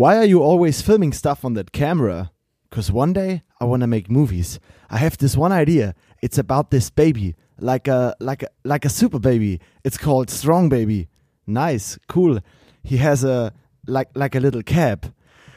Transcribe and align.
Why 0.00 0.16
are 0.16 0.24
you 0.24 0.42
always 0.42 0.80
filming 0.80 1.12
stuff 1.12 1.44
on 1.44 1.52
that 1.56 1.72
camera? 1.72 2.30
Because 2.70 2.90
one 2.90 3.12
day 3.12 3.42
I 3.60 3.66
want 3.66 3.82
to 3.82 3.86
make 3.86 4.10
movies. 4.10 4.58
I 4.88 4.96
have 4.96 5.18
this 5.18 5.36
one 5.36 5.52
idea. 5.52 5.94
It's 6.22 6.38
about 6.38 6.70
this 6.70 6.88
baby, 6.88 7.36
like 7.58 7.86
a 7.86 8.16
like 8.18 8.42
a 8.42 8.48
like 8.64 8.86
a 8.86 8.88
super 8.88 9.18
baby. 9.18 9.60
It's 9.84 9.98
called 9.98 10.30
Strong 10.30 10.70
Baby. 10.70 11.08
Nice, 11.46 11.98
cool. 12.08 12.40
He 12.82 12.96
has 12.96 13.24
a 13.24 13.52
like 13.86 14.08
like 14.14 14.34
a 14.34 14.40
little 14.40 14.62
cap. 14.62 15.04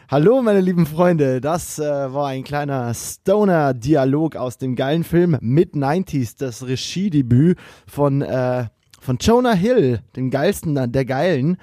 Hallo, 0.10 0.42
meine 0.42 0.60
lieben 0.60 0.88
Freunde. 0.88 1.40
Das 1.40 1.80
äh, 1.80 2.14
war 2.14 2.28
ein 2.28 2.44
kleiner 2.44 2.94
Stoner-Dialog 2.94 4.36
aus 4.36 4.58
dem 4.58 4.76
geilen 4.76 5.06
Film 5.06 5.38
Mid-90s, 5.40 6.36
das 6.38 6.68
Regiedebüt 6.68 7.58
von, 7.88 8.22
äh, 8.22 8.66
von 9.00 9.18
Jonah 9.22 9.54
Hill, 9.54 10.02
dem 10.18 10.30
geilsten 10.30 10.92
der 10.92 11.06
Geilen. 11.06 11.56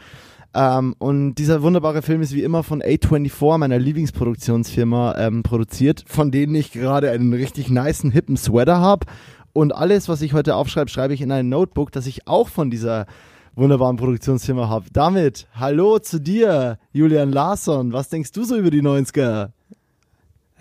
Ähm, 0.53 0.95
und 0.99 1.37
dieser 1.37 1.63
wunderbare 1.63 2.03
Film 2.03 2.23
ist 2.23 2.35
wie 2.35 2.43
immer 2.43 2.63
von 2.63 2.83
A24, 2.83 3.59
meiner 3.59 3.79
Lieblingsproduktionsfirma, 3.79 5.17
ähm, 5.19 5.43
produziert, 5.43 6.05
von 6.07 6.31
denen 6.31 6.55
ich 6.55 6.73
gerade 6.73 7.11
einen 7.11 7.33
richtig 7.33 7.71
niceen, 7.71 8.11
hippen 8.11 8.37
Sweater 8.37 8.81
habe. 8.81 9.07
Und 9.53 9.75
alles, 9.75 10.09
was 10.09 10.23
ich 10.23 10.33
heute 10.33 10.57
aufschreibe, 10.57 10.91
schreibe 10.91 11.15
ich 11.15 11.21
in 11.21 11.33
ein 11.33 11.49
Notebook, 11.49 11.93
das 11.93 12.07
ich 12.07 12.27
auch 12.27 12.49
von 12.49 12.71
dieser 12.71 13.07
wunderbaren 13.55 13.97
Produktionsfirma 13.97 14.69
habe. 14.69 14.87
Damit, 14.93 15.47
hallo 15.55 15.99
zu 15.99 16.21
dir, 16.21 16.79
Julian 16.93 17.33
Larsson. 17.33 17.93
Was 17.93 18.09
denkst 18.09 18.33
du 18.33 18.45
so 18.45 18.57
über 18.57 18.71
die 18.71 18.83
90er? 18.83 19.51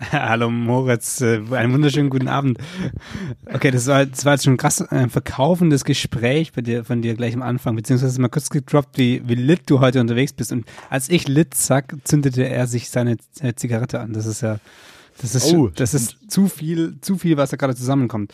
Hallo 0.12 0.50
Moritz, 0.50 1.20
äh, 1.20 1.42
einen 1.50 1.74
wunderschönen 1.74 2.08
guten 2.08 2.28
Abend. 2.28 2.58
Okay, 3.52 3.70
das 3.70 3.86
war, 3.86 4.06
das 4.06 4.24
war 4.24 4.32
jetzt 4.32 4.44
schon 4.44 4.56
krass 4.56 4.80
ein 4.80 5.06
äh, 5.06 5.08
verkaufendes 5.08 5.84
Gespräch 5.84 6.52
bei 6.52 6.62
dir, 6.62 6.84
von 6.84 7.02
dir 7.02 7.14
gleich 7.14 7.34
am 7.34 7.42
Anfang, 7.42 7.76
beziehungsweise 7.76 8.18
mal 8.20 8.28
kurz 8.28 8.48
gedroppt, 8.48 8.96
wie, 8.96 9.22
wie 9.26 9.34
lit 9.34 9.62
du 9.66 9.80
heute 9.80 10.00
unterwegs 10.00 10.32
bist. 10.32 10.52
Und 10.52 10.64
als 10.88 11.10
ich 11.10 11.28
lit 11.28 11.54
sag, 11.54 11.94
zündete 12.04 12.48
er 12.48 12.66
sich 12.66 12.88
seine 12.88 13.18
Zigarette 13.56 14.00
an. 14.00 14.14
Das 14.14 14.24
ist 14.24 14.40
ja, 14.40 14.58
das 15.20 15.34
ist, 15.34 15.52
oh, 15.52 15.68
das 15.68 15.92
ist 15.92 16.16
zu 16.30 16.48
viel, 16.48 16.98
zu 17.02 17.18
viel, 17.18 17.36
was 17.36 17.50
da 17.50 17.56
gerade 17.56 17.74
zusammenkommt. 17.74 18.32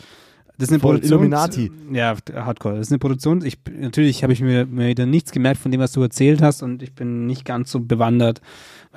Das 0.57 0.69
ist 0.69 0.73
eine 0.73 0.79
Voll 0.79 0.95
Produktion. 0.95 1.19
Illuminati. 1.19 1.71
Ja, 1.91 2.15
Hardcore. 2.33 2.77
Das 2.77 2.87
ist 2.87 2.91
eine 2.91 2.99
Produktion. 2.99 3.45
Ich, 3.45 3.59
natürlich 3.77 4.23
habe 4.23 4.33
ich 4.33 4.41
mir, 4.41 4.65
mir 4.65 4.87
wieder 4.87 5.05
nichts 5.05 5.31
gemerkt 5.31 5.59
von 5.59 5.71
dem, 5.71 5.81
was 5.81 5.91
du 5.91 6.01
erzählt 6.01 6.41
hast 6.41 6.63
und 6.63 6.81
ich 6.81 6.93
bin 6.93 7.27
nicht 7.27 7.45
ganz 7.45 7.71
so 7.71 7.79
bewandert, 7.79 8.41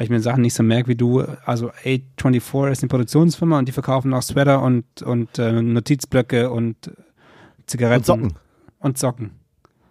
weil 0.01 0.05
ich 0.07 0.11
mir 0.11 0.21
Sachen 0.21 0.41
nicht 0.41 0.55
so 0.55 0.63
merke 0.63 0.89
wie 0.89 0.97
du. 0.97 1.21
Also 1.45 1.73
A24 1.85 2.71
ist 2.71 2.83
eine 2.83 2.89
Produktionsfirma 2.89 3.59
und 3.59 3.69
die 3.69 3.73
verkaufen 3.73 4.15
auch 4.15 4.23
Sweater 4.23 4.63
und, 4.63 5.03
und 5.03 5.39
äh, 5.39 5.61
Notizblöcke 5.61 6.51
und 6.51 6.91
Zigaretten. 7.67 7.99
Und 7.99 8.07
Socken. 8.07 8.33
Und 8.79 8.97
Socken. 8.97 9.33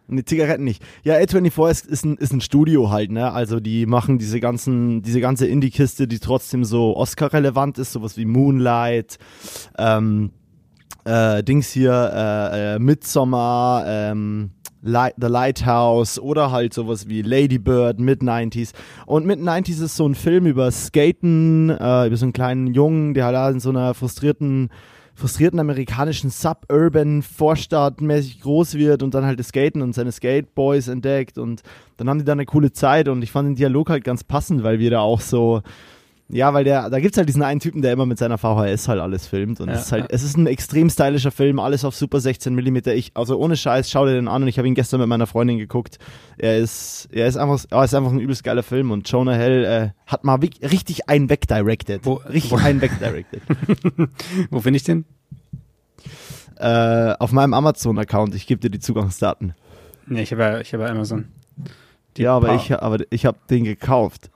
Nee, 0.07 0.25
Zigaretten 0.25 0.63
nicht. 0.63 0.83
Ja, 1.03 1.13
A24 1.17 1.69
ist, 1.69 1.85
ist, 1.85 2.05
ein, 2.05 2.17
ist 2.17 2.33
ein 2.33 2.41
Studio 2.41 2.89
halt, 2.89 3.11
ne? 3.11 3.31
Also 3.31 3.59
die 3.59 3.85
machen 3.85 4.17
diese 4.17 4.39
ganzen, 4.39 5.03
diese 5.03 5.21
ganze 5.21 5.45
Indie-Kiste, 5.45 6.07
die 6.07 6.17
trotzdem 6.17 6.63
so 6.63 6.97
Oscar-relevant 6.97 7.77
ist, 7.77 7.91
sowas 7.91 8.17
wie 8.17 8.25
Moonlight, 8.25 9.19
ähm, 9.77 10.31
äh, 11.05 11.43
Dings 11.43 11.71
hier, 11.71 12.11
äh, 12.13 12.75
äh, 12.75 12.79
Midsommar, 12.79 13.85
ähm, 13.87 14.51
Light, 14.81 15.15
The 15.19 15.27
Lighthouse 15.27 16.19
oder 16.19 16.51
halt 16.51 16.73
sowas 16.73 17.07
wie 17.09 17.21
Lady 17.21 17.59
Bird, 17.59 17.99
Mid-90s. 17.99 18.71
Und 19.05 19.25
Mid-90s 19.25 19.83
ist 19.83 19.95
so 19.95 20.07
ein 20.07 20.15
Film 20.15 20.45
über 20.45 20.71
Skaten, 20.71 21.69
äh, 21.69 22.07
über 22.07 22.15
so 22.15 22.25
einen 22.25 22.33
kleinen 22.33 22.67
Jungen, 22.67 23.13
der 23.13 23.25
halt 23.25 23.55
in 23.55 23.59
so 23.59 23.71
einer 23.71 23.93
frustrierten, 23.93 24.69
frustrierten 25.15 25.59
amerikanischen 25.59 26.29
Suburban 26.29 27.21
Vorstadt 27.23 27.99
mäßig 27.99 28.39
groß 28.39 28.75
wird 28.75 29.03
und 29.03 29.13
dann 29.13 29.25
halt 29.25 29.39
das 29.39 29.49
Skaten 29.49 29.81
und 29.81 29.93
seine 29.93 30.13
Skateboys 30.13 30.87
entdeckt 30.87 31.37
und 31.37 31.61
dann 31.97 32.07
haben 32.07 32.19
die 32.19 32.25
da 32.25 32.31
eine 32.31 32.45
coole 32.45 32.71
Zeit 32.71 33.09
und 33.09 33.21
ich 33.21 33.31
fand 33.31 33.49
den 33.49 33.55
Dialog 33.55 33.89
halt 33.89 34.05
ganz 34.05 34.23
passend, 34.23 34.63
weil 34.63 34.79
wir 34.79 34.91
da 34.91 34.99
auch 35.01 35.19
so 35.19 35.61
ja, 36.31 36.53
weil 36.53 36.63
der, 36.63 36.91
da 36.91 36.99
gibt's 36.99 37.17
halt 37.17 37.27
diesen 37.27 37.41
einen 37.41 37.59
Typen, 37.59 37.81
der 37.81 37.91
immer 37.91 38.05
mit 38.05 38.19
seiner 38.19 38.37
VHS 38.37 38.87
halt 38.87 39.01
alles 39.01 39.25
filmt. 39.25 39.59
Und 39.59 39.69
ja, 39.69 39.73
es 39.73 39.85
ist 39.85 39.91
halt, 39.91 40.03
ja. 40.03 40.09
es 40.11 40.21
ist 40.21 40.37
ein 40.37 40.45
extrem 40.45 40.89
stylischer 40.91 41.31
Film, 41.31 41.57
alles 41.57 41.83
auf 41.83 41.95
super 41.95 42.19
16 42.19 42.53
mm. 42.53 42.77
Ich, 42.89 43.11
also 43.15 43.37
ohne 43.39 43.57
Scheiß, 43.57 43.89
schau 43.89 44.05
dir 44.05 44.13
den 44.13 44.27
an 44.27 44.43
und 44.43 44.47
ich 44.47 44.59
habe 44.59 44.67
ihn 44.67 44.75
gestern 44.75 44.99
mit 44.99 45.09
meiner 45.09 45.25
Freundin 45.25 45.57
geguckt. 45.57 45.97
Er 46.37 46.59
ist, 46.59 47.09
er 47.11 47.25
ist 47.25 47.35
einfach, 47.35 47.65
er 47.71 47.83
ist 47.83 47.95
einfach 47.95 48.11
ein 48.11 48.19
übelst 48.19 48.43
geiler 48.43 48.61
Film 48.61 48.91
und 48.91 49.09
Jonah 49.09 49.33
Hill 49.33 49.65
äh, 49.65 49.89
hat 50.05 50.23
mal 50.23 50.35
richtig 50.35 51.09
einen 51.09 51.31
wegdirected. 51.31 52.05
Wo, 52.05 52.13
richtig 52.13 52.51
wo? 52.51 52.57
einen 52.57 52.79
wegdirected. 52.79 53.41
wo 54.51 54.59
finde 54.59 54.77
ich 54.77 54.83
den? 54.83 55.05
Äh, 56.57 57.15
auf 57.17 57.31
meinem 57.31 57.55
Amazon-Account. 57.55 58.35
Ich 58.35 58.45
gebe 58.45 58.61
dir 58.61 58.69
die 58.69 58.79
Zugangsdaten. 58.79 59.55
Nee, 60.05 60.21
ich 60.21 60.31
habe 60.31 60.61
ich 60.61 60.73
hab 60.75 60.81
Amazon. 60.81 61.29
Die 62.17 62.23
ja, 62.23 62.35
aber 62.35 62.53
ich, 62.53 62.71
aber 62.73 62.97
ich 63.09 63.25
habe 63.25 63.37
den 63.49 63.63
gekauft. 63.63 64.29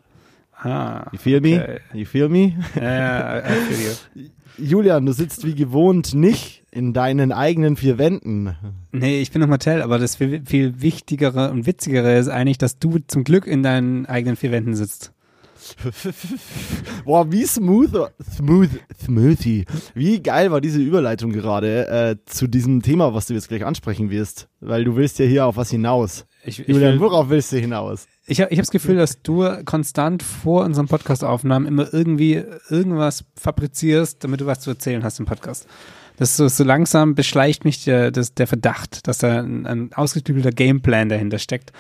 Ah, 0.64 1.10
you 1.12 1.20
feel 1.20 1.40
okay. 1.40 1.80
me? 1.94 2.00
You 2.00 2.06
feel 2.06 2.30
me? 2.30 2.54
Ja, 2.76 3.40
I 3.40 3.54
feel 3.68 3.96
you. 4.16 4.30
Julian, 4.58 5.06
du 5.06 5.14
sitzt 5.14 5.46
wie 5.46 5.56
gewohnt 5.56 6.14
nicht 6.14 6.64
in 6.72 6.94
deinen 6.94 7.32
eigenen 7.32 7.76
vier 7.76 7.98
Wänden. 7.98 8.56
Nee, 8.92 9.22
ich 9.22 9.32
bin 9.32 9.42
noch 9.42 9.48
Mattel, 9.48 9.82
aber 9.82 9.98
das 9.98 10.16
viel, 10.16 10.44
viel 10.46 10.82
wichtigere 10.82 11.52
und 11.52 11.66
witzigere 11.66 12.18
ist 12.18 12.30
eigentlich, 12.30 12.60
dass 12.60 12.78
du 12.78 13.00
zum 13.08 13.24
Glück 13.24 13.48
in 13.48 13.64
deinen 13.64 14.06
eigenen 14.06 14.36
vier 14.36 14.52
Wänden 14.52 14.76
sitzt. 14.76 15.12
Boah, 17.06 17.32
wie 17.32 17.46
smooth, 17.46 18.12
smooth, 18.36 18.70
smoothie. 19.02 19.66
Wie 19.96 20.22
geil 20.22 20.52
war 20.52 20.62
diese 20.62 20.80
Überleitung 20.80 21.32
gerade 21.32 21.88
äh, 21.88 22.16
zu 22.26 22.48
diesem 22.48 22.82
Thema, 22.82 23.14
was 23.14 23.28
du 23.28 23.34
jetzt 23.34 23.48
gleich 23.48 23.66
ansprechen 23.66 24.10
wirst. 24.10 24.50
Weil 24.60 24.84
du 24.84 24.96
willst 24.96 25.20
ja 25.20 25.26
hier 25.26 25.46
auf 25.46 25.58
was 25.58 25.72
hinaus. 25.72 26.26
Ich, 26.46 26.60
ich 26.60 26.68
Julian, 26.68 26.94
will, 26.94 27.00
worauf 27.00 27.30
willst 27.30 27.52
du 27.52 27.58
hinaus? 27.58 28.08
Ich 28.26 28.42
habe 28.42 28.52
ich 28.52 28.60
hab 28.60 28.64
das 28.64 28.72
Gefühl, 28.72 28.98
dass 28.98 29.22
du 29.22 29.48
konstant 29.66 30.24
vor 30.24 30.66
unseren 30.66 30.88
Podcast-Aufnahmen 30.88 31.66
immer 31.66 31.94
irgendwie 31.94 32.44
irgendwas 32.70 33.26
fabrizierst, 33.38 34.24
damit 34.24 34.42
du 34.42 34.46
was 34.46 34.60
zu 34.60 34.72
erzählen 34.72 35.04
hast 35.04 35.20
im 35.20 35.26
Podcast. 35.26 35.68
Das 36.18 36.38
so, 36.38 36.48
so 36.48 36.64
langsam 36.64 37.16
beschleicht 37.16 37.66
mich 37.66 37.86
der, 37.86 38.12
das, 38.12 38.34
der 38.34 38.48
Verdacht, 38.48 39.08
dass 39.08 39.20
da 39.20 39.42
ein, 39.42 39.66
ein 39.66 39.94
ausgeklügelter 39.94 40.52
Gameplan 40.52 41.10
dahinter 41.10 41.40
steckt. 41.40 41.72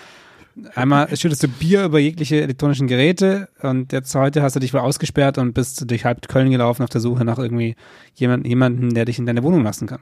Einmal 0.75 1.15
schüttest 1.17 1.43
du 1.43 1.47
Bier 1.47 1.85
über 1.85 1.99
jegliche 1.99 2.41
elektronischen 2.41 2.87
Geräte 2.87 3.49
und 3.61 3.91
jetzt 3.91 4.13
heute 4.13 4.43
hast 4.43 4.55
du 4.55 4.59
dich 4.59 4.73
wohl 4.73 4.81
ausgesperrt 4.81 5.37
und 5.39 5.53
bist 5.53 5.89
durch 5.89 6.05
halb 6.05 6.27
Köln 6.27 6.51
gelaufen 6.51 6.83
auf 6.83 6.89
der 6.89 7.01
Suche 7.01 7.25
nach 7.25 7.39
irgendwie 7.39 7.75
jemand, 8.15 8.45
jemanden, 8.45 8.93
der 8.93 9.05
dich 9.05 9.17
in 9.17 9.25
deine 9.25 9.43
Wohnung 9.43 9.63
lassen 9.63 9.87
kann. 9.87 10.01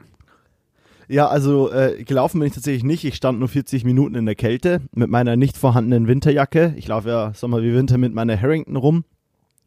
Ja, 1.08 1.28
also 1.28 1.70
äh, 1.70 2.02
gelaufen 2.04 2.38
bin 2.38 2.48
ich 2.48 2.54
tatsächlich 2.54 2.84
nicht. 2.84 3.04
Ich 3.04 3.16
stand 3.16 3.38
nur 3.38 3.48
40 3.48 3.84
Minuten 3.84 4.14
in 4.14 4.26
der 4.26 4.34
Kälte 4.34 4.80
mit 4.92 5.10
meiner 5.10 5.36
nicht 5.36 5.56
vorhandenen 5.56 6.06
Winterjacke. 6.06 6.74
Ich 6.76 6.88
laufe 6.88 7.08
ja 7.08 7.34
Sommer 7.34 7.62
wie 7.62 7.74
Winter 7.74 7.98
mit 7.98 8.14
meiner 8.14 8.40
Harrington 8.40 8.76
rum 8.76 9.04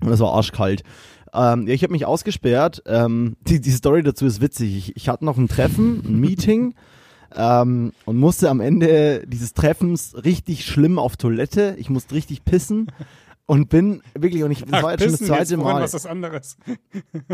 und 0.02 0.12
es 0.12 0.20
war 0.20 0.34
arschkalt. 0.34 0.84
Ähm, 1.34 1.68
ja, 1.68 1.74
ich 1.74 1.84
habe 1.84 1.94
mich 1.94 2.06
ausgesperrt. 2.06 2.84
Ähm, 2.86 3.36
die, 3.42 3.60
die 3.60 3.72
Story 3.72 4.04
dazu 4.04 4.26
ist 4.26 4.42
witzig. 4.42 4.76
Ich, 4.76 4.96
ich 4.96 5.10
hatte 5.10 5.26
noch 5.26 5.38
ein 5.38 5.48
Treffen, 5.48 6.02
ein 6.06 6.20
Meeting 6.20 6.74
ähm, 7.36 7.92
und 8.06 8.18
musste 8.18 8.50
am 8.50 8.62
Ende 8.62 9.24
dieses 9.28 9.54
Treffens 9.54 10.16
richtig 10.24 10.66
schlimm 10.66 10.98
auf 10.98 11.18
Toilette. 11.18 11.76
Ich 11.78 11.90
musste 11.90 12.16
richtig 12.16 12.46
pissen 12.46 12.88
und 13.46 13.70
bin 13.70 14.02
wirklich 14.14 14.44
und 14.44 14.52
ich 14.52 14.66
das 14.66 14.84
war 14.84 14.92
jetzt 14.92 15.04
schon 15.04 15.12
das 15.12 15.22
zweite 15.22 15.58
Mal. 15.58 15.82
was 15.82 15.92
das 15.92 16.06
anderes. 16.06 16.58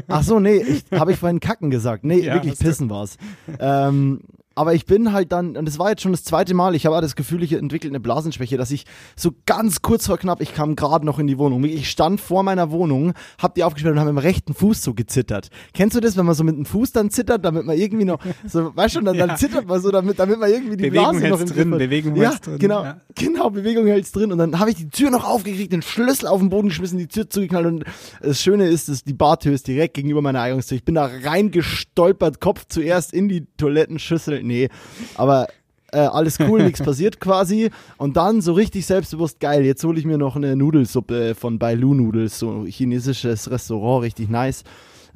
Ach 0.07 0.23
so, 0.23 0.39
nee, 0.39 0.81
habe 0.91 1.13
ich 1.13 1.19
vorhin 1.19 1.39
kacken 1.39 1.69
gesagt. 1.69 2.03
Nee, 2.03 2.19
ja, 2.25 2.33
wirklich 2.33 2.59
pissen 2.59 2.89
war's. 2.89 3.17
Ähm, 3.59 4.21
aber 4.61 4.75
ich 4.75 4.85
bin 4.85 5.11
halt 5.11 5.31
dann, 5.31 5.57
und 5.57 5.67
das 5.67 5.79
war 5.79 5.89
jetzt 5.89 6.03
schon 6.03 6.11
das 6.11 6.23
zweite 6.23 6.53
Mal, 6.53 6.75
ich 6.75 6.85
habe 6.85 7.01
das 7.01 7.15
Gefühl, 7.15 7.41
ich 7.41 7.53
entwickle 7.53 7.89
eine 7.89 7.99
Blasenschwäche, 7.99 8.57
dass 8.57 8.69
ich 8.69 8.85
so 9.15 9.31
ganz 9.47 9.81
kurz 9.81 10.05
vor 10.05 10.19
knapp, 10.19 10.39
ich 10.39 10.53
kam 10.53 10.75
gerade 10.75 11.03
noch 11.03 11.17
in 11.17 11.25
die 11.25 11.39
Wohnung. 11.39 11.63
Ich 11.63 11.89
stand 11.89 12.21
vor 12.21 12.43
meiner 12.43 12.69
Wohnung, 12.69 13.13
hab 13.39 13.55
die 13.55 13.63
aufgesperrt 13.63 13.95
und 13.95 13.99
habe 13.99 14.13
mit 14.13 14.21
dem 14.21 14.27
rechten 14.27 14.53
Fuß 14.53 14.83
so 14.83 14.93
gezittert. 14.93 15.49
Kennst 15.73 15.95
du 15.95 15.99
das, 15.99 16.15
wenn 16.15 16.27
man 16.27 16.35
so 16.35 16.43
mit 16.43 16.55
dem 16.55 16.65
Fuß 16.65 16.91
dann 16.91 17.09
zittert, 17.09 17.43
damit 17.43 17.65
man 17.65 17.75
irgendwie 17.75 18.05
noch, 18.05 18.19
so, 18.45 18.71
weißt 18.75 18.97
du, 18.97 19.01
dann, 19.01 19.15
ja. 19.15 19.25
dann 19.25 19.37
zittert 19.37 19.65
man 19.65 19.81
so, 19.81 19.89
damit, 19.89 20.19
damit 20.19 20.39
man 20.39 20.51
irgendwie 20.51 20.77
die 20.77 20.91
Bewegung 20.91 21.19
Blase 21.19 21.27
noch 21.29 21.41
im 21.41 21.47
drin, 21.47 21.71
Bewegung 21.71 22.15
ja, 22.17 22.35
drin. 22.35 22.59
Genau, 22.59 22.83
ja. 22.83 23.01
genau, 23.15 23.49
Bewegung 23.49 23.87
hält's 23.87 24.11
drin. 24.11 24.31
Und 24.31 24.37
dann 24.37 24.59
habe 24.59 24.69
ich 24.69 24.75
die 24.75 24.89
Tür 24.89 25.09
noch 25.09 25.27
aufgekriegt, 25.27 25.73
den 25.73 25.81
Schlüssel 25.81 26.27
auf 26.27 26.39
den 26.39 26.51
Boden 26.51 26.67
geschmissen, 26.67 26.99
die 26.99 27.07
Tür 27.07 27.27
zugeknallt 27.27 27.65
und 27.65 27.83
das 28.21 28.39
Schöne 28.43 28.67
ist, 28.67 28.89
dass 28.89 29.03
die 29.03 29.13
Bartür 29.13 29.53
ist 29.53 29.65
direkt 29.65 29.95
gegenüber 29.95 30.21
meiner 30.21 30.41
Eingangstür. 30.41 30.77
Ich 30.77 30.85
bin 30.85 30.93
da 30.93 31.09
reingestolpert, 31.23 32.39
Kopf 32.39 32.65
zuerst 32.69 33.11
in 33.11 33.27
die 33.27 33.47
Toilettenschüssel. 33.57 34.43
Nee, 34.51 34.69
aber 35.15 35.47
äh, 35.93 35.99
alles 35.99 36.39
cool, 36.39 36.63
nichts 36.65 36.81
passiert 36.81 37.19
quasi. 37.19 37.69
Und 37.97 38.17
dann 38.17 38.41
so 38.41 38.53
richtig 38.53 38.85
selbstbewusst, 38.85 39.39
geil, 39.39 39.63
jetzt 39.63 39.83
hole 39.83 39.97
ich 39.97 40.05
mir 40.05 40.17
noch 40.17 40.35
eine 40.35 40.55
Nudelsuppe 40.55 41.35
von 41.35 41.57
Bailu 41.57 41.93
Noodles, 41.93 42.37
so 42.37 42.65
chinesisches 42.65 43.49
Restaurant, 43.49 44.03
richtig 44.03 44.29
nice. 44.29 44.63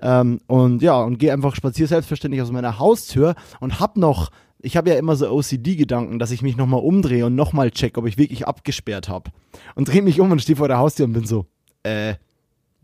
Ähm, 0.01 0.39
und 0.47 0.81
ja, 0.81 1.01
und 1.01 1.19
gehe 1.19 1.33
einfach 1.33 1.55
spazier 1.55 1.87
selbstverständlich 1.87 2.41
aus 2.41 2.51
meiner 2.51 2.79
Haustür 2.79 3.35
und 3.59 3.79
hab 3.79 3.97
noch, 3.97 4.29
ich 4.59 4.77
habe 4.77 4.89
ja 4.89 4.95
immer 4.97 5.15
so 5.15 5.29
OCD-Gedanken, 5.29 6.19
dass 6.19 6.31
ich 6.31 6.41
mich 6.41 6.57
nochmal 6.57 6.81
umdrehe 6.81 7.25
und 7.25 7.35
nochmal 7.35 7.71
check, 7.71 7.97
ob 7.97 8.05
ich 8.05 8.17
wirklich 8.17 8.47
abgesperrt 8.47 9.09
habe. 9.09 9.31
Und 9.75 9.87
drehe 9.89 10.01
mich 10.01 10.19
um 10.19 10.31
und 10.31 10.41
stehe 10.41 10.57
vor 10.57 10.67
der 10.67 10.77
Haustür 10.77 11.05
und 11.05 11.13
bin 11.13 11.25
so, 11.25 11.45
äh, 11.83 12.15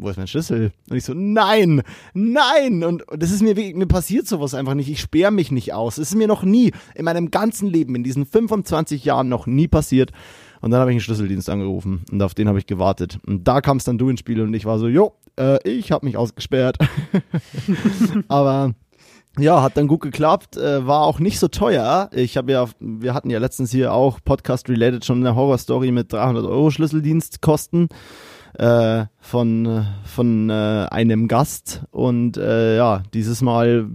wo 0.01 0.09
ist 0.09 0.18
mein 0.18 0.27
Schlüssel? 0.27 0.71
Und 0.89 0.98
ich 0.98 1.06
so, 1.06 1.13
nein, 1.13 1.83
nein. 2.13 2.83
Und, 2.83 3.07
und 3.07 3.21
das 3.21 3.31
ist 3.31 3.42
mir 3.42 3.56
wirklich, 3.56 3.75
mir 3.75 3.86
passiert 3.86 4.27
sowas 4.27 4.53
einfach 4.53 4.74
nicht. 4.74 4.89
Ich 4.89 5.00
sperre 5.00 5.31
mich 5.31 5.51
nicht 5.51 5.74
aus. 5.74 5.98
Es 5.98 6.09
ist 6.09 6.15
mir 6.15 6.27
noch 6.27 6.44
nie 6.44 6.71
in 6.95 7.06
meinem 7.06 7.31
ganzen 7.31 7.68
Leben, 7.68 7.95
in 7.95 8.03
diesen 8.03 8.25
25 8.25 9.06
Jahren 9.06 9.30
noch 9.30 9.45
nie 9.45 9.68
passiert. 9.68 10.12
Und 10.59 10.71
dann 10.71 10.80
habe 10.80 10.92
ich 10.92 10.95
einen 10.95 11.01
Schlüsseldienst 11.01 11.50
angerufen 11.50 12.03
und 12.12 12.21
auf 12.21 12.33
den 12.33 12.48
habe 12.48 12.59
ich 12.59 12.68
gewartet. 12.68 13.19
Und 13.25 13.48
da 13.48 13.62
kamst 13.62 13.88
dann 13.88 13.98
du 13.98 14.09
ins 14.09 14.19
Spiel 14.19 14.42
und 14.42 14.53
ich 14.53 14.65
war 14.65 14.80
so, 14.80 14.88
jo, 14.88 15.13
äh, 15.39 15.57
ich 15.68 15.92
habe 15.92 16.06
mich 16.06 16.18
ausgesperrt. 16.18 16.77
Aber 18.27 18.74
ja, 19.39 19.62
hat 19.62 19.77
dann 19.77 19.88
gut 19.88 20.01
geklappt, 20.01 20.57
äh, 20.57 20.86
war 20.86 21.01
auch 21.01 21.19
nicht 21.19 21.39
so 21.39 21.48
teuer. 21.48 22.09
Ich 22.13 22.38
habe 22.38 22.51
ja, 22.51 22.68
wir 22.80 23.13
hatten 23.13 23.30
ja 23.30 23.39
letztens 23.39 23.71
hier 23.71 23.94
auch 23.94 24.19
Podcast-related 24.24 25.06
schon 25.06 25.19
eine 25.19 25.36
Horror-Story 25.36 25.92
mit 25.92 26.12
300 26.12 26.45
Euro 26.45 26.69
Schlüsseldienstkosten 26.69 27.88
äh, 28.57 29.06
von, 29.19 29.86
von 30.03 30.50
äh, 30.50 30.88
einem 30.89 31.27
Gast. 31.27 31.83
Und 31.92 32.38
äh, 32.38 32.77
ja, 32.77 33.03
dieses 33.13 33.42
Mal 33.42 33.88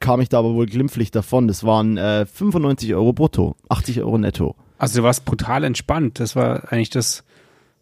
kam 0.00 0.20
ich 0.20 0.28
da 0.28 0.38
aber 0.38 0.54
wohl 0.54 0.66
glimpflich 0.66 1.10
davon. 1.10 1.48
Das 1.48 1.64
waren 1.64 1.96
äh, 1.96 2.26
95 2.26 2.94
Euro 2.94 3.12
brutto, 3.12 3.56
80 3.68 4.00
Euro 4.00 4.18
netto. 4.18 4.56
Also 4.78 5.00
du 5.00 5.04
warst 5.04 5.24
brutal 5.24 5.64
entspannt. 5.64 6.18
Das 6.18 6.34
war 6.34 6.72
eigentlich 6.72 6.90
das, 6.90 7.24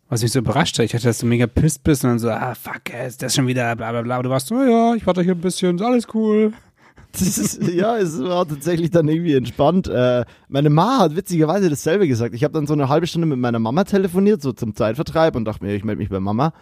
was 0.09 0.23
mich 0.23 0.33
so 0.33 0.41
überrascht 0.41 0.79
hat. 0.79 0.85
Ich 0.85 0.95
hatte, 0.95 1.05
dass 1.05 1.19
du 1.19 1.27
mega 1.27 1.47
pisst 1.47 1.83
bist 1.83 2.05
und 2.05 2.11
dann 2.11 2.19
so, 2.19 2.29
ah, 2.31 2.55
fuck, 2.55 2.93
ist 3.07 3.23
das 3.23 3.35
schon 3.35 3.47
wieder, 3.47 3.75
bla 3.77 3.91
bla 3.91 4.03
bla. 4.03 4.19
Und 4.19 4.25
du 4.25 4.31
warst 4.31 4.49
so, 4.49 4.63
ja, 4.63 4.95
ich 4.95 5.07
warte 5.07 5.23
hier 5.23 5.35
ein 5.35 5.41
bisschen, 5.41 5.77
ist 5.77 5.83
alles 5.83 6.09
cool. 6.15 6.53
Ist, 7.13 7.63
ja, 7.63 7.97
es 7.99 8.21
war 8.23 8.47
tatsächlich 8.47 8.91
dann 8.91 9.09
irgendwie 9.09 9.35
entspannt. 9.35 9.89
Äh, 9.89 10.25
meine 10.49 10.71
Ma 10.71 10.99
hat 10.99 11.17
witzigerweise 11.17 11.69
dasselbe 11.69 12.07
gesagt. 12.07 12.35
Ich 12.35 12.45
habe 12.45 12.55
dann 12.55 12.67
so 12.67 12.73
eine 12.73 12.89
halbe 12.89 13.07
Stunde 13.07 13.27
mit 13.27 13.39
meiner 13.39 13.59
Mama 13.59 13.85
telefoniert, 13.85 14.43
so 14.43 14.53
zum 14.53 14.75
Zeitvertreib 14.75 15.37
und 15.37 15.45
dachte 15.45 15.65
mir, 15.65 15.75
ich 15.75 15.85
melde 15.85 15.99
mich 15.99 16.09
bei 16.09 16.21
Mama. 16.21 16.53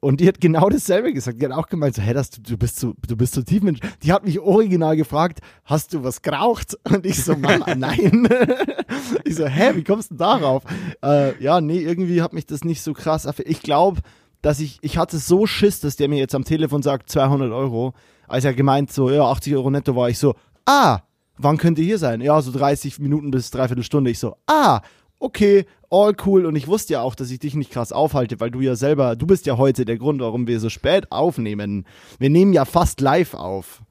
Und 0.00 0.20
die 0.20 0.28
hat 0.28 0.40
genau 0.40 0.68
dasselbe 0.68 1.12
gesagt. 1.12 1.40
Die 1.40 1.44
hat 1.44 1.52
auch 1.52 1.66
gemeint, 1.66 1.96
so, 1.96 2.02
hey, 2.02 2.14
das, 2.14 2.30
du, 2.30 2.56
bist 2.56 2.78
so, 2.78 2.94
du 3.06 3.16
bist 3.16 3.34
so 3.34 3.42
tief 3.42 3.62
Mensch. 3.62 3.80
Die 4.02 4.12
hat 4.12 4.24
mich 4.24 4.38
original 4.38 4.96
gefragt, 4.96 5.40
hast 5.64 5.92
du 5.92 6.04
was 6.04 6.22
geraucht? 6.22 6.78
Und 6.84 7.04
ich 7.04 7.22
so, 7.22 7.36
Mama, 7.36 7.74
nein. 7.76 8.28
ich 9.24 9.34
so, 9.34 9.46
hä, 9.46 9.72
wie 9.74 9.84
kommst 9.84 10.12
du 10.12 10.14
darauf? 10.14 10.62
Äh, 11.02 11.42
ja, 11.42 11.60
nee, 11.60 11.80
irgendwie 11.80 12.22
hat 12.22 12.32
mich 12.32 12.46
das 12.46 12.64
nicht 12.64 12.82
so 12.82 12.92
krass. 12.92 13.28
Ich 13.44 13.62
glaube, 13.62 14.00
dass 14.40 14.60
ich, 14.60 14.78
ich 14.82 14.98
hatte 14.98 15.18
so 15.18 15.46
Schiss, 15.46 15.80
dass 15.80 15.96
der 15.96 16.08
mir 16.08 16.18
jetzt 16.18 16.34
am 16.34 16.44
Telefon 16.44 16.82
sagt, 16.82 17.10
200 17.10 17.50
Euro. 17.50 17.94
Als 18.28 18.44
er 18.44 18.54
gemeint, 18.54 18.92
so, 18.92 19.10
ja, 19.10 19.24
80 19.24 19.54
Euro 19.56 19.70
netto 19.70 19.96
war 19.96 20.08
ich 20.08 20.18
so, 20.18 20.34
ah, 20.66 21.00
wann 21.38 21.56
könnt 21.56 21.78
ihr 21.78 21.84
hier 21.84 21.98
sein? 21.98 22.20
Ja, 22.20 22.40
so 22.40 22.52
30 22.52 22.98
Minuten 22.98 23.30
bis 23.30 23.50
dreiviertel 23.50 23.84
Stunde. 23.84 24.10
Ich 24.10 24.18
so, 24.18 24.36
ah, 24.46 24.80
okay, 25.18 25.66
all 25.90 26.14
cool. 26.26 26.46
Und 26.46 26.56
ich 26.56 26.68
wusste 26.68 26.94
ja 26.94 27.00
auch, 27.00 27.14
dass 27.14 27.30
ich 27.30 27.38
dich 27.38 27.54
nicht 27.54 27.70
krass 27.70 27.92
aufhalte, 27.92 28.40
weil 28.40 28.50
du 28.50 28.60
ja 28.60 28.76
selber, 28.76 29.16
du 29.16 29.26
bist 29.26 29.46
ja 29.46 29.56
heute 29.56 29.84
der 29.84 29.98
Grund, 29.98 30.20
warum 30.20 30.46
wir 30.46 30.60
so 30.60 30.68
spät 30.68 31.10
aufnehmen. 31.10 31.86
Wir 32.18 32.30
nehmen 32.30 32.52
ja 32.52 32.64
fast 32.64 33.00
live 33.00 33.34
auf. 33.34 33.82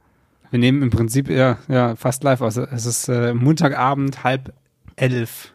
Wir 0.49 0.59
nehmen 0.59 0.81
im 0.81 0.89
Prinzip 0.89 1.29
ja, 1.29 1.57
ja 1.67 1.95
fast 1.95 2.23
live 2.23 2.41
aus. 2.41 2.55
Es 2.57 2.85
ist 2.85 3.09
äh, 3.09 3.33
Montagabend, 3.33 4.23
halb 4.23 4.53
elf. 4.95 5.53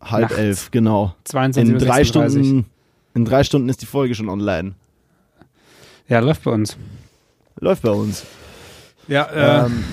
Halb 0.00 0.22
Nachts. 0.22 0.36
elf, 0.36 0.70
genau. 0.70 1.14
22 1.24 1.74
in 1.74 1.78
drei 1.78 2.04
Stunden. 2.04 2.66
In 3.14 3.24
drei 3.24 3.44
Stunden 3.44 3.68
ist 3.68 3.82
die 3.82 3.86
Folge 3.86 4.14
schon 4.14 4.28
online. 4.28 4.74
Ja, 6.08 6.20
läuft 6.20 6.44
bei 6.44 6.50
uns. 6.50 6.76
Läuft 7.60 7.82
bei 7.82 7.90
uns. 7.90 8.24
Ja, 9.08 9.24
äh, 9.24 9.66
ähm, 9.66 9.84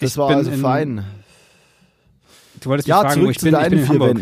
das 0.00 0.16
war 0.16 0.30
also 0.30 0.50
fein. 0.52 1.04
Du 2.60 2.70
wolltest 2.70 2.88
ja, 2.88 3.02
mich 3.02 3.12
fragen, 3.12 3.26
wo 3.26 3.30
ich 3.30 3.38
bin. 3.40 3.54
Ich 3.54 3.68
bin 3.68 3.78
in 3.78 3.88
Hamburg. 3.88 4.20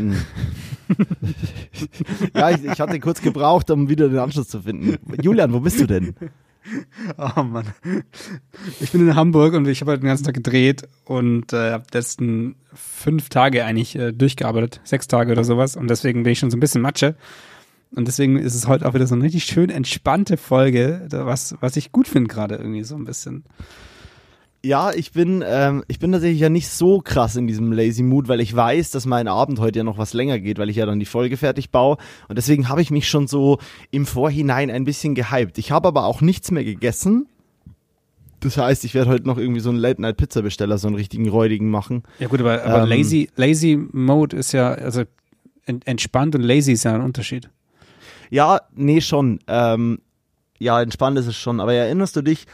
ja, 2.34 2.50
ich, 2.50 2.64
ich, 2.64 2.80
hatte 2.80 3.00
kurz 3.00 3.20
gebraucht, 3.20 3.70
um 3.70 3.88
wieder 3.88 4.08
den 4.08 4.18
Anschluss 4.18 4.48
zu 4.48 4.62
finden. 4.62 4.98
Julian, 5.22 5.52
wo 5.52 5.60
bist 5.60 5.80
du 5.80 5.86
denn? 5.86 6.14
Oh 7.18 7.42
Mann. 7.42 7.66
Ich 8.80 8.92
bin 8.92 9.08
in 9.08 9.16
Hamburg 9.16 9.54
und 9.54 9.66
ich 9.66 9.80
habe 9.80 9.90
halt 9.90 10.02
den 10.02 10.06
ganzen 10.06 10.22
Tag 10.22 10.34
gedreht 10.34 10.86
und 11.04 11.52
äh, 11.52 11.72
habe 11.72 11.84
letzten 11.92 12.54
fünf 12.72 13.30
Tage 13.30 13.64
eigentlich 13.64 13.96
äh, 13.96 14.12
durchgearbeitet, 14.12 14.80
sechs 14.84 15.08
Tage 15.08 15.32
oder 15.32 15.42
sowas 15.42 15.74
und 15.74 15.88
deswegen 15.88 16.22
bin 16.22 16.32
ich 16.32 16.38
schon 16.38 16.52
so 16.52 16.56
ein 16.56 16.60
bisschen 16.60 16.80
Matsche. 16.80 17.16
Und 17.94 18.08
deswegen 18.08 18.38
ist 18.38 18.54
es 18.54 18.66
heute 18.66 18.88
auch 18.88 18.94
wieder 18.94 19.06
so 19.06 19.14
eine 19.14 19.24
richtig 19.24 19.44
schön 19.44 19.70
entspannte 19.70 20.36
Folge, 20.36 21.06
was, 21.10 21.54
was 21.60 21.76
ich 21.76 21.92
gut 21.92 22.08
finde 22.08 22.28
gerade 22.28 22.56
irgendwie 22.56 22.84
so 22.84 22.96
ein 22.96 23.04
bisschen. 23.04 23.44
Ja, 24.64 24.92
ich 24.92 25.12
bin, 25.12 25.42
ähm, 25.44 25.82
ich 25.88 25.98
bin 25.98 26.12
tatsächlich 26.12 26.40
ja 26.40 26.48
nicht 26.48 26.68
so 26.68 27.00
krass 27.00 27.34
in 27.34 27.48
diesem 27.48 27.72
Lazy 27.72 28.04
Mood, 28.04 28.28
weil 28.28 28.40
ich 28.40 28.54
weiß, 28.54 28.92
dass 28.92 29.06
mein 29.06 29.26
Abend 29.26 29.58
heute 29.58 29.80
ja 29.80 29.84
noch 29.84 29.98
was 29.98 30.12
länger 30.12 30.38
geht, 30.38 30.58
weil 30.58 30.70
ich 30.70 30.76
ja 30.76 30.86
dann 30.86 31.00
die 31.00 31.06
Folge 31.06 31.36
fertig 31.36 31.70
baue. 31.70 31.96
Und 32.28 32.38
deswegen 32.38 32.68
habe 32.68 32.80
ich 32.80 32.92
mich 32.92 33.08
schon 33.08 33.26
so 33.26 33.58
im 33.90 34.06
Vorhinein 34.06 34.70
ein 34.70 34.84
bisschen 34.84 35.16
gehypt. 35.16 35.58
Ich 35.58 35.72
habe 35.72 35.88
aber 35.88 36.06
auch 36.06 36.20
nichts 36.20 36.52
mehr 36.52 36.62
gegessen. 36.62 37.26
Das 38.38 38.56
heißt, 38.56 38.84
ich 38.84 38.94
werde 38.94 39.10
heute 39.10 39.26
noch 39.26 39.38
irgendwie 39.38 39.60
so 39.60 39.70
einen 39.70 39.78
Late-Night-Pizza-Besteller, 39.78 40.78
so 40.78 40.86
einen 40.86 40.96
richtigen 40.96 41.28
räudigen 41.28 41.68
machen. 41.68 42.04
Ja 42.20 42.28
gut, 42.28 42.40
aber, 42.40 42.64
aber 42.64 42.84
ähm, 42.84 42.88
lazy, 42.88 43.30
lazy 43.34 43.76
Mode 43.92 44.36
ist 44.36 44.52
ja, 44.52 44.72
also 44.72 45.02
entspannt 45.64 46.36
und 46.36 46.42
lazy 46.42 46.72
ist 46.72 46.84
ja 46.84 46.94
ein 46.94 47.02
Unterschied. 47.02 47.50
Ja, 48.32 48.62
nee, 48.74 49.02
schon. 49.02 49.40
Ähm, 49.46 49.98
ja, 50.58 50.80
entspannt 50.80 51.18
ist 51.18 51.26
es 51.26 51.36
schon. 51.36 51.60
Aber 51.60 51.74
erinnerst 51.74 52.16
du 52.16 52.22
dich 52.22 52.46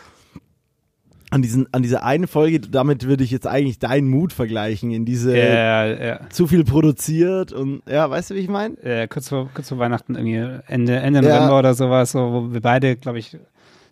an 1.31 1.41
diesen, 1.41 1.73
an 1.73 1.85
diese 1.85 2.03
eine 2.03 2.27
Folge? 2.27 2.59
Damit 2.59 3.07
würde 3.07 3.23
ich 3.23 3.31
jetzt 3.31 3.47
eigentlich 3.47 3.79
deinen 3.79 4.09
Mut 4.09 4.33
vergleichen 4.33 4.91
in 4.91 5.05
diese 5.05 5.39
ja, 5.39 5.87
ja. 5.87 6.31
zu 6.31 6.49
viel 6.49 6.65
produziert 6.65 7.53
und 7.53 7.83
ja, 7.89 8.11
weißt 8.11 8.31
du, 8.31 8.35
wie 8.35 8.41
ich 8.41 8.49
meine? 8.49 8.77
Ja, 8.83 9.07
kurz 9.07 9.29
vor, 9.29 9.51
kurz 9.55 9.69
vor 9.69 9.79
Weihnachten 9.79 10.17
irgendwie 10.17 10.63
Ende, 10.67 10.97
Ende 10.97 11.23
November 11.23 11.61
oder 11.61 11.75
sowas, 11.75 12.11
so, 12.11 12.19
wo 12.19 12.53
wir 12.53 12.61
beide, 12.61 12.97
glaube 12.97 13.21
ich, 13.21 13.37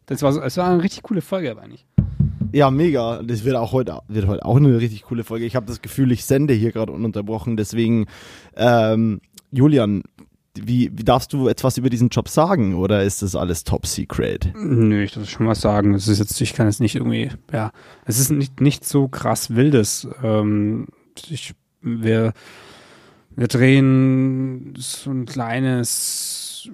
das 0.06 0.22
war, 0.22 0.44
es 0.44 0.56
war 0.56 0.68
eine 0.68 0.82
richtig 0.82 1.04
coole 1.04 1.20
Folge, 1.20 1.52
aber 1.52 1.62
eigentlich. 1.62 1.86
Ja, 2.50 2.72
mega. 2.72 3.22
Das 3.22 3.44
wird 3.44 3.54
auch 3.54 3.70
heute, 3.70 4.00
wird 4.08 4.26
heute 4.26 4.44
auch 4.44 4.56
eine 4.56 4.80
richtig 4.80 5.02
coole 5.02 5.22
Folge. 5.22 5.44
Ich 5.44 5.54
habe 5.54 5.66
das 5.66 5.82
Gefühl, 5.82 6.10
ich 6.10 6.24
sende 6.24 6.52
hier 6.52 6.72
gerade 6.72 6.90
ununterbrochen. 6.90 7.56
Deswegen, 7.56 8.06
ähm, 8.56 9.20
Julian, 9.52 10.02
wie, 10.62 10.90
wie 10.94 11.04
darfst 11.04 11.32
du 11.32 11.48
etwas 11.48 11.78
über 11.78 11.90
diesen 11.90 12.08
Job 12.08 12.28
sagen 12.28 12.74
oder 12.74 13.02
ist 13.02 13.22
das 13.22 13.34
alles 13.34 13.64
top 13.64 13.86
secret? 13.86 14.52
Nö, 14.54 15.02
ich 15.02 15.12
darf 15.12 15.28
schon 15.28 15.46
was 15.46 15.60
sagen. 15.60 15.94
Es 15.94 16.08
ist 16.08 16.18
jetzt, 16.18 16.40
ich 16.40 16.54
kann 16.54 16.66
es 16.66 16.80
nicht 16.80 16.94
irgendwie, 16.94 17.30
ja, 17.52 17.72
es 18.04 18.18
ist 18.18 18.30
nicht, 18.30 18.60
nicht 18.60 18.84
so 18.84 19.08
krass 19.08 19.54
wildes. 19.54 20.08
Ähm, 20.22 20.86
ich, 21.28 21.54
wir, 21.82 22.32
wir 23.34 23.48
drehen 23.48 24.74
so 24.76 25.10
ein 25.10 25.26
kleines, 25.26 26.68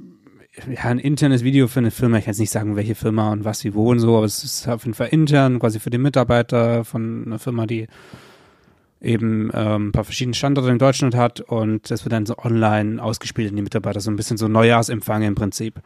ja, 0.68 0.84
ein 0.84 0.98
internes 0.98 1.44
Video 1.44 1.68
für 1.68 1.80
eine 1.80 1.90
Firma. 1.90 2.18
Ich 2.18 2.24
kann 2.24 2.32
jetzt 2.32 2.40
nicht 2.40 2.52
sagen, 2.52 2.76
welche 2.76 2.94
Firma 2.94 3.32
und 3.32 3.44
was 3.44 3.60
sie 3.60 3.74
wo 3.74 3.90
und 3.90 3.98
so, 3.98 4.16
aber 4.16 4.26
es 4.26 4.44
ist 4.44 4.68
auf 4.68 4.84
jeden 4.84 4.94
Fall 4.94 5.08
intern, 5.08 5.58
quasi 5.58 5.80
für 5.80 5.90
die 5.90 5.98
Mitarbeiter 5.98 6.84
von 6.84 7.24
einer 7.26 7.38
Firma, 7.38 7.66
die 7.66 7.88
eben 9.02 9.50
ähm, 9.52 9.88
ein 9.88 9.92
paar 9.92 10.04
verschiedene 10.04 10.34
Standorte 10.34 10.70
in 10.70 10.78
Deutschland 10.78 11.14
hat 11.14 11.40
und 11.40 11.90
das 11.90 12.04
wird 12.04 12.12
dann 12.12 12.26
so 12.26 12.38
online 12.38 13.02
ausgespielt 13.02 13.50
in 13.50 13.56
die 13.56 13.62
Mitarbeiter, 13.62 14.00
so 14.00 14.10
ein 14.10 14.16
bisschen 14.16 14.36
so 14.36 14.48
Neujahrsempfang 14.48 15.22
im 15.22 15.34
Prinzip. 15.34 15.80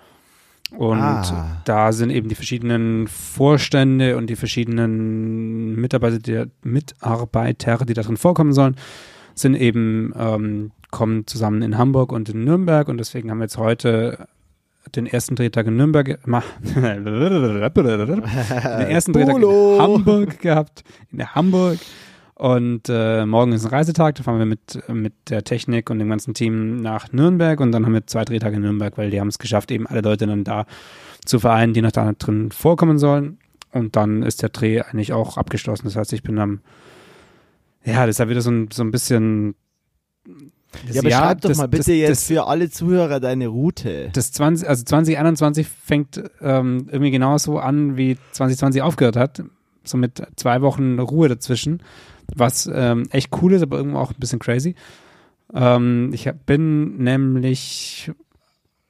Und 0.73 1.01
ah. 1.01 1.63
da 1.65 1.93
sind 1.93 2.11
eben 2.11 2.29
die 2.29 2.35
verschiedenen 2.35 3.07
Vorstände 3.07 4.17
und 4.17 4.29
die 4.29 4.37
verschiedenen 4.37 5.77
Mitarbeiter, 5.77 6.19
die, 6.19 6.45
Mitarbeiter, 6.63 7.79
die 7.85 7.95
da 7.95 8.03
drin 8.03 8.17
vorkommen 8.17 8.53
sollen, 8.53 8.77
sind 9.35 9.55
eben, 9.55 10.13
ähm, 10.19 10.73
kommen 10.91 11.27
zusammen 11.27 11.63
in 11.63 11.79
Hamburg 11.79 12.11
und 12.11 12.29
in 12.29 12.45
Nürnberg. 12.45 12.89
Und 12.89 12.99
deswegen 12.99 13.31
haben 13.31 13.39
wir 13.39 13.45
jetzt 13.45 13.59
heute 13.59 14.27
den 14.95 15.07
ersten 15.07 15.37
Drehtag 15.37 15.69
in 15.69 15.77
Nürnberg, 15.77 16.19
den 18.77 18.89
ersten 18.89 19.13
Drehtag 19.13 19.37
in 19.37 19.81
Hamburg 19.81 20.41
gehabt, 20.41 20.83
in 21.13 21.35
Hamburg 21.35 21.79
und 22.39 22.91
äh, 22.91 23.25
morgen 23.25 23.53
ist 23.53 23.65
ein 23.65 23.71
Reisetag, 23.71 24.17
da 24.17 24.23
fahren 24.23 24.39
wir 24.39 24.45
mit, 24.45 24.87
mit 24.89 25.15
der 25.31 25.43
Technik 25.43 25.89
und 25.89 25.99
dem 25.99 26.11
ganzen 26.11 26.35
Team 26.35 26.83
nach 26.83 27.11
Nürnberg 27.11 27.59
und 27.61 27.73
dann 27.73 27.87
haben 27.87 27.95
wir 27.95 28.07
zwei 28.07 28.27
Drehtage 28.27 28.57
in 28.57 28.63
Nürnberg, 28.63 28.99
weil 28.99 29.11
die 29.11 29.21
haben 29.21 29.29
es 29.29 29.39
geschafft, 29.39 29.71
eben 29.71 29.87
alle 29.87 30.03
Leute 30.03 30.27
dann 30.27 30.45
da 30.45 30.67
zu 31.25 31.41
vereinen, 31.41 31.73
die 31.73 31.81
noch 31.81 31.93
da 31.93 32.13
drin 32.13 32.51
vorkommen 32.53 32.99
sollen. 32.99 33.39
Und 33.73 33.97
dann 33.97 34.23
ist 34.23 34.43
der 34.43 34.51
Dreh 34.51 34.83
eigentlich 34.83 35.15
auch 35.15 35.39
abgeschlossen. 35.39 35.87
Das 35.87 35.97
heißt, 35.97 36.13
ich 36.13 36.23
bin 36.23 36.39
am, 36.39 36.61
ja, 37.85 38.05
das 38.05 38.17
ist 38.17 38.19
ja 38.19 38.29
wieder 38.29 38.43
so 38.43 38.51
ein, 38.51 38.69
so 38.71 38.83
ein 38.83 38.91
bisschen. 38.91 39.55
ja, 40.93 41.01
beschreib 41.01 41.41
doch 41.41 41.49
das, 41.49 41.57
mal 41.57 41.69
bitte 41.69 41.85
das, 41.85 41.97
jetzt 41.97 42.11
das, 42.11 42.27
für 42.27 42.47
alle 42.49 42.69
Zuhörer 42.69 43.19
deine 43.19 43.47
Route. 43.47 44.11
Das 44.13 44.33
20, 44.33 44.69
also 44.69 44.85
2021 44.85 45.67
fängt 45.67 46.23
ähm, 46.43 46.89
irgendwie 46.93 47.13
genauso 47.13 47.59
an, 47.59 47.97
wie 47.97 48.19
2020 48.33 48.83
aufgehört 48.83 49.17
hat. 49.17 49.43
So 49.85 49.97
mit 49.97 50.23
zwei 50.37 50.61
Wochen 50.61 50.99
Ruhe 50.99 51.29
dazwischen 51.29 51.81
was 52.35 52.71
ähm, 52.73 53.05
echt 53.11 53.31
cool 53.41 53.53
ist, 53.53 53.63
aber 53.63 53.77
irgendwo 53.77 53.99
auch 53.99 54.11
ein 54.11 54.19
bisschen 54.19 54.39
crazy. 54.39 54.75
Ähm, 55.55 56.11
ich 56.13 56.27
hab, 56.27 56.45
bin 56.47 56.99
nämlich 56.99 58.11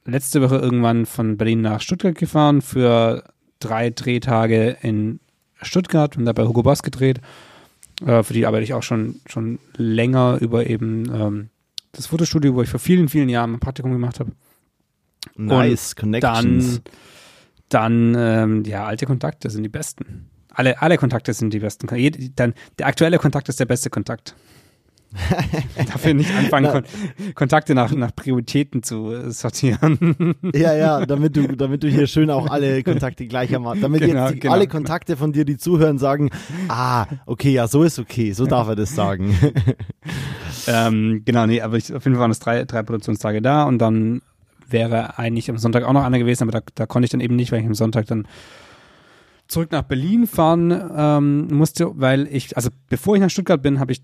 letzte 0.05 0.41
Woche 0.41 0.57
irgendwann 0.57 1.05
von 1.05 1.37
Berlin 1.37 1.61
nach 1.61 1.81
Stuttgart 1.81 2.15
gefahren 2.15 2.61
für 2.61 3.23
drei 3.59 3.89
Drehtage 3.89 4.77
in 4.81 5.19
Stuttgart 5.61 6.17
und 6.17 6.25
dabei 6.25 6.45
Hugo 6.45 6.63
Boss 6.63 6.83
gedreht. 6.83 7.19
Äh, 8.05 8.23
für 8.23 8.33
die 8.33 8.45
arbeite 8.45 8.63
ich 8.63 8.73
auch 8.73 8.83
schon, 8.83 9.19
schon 9.27 9.59
länger 9.75 10.37
über 10.39 10.67
eben 10.67 11.11
ähm, 11.13 11.49
das 11.91 12.07
Fotostudio, 12.07 12.55
wo 12.55 12.61
ich 12.61 12.69
vor 12.69 12.79
vielen, 12.79 13.09
vielen 13.09 13.29
Jahren 13.29 13.53
ein 13.53 13.59
Praktikum 13.59 13.91
gemacht 13.91 14.19
habe. 14.19 14.31
Nice, 15.35 15.93
und 15.93 16.01
Connections. 16.01 16.81
Dann, 17.69 18.13
dann 18.13 18.15
ähm, 18.17 18.63
ja, 18.65 18.85
alte 18.85 19.05
Kontakte 19.05 19.49
sind 19.49 19.63
die 19.63 19.69
besten 19.69 20.29
alle, 20.57 20.81
alle 20.81 20.97
Kontakte 20.97 21.33
sind 21.33 21.53
die 21.53 21.59
besten. 21.59 21.87
Dann, 22.35 22.53
der 22.79 22.87
aktuelle 22.87 23.19
Kontakt 23.19 23.47
ist 23.47 23.59
der 23.59 23.65
beste 23.65 23.89
Kontakt. 23.91 24.35
Dafür 25.77 26.13
nicht 26.15 26.35
anfangen, 26.35 26.69
Kon 26.71 26.83
Kontakte 27.33 27.73
nach, 27.73 27.91
nach 27.91 28.13
Prioritäten 28.13 28.83
zu 28.83 29.13
äh, 29.13 29.31
sortieren. 29.31 30.35
Ja, 30.53 30.73
ja, 30.75 31.05
damit 31.05 31.37
du, 31.37 31.47
damit 31.55 31.83
du 31.83 31.87
hier 31.87 32.07
schön 32.07 32.29
auch 32.29 32.49
alle 32.49 32.83
Kontakte 32.83 33.27
gleichermaßen, 33.27 33.81
damit 33.81 34.01
genau, 34.01 34.25
jetzt 34.25 34.35
die, 34.35 34.39
genau. 34.41 34.53
alle 34.53 34.67
Kontakte 34.67 35.15
von 35.15 35.31
dir, 35.31 35.45
die 35.45 35.57
zuhören, 35.57 35.97
sagen, 35.97 36.29
ah, 36.67 37.05
okay, 37.25 37.51
ja, 37.51 37.67
so 37.67 37.83
ist 37.83 37.99
okay, 37.99 38.33
so 38.33 38.45
darf 38.45 38.67
er 38.67 38.75
das 38.75 38.95
sagen. 38.95 39.37
ähm, 40.67 41.21
genau, 41.23 41.45
nee, 41.45 41.61
aber 41.61 41.77
ich, 41.77 41.93
auf 41.93 42.03
jeden 42.03 42.15
Fall 42.15 42.21
waren 42.21 42.31
es 42.31 42.39
drei, 42.39 42.65
drei 42.65 42.83
Produktionstage 42.83 43.41
da 43.41 43.63
und 43.63 43.79
dann 43.79 44.21
wäre 44.67 45.17
eigentlich 45.17 45.49
am 45.49 45.57
Sonntag 45.57 45.85
auch 45.85 45.93
noch 45.93 46.03
einer 46.03 46.19
gewesen, 46.19 46.43
aber 46.43 46.59
da, 46.59 46.65
da 46.75 46.85
konnte 46.85 47.05
ich 47.05 47.11
dann 47.11 47.21
eben 47.21 47.35
nicht, 47.35 47.51
weil 47.51 47.61
ich 47.61 47.67
am 47.67 47.75
Sonntag 47.75 48.07
dann 48.07 48.27
zurück 49.47 49.71
nach 49.71 49.83
Berlin 49.83 50.27
fahren 50.27 50.71
ähm, 50.95 51.47
musste, 51.47 51.91
weil 51.95 52.27
ich, 52.27 52.55
also 52.55 52.69
bevor 52.89 53.15
ich 53.15 53.21
nach 53.21 53.29
Stuttgart 53.29 53.61
bin, 53.61 53.79
habe 53.79 53.91
ich 53.91 54.01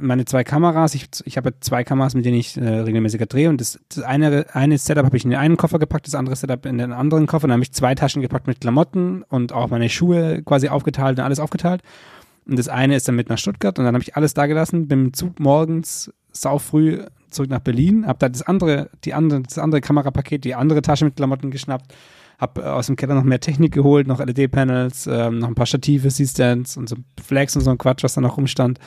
meine 0.00 0.24
zwei 0.24 0.44
Kameras, 0.44 0.94
ich, 0.94 1.08
ich 1.24 1.36
habe 1.36 1.58
zwei 1.58 1.82
Kameras, 1.82 2.14
mit 2.14 2.24
denen 2.24 2.38
ich 2.38 2.56
äh, 2.56 2.80
regelmäßiger 2.80 3.26
drehe. 3.26 3.48
Und 3.48 3.60
das, 3.60 3.80
das 3.88 4.04
eine, 4.04 4.46
eine 4.52 4.78
Setup 4.78 5.04
habe 5.04 5.16
ich 5.16 5.24
in 5.24 5.30
den 5.30 5.40
einen 5.40 5.56
Koffer 5.56 5.78
gepackt, 5.78 6.06
das 6.06 6.14
andere 6.14 6.36
Setup 6.36 6.64
in 6.66 6.78
den 6.78 6.92
anderen 6.92 7.26
Koffer, 7.26 7.48
dann 7.48 7.54
habe 7.54 7.64
ich 7.64 7.72
zwei 7.72 7.94
Taschen 7.94 8.22
gepackt 8.22 8.46
mit 8.46 8.60
Klamotten 8.60 9.24
und 9.28 9.52
auch 9.52 9.70
meine 9.70 9.88
Schuhe 9.88 10.42
quasi 10.42 10.68
aufgeteilt 10.68 11.18
und 11.18 11.24
alles 11.24 11.40
aufgeteilt. 11.40 11.82
Und 12.46 12.58
das 12.58 12.68
eine 12.68 12.96
ist 12.96 13.08
dann 13.08 13.16
mit 13.16 13.28
nach 13.28 13.38
Stuttgart 13.38 13.78
und 13.78 13.84
dann 13.84 13.94
habe 13.94 14.02
ich 14.02 14.16
alles 14.16 14.34
da 14.34 14.46
gelassen, 14.46 14.88
bin 14.88 15.06
im 15.06 15.12
Zug 15.14 15.40
morgens 15.40 16.12
sau 16.32 16.58
früh 16.58 17.00
zurück 17.30 17.50
nach 17.50 17.60
Berlin, 17.60 18.06
habe 18.06 18.18
da 18.18 18.28
das 18.28 18.42
andere, 18.42 18.90
die 19.04 19.14
andere, 19.14 19.42
das 19.42 19.58
andere 19.58 19.80
Kamerapaket, 19.80 20.44
die 20.44 20.54
andere 20.54 20.82
Tasche 20.82 21.04
mit 21.04 21.16
Klamotten 21.16 21.50
geschnappt, 21.50 21.92
habe 22.42 22.60
äh, 22.60 22.64
aus 22.64 22.88
dem 22.88 22.96
Keller 22.96 23.14
noch 23.14 23.24
mehr 23.24 23.40
Technik 23.40 23.72
geholt, 23.72 24.06
noch 24.06 24.20
LED-Panels, 24.20 25.06
ähm, 25.06 25.38
noch 25.38 25.48
ein 25.48 25.54
paar 25.54 25.66
Stative, 25.66 26.08
C-Stands 26.08 26.76
und 26.76 26.90
so 26.90 26.96
Flags 27.24 27.56
und 27.56 27.62
so 27.62 27.70
ein 27.70 27.78
Quatsch, 27.78 28.02
was 28.02 28.14
da 28.14 28.20
noch 28.20 28.36
rumstand 28.36 28.78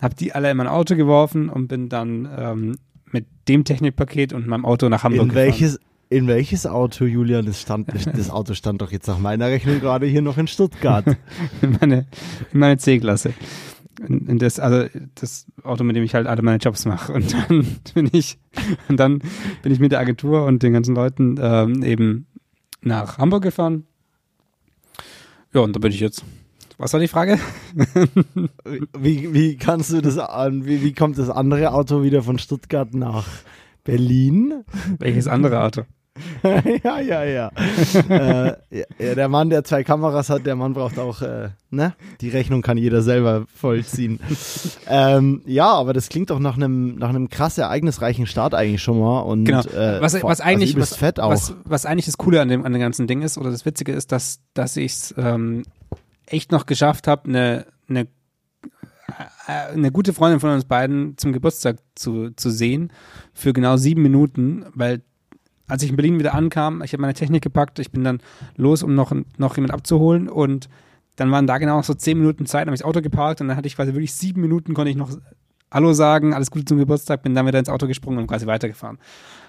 habe 0.00 0.14
die 0.14 0.34
alle 0.34 0.50
in 0.50 0.56
mein 0.56 0.68
Auto 0.68 0.96
geworfen 0.96 1.48
und 1.48 1.68
bin 1.68 1.88
dann 1.88 2.28
ähm, 2.36 2.78
mit 3.10 3.26
dem 3.48 3.64
Technikpaket 3.64 4.32
und 4.32 4.46
meinem 4.46 4.64
Auto 4.64 4.88
nach 4.88 5.04
Hamburg 5.04 5.28
in 5.28 5.34
welches, 5.34 5.80
In 6.08 6.26
welches 6.26 6.66
Auto, 6.66 7.04
Julian? 7.04 7.46
Das, 7.46 7.60
stand, 7.60 7.88
das 8.16 8.30
Auto 8.30 8.54
stand 8.54 8.82
doch 8.82 8.92
jetzt 8.92 9.06
nach 9.06 9.18
meiner 9.18 9.46
Rechnung 9.46 9.80
gerade 9.80 10.06
hier 10.06 10.22
noch 10.22 10.38
in 10.38 10.46
Stuttgart. 10.46 11.06
in 11.62 11.78
meine, 11.80 12.06
in 12.52 12.60
meine 12.60 12.76
C-Klasse. 12.76 13.32
In, 14.06 14.26
in 14.26 14.38
das, 14.38 14.60
also 14.60 14.88
das 15.14 15.46
Auto, 15.62 15.82
mit 15.82 15.96
dem 15.96 16.04
ich 16.04 16.14
halt 16.14 16.26
alle 16.26 16.42
meine 16.42 16.58
Jobs 16.58 16.84
mache. 16.84 17.12
Und 17.12 17.32
dann 17.32 17.66
bin 17.94 18.10
ich, 18.12 18.38
und 18.88 18.98
dann 18.98 19.20
bin 19.62 19.72
ich 19.72 19.80
mit 19.80 19.92
der 19.92 20.00
Agentur 20.00 20.44
und 20.44 20.62
den 20.62 20.74
ganzen 20.74 20.94
Leuten 20.94 21.36
ähm, 21.40 21.82
eben 21.82 22.26
nach 22.86 23.18
Hamburg 23.18 23.42
gefahren. 23.42 23.86
Ja, 25.52 25.60
und 25.60 25.74
da 25.74 25.80
bin 25.80 25.92
ich 25.92 26.00
jetzt. 26.00 26.24
Was 26.78 26.92
war 26.92 27.00
die 27.00 27.08
Frage? 27.08 27.38
wie, 28.98 29.32
wie 29.32 29.56
kannst 29.56 29.92
du 29.92 30.02
das 30.02 30.18
an? 30.18 30.66
Wie, 30.66 30.82
wie 30.82 30.92
kommt 30.92 31.18
das 31.18 31.30
andere 31.30 31.72
Auto 31.72 32.02
wieder 32.02 32.22
von 32.22 32.38
Stuttgart 32.38 32.92
nach 32.94 33.26
Berlin? 33.84 34.64
Welches 34.98 35.26
andere 35.26 35.62
Auto? 35.62 35.82
ja, 36.84 37.00
ja, 37.00 37.24
ja. 37.24 37.50
äh, 38.08 38.56
ja. 38.70 39.14
Der 39.14 39.28
Mann, 39.28 39.50
der 39.50 39.64
zwei 39.64 39.84
Kameras 39.84 40.30
hat, 40.30 40.46
der 40.46 40.56
Mann 40.56 40.74
braucht 40.74 40.98
auch, 40.98 41.22
äh, 41.22 41.50
ne? 41.70 41.94
Die 42.20 42.28
Rechnung 42.28 42.62
kann 42.62 42.78
jeder 42.78 43.02
selber 43.02 43.46
vollziehen. 43.54 44.20
ähm, 44.88 45.42
ja, 45.46 45.70
aber 45.72 45.92
das 45.92 46.08
klingt 46.08 46.30
doch 46.30 46.38
nach 46.38 46.56
einem 46.56 46.96
nach 46.96 47.10
einem 47.10 47.28
krass 47.28 47.58
ereignisreichen 47.58 48.26
Start 48.26 48.54
eigentlich 48.54 48.82
schon 48.82 49.00
mal. 49.00 49.20
Und, 49.20 49.44
genau. 49.44 49.60
Äh, 49.60 50.00
was, 50.00 50.22
was 50.22 50.40
eigentlich 50.40 50.76
also 50.76 50.80
was, 50.90 50.96
fett 50.96 51.20
auch. 51.20 51.30
Was, 51.30 51.54
was 51.64 51.86
eigentlich 51.86 52.06
das 52.06 52.16
Coole 52.18 52.40
an 52.40 52.48
dem 52.48 52.64
an 52.64 52.72
dem 52.72 52.80
ganzen 52.80 53.06
Ding 53.06 53.22
ist 53.22 53.38
oder 53.38 53.50
das 53.50 53.64
Witzige 53.64 53.92
ist, 53.92 54.12
dass 54.12 54.40
dass 54.54 54.76
ich 54.76 54.92
es 54.92 55.14
ähm, 55.18 55.64
echt 56.26 56.52
noch 56.52 56.66
geschafft 56.66 57.08
habe, 57.08 57.28
eine, 57.28 57.66
eine, 57.88 58.08
eine 59.46 59.92
gute 59.92 60.12
Freundin 60.12 60.40
von 60.40 60.50
uns 60.50 60.64
beiden 60.64 61.16
zum 61.16 61.32
Geburtstag 61.32 61.78
zu, 61.94 62.30
zu 62.30 62.50
sehen 62.50 62.92
für 63.32 63.52
genau 63.52 63.76
sieben 63.76 64.02
Minuten, 64.02 64.66
weil 64.74 65.02
als 65.68 65.82
ich 65.82 65.90
in 65.90 65.96
Berlin 65.96 66.18
wieder 66.18 66.34
ankam, 66.34 66.82
ich 66.82 66.92
habe 66.92 67.00
meine 67.00 67.14
Technik 67.14 67.42
gepackt, 67.42 67.78
ich 67.78 67.90
bin 67.90 68.04
dann 68.04 68.20
los, 68.56 68.82
um 68.82 68.94
noch, 68.94 69.12
noch 69.38 69.56
jemand 69.56 69.72
abzuholen 69.72 70.28
und 70.28 70.68
dann 71.16 71.30
waren 71.30 71.46
da 71.46 71.58
genau 71.58 71.78
noch 71.78 71.84
so 71.84 71.94
zehn 71.94 72.18
Minuten 72.18 72.46
Zeit, 72.46 72.62
dann 72.62 72.68
habe 72.68 72.74
ich 72.74 72.82
das 72.82 72.88
Auto 72.88 73.00
geparkt 73.00 73.40
und 73.40 73.48
dann 73.48 73.56
hatte 73.56 73.66
ich 73.66 73.76
quasi 73.76 73.92
wirklich 73.92 74.14
sieben 74.14 74.40
Minuten, 74.40 74.74
konnte 74.74 74.90
ich 74.90 74.96
noch 74.96 75.10
Hallo 75.70 75.92
sagen, 75.92 76.32
alles 76.32 76.50
Gute 76.50 76.64
zum 76.64 76.78
Geburtstag, 76.78 77.22
bin 77.22 77.34
dann 77.34 77.46
wieder 77.46 77.58
ins 77.58 77.68
Auto 77.68 77.86
gesprungen 77.86 78.18
und 78.18 78.26
quasi 78.28 78.46
weitergefahren. 78.46 78.98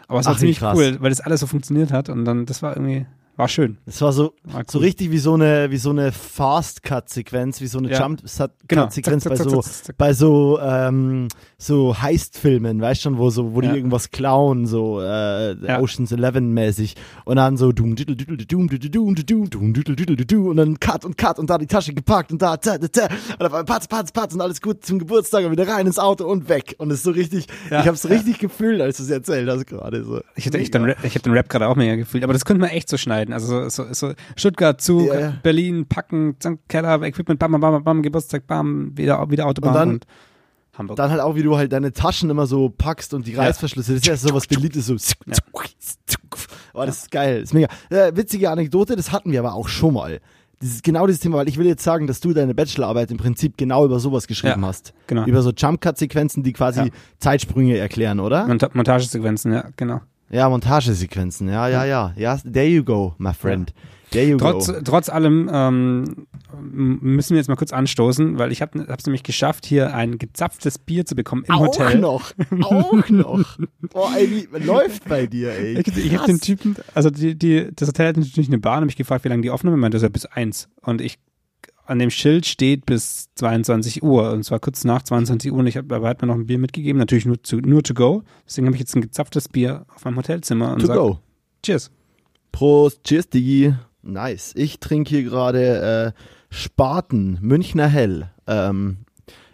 Aber 0.08 0.20
es 0.20 0.26
war 0.26 0.34
Ach, 0.34 0.40
ziemlich 0.40 0.62
cool, 0.62 0.98
weil 1.00 1.10
das 1.10 1.22
alles 1.22 1.42
so 1.42 1.48
funktioniert 1.48 1.92
hat 1.92 2.10
und 2.10 2.26
dann, 2.26 2.46
das 2.46 2.64
war 2.64 2.76
irgendwie, 2.76 3.06
war 3.38 3.48
schön. 3.48 3.78
Es 3.86 4.02
war 4.02 4.12
so, 4.12 4.34
war 4.46 4.64
so 4.68 4.80
richtig 4.80 5.12
wie 5.12 5.20
so 5.20 5.36
eine, 5.36 5.70
wie 5.70 5.78
so 5.78 5.92
eine 5.92 6.12
Fast-Cut-Sequenz, 6.12 7.62
wie 7.62 7.68
so 7.68 7.78
eine 7.78 7.92
ja. 7.92 8.00
Jump-Cut-Sequenz 8.00 9.26
genau. 9.26 9.36
bei 9.36 9.44
so, 9.44 9.64
bei 9.96 10.14
so, 10.14 10.60
ähm, 10.60 11.28
so 11.60 12.02
Heist-Filmen, 12.02 12.82
weißt 12.82 13.04
schon, 13.04 13.20
wo 13.20 13.30
so, 13.30 13.54
wo 13.54 13.62
ja. 13.62 13.70
die 13.70 13.78
irgendwas 13.78 14.10
klauen, 14.10 14.66
so, 14.66 15.02
äh, 15.02 15.54
ja. 15.54 15.80
Oceans 15.80 16.12
11 16.12 16.42
mäßig. 16.42 16.96
Und 17.26 17.36
dann 17.36 17.58
so, 17.58 17.72
dum, 17.72 17.96
düdel, 17.96 18.16
düdel, 18.16 18.38
dum, 18.38 18.68
dum, 18.68 18.80
dum, 18.80 19.96
dum, 19.96 20.28
dum, 20.28 20.48
und 20.48 20.58
dann 20.58 20.80
Cut 20.80 21.06
und 21.06 21.16
Cut 21.16 21.38
und 21.38 21.48
da 21.48 21.60
die 21.60 21.68
Tasche 21.68 21.94
gepackt 21.94 22.32
und 22.32 22.42
da, 22.42 22.58
ta, 22.58 22.80
ta, 22.80 22.88
ta, 22.88 23.08
und 23.38 23.46
auf 23.46 23.54
einmal 23.54 23.66
patz, 23.66 23.88
patz, 23.88 24.12
patz 24.12 24.34
und 24.34 24.42
alles 24.42 24.62
gut 24.62 24.84
zum 24.84 24.98
Geburtstag 24.98 25.46
und 25.46 25.52
wieder 25.52 25.68
rein 25.68 25.86
ins 25.86 26.00
Auto 26.00 26.26
und 26.26 26.50
weg. 26.50 26.74
Und 26.80 26.90
es 26.90 26.98
ist 26.98 27.04
so 27.04 27.12
richtig, 27.12 27.46
ich 27.68 27.88
hab's 27.88 28.10
richtig 28.10 28.40
gefühlt, 28.40 28.82
als 28.82 28.98
du 28.98 29.04
es 29.04 29.12
erzählt 29.12 29.48
hast 29.48 29.68
gerade, 29.68 30.04
so. 30.04 30.22
Ich 30.36 30.48
hätte 30.48 30.58
echt 30.58 30.74
den, 30.74 30.96
ich 31.04 31.14
hab 31.14 31.22
den 31.22 31.34
Rap 31.34 31.50
gerade 31.50 31.68
auch 31.68 31.76
mega 31.76 31.96
gefühlt, 31.96 32.24
aber 32.24 32.34
das 32.34 32.44
könnte 32.44 32.62
man 32.62 32.72
echt 32.72 32.90
so 32.90 32.98
schneiden 32.98 33.27
arbeiten. 33.28 33.34
Also 33.34 33.70
so, 33.70 33.94
so 33.94 34.14
Stuttgart, 34.36 34.82
Zug, 34.82 35.08
ja, 35.08 35.20
ja. 35.20 35.34
Berlin, 35.44 35.86
packen, 35.88 36.36
Keller, 36.68 37.02
Equipment, 37.04 37.40
bam, 37.40 37.52
bam, 37.52 37.62
bam, 37.62 37.84
bam, 37.84 38.02
Geburtstag, 38.02 38.48
bam, 38.48 38.98
wieder, 38.98 39.30
wieder 39.30 39.46
Autobahn 39.46 39.70
und, 39.70 39.78
dann, 39.78 39.90
und 39.90 40.06
Hamburg. 40.78 40.98
Dann 40.98 41.12
halt 41.12 41.22
auch, 41.22 41.36
wie 41.36 41.44
du 41.44 41.58
halt 41.58 41.72
deine 41.72 41.92
Taschen 41.92 42.30
immer 42.30 42.46
so 42.46 42.70
packst 42.70 43.14
und 43.14 43.26
die 43.28 43.36
Reißverschlüsse. 43.36 43.94
Das 43.94 44.02
ist 44.02 44.08
ja 44.08 44.16
so 44.16 44.34
was 44.34 44.48
Beliebtes, 44.48 44.86
so. 44.88 44.96
Oh, 46.74 46.86
das 46.86 46.98
ist 47.00 47.12
geil. 47.12 47.42
Das 47.42 47.50
ist 47.50 47.54
mega. 47.54 47.68
Äh, 47.90 48.16
witzige 48.16 48.52
Anekdote, 48.52 48.96
das 48.96 49.12
hatten 49.12 49.32
wir 49.32 49.40
aber 49.40 49.56
auch 49.56 49.68
schon 49.68 49.94
mal. 49.96 50.20
Dieses, 50.62 50.82
genau 50.82 51.06
dieses 51.06 51.22
Thema, 51.22 51.38
weil 51.38 51.48
ich 51.48 51.58
will 51.58 51.68
jetzt 51.68 51.84
sagen, 51.84 52.08
dass 52.08 52.20
du 52.20 52.34
deine 52.34 52.56
Bachelorarbeit 52.56 53.12
im 53.12 53.18
Prinzip 53.18 53.58
genau 53.58 53.86
über 53.86 54.00
sowas 54.00 54.26
geschrieben 54.26 54.62
ja, 54.62 54.68
hast. 54.68 54.94
Genau. 55.06 55.24
Über 55.26 55.44
so 55.44 55.52
Jump-Cut-Sequenzen, 55.52 56.42
die 56.42 56.54
quasi 56.54 56.80
ja. 56.80 56.88
Zeitsprünge 57.20 57.78
erklären, 57.78 58.20
oder? 58.20 58.48
Mont 58.48 58.74
Montagesequenzen, 58.74 59.54
ja, 59.54 59.70
genau. 59.76 60.02
Ja, 60.30 60.50
Montagesequenzen, 60.50 61.50
ja, 61.50 61.68
ja, 61.68 61.86
ja. 61.86 62.14
Ja, 62.16 62.38
there 62.38 62.68
you 62.68 62.84
go, 62.84 63.16
my 63.18 63.34
friend. 63.34 63.74
There 64.12 64.26
you 64.26 64.38
trotz, 64.38 64.68
go. 64.68 64.74
Trotz 64.84 65.10
allem 65.10 65.50
ähm, 65.52 66.28
müssen 66.62 67.32
wir 67.32 67.38
jetzt 67.38 67.50
mal 67.50 67.56
kurz 67.56 67.74
anstoßen, 67.74 68.38
weil 68.38 68.52
ich 68.52 68.62
habe 68.62 68.86
es 68.98 69.06
nämlich 69.06 69.24
geschafft, 69.24 69.66
hier 69.66 69.94
ein 69.94 70.18
gezapftes 70.18 70.80
Bier 70.80 71.06
zu 71.06 71.16
bekommen 71.16 71.44
im 71.46 71.56
auch 71.56 71.60
Hotel. 71.60 72.04
Auch 72.06 72.34
noch, 72.52 72.72
auch 72.72 73.10
noch. 73.10 73.58
Boah, 73.92 74.12
ey, 74.18 74.48
wie 74.52 74.64
läuft 74.64 75.10
bei 75.10 75.28
dir, 75.28 75.52
ey. 75.52 75.80
Ich, 75.80 75.98
ich 75.98 76.18
habe 76.18 76.26
den 76.26 76.40
Typen, 76.40 76.78
also 76.94 77.10
die, 77.10 77.38
die, 77.38 77.70
das 77.76 77.90
Hotel 77.90 78.08
hat 78.08 78.18
natürlich 78.18 78.48
eine 78.48 78.60
Bahn, 78.60 78.82
habe 78.82 78.90
ich 78.90 78.96
gefragt, 78.96 79.26
wie 79.26 79.30
lange 79.30 79.42
die 79.42 79.52
offen 79.52 79.68
haben. 79.68 79.76
Ich 79.76 79.82
meinte, 79.82 79.96
das 79.96 80.04
ist 80.04 80.08
ja 80.08 80.12
bis 80.12 80.26
eins. 80.26 80.70
Und 80.82 81.02
ich 81.02 81.20
an 81.88 82.00
dem 82.00 82.10
Schild 82.10 82.46
steht 82.46 82.86
bis 82.86 83.30
22 83.36 84.04
Uhr 84.04 84.32
und 84.32 84.44
zwar 84.44 84.60
kurz 84.60 84.84
nach 84.84 85.02
22 85.02 85.52
Uhr 85.52 85.60
und 85.60 85.68
ich 85.68 85.78
habe 85.78 85.96
aber 85.96 86.10
hat 86.10 86.22
mir 86.22 86.28
noch 86.28 86.36
ein 86.36 86.46
Bier 86.46 86.60
mitgegeben, 86.60 87.00
natürlich 87.00 87.26
nur 87.26 87.42
zu, 87.42 87.58
nur 87.58 87.82
to 87.82 87.94
go. 87.94 88.24
Deswegen 88.46 88.68
habe 88.68 88.76
ich 88.76 88.82
jetzt 88.82 88.96
ein 88.96 89.02
gezapftes 89.02 89.48
Bier 89.48 89.86
auf 89.96 90.04
meinem 90.04 90.18
Hotelzimmer 90.18 90.74
und 90.74 90.80
to 90.80 90.88
sag, 90.88 90.98
go. 90.98 91.20
Cheers. 91.64 91.90
Prost, 92.52 93.04
cheers, 93.04 93.30
Digi. 93.30 93.74
Nice. 94.04 94.54
Ich 94.56 94.80
trinke 94.80 95.10
hier 95.10 95.24
gerade 95.24 96.14
äh, 96.16 96.22
Spaten, 96.50 97.38
Münchner 97.42 97.88
Hell. 97.88 98.30
Ähm, 98.48 98.98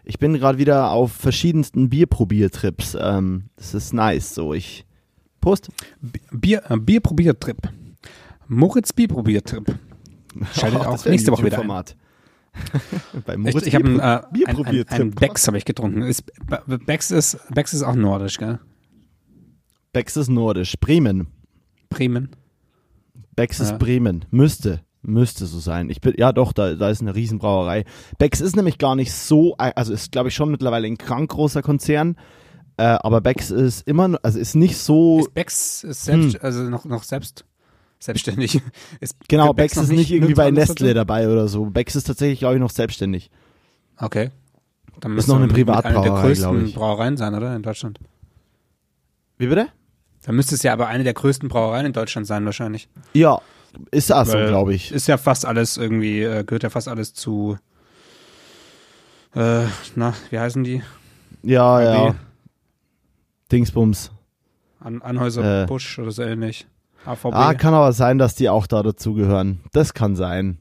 ich 0.03 0.19
bin 0.19 0.33
gerade 0.33 0.57
wieder 0.57 0.91
auf 0.91 1.11
verschiedensten 1.11 1.89
Bierprobiertrips. 1.89 2.97
Ähm, 2.99 3.45
das 3.55 3.73
ist 3.73 3.93
nice. 3.93 4.33
So, 4.33 4.53
ich. 4.53 4.85
Prost. 5.39 5.69
Bier, 6.31 6.63
äh, 6.69 6.77
Bierprobiertrip. 6.77 7.57
Moritz 8.47 8.91
Bierprobiertrip. 8.91 9.75
Schaltet 10.53 10.81
oh, 10.81 10.85
auch 10.85 11.05
nächste 11.05 11.31
Woche 11.31 11.45
wieder. 11.45 11.59
Ein. 11.59 11.95
Bei 13.25 13.37
Moritz 13.37 13.61
ich 13.61 13.67
ich 13.67 13.75
habe 13.75 13.89
äh, 13.89 14.33
Bier 14.33 14.47
ein, 14.47 14.55
probiert. 14.55 14.91
Ein, 14.91 15.01
ein 15.01 15.11
Becks 15.11 15.47
habe 15.47 15.57
ich 15.57 15.65
getrunken. 15.65 16.01
Ist, 16.03 16.23
Becks, 16.85 17.11
ist, 17.11 17.37
Becks 17.53 17.73
ist 17.73 17.83
auch 17.83 17.95
nordisch, 17.95 18.37
gell? 18.37 18.59
Becks 19.91 20.17
ist 20.17 20.29
nordisch. 20.29 20.75
Bremen. 20.79 21.27
Bremen. 21.89 22.29
Becks 23.35 23.59
ist 23.59 23.71
ja. 23.71 23.77
Bremen. 23.77 24.25
Müsste. 24.31 24.81
Müsste 25.01 25.45
so 25.47 25.59
sein. 25.59 25.89
Ich 25.89 25.99
bin, 25.99 26.13
ja 26.17 26.31
doch, 26.31 26.53
da, 26.53 26.75
da 26.75 26.89
ist 26.89 27.01
eine 27.01 27.13
Riesenbrauerei. 27.13 27.83
Becks 28.19 28.39
ist 28.39 28.55
nämlich 28.55 28.77
gar 28.77 28.95
nicht 28.95 29.11
so, 29.11 29.55
also 29.57 29.91
ist 29.91 30.11
glaube 30.11 30.29
ich 30.29 30.35
schon 30.35 30.49
mittlerweile 30.49 30.87
ein 30.87 30.97
krank 30.97 31.31
großer 31.31 31.61
Konzern. 31.61 32.15
Äh, 32.77 32.83
aber 32.83 33.21
Becks 33.21 33.51
ist 33.51 33.85
immer, 33.87 34.17
also 34.23 34.39
ist 34.39 34.55
nicht 34.55 34.77
so. 34.77 35.19
Ist 35.19 35.33
Becks 35.33 35.83
ist 35.83 36.05
selbst, 36.05 36.35
hm. 36.35 36.39
also 36.41 36.63
noch, 36.63 36.85
noch 36.85 37.03
selbst 37.03 37.45
selbstständig. 38.05 38.61
Ist 38.99 39.15
genau, 39.27 39.53
Bex 39.53 39.77
ist 39.77 39.89
nicht 39.91 40.11
irgendwie 40.11 40.33
bei 40.33 40.51
Nestle 40.51 40.93
dabei 40.93 41.27
oder 41.29 41.47
so. 41.47 41.65
Bex 41.65 41.95
ist 41.95 42.05
tatsächlich, 42.05 42.39
glaube 42.39 42.55
ich, 42.55 42.61
noch 42.61 42.69
selbstständig. 42.69 43.29
Okay. 43.97 44.31
Dann 44.99 45.17
ist 45.17 45.27
noch 45.27 45.37
eine 45.37 45.47
Privatbrauerei, 45.47 46.33
glaube 46.33 46.61
ich. 46.63 46.75
Brauereien 46.75 47.17
sein, 47.17 47.33
oder? 47.35 47.55
In 47.55 47.63
Deutschland. 47.63 47.99
Wie 49.37 49.47
bitte? 49.47 49.67
Dann 50.23 50.35
müsste 50.35 50.55
es 50.55 50.63
ja 50.63 50.71
aber 50.73 50.87
eine 50.87 51.03
der 51.03 51.13
größten 51.13 51.49
Brauereien 51.49 51.85
in 51.85 51.93
Deutschland 51.93 52.27
sein, 52.27 52.45
wahrscheinlich. 52.45 52.87
Ja, 53.13 53.41
ist 53.91 54.09
das 54.09 54.31
so, 54.31 54.37
glaube 54.37 54.73
ich. 54.73 54.91
Ist 54.91 55.07
ja 55.07 55.17
fast 55.17 55.45
alles 55.45 55.77
irgendwie, 55.77 56.21
äh, 56.21 56.43
gehört 56.43 56.63
ja 56.63 56.69
fast 56.69 56.87
alles 56.87 57.13
zu, 57.13 57.57
äh, 59.35 59.63
na, 59.95 60.13
wie 60.29 60.39
heißen 60.39 60.63
die? 60.63 60.81
Ja, 61.41 61.75
AD. 61.75 61.83
ja. 61.85 62.15
Dingsbums. 63.51 64.11
An 64.79 65.01
Anhäuser 65.01 65.63
Äh. 65.63 65.65
Busch 65.65 65.99
oder 65.99 66.11
so 66.11 66.23
ähnlich. 66.23 66.65
AVB. 67.05 67.33
Ah, 67.33 67.53
kann 67.53 67.73
aber 67.73 67.93
sein, 67.93 68.17
dass 68.17 68.35
die 68.35 68.49
auch 68.49 68.67
da 68.67 68.83
dazugehören. 68.83 69.59
Das 69.71 69.93
kann 69.93 70.15
sein. 70.15 70.59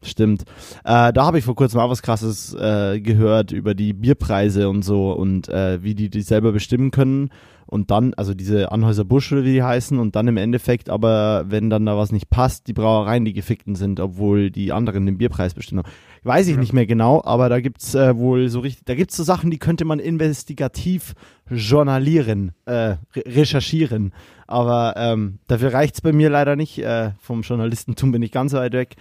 Stimmt. 0.00 0.42
Äh, 0.84 1.12
da 1.12 1.26
habe 1.26 1.38
ich 1.38 1.44
vor 1.44 1.56
kurzem 1.56 1.80
auch 1.80 1.90
was 1.90 2.02
Krasses 2.02 2.54
äh, 2.54 3.00
gehört 3.00 3.50
über 3.50 3.74
die 3.74 3.92
Bierpreise 3.92 4.68
und 4.68 4.82
so 4.82 5.12
und 5.12 5.48
äh, 5.48 5.82
wie 5.82 5.96
die 5.96 6.08
die 6.08 6.22
selber 6.22 6.52
bestimmen 6.52 6.92
können. 6.92 7.30
Und 7.66 7.90
dann, 7.90 8.14
also 8.14 8.32
diese 8.32 8.72
Anhäuser 8.72 9.04
Busch 9.04 9.30
oder 9.30 9.44
wie 9.44 9.52
die 9.52 9.62
heißen, 9.62 9.98
und 9.98 10.16
dann 10.16 10.26
im 10.26 10.38
Endeffekt 10.38 10.88
aber, 10.88 11.44
wenn 11.48 11.68
dann 11.68 11.84
da 11.84 11.98
was 11.98 12.12
nicht 12.12 12.30
passt, 12.30 12.66
die 12.66 12.72
Brauereien 12.72 13.26
die 13.26 13.34
gefickten 13.34 13.74
sind, 13.74 14.00
obwohl 14.00 14.50
die 14.50 14.72
anderen 14.72 15.04
den 15.04 15.18
Bierpreis 15.18 15.52
bestimmen. 15.52 15.82
Weiß 16.24 16.46
ich 16.48 16.54
Ja. 16.54 16.60
nicht 16.60 16.72
mehr 16.72 16.86
genau, 16.86 17.22
aber 17.24 17.48
da 17.48 17.60
gibt's 17.60 17.94
äh, 17.94 18.16
wohl 18.16 18.48
so 18.48 18.60
richtig, 18.60 18.84
da 18.86 18.94
gibt's 18.94 19.16
so 19.16 19.22
Sachen, 19.22 19.50
die 19.50 19.58
könnte 19.58 19.84
man 19.84 19.98
investigativ 19.98 21.14
journalieren, 21.50 22.52
äh, 22.66 22.72
re 22.72 22.98
recherchieren. 23.26 24.12
Aber 24.46 24.94
ähm, 24.96 25.38
dafür 25.46 25.72
reicht's 25.74 26.00
bei 26.00 26.12
mir 26.12 26.30
leider 26.30 26.56
nicht. 26.56 26.78
Äh, 26.78 27.12
vom 27.20 27.42
Journalistentum 27.42 28.12
bin 28.12 28.22
ich 28.22 28.32
ganz 28.32 28.52
weit 28.54 28.72
weg. 28.72 28.96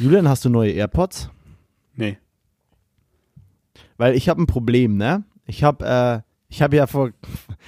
Julian, 0.00 0.28
hast 0.28 0.44
du 0.44 0.48
neue 0.50 0.72
AirPods? 0.72 1.30
nee. 1.94 2.18
Weil 3.98 4.14
ich 4.14 4.28
habe 4.28 4.42
ein 4.42 4.46
Problem, 4.46 4.96
ne? 4.96 5.24
Ich 5.46 5.64
habe 5.64 5.84
äh, 5.86 6.20
ich 6.48 6.60
habe 6.62 6.76
ja 6.76 6.86
vor 6.86 7.10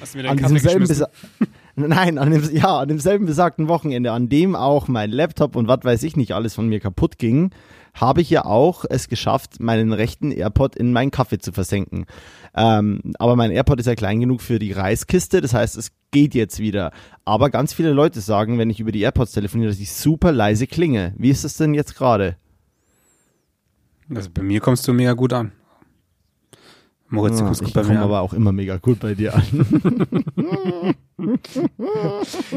Hast 0.01 0.15
du 0.15 0.19
mir 0.19 0.29
an 0.31 0.37
den 0.37 0.43
Kaffee 0.43 0.55
diesem 0.55 0.69
selben 0.69 0.81
geschmissen? 0.81 1.07
besa- 1.07 1.47
Nein, 1.89 2.19
an 2.19 2.31
dem, 2.31 2.43
ja, 2.55 2.81
an 2.81 2.89
demselben 2.89 3.25
besagten 3.27 3.69
Wochenende, 3.69 4.13
an 4.13 4.29
dem 4.29 4.55
auch 4.57 4.89
mein 4.89 5.11
Laptop 5.11 5.57
und 5.57 5.69
was 5.69 5.81
weiß 5.85 6.03
ich 6.03 6.17
nicht 6.17 6.33
alles 6.33 6.55
von 6.55 6.69
mir 6.69 6.81
kaputt 6.81 7.19
ging, 7.19 7.51
habe 8.01 8.21
ich 8.21 8.31
ja 8.31 8.45
auch 8.45 8.85
es 8.89 9.09
geschafft, 9.09 9.61
meinen 9.61 9.93
rechten 9.93 10.31
AirPod 10.31 10.77
in 10.77 10.93
meinen 10.93 11.11
Kaffee 11.11 11.39
zu 11.39 11.53
versenken. 11.53 12.07
Ähm, 12.55 13.01
aber 13.19 13.37
mein 13.37 13.51
AirPod 13.51 13.81
ist 13.81 13.87
ja 13.87 13.95
klein 13.95 14.21
genug 14.21 14.41
für 14.41 14.59
die 14.59 14.73
Reiskiste, 14.73 15.41
das 15.41 15.55
heißt, 15.55 15.77
es 15.77 15.93
geht 16.11 16.35
jetzt 16.35 16.59
wieder. 16.59 16.93
Aber 17.25 17.51
ganz 17.51 17.73
viele 17.73 17.93
Leute 17.93 18.21
sagen, 18.21 18.59
wenn 18.59 18.71
ich 18.71 18.81
über 18.81 18.93
die 18.93 19.01
AirPods 19.01 19.33
telefoniere, 19.33 19.71
dass 19.71 19.81
ich 19.81 19.93
super 19.93 20.33
leise 20.33 20.67
klinge. 20.67 21.15
Wie 21.17 21.31
ist 21.31 21.45
es 21.45 21.57
denn 21.57 21.75
jetzt 21.75 21.97
gerade? 21.97 22.37
Also 24.15 24.31
bei 24.33 24.43
mir 24.43 24.61
kommst 24.61 24.89
du 24.89 24.93
mega 24.93 25.13
gut 25.13 25.33
an. 25.33 25.53
Moritz, 27.11 27.39
du 27.39 27.45
kommst 27.45 27.63
ich 27.63 27.67
gut 27.67 27.75
bei 27.75 27.83
komme 27.83 28.01
aber 28.01 28.21
auch 28.21 28.35
immer 28.35 28.53
mega 28.53 28.77
gut 28.77 29.01
bei 29.01 29.15
dir 29.15 29.35
an. 29.35 30.95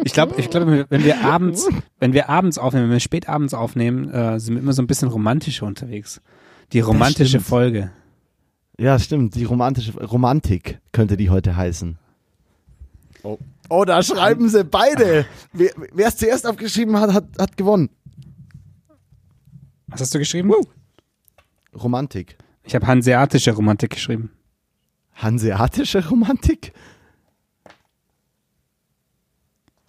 Ich 0.03 0.13
glaube, 0.13 0.35
ich 0.37 0.49
glaube, 0.49 0.85
wenn 0.89 1.03
wir 1.03 1.25
abends, 1.25 1.67
wenn 1.99 2.13
wir 2.13 2.29
abends 2.29 2.59
aufnehmen, 2.59 2.85
wenn 2.85 2.93
wir 2.93 2.99
spät 2.99 3.27
abends 3.27 3.55
aufnehmen, 3.55 4.09
äh, 4.11 4.39
sind 4.39 4.53
wir 4.55 4.61
immer 4.61 4.73
so 4.73 4.83
ein 4.83 4.87
bisschen 4.87 5.07
romantischer 5.07 5.65
unterwegs. 5.65 6.21
Die 6.73 6.79
romantische. 6.79 7.39
Folge. 7.39 7.91
Ja, 8.77 8.99
stimmt. 8.99 9.35
Die 9.35 9.45
romantische 9.45 9.93
Romantik 9.99 10.79
könnte 10.91 11.17
die 11.17 11.29
heute 11.29 11.55
heißen. 11.55 11.97
Oh, 13.23 13.39
oh 13.69 13.83
da 13.83 14.03
schreiben 14.03 14.47
sie 14.47 14.63
beide. 14.63 15.25
Wer 15.53 16.07
es 16.07 16.17
zuerst 16.17 16.47
aufgeschrieben 16.47 16.99
hat, 16.99 17.13
hat, 17.13 17.25
hat 17.39 17.57
gewonnen. 17.57 17.89
Was 19.87 20.01
hast 20.01 20.13
du 20.13 20.19
geschrieben? 20.19 20.53
Romantik. 21.75 22.37
Ich 22.63 22.75
habe 22.75 22.85
hanseatische 22.87 23.51
Romantik 23.51 23.91
geschrieben. 23.91 24.31
Hanseatische 25.15 26.07
Romantik? 26.09 26.73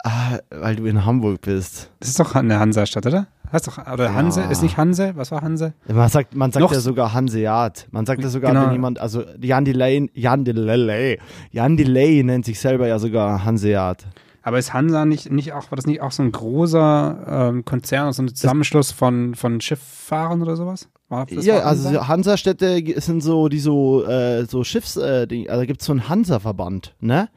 Ah, 0.03 0.39
weil 0.49 0.75
du 0.75 0.85
in 0.85 1.05
Hamburg 1.05 1.41
bist. 1.41 1.89
Das 1.99 2.09
ist 2.09 2.19
doch 2.19 2.35
eine 2.35 2.59
Hansa-Stadt, 2.59 3.05
oder? 3.05 3.27
Heißt 3.53 3.67
doch, 3.67 3.77
oder 3.77 4.13
Hanse? 4.13 4.41
Ja. 4.41 4.49
Ist 4.49 4.61
nicht 4.63 4.75
Hanse? 4.77 5.13
Was 5.15 5.31
war 5.31 5.41
Hanse? 5.41 5.73
Man 5.87 6.09
sagt, 6.09 6.35
man 6.35 6.51
sagt 6.51 6.61
Noch- 6.61 6.73
ja 6.73 6.79
sogar 6.79 7.13
Hanseat. 7.13 7.87
Man 7.91 8.05
sagt 8.05 8.21
ja 8.21 8.27
sogar, 8.27 8.51
Genau. 8.51 8.65
wenn 8.65 8.71
jemand, 8.73 8.99
also 8.99 9.23
Jan 9.39 9.63
Delay, 9.63 10.09
Jan 10.13 10.43
Delay, 10.43 11.19
Jan 11.51 11.77
Delay 11.77 12.21
nennt 12.23 12.43
sich 12.45 12.59
selber 12.59 12.87
ja 12.87 12.99
sogar 12.99 13.45
Hanseat. 13.45 14.05
Aber 14.45 14.59
ist 14.59 14.73
Hansa 14.73 15.05
nicht, 15.05 15.31
nicht 15.31 15.53
auch, 15.53 15.71
war 15.71 15.77
das 15.77 15.85
nicht 15.85 16.01
auch 16.01 16.11
so 16.11 16.21
ein 16.21 16.31
großer 16.31 17.49
ähm, 17.49 17.65
Konzern, 17.65 18.11
so 18.11 18.21
ein 18.23 18.35
Zusammenschluss 18.35 18.91
von, 18.91 19.35
von 19.35 19.61
Schifffahrern 19.61 20.41
oder 20.41 20.57
sowas? 20.57 20.89
Ja, 21.29 21.59
also 21.59 21.87
Hansa? 21.89 22.07
Hansa-Städte 22.07 22.99
sind 23.01 23.21
so, 23.21 23.47
die 23.47 23.59
so, 23.59 24.03
äh, 24.05 24.45
so 24.45 24.63
Schiffs, 24.63 24.97
äh, 24.97 25.27
die, 25.27 25.49
also 25.49 25.65
gibt 25.65 25.79
es 25.81 25.85
so 25.87 25.93
einen 25.93 26.09
Hansa-Verband, 26.09 26.93
ne? 26.99 27.29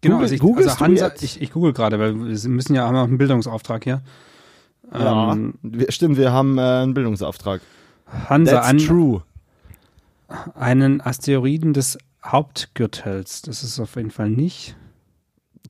Genau, 0.00 0.14
Google- 0.16 0.24
also 0.24 0.34
ich, 0.34 0.40
googelst 0.40 0.70
also 0.70 0.84
Hansa, 0.84 1.12
ich, 1.20 1.40
ich 1.42 1.52
google 1.52 1.72
gerade, 1.72 1.98
weil 1.98 2.14
wir 2.18 2.48
müssen 2.48 2.74
ja, 2.74 2.86
haben 2.86 2.96
auch 2.96 3.04
einen 3.04 3.18
Bildungsauftrag 3.18 3.84
hier. 3.84 4.02
Ja, 4.92 5.32
Ähm, 5.32 5.54
wir, 5.62 5.92
stimmt, 5.92 6.16
wir 6.16 6.32
haben 6.32 6.56
äh, 6.58 6.62
einen 6.62 6.94
Bildungsauftrag. 6.94 7.60
Hansa, 8.06 8.52
That's 8.52 8.68
an, 8.68 8.78
true. 8.78 9.22
einen 10.54 11.00
Asteroiden 11.00 11.74
des 11.74 11.98
Hauptgürtels. 12.24 13.42
Das 13.42 13.62
ist 13.62 13.78
auf 13.80 13.96
jeden 13.96 14.10
Fall 14.10 14.30
nicht. 14.30 14.76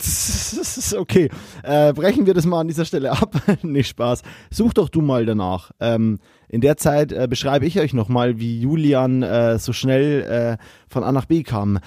Okay. 0.96 1.28
Äh, 1.62 1.92
brechen 1.92 2.26
wir 2.26 2.34
das 2.34 2.46
mal 2.46 2.60
an 2.60 2.68
dieser 2.68 2.84
Stelle 2.84 3.12
ab. 3.12 3.34
nicht 3.62 3.88
Spaß. 3.88 4.22
Such 4.50 4.72
doch 4.74 4.88
du 4.88 5.00
mal 5.00 5.26
danach. 5.26 5.70
Ähm, 5.80 6.18
in 6.48 6.60
der 6.62 6.76
Zeit 6.78 7.12
äh, 7.12 7.26
beschreibe 7.28 7.66
ich 7.66 7.78
euch 7.78 7.92
nochmal, 7.92 8.38
wie 8.38 8.58
Julian 8.60 9.22
äh, 9.22 9.58
so 9.58 9.72
schnell 9.74 10.22
äh, 10.22 10.56
von 10.88 11.04
A 11.04 11.12
nach 11.12 11.26
B 11.26 11.42
kam. 11.42 11.78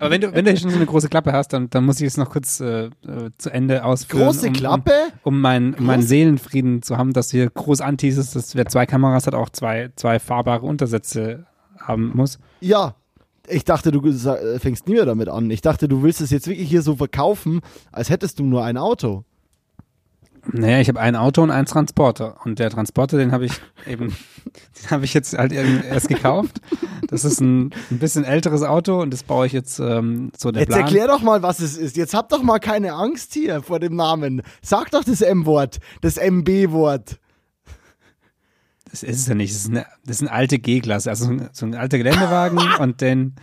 Aber 0.00 0.10
wenn 0.10 0.20
du, 0.20 0.34
wenn 0.34 0.44
du 0.44 0.56
schon 0.56 0.70
so 0.70 0.76
eine 0.76 0.86
große 0.86 1.08
Klappe 1.08 1.32
hast, 1.32 1.52
dann, 1.52 1.70
dann 1.70 1.84
muss 1.84 2.00
ich 2.00 2.06
es 2.08 2.16
noch 2.16 2.30
kurz 2.30 2.58
äh, 2.60 2.86
äh, 2.86 2.90
zu 3.38 3.50
Ende 3.50 3.84
ausführen. 3.84 4.24
Große 4.24 4.48
um, 4.48 4.52
Klappe? 4.54 4.92
Um, 5.22 5.34
um, 5.34 5.40
mein, 5.40 5.74
um 5.74 5.86
meinen 5.86 6.02
Seelenfrieden 6.02 6.82
zu 6.82 6.96
haben, 6.96 7.12
dass 7.12 7.30
hier 7.30 7.48
groß 7.48 7.80
anteasest, 7.80 8.34
dass 8.34 8.56
wer 8.56 8.66
zwei 8.66 8.86
Kameras 8.86 9.28
hat, 9.28 9.34
auch 9.34 9.50
zwei, 9.50 9.90
zwei 9.94 10.18
fahrbare 10.18 10.66
Untersätze 10.66 11.46
haben 11.78 12.12
muss. 12.14 12.38
Ja. 12.60 12.96
Ich 13.48 13.64
dachte, 13.64 13.92
du 13.92 14.04
äh, 14.06 14.58
fängst 14.58 14.86
nie 14.88 14.94
mehr 14.94 15.04
damit 15.04 15.28
an. 15.28 15.50
Ich 15.50 15.60
dachte, 15.60 15.88
du 15.88 16.02
willst 16.02 16.20
es 16.20 16.30
jetzt 16.30 16.46
wirklich 16.46 16.68
hier 16.68 16.82
so 16.82 16.96
verkaufen, 16.96 17.60
als 17.92 18.10
hättest 18.10 18.38
du 18.38 18.44
nur 18.44 18.64
ein 18.64 18.76
Auto. 18.76 19.24
Naja, 20.52 20.80
ich 20.80 20.88
habe 20.88 21.00
ein 21.00 21.16
Auto 21.16 21.42
und 21.42 21.50
einen 21.50 21.66
Transporter. 21.66 22.36
Und 22.44 22.58
der 22.58 22.70
Transporter, 22.70 23.18
den 23.18 23.32
habe 23.32 23.46
ich 23.46 23.52
eben, 23.86 24.16
den 24.46 24.90
habe 24.90 25.04
ich 25.04 25.14
jetzt 25.14 25.36
halt 25.36 25.52
erst 25.52 26.08
gekauft. 26.08 26.60
Das 27.08 27.24
ist 27.24 27.40
ein, 27.40 27.70
ein 27.90 27.98
bisschen 27.98 28.24
älteres 28.24 28.62
Auto 28.62 29.00
und 29.00 29.12
das 29.12 29.22
baue 29.22 29.46
ich 29.46 29.52
jetzt 29.52 29.78
ähm, 29.78 30.30
so 30.36 30.52
der 30.52 30.62
Jetzt 30.62 30.70
Plan. 30.70 30.82
erklär 30.82 31.08
doch 31.08 31.22
mal, 31.22 31.42
was 31.42 31.60
es 31.60 31.76
ist. 31.76 31.96
Jetzt 31.96 32.14
habt 32.14 32.32
doch 32.32 32.42
mal 32.42 32.58
keine 32.58 32.92
Angst 32.94 33.32
hier 33.32 33.62
vor 33.62 33.80
dem 33.80 33.96
Namen. 33.96 34.42
Sag 34.62 34.90
doch 34.90 35.04
das 35.04 35.20
M-Wort, 35.20 35.78
das 36.00 36.16
MB-Wort. 36.16 37.18
Das 38.96 39.02
ist 39.02 39.20
es 39.20 39.26
ja 39.26 39.34
nicht. 39.34 39.52
Das 39.52 39.60
ist 39.60 39.68
eine, 39.70 39.86
das 40.06 40.16
ist 40.16 40.22
eine 40.22 40.32
alte 40.32 40.58
G-Klasse, 40.58 41.10
also 41.10 41.26
so 41.26 41.30
ein, 41.32 41.50
so 41.52 41.66
ein 41.66 41.74
alter 41.74 41.98
Geländewagen 41.98 42.58
und 42.80 43.02
den, 43.02 43.34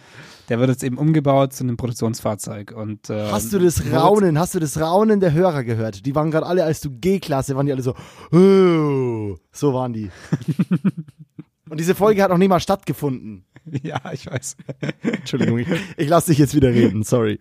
der 0.50 0.60
wird 0.60 0.70
jetzt 0.72 0.84
eben 0.84 0.98
umgebaut 0.98 1.54
zu 1.54 1.63
einem 1.63 1.78
Produktionsfahrzeug. 1.78 2.72
Und, 2.72 3.12
ähm, 3.12 3.32
Hast 3.32 3.54
du 3.54 3.60
das 3.60 3.84
Raunen, 3.92 4.39
hast 4.39 4.56
du 4.56 4.60
das 4.60 4.80
Raunen 4.80 5.20
der 5.20 5.34
Hörer 5.34 5.63
gehört? 5.63 6.08
Die 6.08 6.16
waren 6.16 6.32
gerade 6.32 6.48
alle, 6.48 6.63
als 6.63 6.82
du 6.82 6.89
G-Klasse, 6.89 7.56
waren 7.56 7.68
die 7.68 7.72
alle 7.72 7.84
so, 7.84 7.94
"Oh", 8.32 9.38
so 9.52 9.74
waren 9.76 9.94
die. 9.94 10.10
Und 11.70 11.80
diese 11.80 11.94
Folge 11.94 12.24
hat 12.24 12.32
noch 12.32 12.38
nie 12.39 12.48
mal 12.48 12.60
stattgefunden. 12.60 13.46
Ja, 13.82 14.02
ich 14.12 14.26
weiß. 14.30 14.58
Entschuldigung, 15.04 15.58
ich, 15.60 15.68
ich 15.96 16.10
lasse 16.10 16.32
dich 16.32 16.38
jetzt 16.38 16.54
wieder 16.54 16.68
reden, 16.70 17.04
sorry. 17.04 17.39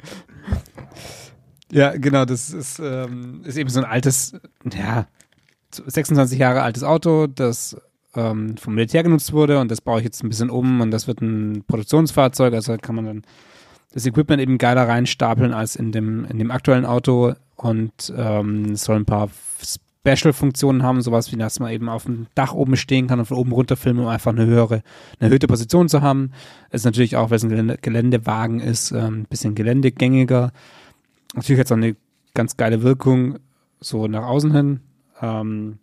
Ja, 1.73 1.97
genau, 1.97 2.25
das 2.25 2.51
ist, 2.51 2.79
ähm, 2.79 3.43
ist 3.45 3.57
eben 3.57 3.69
so 3.69 3.81
ein 3.81 3.85
altes, 3.85 4.33
ja, 4.73 5.09
26 5.75 6.39
Jahre 6.39 6.63
altes 6.63 6.85
Auto, 6.85 7.27
das 7.27 7.77
ähm, 8.15 8.57
vom 8.57 8.75
Militär 8.75 9.03
genutzt 9.03 9.33
wurde 9.33 9.59
und 9.61 9.71
das 9.71 9.81
baue 9.81 9.99
ich 9.99 10.05
jetzt 10.05 10.23
ein 10.23 10.29
bisschen 10.29 10.51
um 10.51 10.81
und 10.81 10.91
das 10.91 11.07
wird 11.07 11.21
ein 11.21 11.65
Produktionsfahrzeug, 11.67 12.55
also 12.55 12.77
kann 12.77 12.97
man 12.97 13.07
dann 13.07 13.23
das 13.93 14.07
Equipment 14.07 14.41
eben 14.41 14.59
geiler 14.59 14.89
reinstapeln 14.89 15.53
als 15.53 15.77
in 15.77 15.93
dem, 15.93 16.25
in 16.25 16.39
dem 16.39 16.51
aktuellen 16.51 16.87
Auto 16.87 17.35
und 17.57 18.13
ähm, 18.17 18.75
soll 18.75 18.97
ein 18.97 19.05
paar 19.05 19.29
Special-Funktionen 20.05 20.83
haben, 20.83 21.01
sowas 21.01 21.31
wie, 21.31 21.37
dass 21.37 21.61
man 21.61 21.71
eben 21.71 21.89
auf 21.89 22.05
dem 22.05 22.27
Dach 22.35 22.55
oben 22.55 22.77
stehen 22.77 23.07
kann 23.07 23.21
und 23.21 23.27
von 23.27 23.37
oben 23.37 23.53
runter 23.53 23.77
filmen, 23.77 24.01
um 24.01 24.09
einfach 24.09 24.33
eine 24.33 24.47
höhere, 24.47 24.83
eine 25.21 25.29
erhöhte 25.29 25.47
Position 25.47 25.89
zu 25.89 26.03
haben. 26.03 26.33
Ist 26.71 26.85
natürlich 26.85 27.17
auch, 27.17 27.31
weil 27.31 27.37
es 27.37 27.45
ein 27.45 27.51
Gelände, 27.51 27.79
Geländewagen 27.81 28.61
ist, 28.61 28.91
ähm, 28.91 29.21
ein 29.21 29.27
bisschen 29.27 29.55
geländegängiger. 29.55 30.53
Natürlich 31.35 31.61
hat 31.61 31.67
es 31.67 31.73
auch 31.73 31.77
eine 31.77 31.95
ganz 32.35 32.57
geile 32.57 32.83
Wirkung 32.83 33.39
so 33.81 34.09
nach 34.09 34.25
außen 34.25 34.53
hin. 34.53 34.81
Ähm, 35.21 35.79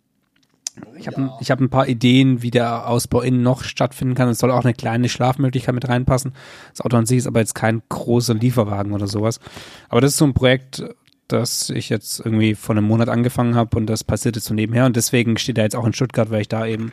ich 0.96 1.06
habe 1.06 1.32
ich 1.40 1.50
hab 1.50 1.60
ein 1.60 1.70
paar 1.70 1.88
Ideen, 1.88 2.42
wie 2.42 2.50
der 2.50 2.88
Ausbau 2.88 3.20
innen 3.20 3.42
noch 3.42 3.64
stattfinden 3.64 4.14
kann. 4.14 4.28
Es 4.28 4.38
soll 4.38 4.50
auch 4.50 4.64
eine 4.64 4.74
kleine 4.74 5.08
Schlafmöglichkeit 5.08 5.74
mit 5.74 5.88
reinpassen. 5.88 6.32
Das 6.70 6.80
Auto 6.80 6.96
an 6.96 7.06
sich 7.06 7.18
ist 7.18 7.26
aber 7.26 7.40
jetzt 7.40 7.54
kein 7.54 7.82
großer 7.88 8.34
Lieferwagen 8.34 8.92
oder 8.92 9.06
sowas. 9.06 9.40
Aber 9.88 10.00
das 10.00 10.12
ist 10.12 10.18
so 10.18 10.26
ein 10.26 10.34
Projekt, 10.34 10.84
das 11.28 11.70
ich 11.70 11.88
jetzt 11.88 12.20
irgendwie 12.20 12.54
vor 12.54 12.74
einem 12.74 12.86
Monat 12.86 13.08
angefangen 13.08 13.54
habe 13.54 13.76
und 13.76 13.86
das 13.86 14.04
passiert 14.04 14.36
jetzt 14.36 14.46
so 14.46 14.54
nebenher. 14.54 14.86
Und 14.86 14.96
deswegen 14.96 15.38
steht 15.38 15.58
er 15.58 15.64
jetzt 15.64 15.76
auch 15.76 15.86
in 15.86 15.92
Stuttgart, 15.92 16.30
weil 16.30 16.42
ich 16.42 16.48
da 16.48 16.66
eben 16.66 16.92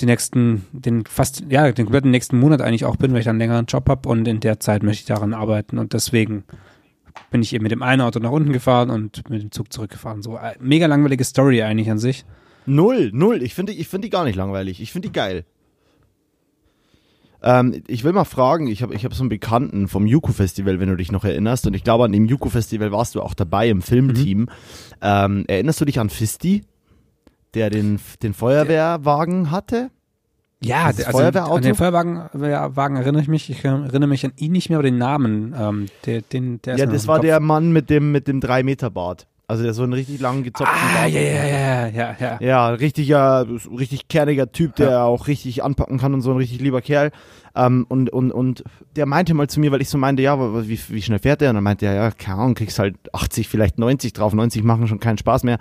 die 0.00 0.06
nächsten, 0.06 0.66
den 0.72 1.04
fast, 1.04 1.44
ja, 1.48 1.70
den 1.70 1.84
kompletten 1.84 2.10
nächsten 2.10 2.38
Monat 2.38 2.60
eigentlich 2.60 2.84
auch 2.84 2.96
bin, 2.96 3.12
weil 3.12 3.20
ich 3.20 3.24
dann 3.24 3.34
einen 3.34 3.40
längeren 3.40 3.66
Job 3.66 3.88
habe 3.88 4.08
und 4.08 4.26
in 4.26 4.40
der 4.40 4.58
Zeit 4.58 4.82
möchte 4.82 5.02
ich 5.02 5.06
daran 5.06 5.34
arbeiten 5.34 5.78
und 5.78 5.92
deswegen 5.92 6.44
bin 7.30 7.42
ich 7.42 7.54
eben 7.54 7.62
mit 7.62 7.72
dem 7.72 7.82
einen 7.82 8.00
Auto 8.00 8.18
nach 8.18 8.30
unten 8.30 8.52
gefahren 8.52 8.90
und 8.90 9.28
mit 9.28 9.42
dem 9.42 9.50
Zug 9.50 9.72
zurückgefahren. 9.72 10.22
So 10.22 10.36
äh, 10.36 10.54
mega 10.60 10.86
langweilige 10.86 11.24
Story 11.24 11.62
eigentlich 11.62 11.90
an 11.90 11.98
sich. 11.98 12.24
Null, 12.66 13.10
null. 13.12 13.42
Ich 13.42 13.54
finde 13.54 13.72
ich 13.72 13.88
find 13.88 14.04
die 14.04 14.10
gar 14.10 14.24
nicht 14.24 14.36
langweilig. 14.36 14.80
Ich 14.80 14.92
finde 14.92 15.08
die 15.08 15.12
geil. 15.12 15.44
Ähm, 17.42 17.82
ich 17.88 18.04
will 18.04 18.12
mal 18.12 18.24
fragen, 18.24 18.68
ich 18.68 18.82
habe 18.82 18.94
ich 18.94 19.04
hab 19.04 19.14
so 19.14 19.22
einen 19.22 19.28
Bekannten 19.28 19.88
vom 19.88 20.06
Yuku-Festival, 20.06 20.78
wenn 20.78 20.88
du 20.88 20.96
dich 20.96 21.10
noch 21.10 21.24
erinnerst, 21.24 21.66
und 21.66 21.74
ich 21.74 21.82
glaube, 21.82 22.04
an 22.04 22.12
dem 22.12 22.26
Yuku-Festival 22.26 22.92
warst 22.92 23.16
du 23.16 23.22
auch 23.22 23.34
dabei 23.34 23.68
im 23.68 23.82
Filmteam. 23.82 24.40
Mhm. 24.40 24.48
Ähm, 25.00 25.44
erinnerst 25.48 25.80
du 25.80 25.84
dich 25.84 25.98
an 25.98 26.08
Fisti, 26.08 26.62
der 27.54 27.70
den, 27.70 27.98
den 28.22 28.32
Feuerwehrwagen 28.32 29.50
hatte? 29.50 29.90
Ja, 30.64 30.84
also 30.84 31.02
Feuerwehrauto? 31.02 31.54
an 31.54 31.62
den 31.62 31.74
Feuerwagen 31.74 32.28
Wagen 32.32 32.94
erinnere 32.96 33.22
ich 33.22 33.28
mich. 33.28 33.50
Ich 33.50 33.64
erinnere 33.64 34.06
mich 34.06 34.24
an 34.24 34.32
ihn 34.36 34.52
nicht 34.52 34.68
mehr, 34.68 34.78
aber 34.78 34.84
den 34.84 34.98
Namen. 34.98 35.54
Ähm, 35.58 35.86
der, 36.06 36.22
den, 36.22 36.62
der 36.62 36.76
Ja, 36.76 36.86
das 36.86 37.08
war 37.08 37.18
der 37.18 37.40
Mann 37.40 37.72
mit 37.72 37.90
dem, 37.90 38.12
mit 38.12 38.28
dem 38.28 38.40
3-Meter-Bart. 38.40 39.26
Also 39.48 39.64
der 39.64 39.74
so 39.74 39.82
einen 39.82 39.92
richtig 39.92 40.20
langen 40.20 40.44
gezopften 40.44 40.78
Ah, 40.96 41.06
ja, 41.06 41.20
ja, 41.20 41.44
ja, 41.44 41.86
ja, 41.88 42.16
ja. 42.18 42.38
Ja, 42.40 42.68
richtiger, 42.68 43.46
richtig 43.76 44.08
kerniger 44.08 44.50
Typ, 44.50 44.76
der 44.76 45.02
auch 45.04 45.26
richtig 45.26 45.62
anpacken 45.62 45.98
kann 45.98 46.14
und 46.14 46.22
so 46.22 46.30
ein 46.30 46.36
richtig 46.36 46.60
lieber 46.60 46.80
Kerl. 46.80 47.10
Ähm, 47.54 47.84
und, 47.88 48.10
und, 48.10 48.32
und 48.32 48.64
der 48.96 49.04
meinte 49.04 49.34
mal 49.34 49.48
zu 49.48 49.60
mir, 49.60 49.72
weil 49.72 49.82
ich 49.82 49.88
so 49.88 49.98
meinte, 49.98 50.22
ja, 50.22 50.38
wie, 50.66 50.78
wie 50.88 51.02
schnell 51.02 51.18
fährt 51.18 51.40
der? 51.40 51.50
Und 51.50 51.56
dann 51.56 51.64
meinte 51.64 51.84
er, 51.86 51.94
ja, 51.94 52.10
keine 52.12 52.38
Ahnung, 52.38 52.54
kriegst 52.54 52.78
halt 52.78 52.96
80, 53.12 53.48
vielleicht 53.48 53.78
90 53.78 54.12
drauf. 54.14 54.32
90 54.32 54.62
machen 54.62 54.86
schon 54.86 55.00
keinen 55.00 55.18
Spaß 55.18 55.42
mehr. 55.44 55.58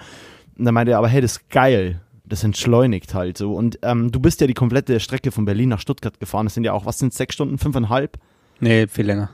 Und 0.57 0.65
dann 0.65 0.73
meinte 0.73 0.93
er, 0.93 0.99
aber 0.99 1.09
hey, 1.09 1.19
das 1.21 1.33
ist 1.33 1.49
geil. 1.49 1.99
Das 2.23 2.45
entschleunigt 2.45 3.13
halt 3.13 3.37
so. 3.37 3.53
Und 3.55 3.79
ähm, 3.81 4.11
du 4.11 4.21
bist 4.21 4.39
ja 4.39 4.47
die 4.47 4.53
komplette 4.53 5.01
Strecke 5.01 5.31
von 5.31 5.43
Berlin 5.43 5.67
nach 5.67 5.79
Stuttgart 5.81 6.17
gefahren. 6.19 6.45
Das 6.45 6.53
sind 6.53 6.63
ja 6.63 6.71
auch, 6.71 6.85
was 6.85 6.97
sind 6.99 7.13
sechs 7.13 7.33
Stunden, 7.33 7.57
fünfeinhalb? 7.57 8.17
Nee, 8.61 8.87
viel 8.87 9.07
länger. 9.07 9.31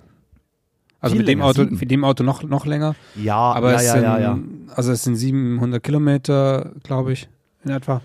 Also 0.99 1.13
Viel 1.13 1.21
mit 1.21 1.27
dem 1.27 1.41
Auto, 1.41 1.63
sieben. 1.63 1.77
mit 1.79 1.91
dem 1.91 2.03
Auto 2.03 2.23
noch, 2.23 2.43
noch 2.43 2.65
länger. 2.65 2.95
Ja, 3.15 3.37
Aber 3.37 3.71
ja, 3.71 3.77
es 3.77 3.85
ja, 3.85 3.91
sind, 3.93 4.03
ja, 4.03 4.19
ja. 4.19 4.39
also 4.75 4.91
es 4.91 5.03
sind 5.03 5.15
700 5.15 5.83
Kilometer, 5.83 6.71
glaube 6.83 7.13
ich, 7.13 7.29
in 7.63 7.71
etwa. 7.71 8.01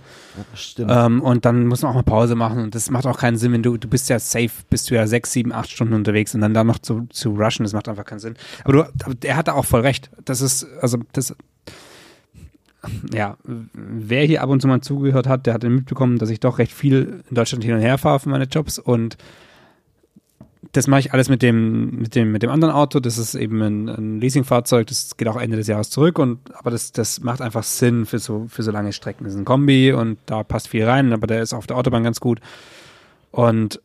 Stimmt. 0.54 0.90
Ähm, 0.92 1.22
und 1.22 1.44
dann 1.44 1.66
muss 1.66 1.82
man 1.82 1.92
auch 1.92 1.94
mal 1.94 2.02
Pause 2.02 2.34
machen 2.34 2.62
und 2.62 2.74
das 2.74 2.90
macht 2.90 3.06
auch 3.06 3.18
keinen 3.18 3.38
Sinn, 3.38 3.52
wenn 3.52 3.62
du, 3.62 3.78
du 3.78 3.88
bist 3.88 4.10
ja 4.10 4.18
safe, 4.18 4.50
bist 4.68 4.90
du 4.90 4.94
ja 4.94 5.06
sechs, 5.06 5.32
sieben, 5.32 5.52
acht 5.52 5.70
Stunden 5.70 5.94
unterwegs 5.94 6.34
und 6.34 6.42
dann 6.42 6.52
da 6.52 6.64
noch 6.64 6.78
zu, 6.78 7.06
zu 7.10 7.30
rushen, 7.30 7.64
das 7.64 7.72
macht 7.72 7.88
einfach 7.88 8.04
keinen 8.04 8.20
Sinn. 8.20 8.34
Aber 8.64 8.72
du, 8.72 8.82
aber 8.82 9.14
er 9.22 9.36
hatte 9.36 9.54
auch 9.54 9.64
voll 9.64 9.80
recht. 9.80 10.10
Das 10.24 10.42
ist, 10.42 10.66
also 10.80 10.98
das, 11.12 11.34
ja, 13.12 13.36
wer 13.44 14.24
hier 14.24 14.42
ab 14.42 14.50
und 14.50 14.60
zu 14.60 14.68
mal 14.68 14.80
zugehört 14.80 15.26
hat, 15.26 15.46
der 15.46 15.54
hat 15.54 15.62
mitbekommen, 15.62 16.18
dass 16.18 16.30
ich 16.30 16.40
doch 16.40 16.58
recht 16.58 16.72
viel 16.72 17.22
in 17.28 17.34
Deutschland 17.34 17.64
hin 17.64 17.74
und 17.74 17.80
her 17.80 17.98
fahre 17.98 18.20
für 18.20 18.28
meine 18.28 18.44
Jobs 18.44 18.78
und 18.78 19.16
das 20.72 20.86
mache 20.86 21.00
ich 21.00 21.12
alles 21.12 21.28
mit 21.28 21.42
dem, 21.42 21.98
mit 21.98 22.14
dem, 22.14 22.32
mit 22.32 22.42
dem 22.42 22.50
anderen 22.50 22.72
Auto. 22.72 22.98
Das 22.98 23.18
ist 23.18 23.34
eben 23.34 23.60
ein, 23.60 23.88
ein 23.88 24.20
Leasingfahrzeug. 24.20 24.86
Das 24.86 25.16
geht 25.18 25.28
auch 25.28 25.36
Ende 25.36 25.58
des 25.58 25.66
Jahres 25.66 25.90
zurück 25.90 26.18
und, 26.18 26.38
aber 26.54 26.70
das, 26.70 26.92
das 26.92 27.20
macht 27.20 27.42
einfach 27.42 27.62
Sinn 27.62 28.06
für 28.06 28.18
so, 28.18 28.46
für 28.48 28.62
so 28.62 28.70
lange 28.70 28.92
Strecken. 28.94 29.24
Das 29.24 29.34
ist 29.34 29.38
ein 29.38 29.44
Kombi 29.44 29.92
und 29.92 30.18
da 30.24 30.42
passt 30.42 30.68
viel 30.68 30.84
rein, 30.84 31.12
aber 31.12 31.26
der 31.26 31.42
ist 31.42 31.52
auf 31.52 31.66
der 31.66 31.76
Autobahn 31.76 32.04
ganz 32.04 32.20
gut. 32.20 32.40
Und 33.30 33.80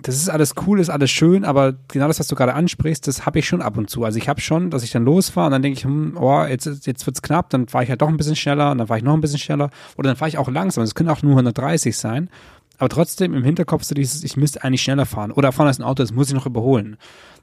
das 0.00 0.16
ist 0.16 0.28
alles 0.28 0.54
cool, 0.64 0.78
ist 0.78 0.90
alles 0.90 1.10
schön, 1.10 1.44
aber 1.44 1.74
genau 1.88 2.06
das, 2.06 2.20
was 2.20 2.28
du 2.28 2.36
gerade 2.36 2.54
ansprichst, 2.54 3.08
das 3.08 3.26
habe 3.26 3.40
ich 3.40 3.48
schon 3.48 3.60
ab 3.60 3.76
und 3.76 3.90
zu. 3.90 4.04
Also 4.04 4.18
ich 4.18 4.28
habe 4.28 4.40
schon, 4.40 4.70
dass 4.70 4.84
ich 4.84 4.92
dann 4.92 5.04
losfahre 5.04 5.46
und 5.46 5.52
dann 5.52 5.62
denke 5.62 5.78
ich, 5.78 5.84
hm, 5.84 6.16
oh, 6.16 6.44
jetzt, 6.44 6.86
jetzt 6.86 7.04
wird's 7.04 7.20
knapp, 7.20 7.50
dann 7.50 7.66
fahre 7.66 7.82
ich 7.82 7.90
halt 7.90 8.00
doch 8.00 8.08
ein 8.08 8.16
bisschen 8.16 8.36
schneller 8.36 8.70
und 8.70 8.78
dann 8.78 8.86
fahre 8.86 8.98
ich 8.98 9.04
noch 9.04 9.14
ein 9.14 9.20
bisschen 9.20 9.40
schneller 9.40 9.70
oder 9.96 10.10
dann 10.10 10.16
fahre 10.16 10.28
ich 10.28 10.38
auch 10.38 10.48
langsam. 10.48 10.84
Das 10.84 10.94
können 10.94 11.10
auch 11.10 11.22
nur 11.22 11.32
130 11.32 11.96
sein. 11.96 12.30
Aber 12.78 12.88
trotzdem 12.88 13.34
im 13.34 13.44
Hinterkopf 13.44 13.82
so 13.84 13.94
dieses, 13.94 14.22
ich 14.24 14.36
müsste 14.36 14.62
eigentlich 14.64 14.82
schneller 14.82 15.06
fahren. 15.06 15.32
Oder 15.32 15.52
vorne 15.52 15.70
ist 15.70 15.80
ein 15.80 15.84
Auto, 15.84 16.02
das 16.02 16.12
muss 16.12 16.28
ich 16.28 16.34
noch 16.34 16.46
überholen. 16.46 16.96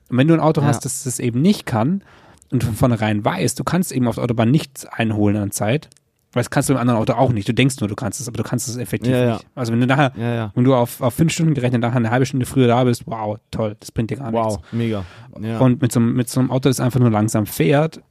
Und 0.10 0.18
wenn 0.18 0.28
du 0.28 0.34
ein 0.34 0.40
Auto 0.40 0.62
Ja. 0.62 0.68
hast, 0.68 0.86
das 0.86 1.04
das 1.04 1.20
eben 1.20 1.42
nicht 1.42 1.66
kann 1.66 2.04
und 2.52 2.64
von 2.64 2.74
vornherein 2.76 3.24
weißt, 3.26 3.60
du 3.60 3.64
kannst 3.64 3.92
eben 3.92 4.08
auf 4.08 4.16
der 4.16 4.24
Autobahn 4.24 4.52
nichts 4.52 4.86
einholen 4.86 5.36
an 5.38 5.52
Zeit, 5.52 5.90
weil 6.32 6.44
das 6.44 6.50
kannst 6.50 6.70
du 6.70 6.74
im 6.74 6.80
anderen 6.80 7.00
Auto 7.00 7.14
auch 7.14 7.32
nicht. 7.32 7.48
Du 7.50 7.54
denkst 7.54 7.80
nur, 7.80 7.88
du 7.90 7.96
kannst 7.96 8.20
es, 8.22 8.28
aber 8.28 8.38
du 8.38 8.44
kannst 8.44 8.68
es 8.68 8.78
effektiv 8.78 9.12
Ja, 9.12 9.24
ja. 9.24 9.34
nicht. 9.34 9.48
Also 9.56 9.72
wenn 9.74 9.80
du 9.82 9.88
nachher, 9.88 10.12
ja, 10.18 10.52
wenn 10.54 10.64
du 10.64 10.76
auf, 10.76 11.02
auf 11.02 11.14
fünf 11.14 11.32
Stunden 11.34 11.54
gerechnet 11.54 11.82
nachher 11.82 11.98
eine 11.98 12.12
halbe 12.12 12.26
Stunde 12.26 12.46
früher 12.46 12.68
da 12.68 12.84
bist, 12.84 13.04
wow, 13.06 13.38
toll, 13.52 13.76
das 13.80 13.92
bringt 13.92 14.12
dir 14.12 14.18
gar 14.18 14.32
nichts. 14.32 14.46
Wow, 14.58 14.60
mega. 14.72 15.06
Und 15.60 15.82
mit 15.82 15.92
so, 15.92 16.00
mit 16.00 16.30
so 16.30 16.40
einem 16.40 16.52
Auto, 16.52 16.70
das 16.70 16.80
einfach 16.80 17.00
nur 17.00 17.10
langsam 17.12 17.46
fährt, 17.46 18.02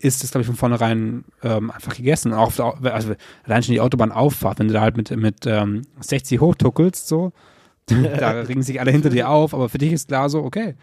ist 0.00 0.22
das, 0.22 0.30
glaube 0.30 0.42
ich, 0.42 0.46
von 0.46 0.56
vornherein 0.56 1.24
ähm, 1.42 1.70
einfach 1.70 1.94
gegessen. 1.94 2.32
Auch 2.32 2.48
auf 2.48 2.56
der, 2.56 2.64
Au- 2.66 2.76
also 2.90 3.14
allein 3.44 3.62
schon 3.62 3.74
die 3.74 3.80
Autobahnauffahrt, 3.80 4.58
wenn 4.58 4.68
du 4.68 4.74
da 4.74 4.80
halt 4.80 4.96
mit, 4.96 5.10
mit 5.16 5.46
ähm, 5.46 5.82
60 6.00 6.40
hochtuckelst, 6.40 7.06
so, 7.06 7.32
da 7.86 8.30
regen 8.30 8.62
sich 8.62 8.80
alle 8.80 8.90
hinter 8.92 9.10
dir 9.10 9.28
auf, 9.28 9.52
aber 9.54 9.68
für 9.68 9.78
dich 9.78 9.92
ist 9.92 10.08
klar 10.08 10.28
so, 10.30 10.42
okay, 10.42 10.74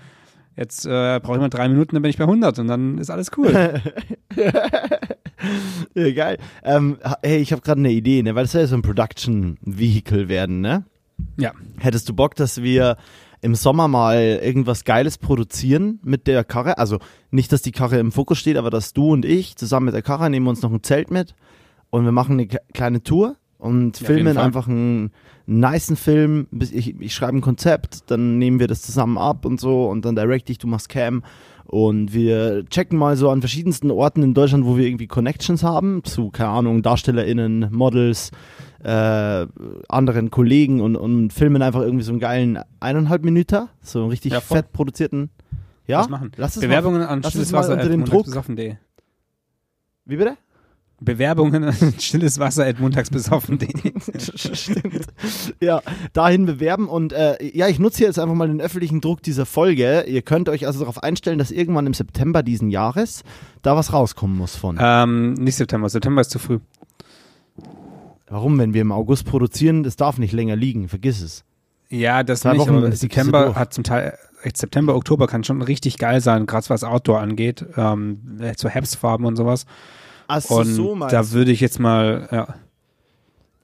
jetzt 0.56 0.86
äh, 0.86 1.20
brauche 1.22 1.36
ich 1.36 1.42
mal 1.42 1.50
drei 1.50 1.68
Minuten, 1.70 1.96
dann 1.96 2.02
bin 2.02 2.10
ich 2.10 2.18
bei 2.18 2.24
100 2.26 2.60
und 2.60 2.68
dann 2.68 2.98
ist 2.98 3.10
alles 3.10 3.32
cool. 3.38 3.82
Ja, 5.94 6.12
geil. 6.14 6.38
Ähm, 6.64 6.98
hey, 7.24 7.38
ich 7.38 7.52
habe 7.52 7.62
gerade 7.62 7.80
eine 7.80 7.92
Idee, 7.92 8.24
ne? 8.24 8.36
Weil 8.36 8.44
das 8.44 8.52
soll 8.54 8.62
ja 8.62 8.68
so 8.68 8.76
ein 8.76 8.82
Production 8.82 9.58
Vehicle 9.62 10.30
werden, 10.30 10.62
ne? 10.62 10.84
ja, 11.38 11.52
Hättest 11.80 12.10
du 12.10 12.14
Bock, 12.14 12.36
dass 12.36 12.62
wir 12.62 12.98
im 13.42 13.56
Sommer 13.56 13.88
mal 13.88 14.40
irgendwas 14.42 14.84
Geiles 14.84 15.18
produzieren 15.18 16.00
mit 16.04 16.28
der 16.28 16.44
Karre? 16.44 16.78
Also 16.78 17.00
nicht, 17.32 17.52
dass 17.52 17.62
die 17.62 17.72
Karre 17.72 18.00
im 18.00 18.12
Fokus 18.12 18.38
steht, 18.38 18.58
aber 18.58 18.70
dass 18.70 18.94
du 18.94 19.12
und 19.12 19.26
ich 19.26 19.56
zusammen 19.56 19.86
mit 19.86 19.96
der 19.96 20.02
Karre 20.02 20.30
nehmen 20.30 20.48
uns 20.48 20.62
noch 20.62 20.72
ein 20.72 20.84
Zelt 20.84 21.12
mit 21.12 21.36
und 21.90 22.06
wir 22.06 22.12
machen 22.12 22.34
eine 22.34 22.48
kleine 22.74 23.04
Tour 23.04 23.36
und 23.58 24.00
Ja, 24.00 24.08
filmen 24.08 24.38
einfach 24.38 24.68
einen 24.68 25.12
nicen 25.46 25.96
Film. 25.96 26.48
Bis 26.52 26.72
Ich, 26.72 27.00
ich 27.00 27.14
schreibe 27.14 27.38
ein 27.38 27.42
Konzept, 27.42 28.12
dann 28.12 28.38
nehmen 28.38 28.60
wir 28.60 28.68
das 28.68 28.82
zusammen 28.82 29.18
ab 29.18 29.46
und 29.46 29.60
so 29.60 29.88
und 29.90 30.06
dann 30.06 30.16
direct 30.16 30.50
ich, 30.50 30.58
du 30.58 30.68
machst 30.68 30.90
Cam. 30.90 31.24
Und 31.66 32.14
wir 32.14 32.64
checken 32.70 32.98
mal 32.98 33.18
so 33.18 33.30
an 33.30 33.42
verschiedensten 33.42 33.92
Orten 33.92 34.24
in 34.24 34.34
Deutschland, 34.34 34.66
wo 34.66 34.78
wir 34.78 34.86
irgendwie 34.86 35.08
Connections 35.08 35.64
haben, 35.64 36.02
zu, 36.06 36.30
keine 36.30 36.50
Ahnung, 36.52 36.82
DarstellerInnen, 36.82 37.68
Models, 37.72 38.32
äh, 38.84 39.48
anderen 39.90 40.32
Kollegen 40.32 40.82
und, 40.82 40.96
und 40.96 41.34
filmen 41.34 41.62
einfach 41.62 41.82
irgendwie 41.82 42.04
so 42.04 42.12
einen 42.12 42.20
geilen 42.20 42.60
eineinhalb 42.80 43.24
Minüter, 43.24 43.70
so 43.82 44.00
einen 44.00 44.10
richtig 44.10 44.34
Ja, 44.34 44.42
fett 44.42 44.72
produzierten. 44.72 45.30
Ja, 45.88 46.00
was 46.00 46.10
machen. 46.10 46.32
lass 46.36 46.56
es 46.58 46.62
Bewerbungen 46.62 47.02
an 47.02 47.22
lass 47.22 47.32
stilles 47.32 47.48
es 47.48 47.54
mal 47.54 47.60
Wasser 47.60 47.74
unter 47.74 47.90
dem 47.90 48.04
Druck. 48.06 48.28
Mal, 48.28 48.78
wie 50.06 50.18
bitte? 50.18 50.38
Bewerbungen 51.00 51.64
an 51.64 51.94
stilles 52.00 52.40
Wasser 52.40 52.66
at 52.66 52.80
montagsbesoffen.de. 52.80 53.94
Stimmt. 54.18 55.06
Ja, 55.62 55.82
dahin 56.14 56.46
bewerben 56.48 56.90
und 56.90 57.14
äh, 57.14 57.38
ja, 57.56 57.68
ich 57.68 57.78
nutze 57.78 58.00
hier 58.00 58.08
jetzt 58.08 58.18
einfach 58.18 58.34
mal 58.34 58.48
den 58.48 58.60
öffentlichen 58.60 59.00
Druck 59.00 59.22
dieser 59.22 59.46
Folge. 59.46 60.06
Ihr 60.08 60.24
könnt 60.24 60.50
euch 60.50 60.66
also 60.66 60.80
darauf 60.80 61.04
einstellen, 61.04 61.38
dass 61.38 61.52
irgendwann 61.52 61.86
im 61.86 61.94
September 61.94 62.42
diesen 62.42 62.70
Jahres 62.70 63.24
da 63.62 63.76
was 63.76 63.94
rauskommen 63.94 64.36
muss 64.38 64.56
von. 64.56 64.78
ähm, 64.82 65.34
nicht 65.34 65.56
September, 65.56 65.88
September 65.88 66.22
ist 66.22 66.32
zu 66.32 66.40
früh. 66.40 66.60
Warum, 68.30 68.58
wenn 68.60 68.74
wir 68.74 68.82
im 68.82 68.92
August 68.92 69.26
produzieren, 69.26 69.84
das 69.84 69.96
darf 69.96 70.18
nicht 70.18 70.34
länger 70.34 70.56
liegen, 70.56 70.90
vergiss 70.90 71.22
es. 71.22 71.44
Ja, 71.90 72.24
das 72.24 72.42
Zwei 72.42 72.54
nicht, 72.54 72.62
Wochen 72.62 72.76
aber 72.76 72.92
September 72.92 73.56
hat 73.56 73.74
zum 73.74 73.86
Teil, 73.86 74.18
echt 74.44 74.58
September, 74.58 74.96
Oktober 74.96 75.28
kann 75.28 75.44
schon 75.46 75.62
richtig 75.62 75.98
geil 75.98 76.20
sein, 76.20 76.46
gerade 76.46 76.70
was 76.70 76.84
Outdoor 76.84 77.20
angeht, 77.22 77.66
ähm, 77.78 78.20
so 78.58 78.68
Herbstfarben 78.68 79.26
und 79.26 79.38
sowas. 79.38 79.66
Ach 80.28 80.44
Und 80.50 81.00
da 81.10 81.32
würde 81.32 81.52
ich 81.52 81.62
jetzt 81.62 81.80
mal, 81.80 82.28
ja, 82.32 82.56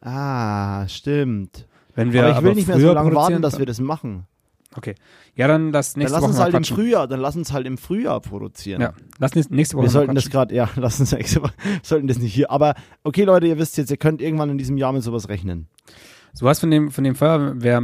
Ah, 0.02 0.88
stimmt. 0.88 1.66
wenn 1.96 2.14
wir 2.14 2.26
aber 2.26 2.38
ich 2.38 2.44
will 2.44 2.56
nicht 2.56 2.68
mehr 2.68 2.80
so 2.80 2.94
lange 2.94 3.14
warten, 3.16 3.42
dass 3.42 3.60
wir 3.60 3.66
das 3.66 3.80
machen. 3.80 4.26
Okay. 4.76 4.96
Ja, 5.36 5.48
dann 5.48 5.72
lass 5.72 5.94
Dann 5.94 6.00
nächste 6.00 6.16
lass 6.16 6.22
Woche 6.22 6.30
uns 6.30 6.38
mal 6.38 6.44
halt 6.46 6.56
im. 6.56 6.64
Frühjahr, 6.64 7.08
dann 7.08 7.20
lass 7.20 7.36
uns 7.36 7.54
halt 7.54 7.68
im 7.68 7.78
Frühjahr 7.78 8.20
produzieren. 8.22 8.82
Ja, 8.82 8.94
lass 9.20 9.36
nächste 9.36 9.56
nächste 9.56 9.78
Woche 9.78 9.86
Wir 9.86 9.90
sollten 9.92 10.16
das 10.16 10.30
gerade, 10.30 10.54
ja, 10.54 10.70
lass 10.76 11.00
uns 11.00 11.12
nächste 11.12 11.42
Woche, 11.44 11.54
sollten 11.84 12.08
das 12.08 12.18
nicht 12.20 12.34
hier. 12.34 12.52
Aber 12.52 12.76
okay, 13.04 13.24
Leute, 13.24 13.48
ihr 13.48 13.58
wisst 13.58 13.78
jetzt, 13.78 13.92
ihr 13.92 13.98
könnt 13.98 14.22
irgendwann 14.22 14.50
in 14.50 14.58
diesem 14.58 14.78
Jahr 14.78 14.94
mit 14.94 15.04
sowas 15.04 15.30
rechnen. 15.30 15.68
Du 16.40 16.50
hast 16.50 16.60
von 16.60 16.72
dem, 16.72 16.90
von 16.90 17.04
dem 17.04 17.14
Feuerwehr, 17.14 17.80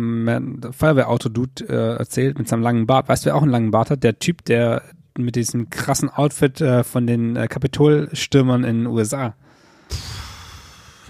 Feuerwehrauto-Dude 0.72 1.66
äh, 1.70 1.98
erzählt 1.98 2.40
mit 2.40 2.48
seinem 2.48 2.64
langen 2.64 2.88
Bart. 2.88 3.08
Weißt 3.08 3.24
du, 3.24 3.28
wer 3.28 3.36
auch 3.36 3.44
einen 3.44 3.52
langen 3.52 3.70
Bart 3.70 3.92
hat? 3.92 4.04
Der 4.04 4.18
Typ, 4.18 4.44
der 4.46 4.82
mit 5.18 5.36
diesem 5.36 5.70
krassen 5.70 6.10
Outfit 6.10 6.60
äh, 6.60 6.84
von 6.84 7.06
den 7.06 7.36
äh, 7.36 7.48
Kapitolstürmern 7.48 8.64
in 8.64 8.80
den 8.80 8.88
USA. 8.88 9.36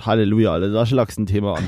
Halleluja, 0.06 0.54
Alter, 0.54 0.72
da 0.72 0.86
schlagst 0.86 1.18
du 1.18 1.24
ein 1.24 1.26
Thema 1.26 1.56
an. 1.56 1.64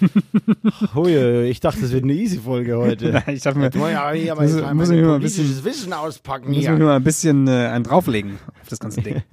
Hui, 0.94 1.14
ich 1.48 1.60
dachte, 1.60 1.80
das 1.80 1.92
wird 1.92 2.04
eine 2.04 2.12
easy 2.14 2.38
Folge 2.38 2.76
heute. 2.76 3.22
ich 3.32 3.42
dachte 3.42 3.58
mir, 3.58 3.70
Muss 3.74 3.90
ja 3.90 4.10
hier 4.12 4.34
Muss- 4.34 4.52
muss 4.74 4.90
ich 4.90 5.00
mal 5.02 5.14
ein 5.14 5.20
politisches 5.20 5.64
Wissen 5.64 5.92
auspacken 5.92 6.50
wir 6.52 6.58
hier. 6.60 6.72
mal 6.72 6.96
ein 6.96 7.04
bisschen 7.04 7.46
äh, 7.46 7.68
einen 7.68 7.84
drauflegen 7.84 8.38
auf 8.60 8.68
das 8.68 8.78
ganze 8.80 9.02
Ding. 9.02 9.22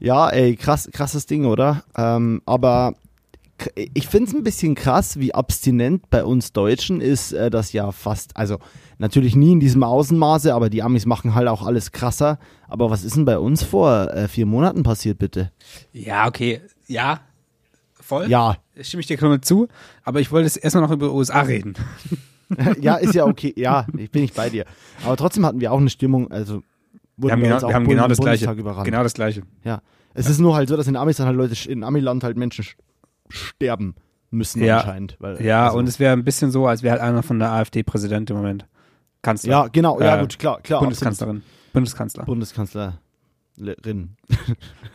Ja, 0.00 0.28
ey, 0.28 0.54
krass, 0.56 0.90
krasses 0.92 1.24
Ding, 1.24 1.46
oder? 1.46 1.82
Ähm, 1.96 2.42
aber 2.44 2.94
ich 3.94 4.06
finde 4.08 4.28
es 4.28 4.36
ein 4.36 4.42
bisschen 4.42 4.74
krass, 4.74 5.18
wie 5.18 5.32
abstinent 5.32 6.10
bei 6.10 6.24
uns 6.24 6.52
Deutschen 6.52 7.00
ist 7.00 7.32
äh, 7.32 7.48
das 7.48 7.72
ja 7.72 7.90
fast, 7.90 8.36
also 8.36 8.58
natürlich 8.98 9.34
nie 9.34 9.52
in 9.52 9.60
diesem 9.60 9.82
Außenmaße, 9.82 10.52
aber 10.52 10.68
die 10.68 10.82
Amis 10.82 11.06
machen 11.06 11.34
halt 11.34 11.48
auch 11.48 11.64
alles 11.64 11.90
krasser. 11.92 12.38
Aber 12.68 12.90
was 12.90 13.02
ist 13.04 13.16
denn 13.16 13.24
bei 13.24 13.38
uns 13.38 13.62
vor 13.62 14.12
äh, 14.12 14.28
vier 14.28 14.44
Monaten 14.46 14.82
passiert, 14.82 15.18
bitte? 15.18 15.52
ja, 15.92 16.26
okay. 16.26 16.60
Ja, 16.86 17.20
voll. 18.00 18.28
Ja, 18.28 18.56
Stimme 18.80 19.00
ich 19.00 19.06
dir 19.06 19.16
komplett 19.16 19.44
zu. 19.44 19.68
Aber 20.02 20.20
ich 20.20 20.30
wollte 20.32 20.46
jetzt 20.46 20.56
erstmal 20.62 20.82
noch 20.84 20.90
über 20.90 21.12
USA 21.12 21.40
reden. 21.42 21.74
ja, 22.80 22.96
ist 22.96 23.14
ja 23.14 23.24
okay. 23.26 23.52
Ja, 23.56 23.86
ich 23.96 24.10
bin 24.10 24.22
nicht 24.22 24.34
bei 24.34 24.50
dir. 24.50 24.64
Aber 25.04 25.16
trotzdem 25.16 25.46
hatten 25.46 25.60
wir 25.60 25.72
auch 25.72 25.78
eine 25.78 25.90
Stimmung, 25.90 26.30
also 26.30 26.62
Wir 27.16 27.32
haben, 27.32 27.40
bei 27.40 27.48
genau, 27.48 27.68
wir 27.68 27.74
haben 27.74 27.88
genau 27.88 28.08
das 28.08 28.18
Gleiche. 28.18 28.50
Überrannt. 28.52 28.84
Genau 28.84 29.02
das 29.02 29.14
Gleiche. 29.14 29.42
Ja. 29.64 29.80
Es 30.14 30.28
ist 30.28 30.38
nur 30.38 30.54
halt 30.54 30.68
so, 30.68 30.76
dass 30.76 30.86
in 30.86 30.96
Amis 30.96 31.18
halt 31.18 31.36
Leute, 31.36 31.70
in 31.70 31.82
Amiland 31.82 32.22
halt 32.22 32.36
Menschen 32.36 32.64
sch- 32.64 32.74
sterben. 33.30 33.94
müssen 34.30 34.62
Ja. 34.62 34.78
anscheinend. 34.78 35.16
Weil, 35.20 35.40
Ja, 35.42 35.66
also, 35.66 35.78
und 35.78 35.88
es 35.88 35.98
wäre 35.98 36.12
ein 36.12 36.24
bisschen 36.24 36.50
so, 36.50 36.66
als 36.66 36.82
wäre 36.82 36.92
halt 36.92 37.02
einer 37.02 37.22
von 37.22 37.38
der 37.38 37.50
AfD 37.52 37.82
Präsident 37.82 38.30
im 38.30 38.36
Moment. 38.36 38.66
Kanzler. 39.22 39.50
Ja, 39.50 39.66
genau, 39.68 40.00
ja 40.00 40.16
Äh, 40.16 40.20
gut, 40.20 40.38
klar, 40.38 40.60
klar. 40.60 40.80
Bundeskanzlerin. 40.80 41.42
Bundeskanzler. 41.72 42.24
absolut. 42.28 42.94
Bundeskanzlerin. 43.56 44.16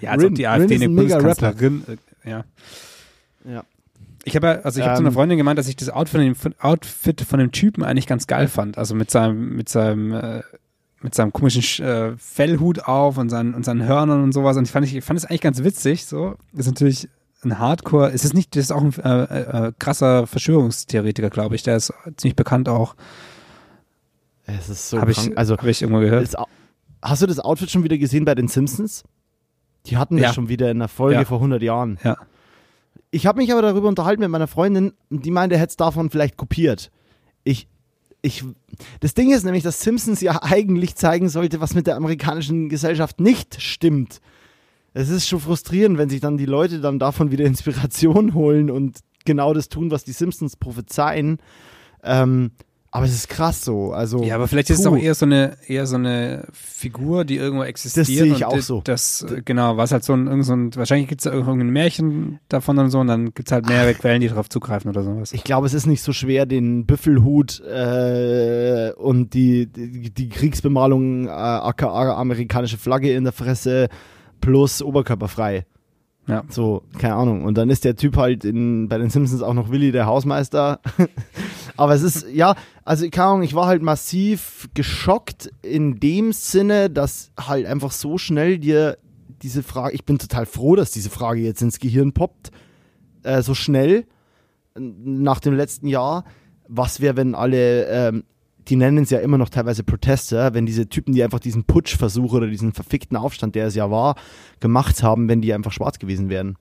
Ja, 0.02 0.12
als 0.12 0.22
Rin. 0.24 0.30
ob 0.30 0.36
die 0.36 0.46
Rin 0.46 0.62
AfD 0.62 0.76
ist 0.76 0.82
eine 0.84 0.94
Bundeskanzlerin. 0.96 1.84
äh, 2.24 2.30
Ja. 2.30 2.46
Ja. 3.46 3.64
Ich 4.26 4.36
habe, 4.36 4.64
also 4.66 4.80
ich 4.80 4.86
habe 4.86 4.96
zu 4.96 5.00
einer 5.02 5.10
Ähm. 5.10 5.14
Freundin 5.14 5.38
gemeint, 5.38 5.58
dass 5.58 5.68
ich 5.68 5.76
das 5.78 5.90
Outfit 5.90 6.36
von, 6.38 6.52
dem, 6.52 6.60
Outfit 6.60 7.22
von 7.22 7.40
dem 7.40 7.52
Typen 7.52 7.84
eigentlich 7.84 8.06
ganz 8.06 8.28
geil 8.28 8.48
fand. 8.48 8.78
Also 8.78 8.94
mit 8.96 9.10
seinem, 9.10 9.56
mit 9.56 9.70
seinem, 9.70 10.14
äh, 10.14 10.42
mit 11.02 11.16
seinem 11.16 11.32
komischen 11.32 11.62
Sch- 11.62 11.82
äh, 11.84 12.18
Fellhut 12.18 12.84
auf 12.86 13.18
und 13.18 13.30
seinen, 13.30 13.54
und 13.54 13.64
seinen 13.64 13.86
Hörnern 13.88 14.22
und 14.22 14.34
sowas. 14.34 14.58
Und 14.58 14.66
ich 14.66 14.72
fand, 14.72 14.86
ich 14.92 15.04
fand 15.04 15.18
es 15.18 15.26
eigentlich 15.26 15.42
ganz 15.42 15.64
witzig. 15.64 16.06
So 16.06 16.36
ist 16.54 16.66
natürlich 16.68 17.08
ein 17.44 17.58
Hardcore. 17.58 18.12
Es 18.12 18.26
ist 18.26 18.34
nicht, 18.34 18.58
das 18.58 18.66
ist 18.66 18.72
auch 18.72 18.82
ein 18.84 18.94
äh, 19.02 19.68
äh, 19.68 19.72
krasser 19.80 20.28
Verschwörungstheoretiker, 20.28 21.30
glaube 21.30 21.56
ich. 21.56 21.64
Der 21.64 21.78
ist 21.78 21.94
ziemlich 22.18 22.36
bekannt 22.36 22.68
auch. 22.68 22.96
Es 24.46 24.68
ist 24.68 24.90
so 24.90 25.00
habe 25.00 25.12
ich, 25.12 25.18
krank. 25.18 25.34
Also, 25.38 25.56
hab 25.58 25.64
ich 25.66 25.82
irgendwo 25.82 26.02
gehört. 26.02 26.24
das, 26.24 26.36
Au- 26.36 26.48
hast 27.02 27.22
du 27.22 27.28
das 27.28 27.40
Outfit 27.40 27.70
schon 27.72 27.84
wieder 27.84 27.98
gesehen 27.98 28.26
bei 28.26 28.36
den 28.36 28.48
Simpsons? 28.48 29.04
Die 29.86 29.98
hatten 29.98 30.18
das 30.18 30.24
Ja. 30.28 30.34
schon 30.34 30.50
wieder 30.50 30.70
in 30.72 30.78
einer 30.78 30.88
Folge 30.88 31.20
Ja. 31.20 31.26
vor 31.26 31.40
100 31.40 31.62
Jahren. 31.62 31.98
Ja. 32.04 32.18
Ich 33.12 33.26
habe 33.26 33.40
mich 33.40 33.52
aber 33.52 33.62
darüber 33.62 33.88
unterhalten 33.88 34.22
mit 34.22 34.30
meiner 34.30 34.48
Freundin, 34.48 34.94
die 35.10 35.32
meinte, 35.32 35.56
er 35.56 35.62
hätte 35.62 35.72
es 35.72 35.78
davon 35.78 36.10
vielleicht 36.10 36.38
kopiert. 36.38 36.92
Ich, 37.44 37.68
ich, 38.22 38.44
das 39.00 39.14
Ding 39.14 39.32
ist 39.32 39.46
nämlich, 39.46 39.64
dass 39.64 39.82
Simpsons 39.82 40.22
ja 40.22 40.40
eigentlich 40.44 40.96
zeigen 40.96 41.30
sollte, 41.30 41.62
was 41.62 41.74
mit 41.74 41.88
der 41.88 41.96
amerikanischen 41.96 42.70
Gesellschaft 42.70 43.20
nicht 43.20 43.62
stimmt. 43.62 44.20
Es 44.94 45.10
ist 45.10 45.28
schon 45.28 45.40
frustrierend, 45.40 45.98
wenn 45.98 46.10
sich 46.10 46.20
dann 46.20 46.38
die 46.38 46.46
Leute 46.46 46.82
dann 46.82 47.00
davon 47.00 47.32
wieder 47.32 47.46
Inspiration 47.46 48.34
holen 48.34 48.70
und 48.70 49.00
genau 49.26 49.54
das 49.54 49.70
tun, 49.70 49.92
was 49.92 50.04
die 50.04 50.12
Simpsons 50.12 50.56
prophezeien. 50.58 51.38
Ähm, 52.04 52.52
aber 52.92 53.06
es 53.06 53.14
ist 53.14 53.30
krass 53.30 53.64
so. 53.64 53.92
Also, 53.94 54.24
Ja, 54.24 54.36
aber 54.36 54.48
vielleicht 54.48 54.70
ist 54.72 54.80
es 54.80 54.86
puh. 54.86 54.96
auch 54.96 54.98
eher 54.98 55.14
so 55.14 55.26
eine 55.26 55.58
eher 55.68 55.86
so 55.86 55.96
eine 55.96 56.48
Figur, 56.54 57.24
die 57.24 57.36
irgendwo 57.38 57.64
existiert. 57.64 58.08
sehe 58.08 58.26
ich 58.26 58.38
und 58.38 58.44
auch 58.46 58.60
so. 58.60 58.82
Das, 58.84 59.26
genau, 59.46 59.78
was 59.78 59.92
halt 59.92 60.04
so 60.04 60.14
ein, 60.14 60.28
irgend 60.28 60.46
so 60.46 60.54
ein 60.54 60.76
wahrscheinlich 60.76 61.08
gibt 61.08 61.22
es 61.22 61.26
da 61.26 61.32
irgendein 61.32 61.70
Märchen 61.70 62.40
davon 62.50 62.80
und 62.80 62.90
so 62.90 63.00
und 63.00 63.08
dann 63.08 63.34
gibt 63.34 63.50
es 63.50 63.52
halt 63.52 63.68
mehrere 63.68 63.94
Quellen, 63.94 64.22
die 64.22 64.28
darauf 64.28 64.50
zugreifen 64.50 64.90
oder 64.90 65.04
sowas. 65.04 65.34
Ich 65.34 65.44
glaube, 65.44 65.68
es 65.68 65.74
ist 65.74 65.86
nicht 65.86 66.02
so 66.02 66.14
schwer, 66.14 66.46
den 66.46 66.86
Büffelhut 66.86 67.60
äh, 67.62 68.92
und 68.98 69.34
die, 69.34 69.68
die, 69.68 70.10
die 70.10 70.30
Kriegsbemalung 70.30 71.28
äh, 71.28 71.30
aka 71.30 72.14
amerikanische 72.16 72.78
Flagge 72.78 73.14
in 73.14 73.24
der 73.24 73.34
Fresse 73.34 73.90
plus 74.42 74.82
oberkörperfrei. 74.82 75.66
Ja. 76.30 76.44
So, 76.50 76.84
keine 77.00 77.16
Ahnung. 77.16 77.44
Und 77.44 77.58
dann 77.58 77.72
ist 77.72 77.86
der 77.86 77.96
Typ 77.96 78.16
halt 78.16 78.46
in, 78.46 78.88
bei 78.88 79.00
den 79.00 79.10
Simpsons 79.10 79.42
auch 79.42 79.56
noch 79.56 79.72
Willy, 79.72 79.92
der 79.92 80.06
Hausmeister. 80.06 80.80
Aber 81.80 81.96
es 81.96 82.02
ist, 82.02 82.28
ja, 82.34 82.56
also 82.84 83.10
keine 83.10 83.28
Ahnung, 83.28 83.44
ich 83.44 83.56
war 83.56 83.68
halt 83.68 83.82
massiv 83.82 84.68
geschockt 84.74 85.50
in 85.62 85.98
dem 86.02 86.34
Sinne, 86.34 86.90
dass 86.90 87.32
halt 87.40 87.66
einfach 87.68 87.94
so 87.94 88.18
schnell 88.18 88.58
dir 88.58 88.98
diese 89.42 89.64
Frage, 89.64 89.96
ich 89.96 90.04
bin 90.04 90.20
total 90.20 90.46
froh, 90.46 90.76
dass 90.76 90.92
diese 90.92 91.10
Frage 91.10 91.40
jetzt 91.40 91.62
ins 91.62 91.80
Gehirn 91.80 92.12
poppt, 92.12 92.52
äh, 93.24 93.42
so 93.42 93.54
schnell 93.54 94.04
nach 94.78 95.40
dem 95.40 95.54
letzten 95.54 95.88
Jahr, 95.88 96.26
was 96.68 97.00
wäre, 97.00 97.16
wenn 97.16 97.34
alle, 97.34 97.86
ähm, 97.86 98.24
die 98.68 98.76
nennen 98.76 99.04
es 99.04 99.10
ja 99.10 99.20
immer 99.20 99.38
noch 99.38 99.48
teilweise 99.48 99.86
Protester, 99.86 100.54
wenn 100.54 100.66
diese 100.66 100.90
Typen, 100.90 101.14
die 101.14 101.24
einfach 101.24 101.40
diesen 101.40 101.64
Putschversuch 101.64 102.34
oder 102.34 102.48
diesen 102.48 102.74
verfickten 102.74 103.16
Aufstand, 103.16 103.56
der 103.56 103.68
es 103.68 103.76
ja 103.76 103.90
war, 103.90 104.16
gemacht 104.60 105.02
haben, 105.02 105.30
wenn 105.30 105.40
die 105.40 105.54
einfach 105.54 105.72
schwarz 105.72 105.98
gewesen 105.98 106.28
wären. 106.28 106.58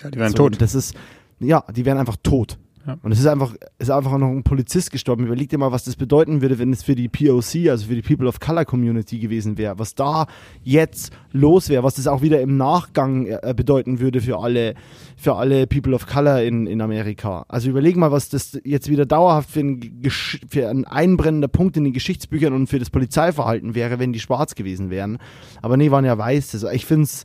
Ja, 0.00 0.12
die 0.12 0.18
werden 0.20 0.30
so, 0.30 0.48
tot. 0.48 0.62
Das 0.62 0.76
ist, 0.76 0.94
ja, 1.40 1.64
die 1.74 1.84
wären 1.84 1.98
einfach 1.98 2.18
tot. 2.22 2.56
Ja. 2.86 2.96
Und 3.02 3.12
es 3.12 3.20
ist 3.20 3.26
einfach, 3.26 3.54
ist 3.78 3.90
einfach 3.90 4.16
noch 4.16 4.28
ein 4.28 4.42
Polizist 4.42 4.90
gestorben. 4.90 5.26
Überleg 5.26 5.50
dir 5.50 5.58
mal, 5.58 5.70
was 5.70 5.84
das 5.84 5.96
bedeuten 5.96 6.40
würde, 6.40 6.58
wenn 6.58 6.72
es 6.72 6.82
für 6.82 6.94
die 6.94 7.08
POC, 7.08 7.68
also 7.68 7.86
für 7.86 7.94
die 7.94 8.02
People 8.02 8.26
of 8.26 8.40
Color 8.40 8.64
Community 8.64 9.18
gewesen 9.18 9.58
wäre. 9.58 9.78
Was 9.78 9.94
da 9.94 10.26
jetzt 10.62 11.12
los 11.32 11.68
wäre, 11.68 11.82
was 11.82 11.94
das 11.94 12.06
auch 12.06 12.22
wieder 12.22 12.40
im 12.40 12.56
Nachgang 12.56 13.26
äh, 13.26 13.54
bedeuten 13.54 14.00
würde 14.00 14.20
für 14.22 14.38
alle, 14.38 14.74
für 15.16 15.34
alle 15.34 15.66
People 15.66 15.94
of 15.94 16.06
Color 16.06 16.42
in, 16.42 16.66
in 16.66 16.80
Amerika. 16.80 17.44
Also 17.48 17.68
überleg 17.68 17.96
mal, 17.96 18.12
was 18.12 18.30
das 18.30 18.58
jetzt 18.64 18.88
wieder 18.88 19.04
dauerhaft 19.04 19.50
für 19.50 19.60
ein, 19.60 20.02
für 20.48 20.68
ein 20.68 20.86
einbrennender 20.86 21.48
Punkt 21.48 21.76
in 21.76 21.84
den 21.84 21.92
Geschichtsbüchern 21.92 22.54
und 22.54 22.68
für 22.68 22.78
das 22.78 22.88
Polizeiverhalten 22.88 23.74
wäre, 23.74 23.98
wenn 23.98 24.14
die 24.14 24.20
schwarz 24.20 24.54
gewesen 24.54 24.88
wären. 24.88 25.18
Aber 25.60 25.76
nee, 25.76 25.90
waren 25.90 26.06
ja 26.06 26.16
weiß. 26.16 26.54
Also 26.54 26.70
ich 26.70 26.86
finde 26.86 27.04
es 27.04 27.24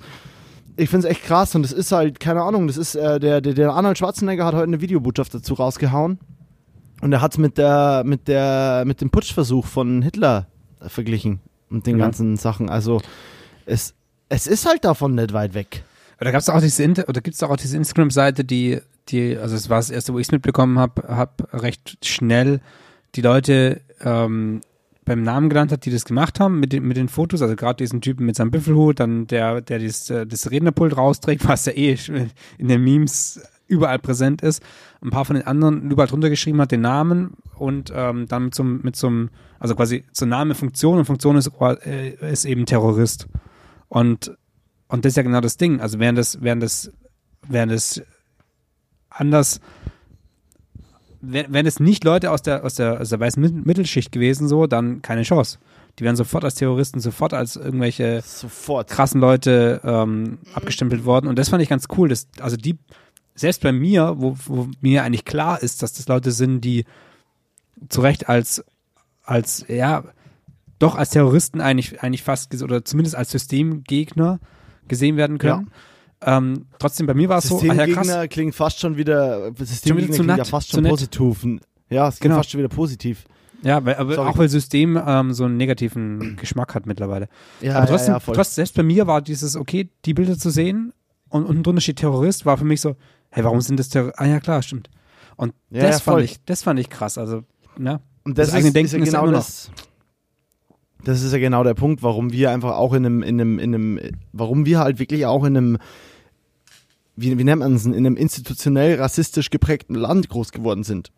ich 0.78 0.90
finde 0.90 1.08
es 1.08 1.12
echt 1.12 1.24
krass 1.24 1.56
und 1.56 1.66
es 1.66 1.72
ist 1.72 1.92
halt, 1.92 2.20
keine 2.20 2.42
Ahnung, 2.44 2.68
das 2.68 2.78
ist, 2.78 2.96
äh, 2.96 3.20
der, 3.20 3.42
der, 3.42 3.54
der 3.54 3.72
Arnold 3.74 3.98
Schwarzenegger 3.98 4.46
hat 4.46 4.54
heute 4.54 4.64
eine 4.64 4.82
Videobotschaft 4.82 5.34
dazu 5.34 5.54
rausgehauen 5.54 6.20
und 7.02 7.14
er 7.14 7.22
hat 7.22 7.38
mit 7.38 7.58
der, 7.58 8.04
mit 8.06 8.28
der, 8.28 8.84
mit 8.86 9.02
dem 9.02 9.10
Putschversuch 9.10 9.66
von 9.66 10.02
Hitler 10.02 10.48
verglichen 10.88 11.40
und 11.70 11.88
den 11.88 11.98
Ja. 11.98 12.06
ganzen 12.06 12.38
Sachen. 12.38 12.70
Also 12.70 13.02
es, 13.66 13.94
es 14.30 14.48
ist 14.48 14.66
halt 14.68 14.86
davon 14.86 15.16
nicht 15.16 15.34
weit 15.34 15.54
weg. 15.54 15.84
Aber 16.18 16.26
da 16.26 16.32
gab 16.32 16.42
es 16.42 16.50
auch 16.50 16.62
diese 16.62 16.84
Inter 16.84 17.10
oder 17.10 17.22
gibt 17.22 17.36
es 17.36 17.44
auch 17.44 17.58
diese 17.58 17.76
Instagram-Seite, 17.78 18.46
die, 18.46 18.80
die, 19.10 19.38
also 19.38 19.56
es 19.56 19.70
war 19.70 19.78
das 19.78 19.90
erste, 19.90 20.14
wo 20.14 20.20
ich 20.20 20.28
es 20.28 20.32
mitbekommen 20.32 20.80
habe, 20.80 21.04
hab 21.08 21.48
recht 21.54 21.98
schnell 22.06 22.62
die 23.16 23.22
Leute 23.22 23.82
ähm, 24.02 24.62
beim 25.06 25.22
Namen 25.22 25.50
genannt 25.50 25.72
hat, 25.72 25.86
die 25.86 25.92
das 25.92 26.04
gemacht 26.06 26.40
haben 26.40 26.60
mit 26.60 26.74
den, 26.74 26.84
mit 26.84 26.98
den 26.98 27.08
Fotos, 27.08 27.42
also 27.42 27.56
gerade 27.56 27.78
diesen 27.78 28.02
Typen 28.02 28.26
mit 28.26 28.36
seinem 28.36 28.52
Büffelhut, 28.52 29.00
dann 29.00 29.28
der, 29.28 29.62
der 29.62 29.80
dieses, 29.80 30.10
äh, 30.10 30.26
das 30.26 30.50
Rednerpult 30.52 30.98
rausträgt, 30.98 31.48
was 31.48 31.66
ja 31.66 31.74
eh 31.74 31.98
in 32.58 32.68
den 32.68 32.84
Memes 32.84 33.40
überall 33.68 34.00
präsent 34.00 34.42
ist. 34.42 34.62
Ein 35.02 35.10
paar 35.12 35.26
von 35.26 35.36
den 35.36 35.48
anderen 35.48 35.90
überall 35.90 36.08
drunter 36.08 36.30
geschrieben 36.30 36.60
hat, 36.62 36.72
den 36.72 36.82
Namen 36.82 37.36
und 37.56 37.92
ähm, 37.96 38.28
dann 38.28 38.46
mit 38.46 38.60
einem- 38.60 38.82
mit 38.84 39.04
einem, 39.04 39.30
also 39.60 39.76
quasi 39.76 40.04
zur 40.12 40.28
Name 40.28 40.56
Funktion 40.56 40.98
und 41.00 41.06
Funktion 41.06 41.36
ist, 41.38 41.52
äh, 41.86 42.32
ist 42.32 42.46
eben 42.46 42.66
Terrorist. 42.66 43.28
Und, 43.88 44.36
und 44.88 45.06
das 45.06 45.12
ist 45.12 45.18
ja 45.18 45.24
genau 45.24 45.42
das 45.42 45.58
Ding. 45.58 45.80
Also 45.82 46.00
wären 46.00 46.16
das, 46.16 46.42
wären 46.42 46.60
das, 46.60 46.92
wären 47.48 47.70
das 47.70 48.02
anders, 49.10 49.60
wär- 51.32 51.52
wären 51.52 51.66
es 51.66 51.80
nicht 51.80 52.04
Leute 52.04 52.32
aus 52.32 52.42
der, 52.42 52.64
aus 52.64 52.76
der, 52.76 53.00
aus 53.02 53.10
der 53.10 53.20
weißen 53.20 53.42
Mit- 53.42 53.66
Mittelschicht 53.66 54.12
gewesen, 54.12 54.48
so, 54.48 54.68
dann 54.68 55.02
keine 55.02 55.24
Chance. 55.24 55.60
Die 56.00 56.04
wären 56.04 56.16
sofort 56.16 56.44
als 56.44 56.56
Terroristen, 56.56 57.00
sofort 57.00 57.34
als 57.34 57.56
irgendwelche 57.56 58.22
Sofort. 58.26 58.90
krassen 58.90 59.22
Leute 59.22 59.80
ähm, 59.84 60.40
abgestempelt 60.54 61.06
worden. 61.06 61.28
Und 61.28 61.40
das 61.40 61.50
fand 61.50 61.64
ich 61.64 61.70
ganz 61.70 61.86
cool. 61.98 62.10
Dass, 62.10 62.28
also 62.40 62.58
die, 62.58 62.78
selbst 63.36 63.62
bei 63.62 63.72
mir, 63.72 64.16
wo, 64.18 64.36
wo 64.46 64.68
mir 64.82 65.04
eigentlich 65.04 65.24
klar 65.26 65.62
ist, 65.64 65.82
dass 65.84 65.94
das 65.94 66.08
Leute 66.08 66.32
sind, 66.32 66.62
die 66.62 66.86
zu 67.90 68.02
Recht 68.02 68.28
als, 68.28 68.64
als, 69.24 69.66
ja, 69.70 70.04
doch 70.80 70.96
als 70.96 71.12
Terroristen 71.12 71.62
eigentlich, 71.62 72.02
eigentlich 72.04 72.24
fast, 72.24 72.62
oder 72.62 72.84
zumindest 72.84 73.16
als 73.16 73.32
Systemgegner 73.32 74.40
gesehen 74.90 75.16
werden 75.18 75.38
können. 75.38 75.72
Ähm, 76.28 76.66
trotzdem, 76.80 77.06
bei 77.06 77.14
mir 77.14 77.30
war 77.30 77.38
es 77.38 77.48
so, 77.48 77.60
ah, 77.60 77.74
ja, 77.74 77.86
krass. 77.88 78.10
Klingt 78.30 78.56
fast 78.56 78.80
schon 78.80 78.98
wieder, 78.98 79.52
Systemgegner 79.58 80.08
zu 80.12 80.14
klingt 80.24 80.30
ja 80.30 80.38
nett, 80.38 80.48
fast 80.48 80.70
zu 80.70 80.78
schon 80.78 80.86
positiv. 80.86 81.44
Ja, 81.90 82.08
es 82.08 82.16
klingt 82.16 82.22
Genau. 82.32 82.36
fast 82.38 82.50
schon 82.50 82.60
wieder 82.60 82.70
positiv. 82.70 83.26
Ja, 83.62 83.84
weil, 83.86 83.96
aber 83.96 84.16
Sorry. 84.16 84.30
auch 84.30 84.38
weil 84.38 84.50
System 84.50 85.00
ähm, 85.06 85.34
so 85.34 85.46
einen 85.46 85.58
negativen 85.58 86.36
Geschmack 86.40 86.74
hat 86.76 86.86
mittlerweile. 86.88 87.30
Ja, 87.62 87.78
aber 87.78 87.88
trotzdem, 87.88 88.14
ja, 88.14 88.20
ja, 88.20 88.34
trotzdem, 88.34 88.56
selbst 88.56 88.76
bei 88.76 88.84
mir 88.84 89.08
war 89.08 89.22
dieses, 89.22 89.56
okay, 89.56 89.90
die 90.06 90.14
Bilder 90.14 90.38
zu 90.38 90.50
sehen 90.50 90.94
und 91.30 91.46
unten 91.46 91.64
drunter 91.64 91.82
steht 91.82 91.98
Terrorist, 91.98 92.46
war 92.46 92.58
für 92.58 92.66
mich 92.66 92.82
so, 92.82 92.96
hey, 93.30 93.44
warum 93.44 93.62
sind 93.62 93.80
das 93.80 93.90
Terroristen? 93.90 94.22
Ah 94.24 94.28
ja, 94.28 94.40
klar, 94.40 94.62
stimmt. 94.62 94.90
Und 95.36 95.54
Ja, 95.70 95.82
das, 95.84 95.92
ja, 96.06 96.12
fand 96.12 96.24
ich, 96.24 96.44
das 96.46 96.64
fand 96.64 96.80
ich 96.80 96.90
krass. 96.90 97.18
Also, 97.18 97.44
ne? 97.78 98.02
Und 98.24 98.38
das, 98.38 98.48
Das 98.48 98.56
eigene 98.56 98.70
ist, 98.70 98.76
Denken 98.76 98.86
ist 98.88 98.94
ja 98.94 99.00
ist 99.04 99.14
ja 99.14 99.20
genau 99.22 99.32
noch. 99.32 99.38
das. 99.38 99.72
Das 101.04 101.22
ist 101.22 101.32
ja 101.34 101.38
genau 101.40 101.64
der 101.64 101.76
Punkt, 101.76 102.02
warum 102.02 102.32
wir 102.32 102.50
einfach 102.52 102.76
auch 102.78 102.94
in 102.94 103.06
einem, 103.06 103.22
in 103.22 103.40
einem, 103.40 103.60
in 103.60 103.76
einem, 103.76 104.00
warum 104.34 104.66
wir 104.66 104.80
halt 104.80 104.98
wirklich 104.98 105.26
auch 105.28 105.44
in 105.44 105.56
einem, 105.56 105.78
wie, 107.16 107.38
wie 107.38 107.44
nennt 107.44 107.60
man 107.60 107.76
es, 107.76 107.86
in 107.86 107.96
einem 107.96 108.18
institutionell 108.18 108.96
rassistisch 108.96 109.50
geprägten 109.50 109.96
Land 109.96 110.30
groß 110.30 110.52
geworden 110.52 110.84
sind. 110.84 111.12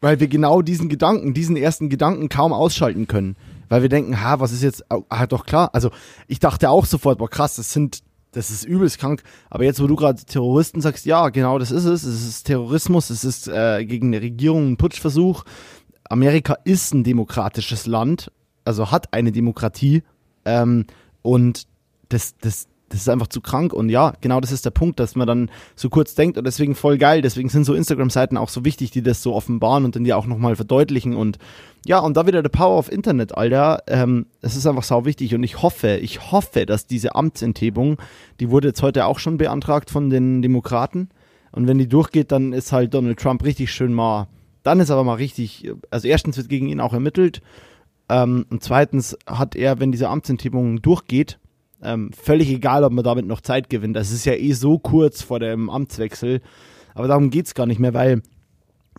Weil 0.00 0.20
wir 0.20 0.28
genau 0.28 0.62
diesen 0.62 0.88
Gedanken, 0.88 1.34
diesen 1.34 1.56
ersten 1.56 1.88
Gedanken 1.88 2.28
kaum 2.28 2.52
ausschalten 2.52 3.06
können. 3.06 3.36
Weil 3.68 3.82
wir 3.82 3.88
denken, 3.88 4.22
ha, 4.22 4.40
was 4.40 4.52
ist 4.52 4.62
jetzt, 4.62 4.84
ah, 4.90 5.26
doch 5.26 5.46
klar. 5.46 5.70
Also 5.72 5.90
ich 6.28 6.38
dachte 6.38 6.70
auch 6.70 6.84
sofort, 6.84 7.18
boah 7.18 7.30
krass, 7.30 7.56
das 7.56 7.72
sind, 7.72 8.00
das 8.32 8.50
ist 8.50 8.64
übelst 8.64 8.98
krank. 8.98 9.22
Aber 9.50 9.64
jetzt, 9.64 9.82
wo 9.82 9.86
du 9.86 9.96
gerade 9.96 10.22
Terroristen 10.24 10.80
sagst, 10.80 11.06
ja, 11.06 11.30
genau, 11.30 11.58
das 11.58 11.70
ist 11.70 11.84
es. 11.84 12.04
Es 12.04 12.26
ist 12.26 12.44
Terrorismus, 12.44 13.10
es 13.10 13.24
ist 13.24 13.48
äh, 13.48 13.84
gegen 13.84 14.08
eine 14.08 14.20
Regierung 14.20 14.72
ein 14.72 14.76
Putschversuch. 14.76 15.44
Amerika 16.08 16.56
ist 16.64 16.94
ein 16.94 17.02
demokratisches 17.02 17.86
Land, 17.86 18.30
also 18.64 18.90
hat 18.90 19.12
eine 19.12 19.32
Demokratie. 19.32 20.02
Ähm, 20.44 20.86
und 21.22 21.66
das, 22.08 22.36
das, 22.40 22.68
das 22.88 23.00
ist 23.00 23.08
einfach 23.08 23.26
zu 23.26 23.40
krank. 23.40 23.72
Und 23.72 23.88
ja, 23.88 24.12
genau 24.20 24.40
das 24.40 24.52
ist 24.52 24.64
der 24.64 24.70
Punkt, 24.70 25.00
dass 25.00 25.16
man 25.16 25.26
dann 25.26 25.50
so 25.74 25.88
kurz 25.88 26.14
denkt 26.14 26.38
und 26.38 26.44
deswegen 26.44 26.74
voll 26.74 26.98
geil. 26.98 27.22
Deswegen 27.22 27.48
sind 27.48 27.64
so 27.64 27.74
Instagram-Seiten 27.74 28.36
auch 28.36 28.48
so 28.48 28.64
wichtig, 28.64 28.90
die 28.90 29.02
das 29.02 29.22
so 29.22 29.34
offenbaren 29.34 29.84
und 29.84 29.96
dann 29.96 30.04
die 30.04 30.14
auch 30.14 30.26
nochmal 30.26 30.56
verdeutlichen. 30.56 31.16
Und 31.16 31.38
ja, 31.84 31.98
und 31.98 32.16
da 32.16 32.26
wieder 32.26 32.42
der 32.42 32.48
Power 32.48 32.78
of 32.78 32.90
Internet, 32.90 33.36
Alter. 33.36 33.82
Ähm, 33.88 34.26
es 34.40 34.56
ist 34.56 34.66
einfach 34.66 34.84
sau 34.84 35.04
wichtig 35.04 35.34
und 35.34 35.42
ich 35.42 35.62
hoffe, 35.62 35.96
ich 35.96 36.30
hoffe, 36.30 36.66
dass 36.66 36.86
diese 36.86 37.14
Amtsenthebung, 37.14 37.98
die 38.40 38.50
wurde 38.50 38.68
jetzt 38.68 38.82
heute 38.82 39.06
auch 39.06 39.18
schon 39.18 39.38
beantragt 39.38 39.90
von 39.90 40.10
den 40.10 40.42
Demokraten. 40.42 41.08
Und 41.52 41.66
wenn 41.66 41.78
die 41.78 41.88
durchgeht, 41.88 42.32
dann 42.32 42.52
ist 42.52 42.72
halt 42.72 42.94
Donald 42.94 43.18
Trump 43.18 43.42
richtig 43.44 43.72
schön 43.72 43.92
mal. 43.92 44.28
Dann 44.62 44.80
ist 44.80 44.90
aber 44.90 45.04
mal 45.04 45.14
richtig, 45.14 45.70
also 45.90 46.06
erstens 46.06 46.36
wird 46.36 46.48
gegen 46.48 46.68
ihn 46.68 46.80
auch 46.80 46.92
ermittelt. 46.92 47.40
Ähm, 48.08 48.46
und 48.50 48.62
zweitens 48.62 49.16
hat 49.26 49.56
er, 49.56 49.80
wenn 49.80 49.92
diese 49.92 50.08
Amtsenthebung 50.08 50.82
durchgeht, 50.82 51.38
ähm, 51.82 52.10
völlig 52.12 52.50
egal, 52.50 52.84
ob 52.84 52.92
man 52.92 53.04
damit 53.04 53.26
noch 53.26 53.40
Zeit 53.40 53.68
gewinnt. 53.68 53.96
Das 53.96 54.10
ist 54.10 54.24
ja 54.24 54.34
eh 54.34 54.52
so 54.52 54.78
kurz 54.78 55.22
vor 55.22 55.40
dem 55.40 55.70
Amtswechsel. 55.70 56.40
Aber 56.94 57.08
darum 57.08 57.30
geht 57.30 57.46
es 57.46 57.54
gar 57.54 57.66
nicht 57.66 57.78
mehr, 57.78 57.94
weil 57.94 58.22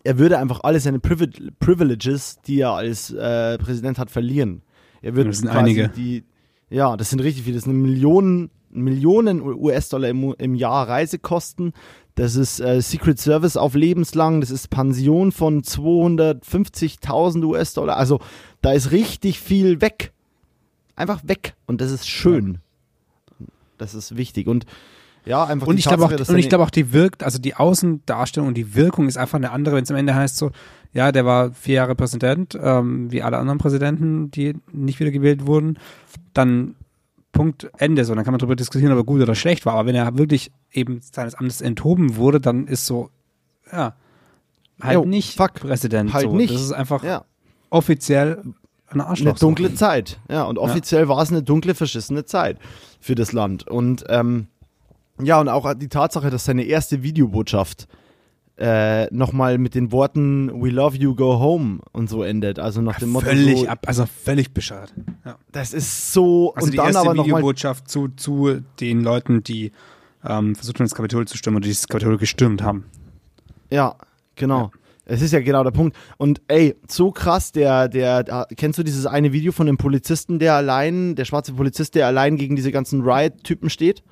er 0.04 0.18
würde 0.18 0.38
einfach 0.38 0.62
alle 0.64 0.80
seine 0.80 1.00
Privi 1.00 1.28
Privileges, 1.60 2.40
die 2.46 2.62
er 2.62 2.72
als 2.72 3.12
äh, 3.12 3.58
Präsident 3.58 3.98
hat, 3.98 4.12
verlieren. 4.12 4.62
Er 5.02 5.16
wird 5.16 5.28
das 5.28 5.40
sind 5.40 5.50
einige. 5.50 5.90
die, 5.90 6.24
ja, 6.70 6.96
das 6.96 7.10
sind 7.10 7.20
richtig 7.20 7.44
viele. 7.44 7.56
Das 7.56 7.66
sind 7.66 7.82
Millionen, 7.82 8.52
Millionen 8.70 9.42
US-Dollar 9.42 10.10
im, 10.10 10.34
im 10.38 10.56
Jahr 10.56 10.88
Reisekosten. 10.88 11.74
Das 12.16 12.36
ist 12.36 12.60
äh, 12.60 12.82
Secret 12.82 13.20
Service 13.20 13.58
auf 13.58 13.76
lebenslang. 13.76 14.42
Das 14.42 14.50
ist 14.50 14.70
Pension 14.70 15.32
von 15.32 15.62
250.000 15.62 17.44
US-Dollar. 17.44 17.98
Also 17.98 18.20
da 18.62 18.72
ist 18.72 18.92
richtig 18.92 19.40
viel 19.40 19.82
weg. 19.82 20.14
Einfach 20.96 21.22
weg. 21.26 21.56
Und 21.68 21.82
das 21.82 21.92
ist 21.92 22.08
schön. 22.08 22.60
Das 23.78 23.94
ist 23.94 24.18
wichtig. 24.18 24.48
Und 24.48 24.66
ja, 25.26 25.44
einfach 25.44 25.68
und 25.68 25.78
ich 25.78 25.86
glaube 25.86 26.06
auch, 26.06 26.12
und 26.12 26.38
ich 26.38 26.48
glaube 26.48 26.64
auch 26.64 26.70
die 26.70 26.94
wirkt, 26.94 27.22
also 27.24 27.38
die 27.38 27.56
Außendarstellung 27.56 28.48
und 28.48 28.54
die 28.56 28.76
Wirkung 28.76 29.08
ist 29.08 29.18
einfach 29.18 29.38
eine 29.38 29.52
andere, 29.52 29.76
wenn 29.76 29.84
es 29.84 29.92
am 29.92 29.98
Ende 29.98 30.16
heißt 30.16 30.38
so, 30.38 30.52
ja, 30.94 31.12
der 31.12 31.26
war 31.26 31.52
vier 31.52 31.76
Jahre 31.76 31.96
Präsident, 31.96 32.58
ähm, 32.62 33.12
wie 33.12 33.22
alle 33.22 33.38
anderen 33.38 33.60
Präsidenten, 33.60 34.32
die 34.32 34.56
nicht 34.72 35.00
wieder 35.00 35.12
gewählt 35.12 35.46
wurden, 35.46 35.80
dann 36.34 36.76
Punkt 37.34 37.70
Ende. 37.78 38.06
So, 38.06 38.16
dann 38.16 38.24
kann 38.24 38.32
man 38.32 38.40
darüber 38.40 38.56
diskutieren, 38.56 38.92
ob 38.94 39.00
er 39.00 39.04
gut 39.04 39.22
oder 39.22 39.36
schlecht 39.36 39.66
war. 39.66 39.74
Aber 39.74 39.86
wenn 39.86 39.96
er 39.96 40.18
wirklich 40.18 40.52
eben 40.72 41.02
seines 41.02 41.36
Amtes 41.36 41.62
enthoben 41.62 42.16
wurde, 42.16 42.40
dann 42.40 42.66
ist 42.66 42.86
so, 42.86 43.10
ja, 43.72 43.96
halt 44.82 44.94
Jo, 44.96 45.06
nicht 45.06 45.36
fuck, 45.36 45.56
Präsident. 45.56 46.14
halt 46.14 46.30
so. 46.30 46.36
nicht. 46.36 46.54
Das 46.54 46.62
ist 46.62 46.72
einfach 46.72 47.04
ja, 47.04 47.26
offiziell 47.70 48.42
ein 48.90 49.02
Arschloch. 49.02 49.32
eine 49.32 49.40
dunkle 49.40 49.74
Zeit. 49.74 50.20
Ja, 50.30 50.44
und 50.44 50.58
offiziell 50.58 51.08
war 51.08 51.22
es 51.22 51.30
eine 51.30 51.44
dunkle, 51.44 51.76
verschissene 51.76 52.26
Zeit 52.26 52.58
für 53.00 53.16
das 53.16 53.34
Land. 53.34 53.68
Und 53.68 54.06
ähm, 54.10 54.48
ja, 55.22 55.40
und 55.40 55.50
auch 55.50 55.74
die 55.74 55.90
Tatsache, 55.90 56.30
dass 56.30 56.46
seine 56.46 56.64
erste 56.64 57.04
Videobotschaft 57.04 57.88
äh, 58.58 59.06
nochmal 59.14 59.58
mit 59.58 59.76
den 59.76 59.92
Worten 59.92 60.50
We 60.62 60.70
love 60.70 60.98
you, 60.98 61.16
go 61.16 61.40
home 61.40 61.80
und 61.92 62.10
so 62.10 62.24
endet. 62.24 62.60
Also 62.60 62.82
nach 62.82 63.00
dem. 63.00 63.10
Motto, 63.10 63.28
Völlig 63.28 63.60
so, 63.60 63.68
ab, 63.68 63.86
also 63.88 64.06
völlig 64.06 64.54
bescheuert. 64.54 64.94
Ja. 65.26 65.38
das 65.52 65.74
ist 65.74 66.14
so, 66.14 66.54
Also 66.56 66.66
und 66.66 66.72
die 66.74 66.78
dann 66.78 66.88
erste 66.88 67.02
aber 67.02 67.24
Videobotschaft 67.24 67.90
zu, 67.90 68.10
zu 68.10 68.62
den 68.80 69.02
Leuten, 69.02 69.44
die 69.44 69.72
ähm, 70.24 70.56
versucht 70.56 70.80
haben, 70.80 70.86
das 70.86 70.96
Kapitol 70.96 71.28
zu 71.28 71.38
stürmen 71.38 71.58
oder 71.58 71.68
dieses 71.68 71.88
Kapitol 71.88 72.18
gestürmt 72.18 72.64
haben. 72.64 72.86
Ja, 73.70 73.96
genau. 74.36 74.72
Es 75.10 75.22
ist 75.22 75.32
ja 75.32 75.40
genau 75.40 75.64
der 75.64 75.72
Punkt. 75.72 75.96
Und 76.18 76.42
ey, 76.48 76.76
so 76.88 77.12
krass, 77.12 77.52
der, 77.52 77.88
der, 77.88 78.24
der, 78.24 78.48
kennst 78.56 78.78
du 78.78 78.84
dieses 78.84 79.06
eine 79.06 79.32
Video 79.32 79.52
von 79.52 79.66
dem 79.66 79.78
Polizisten, 79.78 80.38
der 80.38 80.54
allein, 80.56 81.16
der 81.16 81.26
schwarze 81.26 81.54
Polizist, 81.54 81.96
der 81.96 82.08
allein 82.08 82.36
gegen 82.36 82.56
diese 82.56 82.72
ganzen 82.72 83.02
Riot-Typen 83.02 83.70
steht? 83.70 84.04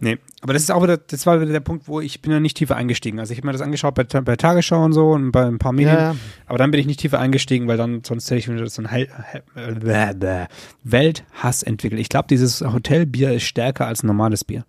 Nee, 0.00 0.18
aber 0.40 0.52
das 0.52 0.62
ist 0.62 0.70
auch 0.70 0.82
wieder, 0.82 0.96
das 0.96 1.26
war 1.26 1.40
wieder 1.40 1.52
der 1.52 1.60
Punkt, 1.60 1.88
wo 1.88 2.00
ich 2.00 2.22
bin 2.22 2.32
ja 2.32 2.40
nicht 2.40 2.56
tiefer 2.56 2.76
eingestiegen. 2.76 3.18
Also 3.18 3.32
ich 3.32 3.38
habe 3.38 3.46
mir 3.48 3.52
das 3.52 3.60
angeschaut 3.60 3.94
bei, 3.94 4.04
bei 4.04 4.36
Tagesschau 4.36 4.82
und 4.82 4.92
so 4.92 5.10
und 5.10 5.32
bei 5.32 5.44
ein 5.44 5.58
paar 5.58 5.72
Medien, 5.72 5.96
Ja, 5.96 6.16
aber 6.46 6.58
dann 6.58 6.70
bin 6.70 6.80
ich 6.80 6.86
nicht 6.86 7.00
tiefer 7.00 7.18
eingestiegen, 7.18 7.68
weil 7.68 7.76
dann 7.76 8.02
sonst 8.04 8.30
hätte 8.30 8.38
ich 8.38 8.48
wieder 8.48 8.66
so 8.68 8.82
ein 8.82 8.88
Hel 8.88 9.08
Hel 9.54 9.74
bäh, 9.74 10.14
bäh, 10.14 10.46
Welthass 10.84 11.62
entwickelt. 11.62 12.00
Ich 12.00 12.08
glaube, 12.08 12.28
dieses 12.28 12.60
Hotelbier 12.60 13.32
ist 13.32 13.44
stärker 13.44 13.86
als 13.86 14.02
ein 14.02 14.06
normales 14.06 14.44
Bier. 14.44 14.64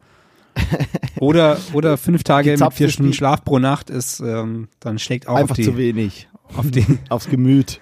Oder, 1.20 1.58
oder 1.74 1.98
fünf 1.98 2.24
Tage 2.24 2.56
mit 2.58 2.74
vier 2.74 2.90
Stunden. 2.90 3.12
Schlaf 3.12 3.44
pro 3.44 3.60
Nacht 3.60 3.90
ist, 3.90 4.22
ähm, 4.22 4.70
dann 4.80 5.00
schlägt 5.00 5.28
auch 5.28 5.36
Einfach 5.36 5.52
auf 5.52 5.58
die, 5.58 5.64
zu 5.64 5.78
wenig. 5.78 6.30
auf 6.56 6.72
die, 6.72 6.86
Aufs 7.10 7.28
Gemüt. 7.30 7.82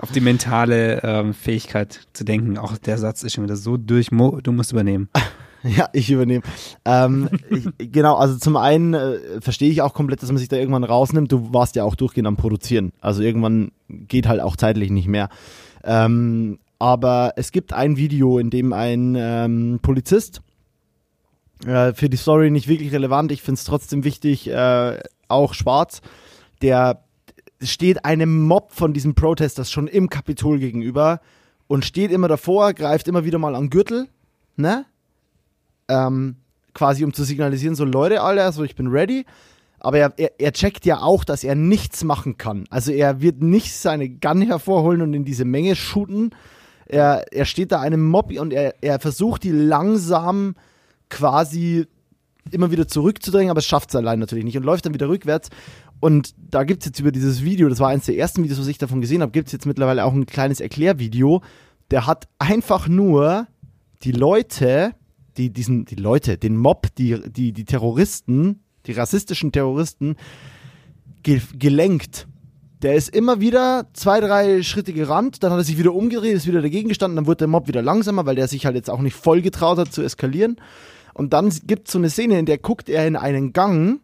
auf 0.00 0.12
die 0.12 0.20
mentale 0.20 1.00
ähm, 1.02 1.34
Fähigkeit 1.34 2.06
zu 2.12 2.24
denken. 2.24 2.56
Auch 2.56 2.78
der 2.78 2.98
Satz 2.98 3.24
ist 3.24 3.32
schon 3.34 3.42
wieder 3.42 3.56
so 3.56 3.76
durch. 3.76 4.12
Mo, 4.12 4.38
du 4.40 4.52
musst 4.52 4.72
übernehmen. 4.72 5.08
Ja, 5.64 5.88
ich 5.92 6.08
übernehme. 6.08 6.44
Ähm, 6.84 7.28
ich, 7.50 7.90
genau, 7.90 8.14
also 8.14 8.38
zum 8.38 8.56
einen 8.56 8.94
äh, 8.94 9.40
verstehe 9.40 9.68
ich 9.68 9.82
auch 9.82 9.92
komplett, 9.92 10.22
dass 10.22 10.28
man 10.30 10.38
sich 10.38 10.48
da 10.48 10.56
irgendwann 10.56 10.84
rausnimmt. 10.84 11.32
Du 11.32 11.52
warst 11.52 11.74
ja 11.74 11.82
auch 11.82 11.96
durchgehend 11.96 12.28
am 12.28 12.36
Produzieren. 12.36 12.92
Also 13.00 13.22
irgendwann 13.22 13.72
geht 13.88 14.28
halt 14.28 14.40
auch 14.40 14.54
zeitlich 14.54 14.90
nicht 14.92 15.08
mehr. 15.08 15.28
Ähm, 15.82 16.60
aber 16.78 17.32
es 17.34 17.50
gibt 17.50 17.72
ein 17.72 17.96
Video, 17.96 18.38
in 18.38 18.50
dem 18.50 18.72
ein 18.72 19.16
ähm, 19.18 19.80
Polizist, 19.82 20.42
äh, 21.66 21.92
für 21.92 22.08
die 22.08 22.16
Story 22.16 22.50
nicht 22.50 22.68
wirklich 22.68 22.92
relevant, 22.92 23.32
ich 23.32 23.42
finde 23.42 23.58
es 23.58 23.64
trotzdem 23.64 24.04
wichtig, 24.04 24.48
äh, 24.48 24.98
auch 25.28 25.54
schwarz, 25.54 26.00
der 26.62 27.04
steht 27.60 28.04
einem 28.04 28.42
Mob 28.42 28.72
von 28.72 28.92
diesen 28.92 29.14
Protesters 29.14 29.70
schon 29.70 29.88
im 29.88 30.08
Kapitol 30.08 30.58
gegenüber 30.58 31.20
und 31.66 31.84
steht 31.84 32.10
immer 32.10 32.28
davor, 32.28 32.72
greift 32.72 33.08
immer 33.08 33.24
wieder 33.24 33.38
mal 33.38 33.54
am 33.54 33.70
Gürtel, 33.70 34.08
ne? 34.56 34.86
ähm, 35.88 36.36
quasi 36.74 37.04
um 37.04 37.12
zu 37.12 37.24
signalisieren, 37.24 37.74
so 37.74 37.84
Leute, 37.84 38.20
Alter, 38.22 38.52
so 38.52 38.62
ich 38.62 38.76
bin 38.76 38.88
ready. 38.88 39.24
Aber 39.80 39.98
er, 39.98 40.12
er, 40.16 40.32
er 40.38 40.52
checkt 40.52 40.86
ja 40.86 41.00
auch, 41.00 41.24
dass 41.24 41.44
er 41.44 41.54
nichts 41.54 42.02
machen 42.04 42.36
kann. 42.36 42.64
Also 42.68 42.90
er 42.92 43.20
wird 43.20 43.42
nicht 43.42 43.74
seine 43.74 44.08
Gun 44.08 44.42
hervorholen 44.42 45.02
und 45.02 45.14
in 45.14 45.24
diese 45.24 45.44
Menge 45.44 45.76
shooten. 45.76 46.30
Er, 46.86 47.24
er 47.32 47.44
steht 47.44 47.70
da 47.70 47.80
einem 47.80 48.04
Mob 48.04 48.32
und 48.32 48.52
er, 48.52 48.74
er 48.80 48.98
versucht 48.98 49.44
die 49.44 49.52
langsam 49.52 50.54
quasi 51.10 51.86
immer 52.50 52.70
wieder 52.70 52.88
zurückzudrängen, 52.88 53.50
aber 53.50 53.58
es 53.58 53.66
schafft 53.66 53.90
es 53.90 53.96
allein 53.96 54.18
natürlich 54.18 54.44
nicht 54.44 54.56
und 54.56 54.64
läuft 54.64 54.86
dann 54.86 54.94
wieder 54.94 55.08
rückwärts. 55.08 55.50
Und 56.00 56.34
da 56.36 56.64
gibt 56.64 56.82
es 56.82 56.86
jetzt 56.86 57.00
über 57.00 57.12
dieses 57.12 57.42
Video, 57.42 57.68
das 57.68 57.80
war 57.80 57.88
eines 57.88 58.06
der 58.06 58.16
ersten 58.16 58.42
Videos, 58.42 58.60
was 58.60 58.68
ich 58.68 58.78
davon 58.78 59.00
gesehen 59.00 59.22
habe, 59.22 59.32
gibt 59.32 59.48
es 59.48 59.52
jetzt 59.52 59.66
mittlerweile 59.66 60.04
auch 60.04 60.12
ein 60.12 60.26
kleines 60.26 60.60
Erklärvideo. 60.60 61.42
Der 61.90 62.06
hat 62.06 62.28
einfach 62.38 62.88
nur 62.88 63.46
die 64.02 64.12
Leute, 64.12 64.94
die 65.36 65.50
diesen, 65.50 65.84
die 65.84 65.96
Leute, 65.96 66.38
den 66.38 66.56
Mob, 66.56 66.94
die, 66.96 67.20
die, 67.30 67.52
die 67.52 67.64
Terroristen, 67.64 68.60
die 68.86 68.92
rassistischen 68.92 69.52
Terroristen, 69.52 70.16
ge 71.22 71.40
gelenkt. 71.58 72.28
Der 72.82 72.94
ist 72.94 73.08
immer 73.08 73.40
wieder 73.40 73.88
zwei, 73.92 74.20
drei 74.20 74.62
Schritte 74.62 74.92
gerannt, 74.92 75.42
dann 75.42 75.50
hat 75.50 75.58
er 75.58 75.64
sich 75.64 75.78
wieder 75.78 75.92
umgedreht, 75.92 76.34
ist 76.34 76.46
wieder 76.46 76.62
dagegen 76.62 76.88
gestanden, 76.88 77.16
dann 77.16 77.26
wurde 77.26 77.38
der 77.38 77.48
Mob 77.48 77.66
wieder 77.66 77.82
langsamer, 77.82 78.24
weil 78.24 78.36
der 78.36 78.46
sich 78.46 78.66
halt 78.66 78.76
jetzt 78.76 78.88
auch 78.88 79.00
nicht 79.00 79.16
voll 79.16 79.42
getraut 79.42 79.78
hat 79.78 79.92
zu 79.92 80.02
eskalieren. 80.02 80.56
Und 81.18 81.32
dann 81.32 81.52
gibt 81.66 81.88
es 81.88 81.92
so 81.92 81.98
eine 81.98 82.10
Szene, 82.10 82.38
in 82.38 82.46
der 82.46 82.58
guckt 82.58 82.88
er 82.88 83.04
in 83.04 83.16
einen 83.16 83.52
Gang 83.52 84.00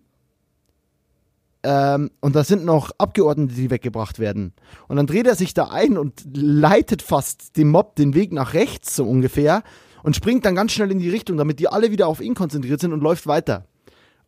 ähm, 1.63 2.11
und 2.21 2.35
da 2.35 2.43
sind 2.43 2.65
noch 2.65 2.91
Abgeordnete, 2.99 3.55
die 3.55 3.71
weggebracht 3.71 4.19
werden. 4.19 4.53
Und 4.89 4.97
dann 4.97 5.07
dreht 5.07 5.29
er 5.29 5.37
sich 5.37 5.55
da 5.55 5.69
ein 5.69 5.97
und 5.97 6.25
leitet 6.35 7.03
fast 7.03 7.57
dem 7.57 7.71
Mob 7.71 7.95
den 7.95 8.15
Weg 8.15 8.33
nach 8.33 8.53
rechts, 8.53 8.97
so 8.97 9.05
ungefähr, 9.05 9.63
und 10.03 10.17
springt 10.17 10.45
dann 10.45 10.57
ganz 10.57 10.73
schnell 10.73 10.91
in 10.91 10.99
die 10.99 11.09
Richtung, 11.09 11.37
damit 11.37 11.61
die 11.61 11.69
alle 11.69 11.93
wieder 11.93 12.09
auf 12.09 12.21
ihn 12.21 12.35
konzentriert 12.35 12.81
sind 12.81 12.93
und 12.93 13.01
läuft 13.01 13.29
weiter. 13.29 13.65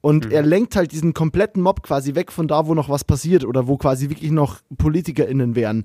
Und 0.01 0.31
er 0.31 0.43
lenkt 0.43 0.77
halt 0.77 0.93
diesen 0.93 1.13
kompletten 1.13 1.65
Mob 1.65 1.83
quasi 1.83 2.15
weg 2.15 2.31
von 2.31 2.47
da, 2.47 2.69
wo 2.69 2.75
noch 2.75 2.89
was 2.89 3.03
passiert 3.03 3.45
oder 3.45 3.67
wo 3.67 3.79
quasi 3.79 4.11
wirklich 4.11 4.31
noch 4.31 4.61
PolitikerInnen 4.79 5.57
wären. 5.57 5.85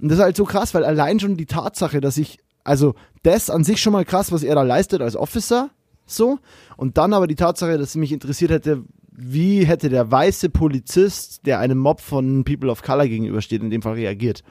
Und 0.00 0.10
das 0.10 0.18
ist 0.18 0.24
halt 0.24 0.36
so 0.36 0.44
krass, 0.44 0.74
weil 0.74 0.84
allein 0.84 1.18
schon 1.18 1.36
die 1.36 1.46
Tatsache, 1.46 2.00
dass 2.00 2.16
ich, 2.16 2.38
also 2.62 2.94
das 3.24 3.50
an 3.50 3.64
sich 3.64 3.82
schon 3.82 3.92
mal 3.92 4.04
krass, 4.04 4.30
was 4.30 4.44
er 4.44 4.54
da 4.54 4.62
leistet 4.62 5.02
als 5.02 5.16
Officer, 5.16 5.70
so. 6.06 6.38
Und 6.76 6.98
dann 6.98 7.12
aber 7.12 7.26
die 7.26 7.34
Tatsache, 7.34 7.78
dass 7.78 7.96
mich 7.96 8.12
interessiert 8.12 8.50
hätte, 8.50 8.84
wie 9.10 9.64
hätte 9.64 9.88
der 9.88 10.10
weiße 10.10 10.50
Polizist, 10.50 11.46
der 11.46 11.58
einem 11.58 11.78
Mob 11.78 12.00
von 12.00 12.44
People 12.44 12.70
of 12.70 12.82
Color 12.82 13.08
gegenübersteht, 13.08 13.62
in 13.62 13.70
dem 13.70 13.82
Fall 13.82 13.94
reagiert. 13.94 14.42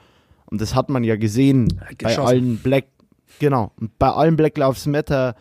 Und 0.45 0.61
das 0.61 0.75
hat 0.75 0.89
man 0.89 1.03
ja 1.03 1.15
gesehen 1.15 1.79
bei 2.01 2.17
allen 2.17 2.57
Black, 2.57 2.85
genau, 3.39 3.71
und 3.79 3.97
bei 3.99 4.09
allen 4.09 4.35
Black 4.35 4.57
Lives 4.57 4.85
Matter, 4.87 5.35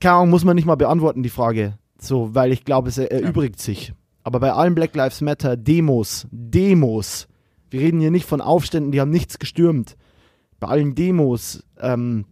keine 0.00 0.16
Ahnung, 0.16 0.30
muss 0.30 0.44
man 0.44 0.56
nicht 0.56 0.66
mal 0.66 0.76
beantworten, 0.76 1.22
die 1.22 1.28
Frage. 1.28 1.78
So, 1.98 2.34
weil 2.34 2.52
ich 2.52 2.64
glaube, 2.64 2.88
es 2.88 2.98
erübrigt 2.98 3.60
sich. 3.60 3.94
Aber 4.22 4.40
bei 4.40 4.52
allen 4.52 4.74
Black 4.74 4.94
Lives 4.94 5.20
Matter 5.20 5.56
Demos, 5.56 6.26
Demos, 6.30 7.28
wir 7.70 7.80
reden 7.80 8.00
hier 8.00 8.10
nicht 8.10 8.26
von 8.26 8.40
Aufständen, 8.40 8.92
die 8.92 9.00
haben 9.00 9.10
nichts 9.10 9.38
gestürmt. 9.38 9.96
Bei 10.58 10.68
allen 10.68 10.94
Demos, 10.94 11.64
ähm, 11.80 12.26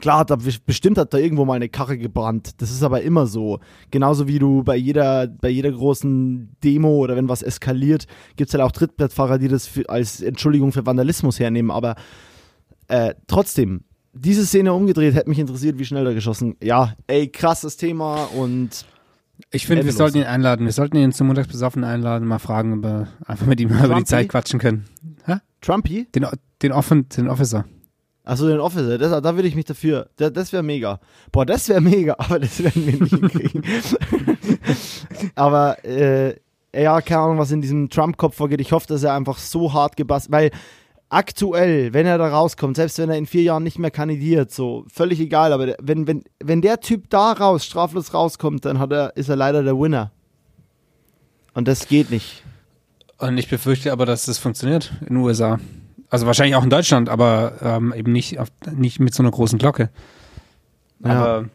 klar, 0.00 0.20
hat 0.20 0.30
da, 0.30 0.38
bestimmt 0.66 0.98
hat 0.98 1.12
da 1.14 1.18
irgendwo 1.18 1.44
mal 1.44 1.54
eine 1.54 1.68
Karre 1.68 1.98
gebrannt. 1.98 2.60
Das 2.60 2.70
ist 2.70 2.82
aber 2.82 3.02
immer 3.02 3.26
so. 3.26 3.60
Genauso 3.90 4.26
wie 4.28 4.38
du 4.38 4.62
bei 4.64 4.76
jeder, 4.76 5.26
bei 5.26 5.48
jeder 5.48 5.70
großen 5.72 6.56
Demo 6.62 6.96
oder 6.96 7.16
wenn 7.16 7.28
was 7.28 7.42
eskaliert, 7.42 8.06
gibt 8.36 8.48
es 8.48 8.54
halt 8.54 8.64
auch 8.64 8.72
Trittbrettfahrer, 8.72 9.38
die 9.38 9.48
das 9.48 9.66
für, 9.66 9.88
als 9.88 10.20
Entschuldigung 10.20 10.72
für 10.72 10.86
Vandalismus 10.86 11.38
hernehmen. 11.38 11.70
Aber 11.70 11.96
äh, 12.88 13.14
trotzdem, 13.26 13.84
diese 14.12 14.44
Szene 14.46 14.72
umgedreht, 14.72 15.14
hätte 15.14 15.28
mich 15.28 15.38
interessiert, 15.38 15.78
wie 15.78 15.84
schnell 15.84 16.06
er 16.06 16.14
geschossen. 16.14 16.56
Ja, 16.62 16.94
ey, 17.06 17.28
krasses 17.28 17.76
Thema 17.76 18.24
und 18.36 18.84
Ich 19.50 19.66
finde, 19.66 19.84
wir 19.84 19.92
sollten 19.92 20.18
ihn 20.18 20.24
einladen. 20.24 20.66
Wir 20.66 20.72
sollten 20.72 20.96
ihn 20.96 21.12
zum 21.12 21.28
Montagsbesoffen 21.28 21.84
einladen, 21.84 22.28
mal 22.28 22.38
fragen, 22.38 22.74
ob 22.78 22.84
wir 22.84 23.08
einfach 23.24 23.46
mit 23.46 23.60
ihm 23.60 23.70
mal 23.70 23.76
über 23.78 23.86
die 23.86 23.90
Trumpy? 23.92 24.04
Zeit 24.04 24.28
quatschen 24.28 24.60
können. 24.60 24.84
Hä? 25.24 25.36
Trumpy, 25.60 26.06
Den, 26.14 26.26
den, 26.62 26.72
Offen, 26.72 27.08
den 27.08 27.28
Officer. 27.28 27.64
Achso, 28.24 28.46
den 28.46 28.60
Officer, 28.60 28.98
das, 28.98 29.10
da 29.22 29.34
würde 29.34 29.48
ich 29.48 29.56
mich 29.56 29.64
dafür, 29.64 30.08
das, 30.16 30.32
das 30.32 30.52
wäre 30.52 30.62
mega. 30.62 31.00
Boah, 31.32 31.44
das 31.44 31.68
wäre 31.68 31.80
mega, 31.80 32.14
aber 32.18 32.38
das 32.38 32.62
werden 32.62 32.86
wir 32.86 33.00
nicht 33.00 33.14
hinkriegen. 33.14 33.64
aber, 35.34 35.84
äh, 35.84 36.36
ja, 36.74 37.00
keine 37.00 37.20
Ahnung, 37.22 37.38
was 37.38 37.50
in 37.50 37.60
diesem 37.60 37.90
Trump-Kopf 37.90 38.36
vorgeht. 38.36 38.60
Ich 38.60 38.72
hoffe, 38.72 38.86
dass 38.86 39.02
er 39.02 39.14
einfach 39.14 39.38
so 39.38 39.72
hart 39.72 39.96
gebastelt, 39.96 40.32
weil 40.32 40.50
aktuell, 41.08 41.92
wenn 41.92 42.06
er 42.06 42.16
da 42.16 42.28
rauskommt, 42.28 42.76
selbst 42.76 42.98
wenn 42.98 43.10
er 43.10 43.18
in 43.18 43.26
vier 43.26 43.42
Jahren 43.42 43.64
nicht 43.64 43.78
mehr 43.78 43.90
kandidiert, 43.90 44.50
so 44.50 44.84
völlig 44.88 45.20
egal, 45.20 45.52
aber 45.52 45.74
wenn, 45.80 46.06
wenn, 46.06 46.24
wenn 46.42 46.62
der 46.62 46.80
Typ 46.80 47.10
da 47.10 47.32
raus, 47.32 47.64
straflos 47.64 48.14
rauskommt, 48.14 48.64
dann 48.64 48.78
hat 48.78 48.92
er, 48.92 49.16
ist 49.16 49.28
er 49.28 49.36
leider 49.36 49.62
der 49.62 49.78
Winner. 49.78 50.12
Und 51.54 51.68
das 51.68 51.88
geht 51.88 52.10
nicht. 52.10 52.44
Und 53.18 53.36
ich 53.36 53.48
befürchte 53.48 53.92
aber, 53.92 54.06
dass 54.06 54.24
das 54.24 54.38
funktioniert 54.38 54.92
in 55.00 55.08
den 55.08 55.16
USA. 55.18 55.60
Also 56.12 56.26
wahrscheinlich 56.26 56.56
auch 56.56 56.62
in 56.62 56.68
Deutschland, 56.68 57.08
aber 57.08 57.54
ähm, 57.62 57.94
eben 57.96 58.12
nicht, 58.12 58.38
auf, 58.38 58.48
nicht 58.70 59.00
mit 59.00 59.14
so 59.14 59.22
einer 59.22 59.30
großen 59.30 59.58
Glocke. 59.58 59.88
Aber 61.02 61.46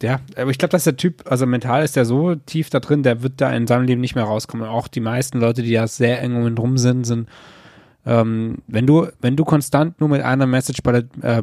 ja, 0.00 0.08
ja 0.08 0.20
aber 0.40 0.52
ich 0.52 0.58
glaube, 0.58 0.70
dass 0.70 0.84
der 0.84 0.96
Typ, 0.96 1.24
also 1.28 1.46
mental 1.46 1.82
ist 1.82 1.96
der 1.96 2.04
so 2.04 2.36
tief 2.36 2.70
da 2.70 2.78
drin, 2.78 3.02
der 3.02 3.24
wird 3.24 3.40
da 3.40 3.50
in 3.50 3.66
seinem 3.66 3.84
Leben 3.84 4.00
nicht 4.00 4.14
mehr 4.14 4.22
rauskommen. 4.22 4.68
Auch 4.68 4.86
die 4.86 5.00
meisten 5.00 5.40
Leute, 5.40 5.64
die 5.64 5.72
ja 5.72 5.88
sehr 5.88 6.22
eng 6.22 6.36
um 6.36 6.46
ihn 6.46 6.54
drum 6.54 6.78
sind, 6.78 7.02
sind 7.04 7.28
ähm, 8.04 8.58
wenn 8.68 8.86
du, 8.86 9.08
wenn 9.20 9.34
du 9.34 9.44
konstant 9.44 9.98
nur 9.98 10.08
mit 10.08 10.22
einer 10.22 10.46
Message 10.46 10.80
äh, 11.22 11.42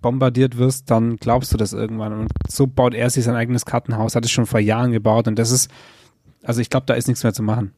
bombardiert 0.00 0.58
wirst, 0.58 0.90
dann 0.90 1.18
glaubst 1.18 1.52
du 1.52 1.56
das 1.56 1.72
irgendwann. 1.72 2.12
Und 2.14 2.32
so 2.48 2.66
baut 2.66 2.94
er 2.94 3.10
sich 3.10 3.22
sein 3.22 3.36
eigenes 3.36 3.64
Kartenhaus, 3.64 4.16
hat 4.16 4.24
es 4.24 4.32
schon 4.32 4.46
vor 4.46 4.58
Jahren 4.58 4.90
gebaut 4.90 5.28
und 5.28 5.38
das 5.38 5.52
ist, 5.52 5.70
also 6.42 6.60
ich 6.60 6.68
glaube, 6.68 6.86
da 6.86 6.94
ist 6.94 7.06
nichts 7.06 7.22
mehr 7.22 7.32
zu 7.32 7.44
machen. 7.44 7.74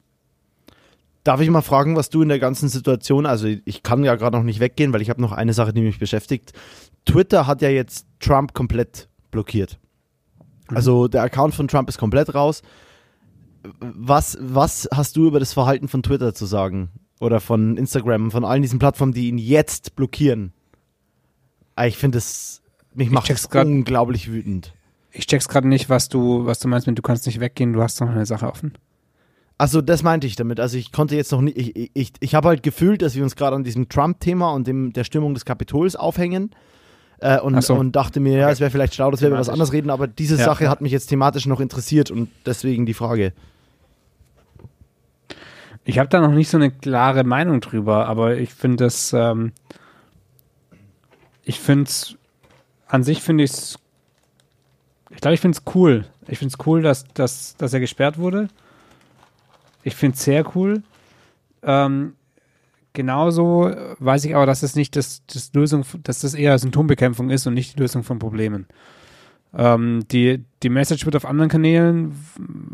Darf 1.25 1.41
ich 1.41 1.51
mal 1.51 1.61
fragen, 1.61 1.97
was 1.97 2.09
du 2.09 2.23
in 2.23 2.29
der 2.29 2.39
ganzen 2.39 2.69
Situation, 2.69 3.27
also 3.27 3.47
ich 3.47 3.83
kann 3.83 4.05
ja 4.05 4.15
gerade 4.15 4.37
noch 4.37 4.45
nicht 4.45 4.61
weggehen, 4.61 4.93
weil 4.93 5.03
ich 5.03 5.11
habe 5.11 5.21
noch 5.21 5.33
eine 5.33 5.53
Sache, 5.53 5.73
die 5.73 5.83
mich 5.83 5.99
beschäftigt. 5.99 6.53
Twitter 7.05 7.47
hat 7.47 7.61
ja 7.63 7.69
jetzt 7.69 8.07
Trump 8.21 8.55
komplett 8.55 9.09
blockiert. 9.31 9.79
Mhm. 10.71 10.77
Also 10.77 11.09
der 11.09 11.23
Account 11.23 11.55
von 11.55 11.69
Trump 11.69 11.89
ist 11.89 11.99
komplett 11.99 12.35
raus. 12.35 12.63
Was, 13.81 14.39
was 14.41 14.89
hast 14.93 15.17
du 15.17 15.27
über 15.27 15.39
das 15.39 15.53
Verhalten 15.53 15.89
von 15.89 16.03
Twitter 16.03 16.33
zu 16.33 16.47
sagen? 16.47 16.91
oder 17.21 17.41
von 17.41 17.77
Instagram, 17.77 18.31
von 18.31 18.45
allen 18.45 18.63
diesen 18.63 18.79
Plattformen, 18.79 19.13
die 19.13 19.29
ihn 19.29 19.39
jetzt 19.39 19.95
blockieren. 19.95 20.53
Ah, 21.77 21.87
ich 21.87 21.97
finde 21.97 22.19
es, 22.19 22.63
mich 22.95 23.11
macht 23.11 23.31
es 23.31 23.47
unglaublich 23.47 24.33
wütend. 24.33 24.75
Ich 25.13 25.27
check's 25.27 25.49
gerade 25.49 25.69
nicht, 25.69 25.89
was 25.89 26.09
du, 26.09 26.47
was 26.47 26.59
du 26.59 26.69
meinst, 26.69 26.87
wenn 26.87 26.95
du 26.95 27.03
kannst 27.03 27.27
nicht 27.27 27.41
weggehen, 27.41 27.73
du 27.73 27.83
hast 27.83 28.01
noch 28.01 28.09
eine 28.09 28.27
Sache 28.27 28.49
offen. 28.49 28.73
Also 29.61 29.83
das 29.83 30.03
meinte 30.03 30.27
ich 30.27 30.37
damit. 30.37 30.59
Also 30.59 30.79
ich 30.79 30.91
konnte 30.91 31.17
jetzt 31.17 31.33
noch 31.33 31.43
nicht, 31.43 31.59
ich, 31.59 31.91
ich, 31.93 32.13
ich 32.19 32.35
habe 32.35 32.49
halt 32.49 32.63
gefühlt, 32.63 33.03
dass 33.03 33.15
wir 33.15 33.23
uns 33.23 33.37
gerade 33.37 33.55
an 33.55 33.63
diesem 33.63 33.91
Trump-Thema 33.91 34.53
und 34.53 34.67
dem, 34.67 34.95
der 34.95 35.05
Stimmung 35.05 35.35
des 35.35 35.45
Kapitols 35.45 35.97
aufhängen. 35.97 36.53
Äh, 37.19 37.41
und, 37.41 37.63
so. 37.63 37.75
und 37.75 37.95
dachte 37.95 38.21
mir, 38.21 38.39
ja, 38.39 38.49
es 38.49 38.61
wäre 38.61 38.71
vielleicht 38.71 38.95
schlau, 38.95 39.11
dass 39.11 39.21
wir 39.21 39.29
über 39.29 39.39
was 39.39 39.51
anderes 39.51 39.75
reden, 39.75 39.91
aber 39.91 40.07
diese 40.07 40.37
ja, 40.37 40.47
Sache 40.47 40.71
hat 40.71 40.81
mich 40.81 40.93
jetzt 40.93 41.09
thematisch 41.09 41.45
noch 41.45 41.61
interessiert 41.61 42.11
und 42.11 42.31
deswegen 42.47 42.87
die 42.87 42.95
Frage. 42.95 43.35
Ich 45.85 45.99
habe 45.99 46.09
da 46.09 46.23
noch 46.23 46.33
nicht 46.33 46.49
so 46.49 46.57
eine 46.57 46.71
klare 46.71 47.25
Meinung 47.25 47.61
drüber, 47.61 48.07
aber 48.07 48.39
ich 48.39 48.55
finde 48.55 48.85
das, 48.85 49.13
ähm, 49.13 49.53
ich 51.45 51.61
finde 51.61 51.85
es, 51.85 52.17
an 52.87 53.03
sich 53.03 53.21
finde 53.21 53.45
ich 53.45 53.51
es, 53.51 53.79
ich 55.11 55.21
glaube, 55.21 55.35
ich 55.35 55.41
finde 55.41 55.59
es 55.59 55.75
cool. 55.75 56.07
Ich 56.29 56.39
finde 56.39 56.55
es 56.59 56.67
cool, 56.67 56.81
dass, 56.81 57.05
dass, 57.13 57.59
dass 57.59 57.75
er 57.75 57.81
gesperrt 57.81 58.17
wurde. 58.17 58.49
Ich 59.83 59.95
finde 59.95 60.17
es 60.17 60.25
sehr 60.25 60.45
cool. 60.57 60.83
Ähm, 61.63 62.15
genauso 62.93 63.71
weiß 63.99 64.25
ich 64.25 64.35
aber, 64.35 64.47
dass 64.47 64.63
es 64.63 64.77
nicht 64.77 64.97
das, 64.97 65.23
das 65.27 65.53
Lösung, 65.55 65.85
dass 66.03 66.21
das 66.21 66.35
eher 66.35 66.59
Symptombekämpfung 66.59 67.31
ist 67.31 67.47
und 67.47 67.55
nicht 67.55 67.77
die 67.77 67.81
Lösung 67.81 68.03
von 68.03 68.19
Problemen. 68.19 68.67
Ähm, 69.53 70.05
die, 70.11 70.45
die 70.63 70.69
Message 70.69 71.05
wird 71.07 71.17
auf 71.17 71.25
anderen 71.25 71.51
Kanälen 71.51 72.15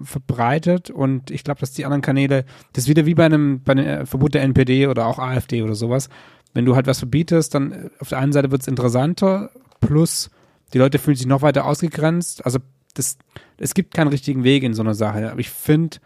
verbreitet 0.03 0.91
und 0.91 1.31
ich 1.31 1.43
glaube, 1.43 1.61
dass 1.61 1.73
die 1.73 1.85
anderen 1.85 2.03
Kanäle, 2.03 2.45
das 2.73 2.85
ist 2.85 2.91
wieder 2.91 3.07
wie 3.07 3.15
bei 3.15 3.25
einem, 3.25 3.63
bei 3.63 3.73
einem 3.73 3.87
äh, 3.87 4.07
Verbot 4.07 4.35
der 4.35 4.43
NPD 4.43 4.87
oder 4.87 5.07
auch 5.07 5.19
AfD 5.19 5.63
oder 5.63 5.75
sowas. 5.75 6.11
Wenn 6.53 6.67
du 6.67 6.77
halt 6.77 6.87
was 6.87 6.99
verbietest, 6.99 7.55
dann 7.55 7.73
äh, 7.73 7.91
auf 7.99 8.11
der 8.11 8.19
einen 8.19 8.33
Seite 8.33 8.51
wird 8.51 8.63
es 8.63 8.69
interessanter, 8.69 9.51
plus 9.81 10.31
die 10.75 10.79
Leute 10.79 10.99
fühlen 10.99 11.17
sich 11.17 11.27
noch 11.27 11.43
weiter 11.43 11.65
ausgegrenzt. 11.65 12.45
Also 12.45 12.59
das, 12.95 13.19
es 13.59 13.75
gibt 13.75 13.95
keinen 13.95 14.09
richtigen 14.09 14.45
Weg 14.45 14.63
in 14.63 14.75
so 14.75 14.83
einer 14.83 14.95
Sache. 14.95 15.31
Aber 15.31 15.41
ich 15.41 15.51
finde, 15.51 15.99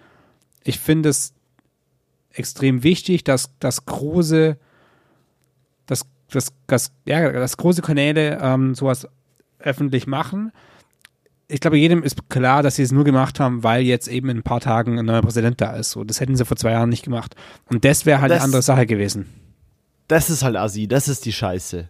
ich 0.64 0.78
finde 0.78 1.08
es 1.08 1.34
extrem 2.32 2.82
wichtig, 2.82 3.24
dass, 3.24 3.50
dass 3.58 3.86
große, 3.86 4.56
dass, 5.86 6.06
dass, 6.30 6.52
dass, 6.66 6.92
ja, 7.04 7.32
dass 7.32 7.56
große 7.56 7.82
Kanäle 7.82 8.38
ähm, 8.40 8.74
sowas 8.74 9.08
öffentlich 9.58 10.06
machen. 10.06 10.52
Ich 11.48 11.60
glaube, 11.60 11.78
jedem 11.78 12.02
ist 12.04 12.28
klar, 12.28 12.62
dass 12.62 12.76
sie 12.76 12.82
es 12.82 12.92
nur 12.92 13.04
gemacht 13.04 13.40
haben, 13.40 13.64
weil 13.64 13.82
jetzt 13.82 14.06
eben 14.06 14.28
in 14.28 14.38
ein 14.38 14.42
paar 14.42 14.60
Tagen 14.60 14.98
ein 14.98 15.04
neuer 15.04 15.22
Präsident 15.22 15.60
da 15.60 15.72
ist. 15.72 15.90
So, 15.90 16.04
das 16.04 16.20
hätten 16.20 16.36
sie 16.36 16.44
vor 16.44 16.56
zwei 16.56 16.70
Jahren 16.70 16.88
nicht 16.88 17.04
gemacht. 17.04 17.34
Und 17.68 17.84
das 17.84 18.06
wäre 18.06 18.20
halt 18.20 18.30
das, 18.30 18.38
eine 18.38 18.44
andere 18.44 18.62
Sache 18.62 18.86
gewesen. 18.86 19.26
Das 20.06 20.30
ist 20.30 20.44
halt 20.44 20.56
assi, 20.56 20.86
das 20.86 21.08
ist 21.08 21.24
die 21.24 21.32
Scheiße. 21.32 21.88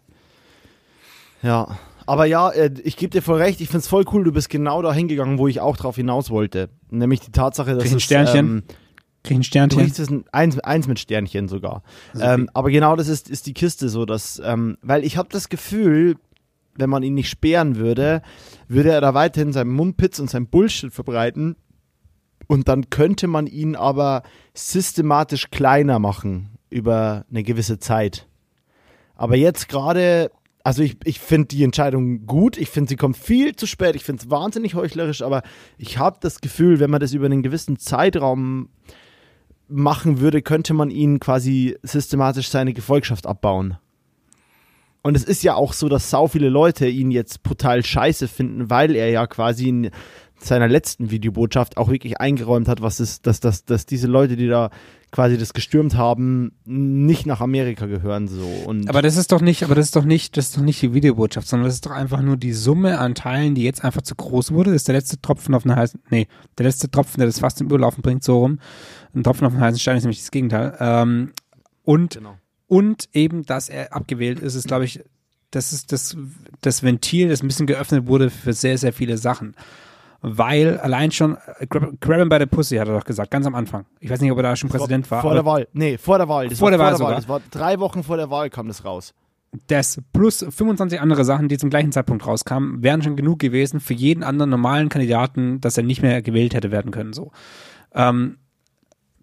Ja. 1.42 1.78
Aber 2.10 2.24
ja, 2.24 2.50
äh, 2.50 2.72
ich 2.82 2.96
gebe 2.96 3.10
dir 3.10 3.22
voll 3.22 3.40
recht, 3.40 3.60
ich 3.60 3.68
finde 3.68 3.82
es 3.82 3.86
voll 3.86 4.04
cool, 4.12 4.24
du 4.24 4.32
bist 4.32 4.48
genau 4.48 4.82
da 4.82 4.92
hingegangen, 4.92 5.38
wo 5.38 5.46
ich 5.46 5.60
auch 5.60 5.76
drauf 5.76 5.94
hinaus 5.94 6.28
wollte. 6.28 6.68
Nämlich 6.90 7.20
die 7.20 7.30
Tatsache, 7.30 7.76
dass 7.76 7.84
Krieg 7.84 7.92
ein 7.92 8.00
Sternchen. 8.00 8.46
Ähm, 8.46 8.62
Krieg 9.22 9.36
ein 9.36 9.44
Sternchen. 9.44 9.92
Du 9.94 10.02
ein, 10.02 10.24
eins, 10.32 10.58
eins 10.58 10.88
mit 10.88 10.98
Sternchen 10.98 11.46
sogar. 11.46 11.84
Ähm, 12.20 12.50
aber 12.52 12.72
genau 12.72 12.96
das 12.96 13.06
ist, 13.06 13.30
ist 13.30 13.46
die 13.46 13.54
Kiste 13.54 13.88
so, 13.88 14.06
dass, 14.06 14.42
ähm, 14.44 14.76
weil 14.82 15.04
ich 15.04 15.16
habe 15.18 15.28
das 15.30 15.48
Gefühl, 15.50 16.16
wenn 16.74 16.90
man 16.90 17.04
ihn 17.04 17.14
nicht 17.14 17.30
sperren 17.30 17.76
würde, 17.76 18.22
würde 18.66 18.90
er 18.90 19.00
da 19.00 19.14
weiterhin 19.14 19.52
seinen 19.52 19.70
Mumpitz 19.70 20.18
und 20.18 20.28
sein 20.28 20.48
Bullshit 20.48 20.92
verbreiten. 20.92 21.54
Und 22.48 22.66
dann 22.66 22.90
könnte 22.90 23.28
man 23.28 23.46
ihn 23.46 23.76
aber 23.76 24.24
systematisch 24.52 25.52
kleiner 25.52 26.00
machen 26.00 26.58
über 26.70 27.24
eine 27.30 27.44
gewisse 27.44 27.78
Zeit. 27.78 28.26
Aber 29.14 29.36
jetzt 29.36 29.68
gerade, 29.68 30.32
also 30.62 30.82
ich, 30.82 30.96
ich 31.04 31.20
finde 31.20 31.48
die 31.48 31.64
Entscheidung 31.64 32.26
gut. 32.26 32.56
Ich 32.58 32.68
finde, 32.68 32.90
sie 32.90 32.96
kommt 32.96 33.16
viel 33.16 33.56
zu 33.56 33.66
spät. 33.66 33.96
Ich 33.96 34.04
finde 34.04 34.22
es 34.22 34.30
wahnsinnig 34.30 34.74
heuchlerisch, 34.74 35.22
aber 35.22 35.42
ich 35.78 35.98
habe 35.98 36.18
das 36.20 36.40
Gefühl, 36.40 36.80
wenn 36.80 36.90
man 36.90 37.00
das 37.00 37.12
über 37.12 37.26
einen 37.26 37.42
gewissen 37.42 37.78
Zeitraum 37.78 38.68
machen 39.68 40.20
würde, 40.20 40.42
könnte 40.42 40.74
man 40.74 40.90
ihn 40.90 41.20
quasi 41.20 41.76
systematisch 41.82 42.48
seine 42.48 42.72
Gefolgschaft 42.72 43.26
abbauen. 43.26 43.78
Und 45.02 45.16
es 45.16 45.24
ist 45.24 45.42
ja 45.42 45.54
auch 45.54 45.72
so, 45.72 45.88
dass 45.88 46.10
sau 46.10 46.26
viele 46.26 46.50
Leute 46.50 46.86
ihn 46.86 47.10
jetzt 47.10 47.42
brutal 47.42 47.84
scheiße 47.84 48.28
finden, 48.28 48.68
weil 48.68 48.94
er 48.94 49.08
ja 49.08 49.26
quasi 49.26 49.68
in 49.68 49.90
seiner 50.36 50.68
letzten 50.68 51.10
Videobotschaft 51.10 51.76
auch 51.76 51.88
wirklich 51.88 52.20
eingeräumt 52.20 52.68
hat, 52.68 52.82
was 52.82 53.00
ist, 53.00 53.26
dass, 53.26 53.40
dass, 53.40 53.64
dass 53.64 53.86
diese 53.86 54.08
Leute, 54.08 54.36
die 54.36 54.48
da 54.48 54.70
quasi 55.10 55.36
das 55.36 55.52
gestürmt 55.52 55.96
haben, 55.96 56.52
nicht 56.64 57.26
nach 57.26 57.40
Amerika 57.40 57.86
gehören 57.86 58.28
so. 58.28 58.46
Und 58.66 58.88
aber 58.88 59.02
das 59.02 59.16
ist 59.16 59.32
doch 59.32 59.40
nicht, 59.40 59.64
aber 59.64 59.74
das 59.74 59.86
ist 59.86 59.96
doch 59.96 60.04
nicht, 60.04 60.36
das 60.36 60.46
ist 60.46 60.56
doch 60.56 60.62
nicht 60.62 60.80
die 60.82 60.94
Videobotschaft, 60.94 61.48
sondern 61.48 61.66
das 61.66 61.74
ist 61.74 61.86
doch 61.86 61.90
einfach 61.90 62.22
nur 62.22 62.36
die 62.36 62.52
Summe 62.52 62.98
an 62.98 63.14
Teilen, 63.14 63.54
die 63.54 63.64
jetzt 63.64 63.84
einfach 63.84 64.02
zu 64.02 64.14
groß 64.14 64.52
wurde. 64.52 64.70
Das 64.70 64.82
ist 64.82 64.88
der 64.88 64.94
letzte 64.94 65.20
Tropfen 65.20 65.54
auf 65.54 65.64
einen 65.64 65.76
heißen, 65.76 66.00
nee, 66.10 66.28
der 66.58 66.66
letzte 66.66 66.90
Tropfen, 66.90 67.18
der 67.18 67.26
das 67.26 67.40
fast 67.40 67.60
im 67.60 67.66
Überlaufen 67.66 68.02
bringt, 68.02 68.22
so 68.22 68.38
rum. 68.38 68.60
Ein 69.14 69.24
Tropfen 69.24 69.46
auf 69.46 69.52
einen 69.52 69.62
heißen 69.62 69.78
Stein 69.80 69.96
ist 69.96 70.04
nämlich 70.04 70.20
das 70.20 70.30
Gegenteil. 70.30 70.76
Ähm, 70.78 71.32
und 71.82 72.14
genau 72.14 72.36
und 72.70 73.08
eben, 73.12 73.44
dass 73.44 73.68
er 73.68 73.92
abgewählt 73.92 74.38
ist, 74.38 74.54
ist, 74.54 74.68
glaube 74.68 74.84
ich, 74.84 75.02
das 75.50 75.72
ist 75.72 75.90
das, 75.90 76.16
das 76.60 76.84
Ventil, 76.84 77.28
das 77.28 77.42
ein 77.42 77.48
bisschen 77.48 77.66
geöffnet 77.66 78.06
wurde 78.06 78.30
für 78.30 78.52
sehr, 78.52 78.78
sehr 78.78 78.92
viele 78.92 79.18
Sachen. 79.18 79.56
Weil 80.22 80.78
allein 80.78 81.10
schon, 81.10 81.36
äh, 81.58 81.66
grab, 81.66 81.92
grab 82.00 82.18
him 82.18 82.28
by 82.28 82.38
the 82.38 82.46
pussy, 82.46 82.76
hat 82.76 82.88
er 82.88 82.94
doch 82.94 83.04
gesagt, 83.04 83.30
ganz 83.30 83.46
am 83.46 83.54
Anfang. 83.54 83.86
Ich 84.00 84.10
weiß 84.10 84.20
nicht, 84.20 84.30
ob 84.30 84.38
er 84.38 84.42
da 84.42 84.56
schon 84.56 84.68
Präsident 84.68 85.06
vor, 85.06 85.16
war. 85.16 85.22
Vor 85.22 85.34
der 85.34 85.44
Wahl. 85.44 85.68
Nee, 85.72 85.96
vor 85.96 86.18
der 86.18 86.28
Wahl. 86.28 86.48
Das 86.48 86.58
vor 86.58 86.70
der 86.70 86.78
Wahl, 86.78 86.96
vor 86.96 86.98
der 86.98 87.06
Wahl. 87.08 87.16
Das 87.16 87.28
war 87.28 87.40
drei 87.50 87.80
Wochen 87.80 88.02
vor 88.02 88.16
der 88.16 88.30
Wahl 88.30 88.50
kam 88.50 88.68
das 88.68 88.84
raus. 88.84 89.14
Das 89.66 90.00
plus 90.12 90.44
25 90.48 91.00
andere 91.00 91.24
Sachen, 91.24 91.48
die 91.48 91.58
zum 91.58 91.70
gleichen 91.70 91.90
Zeitpunkt 91.90 92.26
rauskamen, 92.26 92.82
wären 92.82 93.02
schon 93.02 93.16
genug 93.16 93.40
gewesen 93.40 93.80
für 93.80 93.94
jeden 93.94 94.22
anderen 94.22 94.50
normalen 94.50 94.88
Kandidaten, 94.90 95.60
dass 95.60 95.76
er 95.76 95.82
nicht 95.82 96.02
mehr 96.02 96.22
gewählt 96.22 96.54
hätte 96.54 96.70
werden 96.70 96.92
können. 96.92 97.12
So. 97.12 97.32
Ähm, 97.92 98.36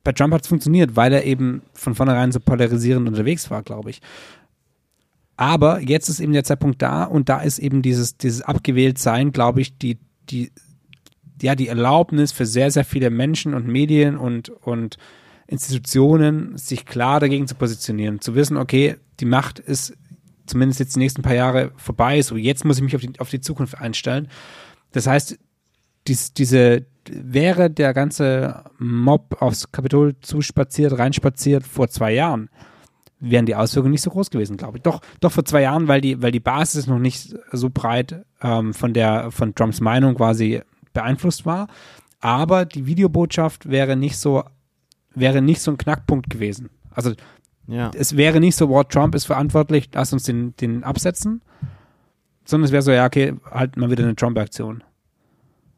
bei 0.03 0.11
Trump 0.11 0.33
hat 0.33 0.41
es 0.41 0.47
funktioniert, 0.47 0.95
weil 0.95 1.13
er 1.13 1.25
eben 1.25 1.61
von 1.73 1.95
vornherein 1.95 2.31
so 2.31 2.39
polarisierend 2.39 3.07
unterwegs 3.07 3.49
war, 3.51 3.61
glaube 3.61 3.89
ich. 3.89 4.01
Aber 5.37 5.79
jetzt 5.81 6.09
ist 6.09 6.19
eben 6.19 6.33
der 6.33 6.43
Zeitpunkt 6.43 6.81
da 6.81 7.03
und 7.03 7.29
da 7.29 7.41
ist 7.41 7.59
eben 7.59 7.81
dieses, 7.83 8.17
dieses 8.17 8.41
Abgewähltsein, 8.41 9.31
glaube 9.31 9.61
ich, 9.61 9.77
die, 9.77 9.99
die, 10.29 10.51
ja, 11.41 11.55
die 11.55 11.67
Erlaubnis 11.67 12.31
für 12.31 12.45
sehr, 12.45 12.71
sehr 12.71 12.85
viele 12.85 13.09
Menschen 13.09 13.53
und 13.53 13.67
Medien 13.67 14.17
und, 14.17 14.49
und 14.49 14.97
Institutionen, 15.47 16.57
sich 16.57 16.85
klar 16.85 17.19
dagegen 17.19 17.47
zu 17.47 17.55
positionieren, 17.55 18.19
zu 18.21 18.35
wissen, 18.35 18.57
okay, 18.57 18.97
die 19.19 19.25
Macht 19.25 19.59
ist 19.59 19.93
zumindest 20.45 20.79
jetzt 20.79 20.95
die 20.95 20.99
nächsten 20.99 21.21
paar 21.21 21.35
Jahre 21.35 21.71
vorbei, 21.75 22.21
so 22.21 22.35
jetzt 22.35 22.65
muss 22.65 22.77
ich 22.77 22.83
mich 22.83 22.95
auf 22.95 23.01
die, 23.01 23.19
auf 23.19 23.29
die 23.29 23.41
Zukunft 23.41 23.77
einstellen. 23.77 24.29
Das 24.91 25.07
heißt, 25.07 25.37
dies, 26.07 26.33
diese, 26.33 26.85
wäre 27.09 27.69
der 27.69 27.93
ganze 27.93 28.63
Mob 28.79 29.41
aufs 29.41 29.71
Kapitol 29.71 30.15
zuspaziert, 30.21 30.97
reinspaziert 30.97 31.65
vor 31.65 31.89
zwei 31.89 32.13
Jahren, 32.13 32.49
wären 33.19 33.45
die 33.45 33.55
Auswirkungen 33.55 33.91
nicht 33.91 34.03
so 34.03 34.11
groß 34.11 34.29
gewesen, 34.29 34.57
glaube 34.57 34.77
ich. 34.77 34.83
Doch, 34.83 35.01
doch 35.19 35.31
vor 35.31 35.45
zwei 35.45 35.61
Jahren, 35.61 35.87
weil 35.87 36.01
die, 36.01 36.21
weil 36.21 36.31
die 36.31 36.39
Basis 36.39 36.87
noch 36.87 36.99
nicht 36.99 37.35
so 37.51 37.69
breit 37.69 38.25
ähm, 38.41 38.73
von 38.73 38.93
der, 38.93 39.31
von 39.31 39.55
Trumps 39.55 39.81
Meinung 39.81 40.15
quasi 40.15 40.61
beeinflusst 41.01 41.45
war. 41.45 41.67
Aber 42.19 42.65
die 42.65 42.85
Videobotschaft 42.87 43.69
wäre 43.69 43.95
nicht 43.95 44.17
so, 44.17 44.43
wäre 45.13 45.41
nicht 45.41 45.61
so 45.61 45.71
ein 45.71 45.77
Knackpunkt 45.77 46.29
gewesen. 46.29 46.69
Also 46.91 47.13
Ja. 47.67 47.91
es 47.95 48.17
wäre 48.17 48.39
nicht 48.39 48.55
so, 48.55 48.69
wow, 48.69 48.83
Trump 48.87 49.13
ist 49.15 49.25
verantwortlich, 49.25 49.89
lass 49.93 50.13
uns 50.13 50.23
den, 50.23 50.55
den 50.57 50.83
absetzen, 50.83 51.41
sondern 52.45 52.65
es 52.65 52.71
wäre 52.71 52.81
so, 52.81 52.91
ja, 52.91 53.05
okay, 53.05 53.35
halt 53.51 53.77
mal 53.77 53.91
wieder 53.91 54.03
eine 54.03 54.15
Trump-Aktion. 54.15 54.83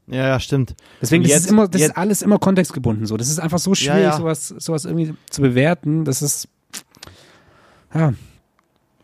Ja, 0.08 0.28
ja, 0.28 0.40
stimmt. 0.40 0.76
Deswegen, 1.02 1.22
Und 1.24 1.30
das 1.30 1.36
jetzt- 1.36 1.46
ist 1.46 1.52
immer, 1.52 1.68
das 1.68 1.82
jetzt- 1.82 1.92
ist 1.92 1.98
alles 1.98 2.22
immer 2.22 2.40
kontextgebunden 2.40 3.06
so. 3.06 3.16
Das 3.18 3.30
ist 3.30 3.40
einfach 3.40 3.60
so 3.60 3.76
schwierig, 3.76 4.04
ja. 4.04 4.18
sowas, 4.18 4.48
sowas 4.48 4.86
irgendwie 4.86 5.14
zu 5.30 5.42
bewerten. 5.42 6.06
Das 6.06 6.22
ist, 6.22 6.48
ja, 7.94 8.14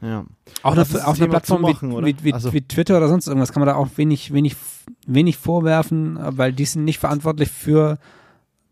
Ja. 0.02 0.26
auch 0.64 0.76
Lass 0.76 0.94
eine, 0.96 1.06
einer 1.06 1.14
Thema 1.16 1.30
Plattform 1.30 1.62
zumachen, 1.64 1.90
wie, 1.90 1.94
oder? 1.96 2.08
wie, 2.08 2.16
wie, 2.22 2.34
Also- 2.34 2.54
wie 2.54 2.62
Twitter 2.62 2.98
oder 2.98 3.08
sonst 3.08 3.28
irgendwas 3.28 3.52
kann 3.54 3.62
man 3.62 3.68
da 3.68 3.76
auch 3.76 3.88
wenig, 3.96 4.34
wenig, 4.34 4.56
wenig 5.08 5.38
vorwerfen, 5.38 6.18
weil 6.22 6.54
die 6.54 6.66
sind 6.66 6.84
nicht 6.84 7.00
verantwortlich 7.00 7.50
für 7.50 7.98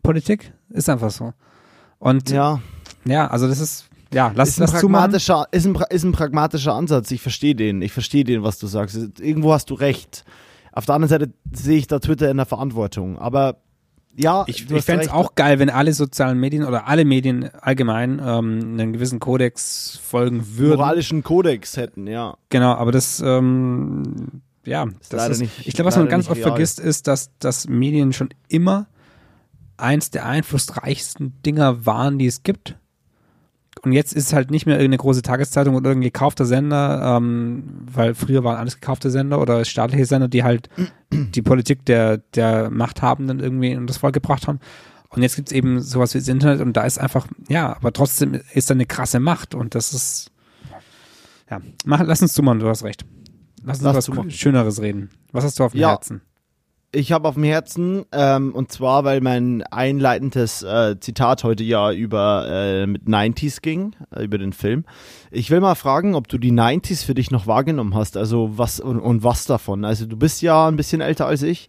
Politik. 0.04 0.54
Ist 0.70 0.90
einfach 0.90 1.12
so. 1.12 1.34
Und 2.00 2.30
ja, 2.30 2.60
Ja, 3.06 3.28
also 3.28 3.48
das 3.48 3.60
ist, 3.60 3.90
ja, 4.14 4.32
lass 4.36 4.50
ist 4.50 4.58
ein, 4.60 4.62
das 4.62 4.80
zumachen. 4.80 5.04
pragmatischer, 5.12 5.48
ist, 5.52 5.66
ein, 5.66 5.76
ist 5.90 6.04
ein 6.04 6.12
pragmatischer 6.12 6.74
Ansatz. 6.74 7.10
Ich 7.12 7.22
verstehe 7.22 7.56
den. 7.56 7.82
Ich 7.82 7.92
verstehe 7.94 8.24
den, 8.24 8.44
was 8.44 8.60
du 8.60 8.68
sagst. 8.68 8.98
Irgendwo 9.20 9.54
hast 9.54 9.70
du 9.70 9.74
recht. 9.76 10.26
Auf 10.74 10.86
der 10.86 10.96
anderen 10.96 11.10
Seite 11.10 11.34
sehe 11.54 11.78
ich 11.78 11.88
da 11.88 12.00
Twitter 12.00 12.30
in 12.30 12.38
der 12.38 12.46
Verantwortung. 12.46 13.18
Aber 13.18 13.58
ja, 14.16 14.43
Ich, 14.47 14.70
ich 14.70 14.84
fände 14.84 15.05
es 15.05 15.11
auch 15.11 15.36
geil, 15.36 15.59
wenn 15.59 15.70
alle 15.70 15.93
sozialen 15.93 16.39
Medien 16.39 16.64
oder 16.66 16.88
alle 16.88 17.05
Medien 17.05 17.49
allgemein 17.61 18.20
ähm, 18.24 18.59
einen 18.80 18.93
gewissen 18.93 19.20
Kodex 19.20 19.99
folgen 20.03 20.57
würden. 20.57 20.78
moralischen 20.78 21.24
Kodex 21.24 21.78
hätten, 21.78 22.07
ja. 22.07 22.36
Genau, 22.49 22.74
aber 22.74 22.91
das, 22.91 23.22
ähm, 23.26 24.41
ja, 24.66 24.86
das 24.86 25.11
leider 25.11 25.32
ist, 25.32 25.39
nicht- 25.41 25.68
ich 25.68 25.74
glaube, 25.74 25.88
was 25.88 25.97
man 25.97 26.07
ganz 26.09 26.28
oft 26.30 26.38
real. 26.38 26.49
vergisst, 26.49 26.80
ist, 26.80 27.07
dass, 27.07 27.32
dass 27.39 27.68
Medien 27.68 28.14
schon 28.14 28.30
immer 28.47 28.88
eins 29.78 30.11
der 30.11 30.26
einflussreichsten 30.26 31.41
Dinger 31.43 31.86
waren, 31.86 32.20
die 32.20 32.28
es 32.28 32.43
gibt. 32.43 32.78
Und 33.84 33.92
jetzt 33.92 34.14
ist 34.14 34.28
es 34.28 34.34
halt 34.34 34.50
nicht 34.50 34.66
mehr 34.66 34.76
irgendeine 34.78 35.00
große 35.00 35.22
Tageszeitung 35.24 35.76
oder 35.76 35.90
irgendein 35.90 36.12
gekaufter 36.12 36.46
Sender, 36.46 37.18
ähm, 37.18 37.64
weil 37.92 38.16
früher 38.16 38.44
waren 38.44 38.56
alles 38.58 38.76
gekaufte 38.80 39.12
Sender 39.12 39.42
oder 39.42 39.66
staatliche 39.66 40.06
Sender, 40.06 40.30
die 40.30 40.44
halt 40.44 40.70
die 41.12 41.42
Politik 41.42 41.86
der, 41.86 42.18
der 42.18 42.70
Machthabenden 42.70 43.40
irgendwie 43.42 43.72
in 43.72 43.86
das 43.86 43.98
Volk 43.98 44.14
gebracht 44.14 44.48
haben. 44.48 44.60
Und 45.10 45.22
jetzt 45.22 45.36
gibt's 45.36 45.52
eben 45.52 45.82
sowas 45.82 46.14
wie 46.14 46.20
das 46.20 46.28
Internet 46.30 46.62
und 46.62 46.78
da 46.78 46.86
ist 46.86 46.98
einfach, 46.98 47.28
ja, 47.50 47.76
aber 47.76 47.92
trotzdem 47.94 48.40
ist 48.54 48.70
da 48.70 48.74
eine 48.74 48.86
krasse 48.86 49.20
Macht 49.20 49.54
und 49.54 49.76
das 49.76 49.94
ist, 49.94 50.32
ja, 51.52 51.62
mach, 51.86 52.02
lass 52.04 52.22
uns 52.22 52.34
zumachen, 52.34 52.60
du 52.60 52.68
hast 52.70 52.84
recht. 52.84 53.06
Lass 53.64 53.78
uns 53.78 53.96
Lass 53.96 54.10
was. 54.10 54.34
Schöneres 54.34 54.82
reden. 54.82 55.10
Was 55.32 55.44
hast 55.44 55.60
du 55.60 55.66
auf 55.66 55.74
dem 55.74 55.82
Ja. 55.82 55.90
Herzen? 55.92 56.22
Ich 56.96 57.12
habe 57.12 57.28
auf 57.28 57.34
dem 57.34 57.44
Herzen, 57.44 58.06
ähm, 58.12 58.54
und 58.54 58.72
zwar, 58.72 59.04
weil 59.04 59.20
mein 59.20 59.64
einleitendes 59.64 60.62
äh, 60.62 60.96
Zitat 61.00 61.44
heute 61.44 61.64
ja 61.64 61.91
über 61.91 62.46
äh, 62.48 62.86
mit 62.86 63.08
90s 63.08 63.62
ging, 63.62 63.96
äh, 64.16 64.24
über 64.24 64.38
den 64.38 64.54
Film. 64.54 64.86
Ich 65.32 65.50
will 65.50 65.60
mal 65.60 65.74
fragen, 65.74 66.14
ob 66.14 66.28
du 66.28 66.38
die 66.38 66.52
90s 66.52 67.04
für 67.04 67.16
dich 67.16 67.32
noch 67.32 67.48
wahrgenommen 67.48 67.96
hast, 67.96 68.16
also 68.16 68.60
was 68.60 68.80
und, 68.80 69.00
und 69.00 69.24
was 69.24 69.46
davon. 69.46 69.86
Also 69.86 70.06
du 70.06 70.16
bist 70.18 70.44
ja 70.44 70.68
ein 70.68 70.76
bisschen 70.76 71.02
älter 71.02 71.26
als 71.26 71.41
ich. 71.41 71.68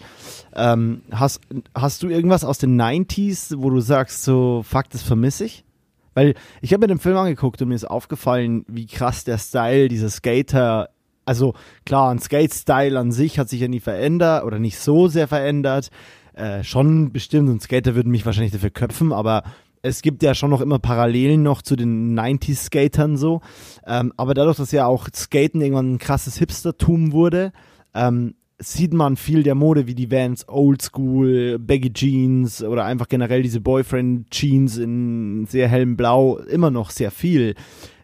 Ähm, 0.54 1.00
hast, 1.10 1.40
hast 1.74 2.02
du 2.02 2.10
irgendwas 2.10 2.44
aus 2.44 2.58
den 2.58 2.78
90s, 2.78 3.54
wo 3.56 3.70
du 3.70 3.80
sagst, 3.80 4.24
so, 4.24 4.62
fuck, 4.62 4.90
das 4.90 5.02
vermisse 5.02 5.46
ich? 5.46 5.64
Weil 6.12 6.34
ich 6.60 6.74
habe 6.74 6.82
mir 6.82 6.88
den 6.88 6.98
Film 6.98 7.16
angeguckt 7.16 7.62
und 7.62 7.68
mir 7.68 7.74
ist 7.74 7.90
aufgefallen, 7.90 8.66
wie 8.68 8.86
krass 8.86 9.24
der 9.24 9.38
Style 9.38 9.88
dieser 9.88 10.10
Skater 10.10 10.90
also 11.24 11.54
klar, 11.84 12.10
ein 12.10 12.18
Skate-Style 12.18 12.98
an 12.98 13.12
sich 13.12 13.38
hat 13.38 13.48
sich 13.48 13.60
ja 13.60 13.68
nie 13.68 13.80
verändert 13.80 14.44
oder 14.44 14.58
nicht 14.58 14.78
so 14.78 15.08
sehr 15.08 15.28
verändert. 15.28 15.90
Äh, 16.34 16.64
schon 16.64 17.12
bestimmt, 17.12 17.48
und 17.48 17.62
Skater 17.62 17.94
würden 17.94 18.10
mich 18.10 18.26
wahrscheinlich 18.26 18.52
dafür 18.52 18.70
köpfen, 18.70 19.12
aber 19.12 19.44
es 19.82 20.00
gibt 20.00 20.22
ja 20.22 20.34
schon 20.34 20.50
noch 20.50 20.62
immer 20.62 20.78
Parallelen 20.78 21.42
noch 21.42 21.60
zu 21.60 21.76
den 21.76 22.18
90s-Skatern 22.18 23.16
so. 23.16 23.42
Ähm, 23.86 24.12
aber 24.16 24.34
dadurch, 24.34 24.56
dass 24.56 24.72
ja 24.72 24.86
auch 24.86 25.08
Skaten 25.14 25.60
irgendwann 25.60 25.94
ein 25.94 25.98
krasses 25.98 26.38
Hipstertum 26.38 27.12
wurde, 27.12 27.52
ähm, 27.94 28.34
sieht 28.58 28.94
man 28.94 29.16
viel 29.16 29.42
der 29.42 29.54
Mode 29.54 29.86
wie 29.86 29.94
die 29.94 30.10
Vans 30.10 30.48
Oldschool, 30.48 31.58
Baggy 31.58 31.92
Jeans 31.92 32.62
oder 32.62 32.84
einfach 32.84 33.08
generell 33.08 33.42
diese 33.42 33.60
Boyfriend 33.60 34.30
Jeans 34.30 34.78
in 34.78 35.46
sehr 35.46 35.68
hellem 35.68 35.96
Blau 35.96 36.38
immer 36.38 36.70
noch 36.70 36.90
sehr 36.90 37.10
viel. 37.10 37.54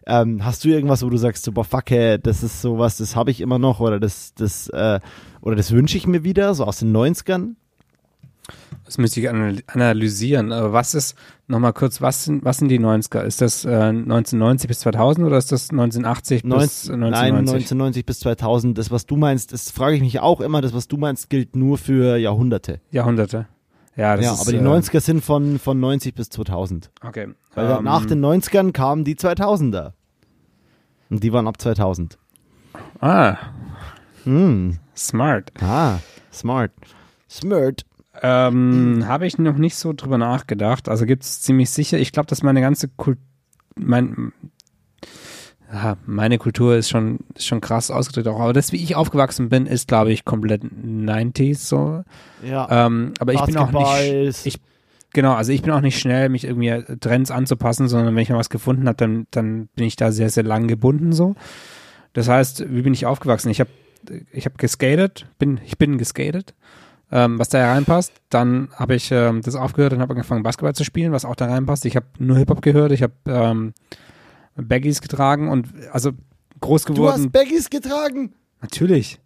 Ähm, 0.07 0.43
hast 0.43 0.63
du 0.65 0.69
irgendwas, 0.69 1.03
wo 1.03 1.09
du 1.09 1.17
sagst, 1.17 1.43
so, 1.43 1.51
boah, 1.51 1.63
fuck, 1.63 1.91
ey, 1.91 2.17
das 2.19 2.43
ist 2.43 2.61
sowas, 2.61 2.97
das 2.97 3.15
habe 3.15 3.31
ich 3.31 3.39
immer 3.41 3.59
noch 3.59 3.79
oder 3.79 3.99
das, 3.99 4.33
das, 4.33 4.67
äh, 4.69 4.99
oder 5.41 5.55
das 5.55 5.71
wünsche 5.71 5.97
ich 5.97 6.07
mir 6.07 6.23
wieder, 6.23 6.53
so 6.55 6.65
aus 6.65 6.79
den 6.79 6.95
90ern? 6.95 7.55
Das 8.85 8.97
müsste 8.97 9.19
ich 9.21 9.29
anal- 9.29 9.63
analysieren. 9.67 10.51
Aber 10.51 10.73
was 10.73 10.95
ist, 10.95 11.15
nochmal 11.47 11.71
kurz, 11.71 12.01
was 12.01 12.25
sind, 12.25 12.43
was 12.43 12.57
sind 12.57 12.67
die 12.69 12.79
90er? 12.79 13.21
Ist 13.23 13.39
das 13.39 13.63
äh, 13.63 13.69
1990 13.69 14.67
bis 14.67 14.79
2000 14.79 15.25
oder 15.27 15.37
ist 15.37 15.51
das 15.51 15.69
1980 15.69 16.41
bis 16.43 16.49
19, 16.49 16.93
1990? 16.95 17.21
Nein, 17.21 17.39
1990 17.39 18.05
bis 18.05 18.19
2000. 18.19 18.77
Das, 18.77 18.91
was 18.91 19.05
du 19.05 19.15
meinst, 19.15 19.53
das 19.53 19.71
frage 19.71 19.95
ich 19.95 20.01
mich 20.01 20.19
auch 20.19 20.41
immer, 20.41 20.59
das, 20.61 20.73
was 20.73 20.87
du 20.87 20.97
meinst, 20.97 21.29
gilt 21.29 21.55
nur 21.55 21.77
für 21.77 22.17
Jahrhunderte. 22.17 22.81
Jahrhunderte. 22.91 23.47
Ja, 23.95 24.15
das 24.15 24.25
ja, 24.25 24.33
ist, 24.33 24.41
aber 24.41 24.51
die 24.51 24.57
äh, 24.57 24.61
90er 24.61 24.99
sind 25.01 25.23
von, 25.23 25.59
von 25.59 25.79
90 25.79 26.15
bis 26.15 26.29
2000. 26.29 26.91
Okay. 27.05 27.29
Weil 27.53 27.69
ähm, 27.71 27.83
nach 27.83 28.05
den 28.05 28.23
90ern 28.23 28.71
kamen 28.71 29.03
die 29.03 29.15
2000er. 29.15 29.91
Und 31.09 31.23
die 31.23 31.33
waren 31.33 31.47
ab 31.47 31.59
2000. 31.59 32.17
Ah, 33.01 33.37
Hm. 34.23 34.77
smart. 34.95 35.51
Ah, 35.61 35.97
smart. 36.31 36.71
Smart. 37.29 37.85
Ähm, 38.21 39.03
Habe 39.07 39.25
ich 39.25 39.37
noch 39.37 39.57
nicht 39.57 39.75
so 39.75 39.93
drüber 39.93 40.17
nachgedacht. 40.17 40.87
Also 40.89 41.05
gibt 41.05 41.23
es 41.23 41.41
ziemlich 41.41 41.69
sicher. 41.69 41.97
Ich 41.97 42.11
glaube, 42.11 42.27
dass 42.27 42.43
meine 42.43 42.61
ganze 42.61 42.87
Kultur, 42.87 43.21
mein, 43.75 44.31
ja, 45.73 45.97
meine 46.05 46.37
Kultur 46.37 46.75
ist 46.75 46.89
schon, 46.89 47.19
ist 47.35 47.45
schon 47.45 47.61
krass 47.61 47.91
ausgedrückt 47.91 48.27
auch. 48.27 48.39
Aber 48.39 48.53
das, 48.53 48.71
wie 48.71 48.83
ich 48.83 48.95
aufgewachsen 48.95 49.49
bin, 49.49 49.65
ist, 49.65 49.87
glaube 49.87 50.11
ich, 50.11 50.25
komplett 50.25 50.63
90s 50.63 51.57
so. 51.59 52.03
Ja. 52.43 52.67
Ähm, 52.85 53.13
aber 53.19 53.33
ich 53.33 53.41
bin 53.45 53.57
auch 53.57 53.71
nicht, 53.71 54.45
ich, 54.45 54.59
genau, 55.13 55.33
also 55.33 55.51
ich 55.51 55.61
bin 55.61 55.71
auch 55.71 55.81
nicht 55.81 55.99
schnell, 55.99 56.29
mich 56.29 56.43
irgendwie 56.43 56.97
Trends 56.99 57.31
anzupassen, 57.31 57.87
sondern 57.87 58.15
wenn 58.15 58.21
ich 58.21 58.29
mal 58.29 58.37
was 58.37 58.49
gefunden 58.49 58.87
habe, 58.87 58.97
dann, 58.97 59.27
dann 59.31 59.69
bin 59.75 59.85
ich 59.85 59.95
da 59.95 60.11
sehr, 60.11 60.29
sehr 60.29 60.43
lang 60.43 60.67
gebunden 60.67 61.13
so. 61.13 61.35
Das 62.13 62.27
heißt, 62.27 62.65
wie 62.69 62.81
bin 62.81 62.93
ich 62.93 63.05
aufgewachsen? 63.05 63.49
Ich 63.49 63.61
habe 63.61 63.69
ich 64.31 64.45
hab 64.45 64.57
geskatet, 64.57 65.27
bin, 65.37 65.61
ich 65.63 65.77
bin 65.77 65.97
geskatet, 65.97 66.53
ähm, 67.11 67.39
was 67.39 67.49
da 67.49 67.71
reinpasst. 67.71 68.11
Dann 68.29 68.69
habe 68.75 68.95
ich 68.95 69.11
ähm, 69.11 69.41
das 69.41 69.55
aufgehört 69.55 69.93
und 69.93 70.01
habe 70.01 70.13
angefangen, 70.13 70.43
Basketball 70.43 70.75
zu 70.75 70.83
spielen, 70.83 71.11
was 71.13 71.23
auch 71.23 71.35
da 71.35 71.45
reinpasst. 71.45 71.85
Ich 71.85 71.95
habe 71.95 72.07
nur 72.17 72.37
Hip-Hop 72.37 72.61
gehört, 72.61 72.91
ich 72.91 73.03
habe 73.03 73.13
ähm, 73.27 73.73
Baggies 74.55 75.01
getragen 75.01 75.49
und 75.49 75.67
also 75.91 76.11
groß 76.59 76.85
Du 76.85 76.93
geworden. 76.93 77.23
hast 77.23 77.31
Baggies 77.31 77.69
getragen. 77.69 78.33
Natürlich. 78.61 79.19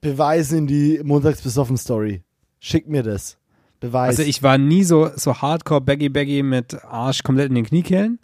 Beweis 0.00 0.52
in 0.52 0.66
die 0.66 1.00
Montags 1.04 1.42
besoffen 1.42 1.76
Story. 1.76 2.22
Schick 2.60 2.88
mir 2.88 3.02
das. 3.02 3.36
Beweis. 3.80 4.08
Also 4.18 4.22
ich 4.22 4.42
war 4.42 4.58
nie 4.58 4.82
so, 4.84 5.10
so 5.14 5.40
hardcore 5.40 5.80
Baggy 5.80 6.08
Baggy 6.08 6.42
mit 6.42 6.82
Arsch 6.84 7.22
komplett 7.22 7.48
in 7.48 7.54
den 7.54 7.64
Kniekehlen. 7.64 8.18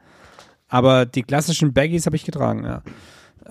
Aber 0.69 1.07
die 1.07 1.23
klassischen 1.23 1.73
Baggies 1.73 2.07
habe 2.07 2.17
ich 2.17 2.25
getragen, 2.25 2.65
ja. 2.65 2.83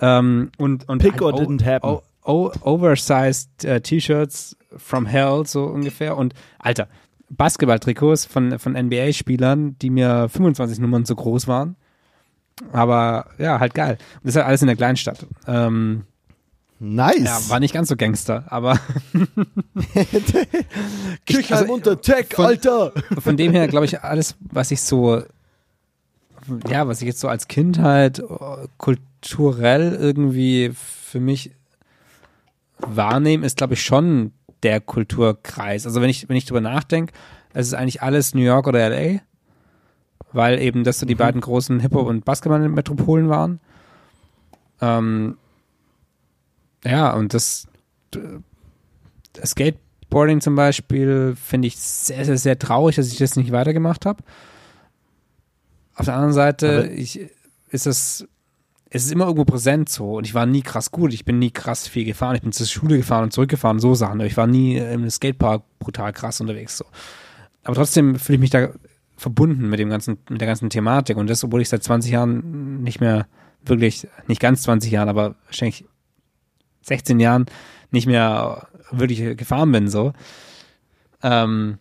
Ähm, 0.00 0.50
und, 0.58 0.88
und 0.88 0.98
Pick 0.98 1.22
or 1.22 1.32
halt 1.32 1.48
didn't 1.48 1.64
happen. 1.64 2.00
oversized 2.22 3.64
äh, 3.64 3.80
T-Shirts 3.80 4.56
from 4.76 5.06
hell, 5.06 5.44
so 5.46 5.64
ungefähr. 5.64 6.16
Und 6.16 6.34
Alter, 6.58 6.88
Basketball-Trikots 7.30 8.26
von, 8.26 8.58
von 8.58 8.72
NBA-Spielern, 8.72 9.78
die 9.78 9.90
mir 9.90 10.28
25 10.28 10.80
Nummern 10.80 11.04
zu 11.04 11.14
groß 11.14 11.46
waren. 11.48 11.76
Aber 12.72 13.26
ja, 13.38 13.58
halt 13.60 13.74
geil. 13.74 13.98
Und 14.16 14.24
das 14.24 14.30
ist 14.30 14.36
halt 14.36 14.46
alles 14.46 14.62
in 14.62 14.68
der 14.68 14.76
Kleinstadt. 14.76 15.26
Ähm, 15.46 16.04
nice. 16.78 17.24
ja, 17.24 17.40
war 17.48 17.60
nicht 17.60 17.74
ganz 17.74 17.88
so 17.88 17.96
Gangster, 17.96 18.44
aber 18.48 18.78
Kirchheim 21.26 21.58
also, 21.58 21.72
unter 21.72 22.00
Tech, 22.00 22.26
von- 22.32 22.46
Alter. 22.46 22.92
von 23.18 23.36
dem 23.36 23.52
her 23.52 23.68
glaube 23.68 23.86
ich 23.86 24.00
alles, 24.02 24.36
was 24.40 24.70
ich 24.70 24.80
so, 24.82 25.22
ja, 26.68 26.86
was 26.86 27.00
ich 27.00 27.06
jetzt 27.06 27.20
so 27.20 27.28
als 27.28 27.48
Kindheit 27.48 28.18
äh, 28.20 28.24
kulturell 28.76 29.94
irgendwie 29.94 30.72
für 30.74 31.20
mich 31.20 31.50
wahrnehme, 32.78 33.46
ist 33.46 33.56
glaube 33.56 33.74
ich 33.74 33.82
schon 33.82 34.32
der 34.62 34.80
Kulturkreis. 34.80 35.86
Also 35.86 36.00
wenn 36.00 36.10
ich 36.10 36.28
wenn 36.28 36.36
ich 36.36 36.44
drüber 36.46 36.60
nachdenke, 36.60 37.12
es 37.52 37.66
ist 37.68 37.74
eigentlich 37.74 38.02
alles 38.02 38.34
New 38.34 38.42
York 38.42 38.66
oder 38.66 38.88
LA, 38.88 39.20
weil 40.32 40.60
eben 40.60 40.84
das 40.84 40.98
so 40.98 41.06
die 41.06 41.14
beiden 41.14 41.40
großen 41.40 41.80
Hip 41.80 41.94
Hop 41.94 42.06
und 42.06 42.24
Basketball-Metropolen 42.24 43.28
waren. 43.28 43.60
Ähm, 44.80 45.36
ja 46.84 47.12
und 47.12 47.34
das 47.34 47.68
äh, 48.14 49.46
Skateboarding 49.46 50.40
zum 50.40 50.54
Beispiel 50.54 51.34
finde 51.36 51.68
ich 51.68 51.76
sehr, 51.76 52.24
sehr, 52.24 52.38
sehr 52.38 52.58
traurig, 52.58 52.96
dass 52.96 53.10
ich 53.10 53.18
das 53.18 53.36
nicht 53.36 53.52
weitergemacht 53.52 54.06
habe. 54.06 54.22
Auf 55.96 56.06
der 56.06 56.14
anderen 56.14 56.32
Seite, 56.32 56.90
ich, 56.94 57.20
ist 57.70 57.86
es, 57.86 58.26
es 58.90 59.04
ist 59.04 59.12
immer 59.12 59.26
irgendwo 59.26 59.44
präsent 59.44 59.88
so 59.88 60.16
und 60.16 60.26
ich 60.26 60.34
war 60.34 60.46
nie 60.46 60.62
krass 60.62 60.90
gut, 60.90 61.12
ich 61.12 61.24
bin 61.24 61.38
nie 61.38 61.50
krass 61.50 61.86
viel 61.86 62.04
gefahren, 62.04 62.36
ich 62.36 62.42
bin 62.42 62.52
zur 62.52 62.66
Schule 62.66 62.96
gefahren 62.96 63.24
und 63.24 63.32
zurückgefahren, 63.32 63.78
so 63.78 63.94
Sachen, 63.94 64.20
ich 64.20 64.36
war 64.36 64.46
nie 64.46 64.76
im 64.76 65.08
Skatepark 65.08 65.62
brutal 65.78 66.12
krass 66.12 66.40
unterwegs 66.40 66.76
so. 66.76 66.84
Aber 67.62 67.76
trotzdem 67.76 68.16
fühle 68.16 68.36
ich 68.36 68.40
mich 68.40 68.50
da 68.50 68.68
verbunden 69.16 69.68
mit 69.68 69.78
dem 69.78 69.90
ganzen, 69.90 70.18
mit 70.28 70.40
der 70.40 70.48
ganzen 70.48 70.70
Thematik 70.70 71.16
und 71.16 71.28
das, 71.30 71.44
obwohl 71.44 71.60
ich 71.60 71.68
seit 71.68 71.82
20 71.82 72.12
Jahren 72.12 72.82
nicht 72.82 73.00
mehr 73.00 73.26
wirklich, 73.64 74.06
nicht 74.26 74.40
ganz 74.40 74.62
20 74.62 74.90
Jahren, 74.90 75.08
aber 75.08 75.36
wahrscheinlich 75.46 75.84
16 76.82 77.20
Jahren 77.20 77.46
nicht 77.90 78.06
mehr 78.06 78.68
wirklich 78.90 79.36
gefahren 79.36 79.72
bin, 79.72 79.88
so. 79.88 80.12
Ähm, 81.22 81.78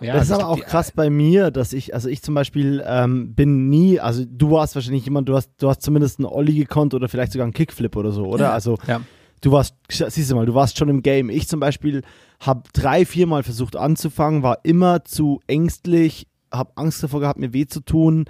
ja, 0.00 0.12
das 0.14 0.24
ist 0.24 0.32
aber 0.32 0.48
auch 0.48 0.60
krass 0.60 0.92
bei 0.92 1.08
mir, 1.08 1.50
dass 1.50 1.72
ich, 1.72 1.94
also 1.94 2.08
ich 2.08 2.22
zum 2.22 2.34
Beispiel 2.34 2.84
ähm, 2.86 3.34
bin 3.34 3.70
nie, 3.70 3.98
also 3.98 4.24
du 4.26 4.50
warst 4.50 4.74
wahrscheinlich 4.74 5.06
jemand, 5.06 5.28
du 5.28 5.34
hast, 5.34 5.50
du 5.58 5.68
hast 5.68 5.80
zumindest 5.80 6.18
einen 6.18 6.26
Olli 6.26 6.54
gekonnt 6.54 6.92
oder 6.92 7.08
vielleicht 7.08 7.32
sogar 7.32 7.44
einen 7.44 7.54
Kickflip 7.54 7.96
oder 7.96 8.12
so, 8.12 8.26
oder? 8.26 8.46
Ja, 8.46 8.52
also 8.52 8.78
ja. 8.86 9.00
du 9.40 9.52
warst, 9.52 9.74
siehst 9.88 10.30
du 10.30 10.34
mal, 10.34 10.44
du 10.44 10.54
warst 10.54 10.76
schon 10.76 10.90
im 10.90 11.02
Game. 11.02 11.30
Ich 11.30 11.48
zum 11.48 11.60
Beispiel 11.60 12.02
habe 12.40 12.62
drei, 12.72 13.04
viermal 13.04 13.42
versucht 13.42 13.76
anzufangen, 13.76 14.42
war 14.42 14.60
immer 14.64 15.04
zu 15.04 15.40
ängstlich, 15.46 16.26
habe 16.52 16.72
Angst 16.76 17.02
davor 17.02 17.20
gehabt, 17.20 17.38
mir 17.38 17.52
weh 17.52 17.66
zu 17.66 17.80
tun. 17.80 18.26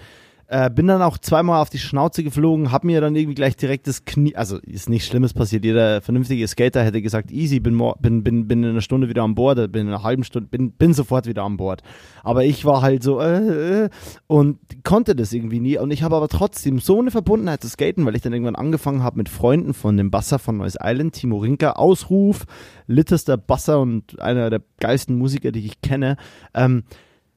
Äh, 0.48 0.70
bin 0.70 0.86
dann 0.86 1.02
auch 1.02 1.18
zweimal 1.18 1.60
auf 1.60 1.70
die 1.70 1.78
Schnauze 1.78 2.22
geflogen, 2.22 2.70
hab 2.70 2.84
mir 2.84 3.00
dann 3.00 3.16
irgendwie 3.16 3.34
gleich 3.34 3.56
direkt 3.56 3.88
das 3.88 4.04
Knie, 4.04 4.36
also 4.36 4.58
ist 4.58 4.88
nichts 4.88 5.08
Schlimmes 5.08 5.34
passiert. 5.34 5.64
Jeder 5.64 6.00
vernünftige 6.00 6.46
Skater 6.46 6.84
hätte 6.84 7.02
gesagt, 7.02 7.32
easy, 7.32 7.58
bin, 7.58 7.76
bin, 7.98 8.22
bin, 8.22 8.46
bin 8.46 8.62
in 8.62 8.70
einer 8.70 8.80
Stunde 8.80 9.08
wieder 9.08 9.24
an 9.24 9.34
Bord, 9.34 9.56
bin 9.72 9.82
in 9.82 9.88
einer 9.88 10.04
halben 10.04 10.22
Stunde, 10.22 10.48
bin, 10.48 10.70
bin 10.70 10.94
sofort 10.94 11.26
wieder 11.26 11.42
an 11.42 11.56
Bord. 11.56 11.82
Aber 12.22 12.44
ich 12.44 12.64
war 12.64 12.80
halt 12.80 13.02
so, 13.02 13.20
äh, 13.20 13.84
äh, 13.84 13.88
und 14.28 14.58
konnte 14.84 15.16
das 15.16 15.32
irgendwie 15.32 15.58
nie. 15.58 15.78
Und 15.78 15.90
ich 15.90 16.04
habe 16.04 16.14
aber 16.14 16.28
trotzdem 16.28 16.78
so 16.78 17.00
eine 17.00 17.10
Verbundenheit 17.10 17.62
zu 17.62 17.68
skaten, 17.68 18.06
weil 18.06 18.14
ich 18.14 18.22
dann 18.22 18.32
irgendwann 18.32 18.54
angefangen 18.54 19.02
habe 19.02 19.18
mit 19.18 19.28
Freunden 19.28 19.74
von 19.74 19.96
dem 19.96 20.12
Basser 20.12 20.38
von 20.38 20.58
Neues 20.58 20.78
Island, 20.80 21.14
Timo 21.14 21.38
Rinker, 21.38 21.76
Ausruf, 21.76 22.44
littester 22.86 23.36
Basser 23.36 23.80
und 23.80 24.20
einer 24.20 24.48
der 24.48 24.62
geilsten 24.78 25.18
Musiker, 25.18 25.50
die 25.50 25.66
ich 25.66 25.80
kenne. 25.80 26.16
Ähm, 26.54 26.84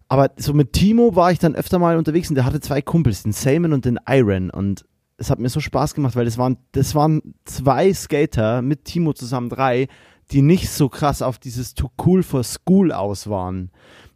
aber 0.10 0.32
so 0.38 0.54
mit 0.54 0.74
Timo 0.74 1.16
war 1.16 1.32
ich 1.32 1.40
dann 1.40 1.56
öfter 1.56 1.80
mal 1.80 1.98
unterwegs 1.98 2.30
und 2.30 2.36
der 2.36 2.46
hatte 2.46 2.60
zwei 2.60 2.82
Kumpels, 2.82 3.24
den 3.24 3.32
Simon 3.32 3.74
und 3.74 3.86
den 3.86 4.00
Iron. 4.08 4.50
Und 4.50 4.86
es 5.18 5.30
hat 5.30 5.40
mir 5.40 5.50
so 5.50 5.60
Spaß 5.60 5.94
gemacht, 5.94 6.16
weil 6.16 6.26
das 6.26 6.40
waren, 6.40 6.58
das 6.72 6.96
waren 6.96 7.36
zwei 7.46 7.94
Skater 7.94 8.64
mit 8.64 8.86
Timo 8.86 9.14
zusammen 9.14 9.50
drei, 9.50 9.88
die 10.32 10.42
nicht 10.42 10.70
so 10.70 10.90
krass 10.90 11.22
auf 11.22 11.38
dieses 11.38 11.76
Too 11.76 11.90
Cool 12.04 12.24
for 12.24 12.44
School 12.44 12.92
aus 12.92 13.30
waren 13.30 13.72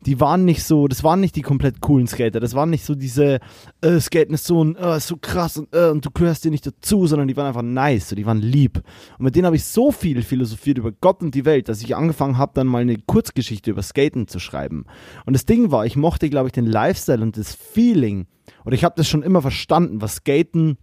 die 0.05 0.19
waren 0.19 0.45
nicht 0.45 0.63
so, 0.63 0.87
das 0.87 1.03
waren 1.03 1.19
nicht 1.19 1.35
die 1.35 1.41
komplett 1.41 1.81
coolen 1.81 2.07
Skater, 2.07 2.39
das 2.39 2.53
waren 2.53 2.69
nicht 2.69 2.85
so 2.85 2.95
diese, 2.95 3.39
äh, 3.81 3.99
Skaten 3.99 4.33
ist 4.33 4.45
so, 4.45 4.63
äh, 4.75 4.99
so 4.99 5.17
krass 5.17 5.57
und, 5.57 5.73
äh, 5.73 5.89
und 5.89 6.05
du 6.05 6.11
gehörst 6.11 6.43
dir 6.45 6.51
nicht 6.51 6.65
dazu, 6.65 7.07
sondern 7.07 7.27
die 7.27 7.37
waren 7.37 7.47
einfach 7.47 7.61
nice, 7.61 8.09
so, 8.09 8.15
die 8.15 8.25
waren 8.25 8.39
lieb. 8.39 8.83
Und 9.17 9.25
mit 9.25 9.35
denen 9.35 9.45
habe 9.45 9.55
ich 9.55 9.65
so 9.65 9.91
viel 9.91 10.21
philosophiert 10.21 10.77
über 10.77 10.91
Gott 10.91 11.21
und 11.21 11.33
die 11.35 11.45
Welt, 11.45 11.69
dass 11.69 11.81
ich 11.81 11.95
angefangen 11.95 12.37
habe, 12.37 12.51
dann 12.55 12.67
mal 12.67 12.81
eine 12.81 12.97
Kurzgeschichte 12.97 13.71
über 13.71 13.81
Skaten 13.81 14.27
zu 14.27 14.39
schreiben. 14.39 14.85
Und 15.25 15.33
das 15.33 15.45
Ding 15.45 15.71
war, 15.71 15.85
ich 15.85 15.95
mochte, 15.95 16.29
glaube 16.29 16.47
ich, 16.47 16.53
den 16.53 16.65
Lifestyle 16.65 17.21
und 17.21 17.37
das 17.37 17.53
Feeling, 17.53 18.27
oder 18.65 18.75
ich 18.75 18.83
habe 18.83 18.95
das 18.97 19.07
schon 19.07 19.23
immer 19.23 19.41
verstanden, 19.41 20.01
was 20.01 20.17
Skaten 20.17 20.77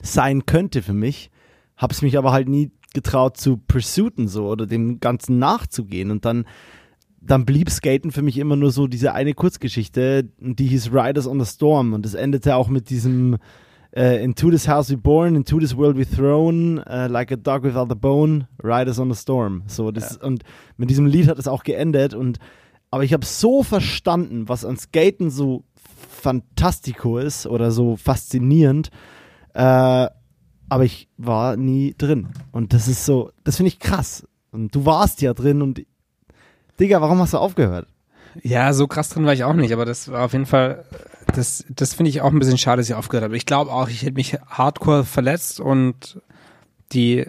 sein 0.00 0.46
könnte 0.46 0.82
für 0.82 0.92
mich, 0.92 1.30
habe 1.76 1.92
es 1.92 2.02
mich 2.02 2.16
aber 2.16 2.32
halt 2.32 2.48
nie 2.48 2.70
getraut 2.94 3.36
zu 3.36 3.58
pursuiten 3.58 4.26
so 4.26 4.48
oder 4.48 4.66
dem 4.66 5.00
Ganzen 5.00 5.38
nachzugehen 5.38 6.10
und 6.10 6.24
dann 6.24 6.46
dann 7.26 7.44
blieb 7.44 7.70
Skaten 7.70 8.10
für 8.10 8.22
mich 8.22 8.38
immer 8.38 8.56
nur 8.56 8.70
so 8.70 8.86
diese 8.86 9.12
eine 9.12 9.34
Kurzgeschichte, 9.34 10.28
die 10.38 10.66
hieß 10.66 10.92
Riders 10.92 11.26
on 11.26 11.38
the 11.38 11.46
Storm 11.46 11.92
und 11.92 12.06
es 12.06 12.14
endete 12.14 12.56
auch 12.56 12.68
mit 12.68 12.90
diesem 12.90 13.36
uh, 13.96 14.00
Into 14.00 14.50
this 14.50 14.68
house 14.68 14.90
we 14.90 14.96
born, 14.96 15.34
into 15.34 15.58
this 15.58 15.76
world 15.76 15.96
we 15.96 16.06
thrown, 16.06 16.78
uh, 16.78 17.08
like 17.10 17.32
a 17.32 17.36
dog 17.36 17.64
without 17.64 17.90
a 17.90 17.94
bone, 17.94 18.46
Riders 18.62 18.98
on 18.98 19.12
the 19.12 19.18
Storm. 19.18 19.62
So 19.66 19.90
das 19.90 20.18
ja. 20.20 20.26
und 20.26 20.42
mit 20.76 20.90
diesem 20.90 21.06
Lied 21.06 21.28
hat 21.28 21.38
es 21.38 21.48
auch 21.48 21.64
geendet 21.64 22.14
und 22.14 22.38
aber 22.90 23.04
ich 23.04 23.12
habe 23.12 23.26
so 23.26 23.62
verstanden, 23.62 24.48
was 24.48 24.64
an 24.64 24.76
Skaten 24.76 25.30
so 25.30 25.64
fantastico 26.08 27.18
ist 27.18 27.46
oder 27.46 27.70
so 27.70 27.96
faszinierend. 27.96 28.90
Äh, 29.54 30.08
aber 30.68 30.84
ich 30.84 31.08
war 31.16 31.56
nie 31.56 31.94
drin 31.96 32.28
und 32.52 32.72
das 32.72 32.88
ist 32.88 33.04
so, 33.04 33.30
das 33.44 33.56
finde 33.56 33.68
ich 33.68 33.78
krass. 33.78 34.26
Und 34.50 34.74
du 34.74 34.84
warst 34.84 35.20
ja 35.22 35.34
drin 35.34 35.62
und 35.62 35.84
Digga, 36.78 37.00
warum 37.00 37.20
hast 37.20 37.32
du 37.32 37.38
aufgehört? 37.38 37.86
Ja, 38.42 38.72
so 38.72 38.86
krass 38.86 39.08
drin 39.08 39.24
war 39.24 39.32
ich 39.32 39.44
auch 39.44 39.54
nicht, 39.54 39.72
aber 39.72 39.84
das 39.84 40.10
war 40.10 40.24
auf 40.24 40.32
jeden 40.32 40.46
Fall, 40.46 40.84
das, 41.34 41.64
das 41.70 41.94
finde 41.94 42.10
ich 42.10 42.20
auch 42.20 42.30
ein 42.30 42.38
bisschen 42.38 42.58
schade, 42.58 42.80
dass 42.80 42.88
ich 42.88 42.94
aufgehört 42.94 43.24
habe. 43.24 43.36
Ich 43.36 43.46
glaube 43.46 43.72
auch, 43.72 43.88
ich 43.88 44.02
hätte 44.02 44.14
mich 44.14 44.34
hardcore 44.46 45.04
verletzt 45.04 45.58
und 45.58 46.20
die 46.92 47.26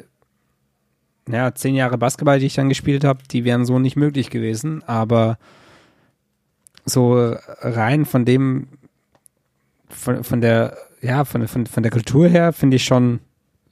ja, 1.30 1.54
zehn 1.54 1.76
Jahre 1.76 1.98
Basketball, 1.98 2.40
die 2.40 2.46
ich 2.46 2.56
dann 2.56 2.70
gespielt 2.70 3.04
habe, 3.04 3.20
die 3.32 3.46
wären 3.46 3.66
so 3.66 3.80
nicht 3.80 3.96
möglich 3.96 4.30
gewesen, 4.30 4.84
aber 4.86 5.38
so 6.86 7.36
rein 7.62 8.06
von 8.06 8.26
dem, 8.26 8.68
von, 9.90 10.24
von 10.24 10.42
der, 10.42 10.78
ja, 11.02 11.26
von, 11.26 11.48
von, 11.48 11.68
von 11.68 11.84
der 11.84 11.92
Kultur 11.92 12.28
her 12.28 12.54
finde 12.54 12.78
ich 12.78 12.86
schon, 12.86 13.20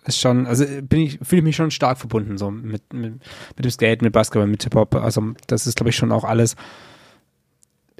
ist 0.07 0.19
schon, 0.19 0.45
also 0.45 0.65
bin 0.81 1.01
ich, 1.01 1.19
fühle 1.21 1.41
mich 1.41 1.55
schon 1.55 1.71
stark 1.71 1.97
verbunden, 1.97 2.37
so 2.37 2.51
mit, 2.51 2.93
mit, 2.93 3.13
mit 3.55 3.65
dem 3.65 3.71
Skate, 3.71 4.01
mit 4.01 4.13
Basketball, 4.13 4.47
mit 4.47 4.63
Hip-Hop. 4.63 4.95
Also 4.95 5.33
das 5.47 5.67
ist, 5.67 5.75
glaube 5.77 5.89
ich, 5.89 5.95
schon 5.95 6.11
auch 6.11 6.23
alles, 6.23 6.55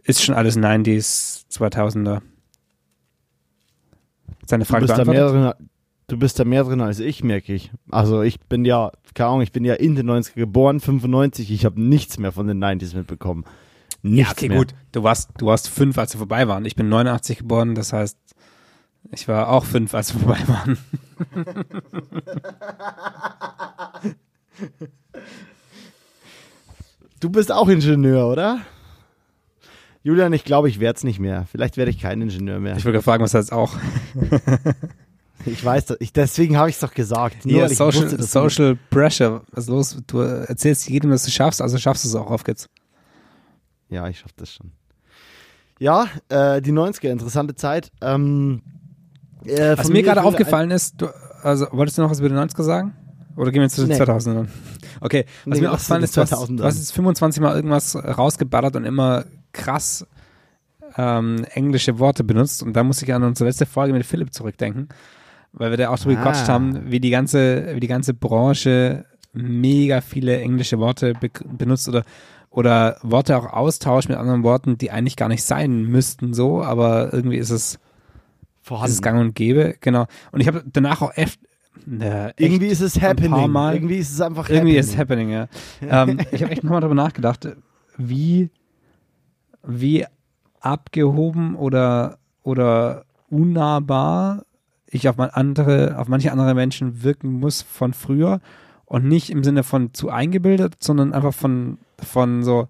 ist 0.04 0.24
schon 0.24 0.36
alles 0.36 0.58
90s, 0.58 1.46
2000er. 1.52 2.22
Seine 4.46 4.66
Frage 4.66 4.86
du 4.86 4.94
bist, 4.94 5.00
da 5.00 5.12
mehr 5.12 5.30
drin, 5.30 5.54
du 6.08 6.18
bist 6.18 6.40
da 6.40 6.46
mehr 6.46 6.64
drin 6.64 6.82
als 6.82 7.00
ich, 7.00 7.24
merke 7.24 7.54
ich. 7.54 7.72
Also 7.90 8.22
ich 8.22 8.40
bin 8.40 8.66
ja, 8.66 8.92
keine 9.14 9.30
Ahnung, 9.30 9.42
ich 9.42 9.52
bin 9.52 9.66
ja 9.66 9.74
in 9.74 9.96
den 9.96 10.10
90er 10.10 10.36
geboren, 10.36 10.80
95, 10.80 11.52
ich 11.52 11.66
habe 11.66 11.82
nichts 11.82 12.20
mehr 12.20 12.32
von 12.32 12.48
den 12.48 12.64
90s 12.64 12.96
mitbekommen. 12.96 13.46
Nichts 14.04 14.30
ja, 14.30 14.32
okay, 14.34 14.50
mehr. 14.50 14.58
gut. 14.60 14.76
Du 14.92 15.02
warst, 15.02 15.32
du 15.40 15.48
warst 15.48 15.68
fünf, 15.70 15.98
als 15.98 16.12
sie 16.12 16.20
vorbei 16.20 16.48
waren. 16.48 16.66
Ich 16.66 16.76
bin 16.76 16.90
89 16.90 17.40
geboren, 17.40 17.74
das 17.74 17.92
heißt, 17.92 18.35
ich 19.12 19.28
war 19.28 19.50
auch 19.50 19.66
fünf, 19.66 19.94
als 19.94 20.14
wir 20.14 20.22
vorbei 20.22 20.42
waren. 20.48 20.78
Du 27.20 27.30
bist 27.30 27.52
auch 27.52 27.68
Ingenieur, 27.68 28.28
oder? 28.28 28.60
Julian, 30.04 30.34
ich 30.34 30.44
glaube, 30.44 30.70
ich 30.70 30.80
werde 30.80 30.98
es 30.98 31.04
nicht 31.04 31.20
mehr. 31.20 31.48
Vielleicht 31.52 31.78
werde 31.78 31.90
ich 31.90 32.00
kein 32.00 32.22
Ingenieur 32.22 32.60
mehr. 32.60 32.78
Ich 32.78 32.86
wollte 32.86 33.02
fragen, 33.02 33.24
was 33.24 33.34
heißt 33.34 33.52
auch? 33.52 33.76
ich 35.46 35.66
weiß, 35.66 35.96
ich, 36.00 36.14
deswegen 36.14 36.58
habe 36.58 36.70
ich 36.70 36.76
es 36.76 36.82
doch 36.82 36.94
gesagt. 36.94 37.46
Nur, 37.46 37.62
ja, 37.62 37.70
Social, 37.70 38.04
wusste, 38.04 38.22
Social 38.22 38.78
Pressure. 38.92 39.42
Was 39.52 39.64
ist 39.64 39.70
los? 39.70 39.98
Du 40.06 40.20
erzählst 40.20 40.88
jedem, 40.88 41.10
dass 41.10 41.24
du 41.24 41.32
schaffst, 41.32 41.62
also 41.62 41.80
schaffst 41.80 42.06
du 42.06 42.10
es 42.10 42.16
auch. 42.16 42.30
Auf 42.30 42.44
geht's. 42.44 42.70
Ja, 43.90 44.08
ich 44.08 44.20
schaffe 44.20 44.34
das 44.38 44.54
schon. 44.54 44.72
Ja, 45.80 46.08
äh, 46.30 46.62
die 46.62 46.72
90er, 46.72 47.10
interessante 47.10 47.56
Zeit. 47.56 47.92
Ähm, 48.02 48.62
äh, 49.48 49.78
was 49.78 49.90
mir 49.90 50.04
gerade 50.04 50.24
aufgefallen 50.24 50.72
ist, 50.72 51.02
du, 51.02 51.08
also 51.44 51.68
wolltest 51.72 51.98
du 51.98 52.02
noch 52.02 52.10
was 52.10 52.20
über 52.20 52.30
die 52.30 52.36
90er 52.36 52.64
sagen? 52.64 52.94
Oder 53.36 53.52
gehen 53.52 53.60
wir 53.60 53.66
jetzt 53.66 53.76
zu 53.76 53.86
den 53.86 53.98
nee. 53.98 54.04
2000ern? 54.04 54.48
Okay, 55.02 55.26
was 55.46 55.58
nee, 55.60 55.66
mir 55.66 55.72
aufgefallen 55.72 56.04
ist, 56.04 56.16
du 56.16 56.22
hast, 56.22 56.32
du 56.32 56.64
hast 56.64 56.78
jetzt 56.78 56.94
25 56.94 57.42
Mal 57.42 57.56
irgendwas 57.56 57.96
rausgeballert 57.96 58.76
und 58.76 58.86
immer 58.86 59.26
krass 59.52 60.08
ähm, 60.98 61.46
englische 61.54 62.00
Worte 62.00 62.24
benutzt. 62.24 62.64
Und 62.64 62.74
da 62.74 62.84
muss 62.84 63.02
ich 63.02 63.14
an 63.14 63.24
unsere 63.24 63.50
letzte 63.50 63.66
Folge 63.66 63.94
mit 63.94 64.06
Philipp 64.06 64.34
zurückdenken, 64.34 64.90
weil 65.52 65.70
wir 65.70 65.78
da 65.78 65.90
auch 65.90 66.00
drüber 66.00 66.14
ah. 66.14 66.24
gequatscht 66.24 66.48
haben, 66.48 66.92
wie 66.92 67.00
die 67.00 67.10
ganze, 67.10 67.76
wie 67.76 67.80
die 67.82 67.88
ganze 67.88 68.14
Branche 68.14 69.06
mega 69.34 70.00
viele 70.00 70.40
englische 70.40 70.80
Worte 70.80 71.14
be 71.14 71.30
benutzt 71.44 71.90
oder 71.90 72.04
oder 72.50 72.96
Worte 73.02 73.36
auch 73.38 73.52
austauscht 73.52 74.08
mit 74.08 74.18
anderen 74.18 74.44
Worten, 74.44 74.78
die 74.78 74.90
eigentlich 74.90 75.18
gar 75.18 75.28
nicht 75.28 75.44
sein 75.44 75.84
müssten 75.84 76.34
so, 76.34 76.64
aber 76.64 77.12
irgendwie 77.12 77.36
ist 77.36 77.50
es 77.50 77.80
vorhanden. 78.66 78.90
Ist 78.90 78.96
es 78.96 79.02
gang 79.02 79.20
und 79.20 79.36
gäbe, 79.36 79.76
genau. 79.80 80.08
Und 80.32 80.42
ich 80.42 80.48
habe 80.48 80.64
danach 80.66 81.02
auch 81.02 81.16
echt, 81.16 81.40
äh, 82.00 82.32
irgendwie 82.38 82.68
ist 82.68 82.82
es 82.82 83.00
happening. 83.00 83.52
Mal, 83.52 83.76
irgendwie 83.76 83.98
ist 83.98 84.12
es 84.12 84.22
einfach 84.22 84.50
irgendwie 84.50 84.58
happening. 84.58 84.68
Irgendwie 84.68 84.78
ist 84.80 84.90
es 84.90 84.98
happening, 84.98 85.30
ja. 85.30 85.48
ähm, 85.82 86.20
ich 86.32 86.42
habe 86.42 86.52
echt 86.52 86.64
nochmal 86.64 86.82
darüber 86.82 86.96
nachgedacht, 86.96 87.48
wie, 87.98 88.50
wie 89.64 90.06
abgehoben 90.62 91.56
oder, 91.56 92.18
oder 92.42 93.06
unnahbar 93.30 94.46
ich 94.88 95.10
auf, 95.10 95.20
andere, 95.20 95.98
auf 96.00 96.08
manche 96.08 96.32
andere 96.32 96.56
Menschen 96.56 97.04
wirken 97.04 97.34
muss 97.40 97.62
von 97.62 97.94
früher 97.94 98.40
und 98.86 99.06
nicht 99.06 99.30
im 99.30 99.44
Sinne 99.44 99.64
von 99.64 99.94
zu 99.94 100.10
eingebildet, 100.10 100.76
sondern 100.80 101.14
einfach 101.14 101.34
von, 101.34 101.78
von 102.00 102.44
so, 102.44 102.68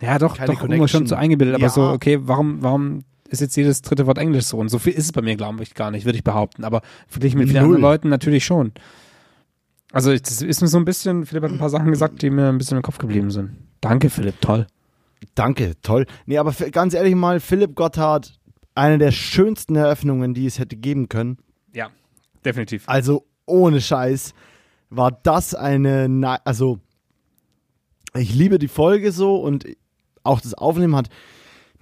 ja 0.00 0.18
doch, 0.18 0.36
Keine 0.36 0.52
doch 0.52 0.62
irgendwo 0.62 0.86
schon 0.88 1.06
zu 1.06 1.16
eingebildet, 1.16 1.58
ja. 1.58 1.64
aber 1.64 1.72
so, 1.72 1.90
okay, 1.90 2.18
warum, 2.22 2.62
warum 2.62 3.04
ist 3.28 3.40
jetzt 3.40 3.56
jedes 3.56 3.82
dritte 3.82 4.06
Wort 4.06 4.18
Englisch 4.18 4.44
so. 4.44 4.58
Und 4.58 4.68
so 4.68 4.78
viel 4.78 4.92
ist 4.92 5.06
es 5.06 5.12
bei 5.12 5.22
mir, 5.22 5.36
glaube 5.36 5.62
ich, 5.62 5.74
gar 5.74 5.90
nicht, 5.90 6.04
würde 6.04 6.18
ich 6.18 6.24
behaupten. 6.24 6.64
Aber 6.64 6.82
verglichen 7.08 7.38
mit 7.38 7.48
vielen 7.48 7.62
anderen 7.62 7.80
Leuten 7.80 8.08
natürlich 8.08 8.44
schon. 8.44 8.72
Also, 9.92 10.16
das 10.16 10.42
ist 10.42 10.60
mir 10.60 10.68
so 10.68 10.78
ein 10.78 10.84
bisschen, 10.84 11.24
Philipp 11.24 11.44
hat 11.44 11.52
ein 11.52 11.58
paar 11.58 11.70
Sachen 11.70 11.90
gesagt, 11.90 12.20
die 12.22 12.30
mir 12.30 12.48
ein 12.48 12.58
bisschen 12.58 12.76
im 12.76 12.82
Kopf 12.82 12.98
geblieben 12.98 13.30
sind. 13.30 13.56
Danke, 13.80 14.10
Philipp, 14.10 14.40
toll. 14.40 14.66
Danke, 15.34 15.74
toll. 15.82 16.06
Nee, 16.26 16.38
aber 16.38 16.52
ganz 16.52 16.94
ehrlich 16.94 17.14
mal, 17.14 17.40
Philipp 17.40 17.74
Gotthard, 17.76 18.38
eine 18.74 18.98
der 18.98 19.12
schönsten 19.12 19.76
Eröffnungen, 19.76 20.34
die 20.34 20.46
es 20.46 20.58
hätte 20.58 20.76
geben 20.76 21.08
können. 21.08 21.38
Ja, 21.72 21.90
definitiv. 22.44 22.84
Also 22.86 23.26
ohne 23.46 23.80
Scheiß 23.80 24.34
war 24.90 25.12
das 25.12 25.54
eine, 25.54 26.08
Na 26.08 26.40
also 26.44 26.80
ich 28.16 28.34
liebe 28.34 28.58
die 28.58 28.68
Folge 28.68 29.12
so 29.12 29.36
und 29.36 29.66
auch 30.22 30.40
das 30.40 30.54
Aufnehmen 30.54 30.96
hat 30.96 31.08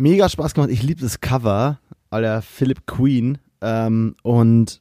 mega 0.03 0.28
Spaß 0.28 0.55
gemacht. 0.55 0.70
Ich 0.70 0.82
liebe 0.82 1.00
das 1.00 1.20
Cover 1.20 1.78
aller 2.11 2.42
Philip 2.42 2.86
Queen 2.86 3.38
ähm, 3.61 4.16
und 4.22 4.80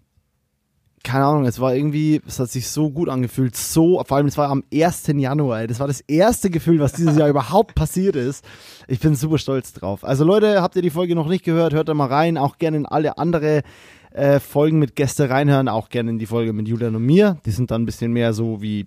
keine 1.03 1.25
Ahnung, 1.25 1.45
es 1.45 1.59
war 1.59 1.73
irgendwie, 1.75 2.21
es 2.27 2.39
hat 2.39 2.49
sich 2.51 2.67
so 2.67 2.91
gut 2.91 3.09
angefühlt, 3.09 3.55
so, 3.55 4.03
vor 4.05 4.17
allem 4.17 4.27
es 4.27 4.37
war 4.37 4.49
am 4.49 4.63
1. 4.71 5.07
Januar, 5.07 5.65
das 5.65 5.79
war 5.79 5.87
das 5.87 6.01
erste 6.01 6.51
Gefühl, 6.51 6.79
was 6.79 6.93
dieses 6.93 7.17
Jahr 7.17 7.29
überhaupt 7.29 7.73
passiert 7.73 8.15
ist. 8.15 8.45
Ich 8.87 8.99
bin 8.99 9.15
super 9.15 9.39
stolz 9.39 9.73
drauf. 9.73 10.03
Also 10.03 10.23
Leute, 10.23 10.61
habt 10.61 10.75
ihr 10.75 10.83
die 10.83 10.91
Folge 10.91 11.15
noch 11.15 11.27
nicht 11.27 11.43
gehört, 11.43 11.73
hört 11.73 11.89
da 11.89 11.95
mal 11.95 12.07
rein, 12.07 12.37
auch 12.37 12.57
gerne 12.57 12.77
in 12.77 12.85
alle 12.85 13.17
andere 13.17 13.63
äh, 14.11 14.39
Folgen 14.39 14.77
mit 14.77 14.95
Gäste 14.95 15.29
reinhören, 15.29 15.69
auch 15.69 15.89
gerne 15.89 16.11
in 16.11 16.19
die 16.19 16.27
Folge 16.27 16.53
mit 16.53 16.67
Julian 16.67 16.95
und 16.95 17.05
mir. 17.05 17.37
Die 17.45 17.51
sind 17.51 17.71
dann 17.71 17.83
ein 17.83 17.85
bisschen 17.85 18.11
mehr 18.11 18.33
so 18.33 18.61
wie 18.61 18.85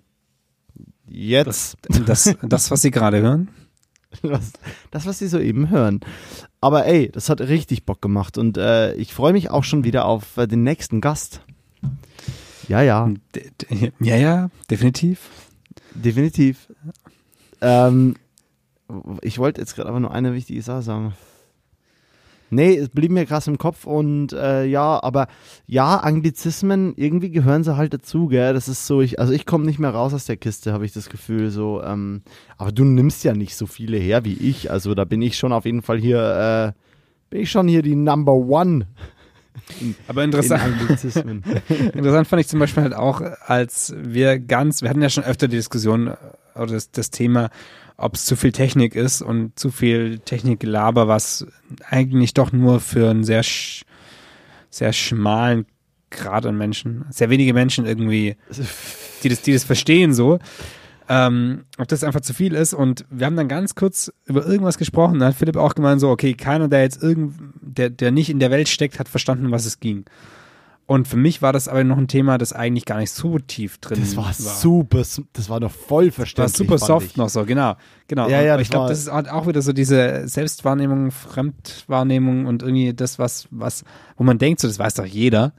jetzt. 1.09 1.77
Das, 1.81 2.03
das, 2.05 2.35
das 2.43 2.71
was 2.71 2.81
Sie 2.81 2.91
gerade 2.91 3.21
hören? 3.21 3.49
Das, 4.21 4.53
das, 4.91 5.05
was 5.05 5.19
Sie 5.19 5.27
soeben 5.27 5.69
hören. 5.69 5.99
Aber 6.61 6.85
ey, 6.85 7.09
das 7.11 7.29
hat 7.29 7.41
richtig 7.41 7.85
Bock 7.85 8.01
gemacht 8.01 8.37
und 8.37 8.57
äh, 8.57 8.93
ich 8.95 9.13
freue 9.13 9.33
mich 9.33 9.49
auch 9.49 9.63
schon 9.63 9.83
wieder 9.83 10.05
auf 10.05 10.37
äh, 10.37 10.47
den 10.47 10.63
nächsten 10.63 11.01
Gast. 11.01 11.41
Ja, 12.67 12.81
ja. 12.81 13.11
Ja, 13.99 14.15
ja, 14.15 14.49
definitiv. 14.69 15.29
Definitiv. 15.93 16.67
Ähm, 17.61 18.15
ich 19.21 19.37
wollte 19.37 19.61
jetzt 19.61 19.75
gerade 19.75 19.89
aber 19.89 19.99
nur 19.99 20.11
eine 20.11 20.33
wichtige 20.33 20.61
Sache 20.61 20.81
sagen. 20.81 21.13
Nee, 22.49 22.77
es 22.77 22.89
blieb 22.89 23.11
mir 23.11 23.25
krass 23.25 23.47
im 23.47 23.57
Kopf 23.57 23.85
und 23.85 24.31
äh, 24.33 24.65
ja, 24.65 25.01
aber 25.01 25.27
ja, 25.65 25.97
Anglizismen, 25.97 26.93
irgendwie 26.95 27.31
gehören 27.31 27.63
sie 27.63 27.75
halt 27.75 27.93
dazu, 27.93 28.27
gell? 28.27 28.53
Das 28.53 28.67
ist 28.67 28.85
so, 28.85 29.01
ich, 29.01 29.19
also 29.19 29.33
ich 29.33 29.45
komme 29.45 29.65
nicht 29.65 29.79
mehr 29.79 29.89
raus 29.89 30.13
aus 30.13 30.25
der 30.25 30.37
Kiste, 30.37 30.71
habe 30.71 30.85
ich 30.85 30.93
das 30.93 31.09
Gefühl, 31.09 31.49
so, 31.49 31.81
ähm, 31.83 32.21
aber 32.57 32.71
du 32.71 32.83
nimmst 32.83 33.23
ja 33.23 33.33
nicht 33.33 33.55
so 33.55 33.65
viele 33.65 33.97
her 33.97 34.25
wie 34.25 34.33
ich, 34.33 34.69
also 34.71 34.93
da 34.93 35.05
bin 35.05 35.21
ich 35.21 35.37
schon 35.37 35.53
auf 35.53 35.65
jeden 35.65 35.81
Fall 35.81 35.97
hier, 35.97 36.73
äh, 36.75 36.79
bin 37.31 37.41
ich 37.41 37.51
schon 37.51 37.67
hier 37.67 37.81
die 37.81 37.95
Number 37.95 38.33
One. 38.33 38.87
In, 39.81 39.95
aber 40.07 40.23
interessant, 40.23 40.75
interessant 41.93 42.27
fand 42.27 42.41
ich 42.41 42.47
zum 42.47 42.59
Beispiel 42.59 42.83
halt 42.83 42.93
auch, 42.93 43.21
als 43.47 43.95
wir 43.97 44.39
ganz, 44.39 44.81
wir 44.81 44.89
hatten 44.89 45.01
ja 45.01 45.09
schon 45.09 45.23
öfter 45.23 45.47
die 45.47 45.57
Diskussion 45.57 46.07
äh, 46.07 46.15
oder 46.55 46.73
das, 46.73 46.91
das 46.91 47.09
Thema, 47.09 47.49
ob 47.97 48.15
es 48.15 48.25
zu 48.25 48.35
viel 48.35 48.51
Technik 48.51 48.95
ist 48.95 49.21
und 49.21 49.57
zu 49.57 49.71
viel 49.71 50.19
Technikgelaber, 50.19 51.07
was 51.07 51.47
eigentlich 51.89 52.33
doch 52.33 52.51
nur 52.51 52.79
für 52.79 53.09
einen 53.09 53.23
sehr, 53.23 53.43
sehr 54.69 54.93
schmalen 54.93 55.65
Grad 56.09 56.45
an 56.45 56.57
Menschen, 56.57 57.05
sehr 57.09 57.29
wenige 57.29 57.53
Menschen 57.53 57.85
irgendwie, 57.85 58.35
die 59.23 59.29
das, 59.29 59.41
die 59.41 59.53
das 59.53 59.63
verstehen 59.63 60.13
so, 60.13 60.39
ähm, 61.07 61.65
ob 61.77 61.87
das 61.87 62.03
einfach 62.03 62.21
zu 62.21 62.33
viel 62.33 62.53
ist. 62.53 62.73
Und 62.73 63.05
wir 63.09 63.25
haben 63.25 63.35
dann 63.35 63.47
ganz 63.47 63.75
kurz 63.75 64.11
über 64.25 64.45
irgendwas 64.45 64.77
gesprochen. 64.77 65.19
Da 65.19 65.27
hat 65.27 65.35
Philipp 65.35 65.57
auch 65.57 65.75
gemeint 65.75 66.01
so, 66.01 66.09
okay, 66.09 66.33
keiner, 66.33 66.67
der 66.67 66.81
jetzt 66.81 67.01
irgend, 67.01 67.35
der, 67.61 67.89
der 67.89 68.11
nicht 68.11 68.29
in 68.29 68.39
der 68.39 68.51
Welt 68.51 68.69
steckt, 68.69 68.99
hat 68.99 69.07
verstanden, 69.07 69.51
was 69.51 69.65
es 69.65 69.79
ging. 69.79 70.05
Und 70.87 71.07
für 71.07 71.17
mich 71.17 71.41
war 71.41 71.51
das 71.51 71.67
aber 71.67 71.83
noch 71.83 71.97
ein 71.97 72.07
Thema, 72.07 72.37
das 72.37 72.53
eigentlich 72.53 72.85
gar 72.85 72.99
nicht 72.99 73.09
so 73.09 73.39
tief 73.39 73.79
drin 73.79 74.01
das 74.01 74.15
war. 74.15 74.27
Das 74.27 74.45
war 74.45 74.53
super, 74.53 75.03
das 75.33 75.49
war 75.49 75.59
noch 75.59 75.71
voll 75.71 76.11
verständlich. 76.11 76.53
Das 76.53 76.59
war 76.59 76.77
super 76.77 76.85
soft 76.85 77.11
ich. 77.11 77.17
noch 77.17 77.29
so, 77.29 77.43
genau. 77.43 77.75
genau. 78.07 78.29
Ja, 78.29 78.41
ja, 78.41 78.59
ich 78.59 78.69
glaube, 78.69 78.89
das 78.89 78.99
ist 78.99 79.09
auch 79.09 79.47
wieder 79.47 79.63
so 79.63 79.73
diese 79.73 80.27
Selbstwahrnehmung, 80.27 81.09
Fremdwahrnehmung 81.09 82.45
und 82.45 82.61
irgendwie 82.61 82.93
das, 82.93 83.17
was, 83.17 83.47
was, 83.49 83.83
wo 84.15 84.23
man 84.23 84.37
denkt, 84.37 84.59
so, 84.59 84.67
das 84.67 84.77
weiß 84.77 84.93
doch 84.95 85.05
jeder. 85.05 85.53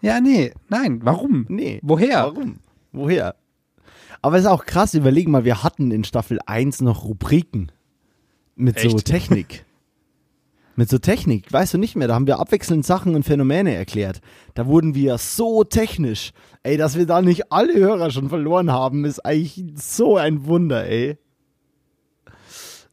Ja, 0.00 0.20
nee, 0.20 0.52
nein, 0.68 1.00
warum? 1.04 1.46
Nee. 1.48 1.78
Woher? 1.82 2.24
Warum? 2.24 2.56
Woher? 2.90 3.36
Aber 4.22 4.36
es 4.36 4.42
ist 4.42 4.50
auch 4.50 4.64
krass, 4.66 4.94
überlegen 4.94 5.30
mal, 5.30 5.44
wir 5.44 5.62
hatten 5.62 5.92
in 5.92 6.02
Staffel 6.02 6.40
1 6.44 6.80
noch 6.80 7.04
Rubriken 7.04 7.70
mit 8.56 8.76
Echt? 8.76 8.90
so 8.90 8.98
Technik. 8.98 9.64
Mit 10.74 10.88
so 10.88 10.98
Technik, 10.98 11.52
weißt 11.52 11.74
du 11.74 11.78
nicht 11.78 11.96
mehr, 11.96 12.08
da 12.08 12.14
haben 12.14 12.26
wir 12.26 12.38
abwechselnd 12.38 12.86
Sachen 12.86 13.14
und 13.14 13.24
Phänomene 13.24 13.74
erklärt. 13.74 14.20
Da 14.54 14.66
wurden 14.66 14.94
wir 14.94 15.18
so 15.18 15.64
technisch. 15.64 16.32
Ey, 16.62 16.78
dass 16.78 16.96
wir 16.96 17.06
da 17.06 17.20
nicht 17.20 17.52
alle 17.52 17.74
Hörer 17.74 18.10
schon 18.10 18.30
verloren 18.30 18.70
haben, 18.70 19.04
ist 19.04 19.20
eigentlich 19.20 19.62
so 19.74 20.16
ein 20.16 20.46
Wunder, 20.46 20.86
ey. 20.86 21.18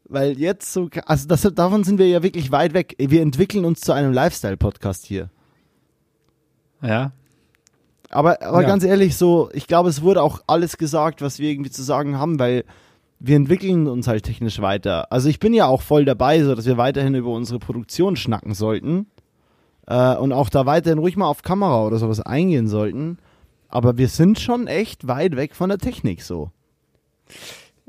Weil 0.04 0.38
jetzt 0.38 0.74
so, 0.74 0.90
also 1.06 1.28
das, 1.28 1.42
davon 1.54 1.84
sind 1.84 2.00
wir 2.00 2.08
ja 2.08 2.22
wirklich 2.22 2.52
weit 2.52 2.74
weg. 2.74 2.96
Wir 2.98 3.22
entwickeln 3.22 3.64
uns 3.64 3.80
zu 3.80 3.94
einem 3.94 4.12
Lifestyle-Podcast 4.12 5.06
hier. 5.06 5.30
Ja. 6.82 7.12
Aber, 8.10 8.42
aber 8.42 8.64
ja. 8.64 8.68
ganz 8.68 8.84
ehrlich, 8.84 9.16
so, 9.16 9.50
ich 9.54 9.68
glaube, 9.68 9.90
es 9.90 10.02
wurde 10.02 10.22
auch 10.22 10.42
alles 10.48 10.78
gesagt, 10.78 11.22
was 11.22 11.40
wir 11.40 11.50
irgendwie 11.50 11.70
zu 11.70 11.84
sagen 11.84 12.18
haben, 12.18 12.40
weil 12.40 12.66
wir 13.20 13.36
entwickeln 13.36 13.88
uns 13.88 14.08
halt 14.08 14.24
technisch 14.24 14.62
weiter. 14.62 15.12
Also 15.12 15.30
ich 15.30 15.40
bin 15.40 15.54
ja 15.54 15.68
auch 15.68 15.82
voll 15.82 16.06
dabei, 16.06 16.42
so 16.44 16.56
dass 16.56 16.66
wir 16.66 16.78
weiterhin 16.78 17.16
über 17.16 17.30
unsere 17.30 17.60
Produktion 17.60 18.16
schnacken 18.16 18.54
sollten 18.54 19.08
äh, 19.88 20.16
und 20.16 20.32
auch 20.32 20.50
da 20.50 20.66
weiterhin 20.66 21.00
ruhig 21.00 21.18
mal 21.18 21.28
auf 21.28 21.42
Kamera 21.42 21.86
oder 21.86 21.98
sowas 21.98 22.22
eingehen 22.22 22.68
sollten. 22.68 23.18
Aber 23.68 23.98
wir 23.98 24.08
sind 24.08 24.40
schon 24.40 24.68
echt 24.68 25.08
weit 25.08 25.36
weg 25.36 25.56
von 25.56 25.70
der 25.70 25.78
Technik 25.78 26.24
so. 26.24 26.52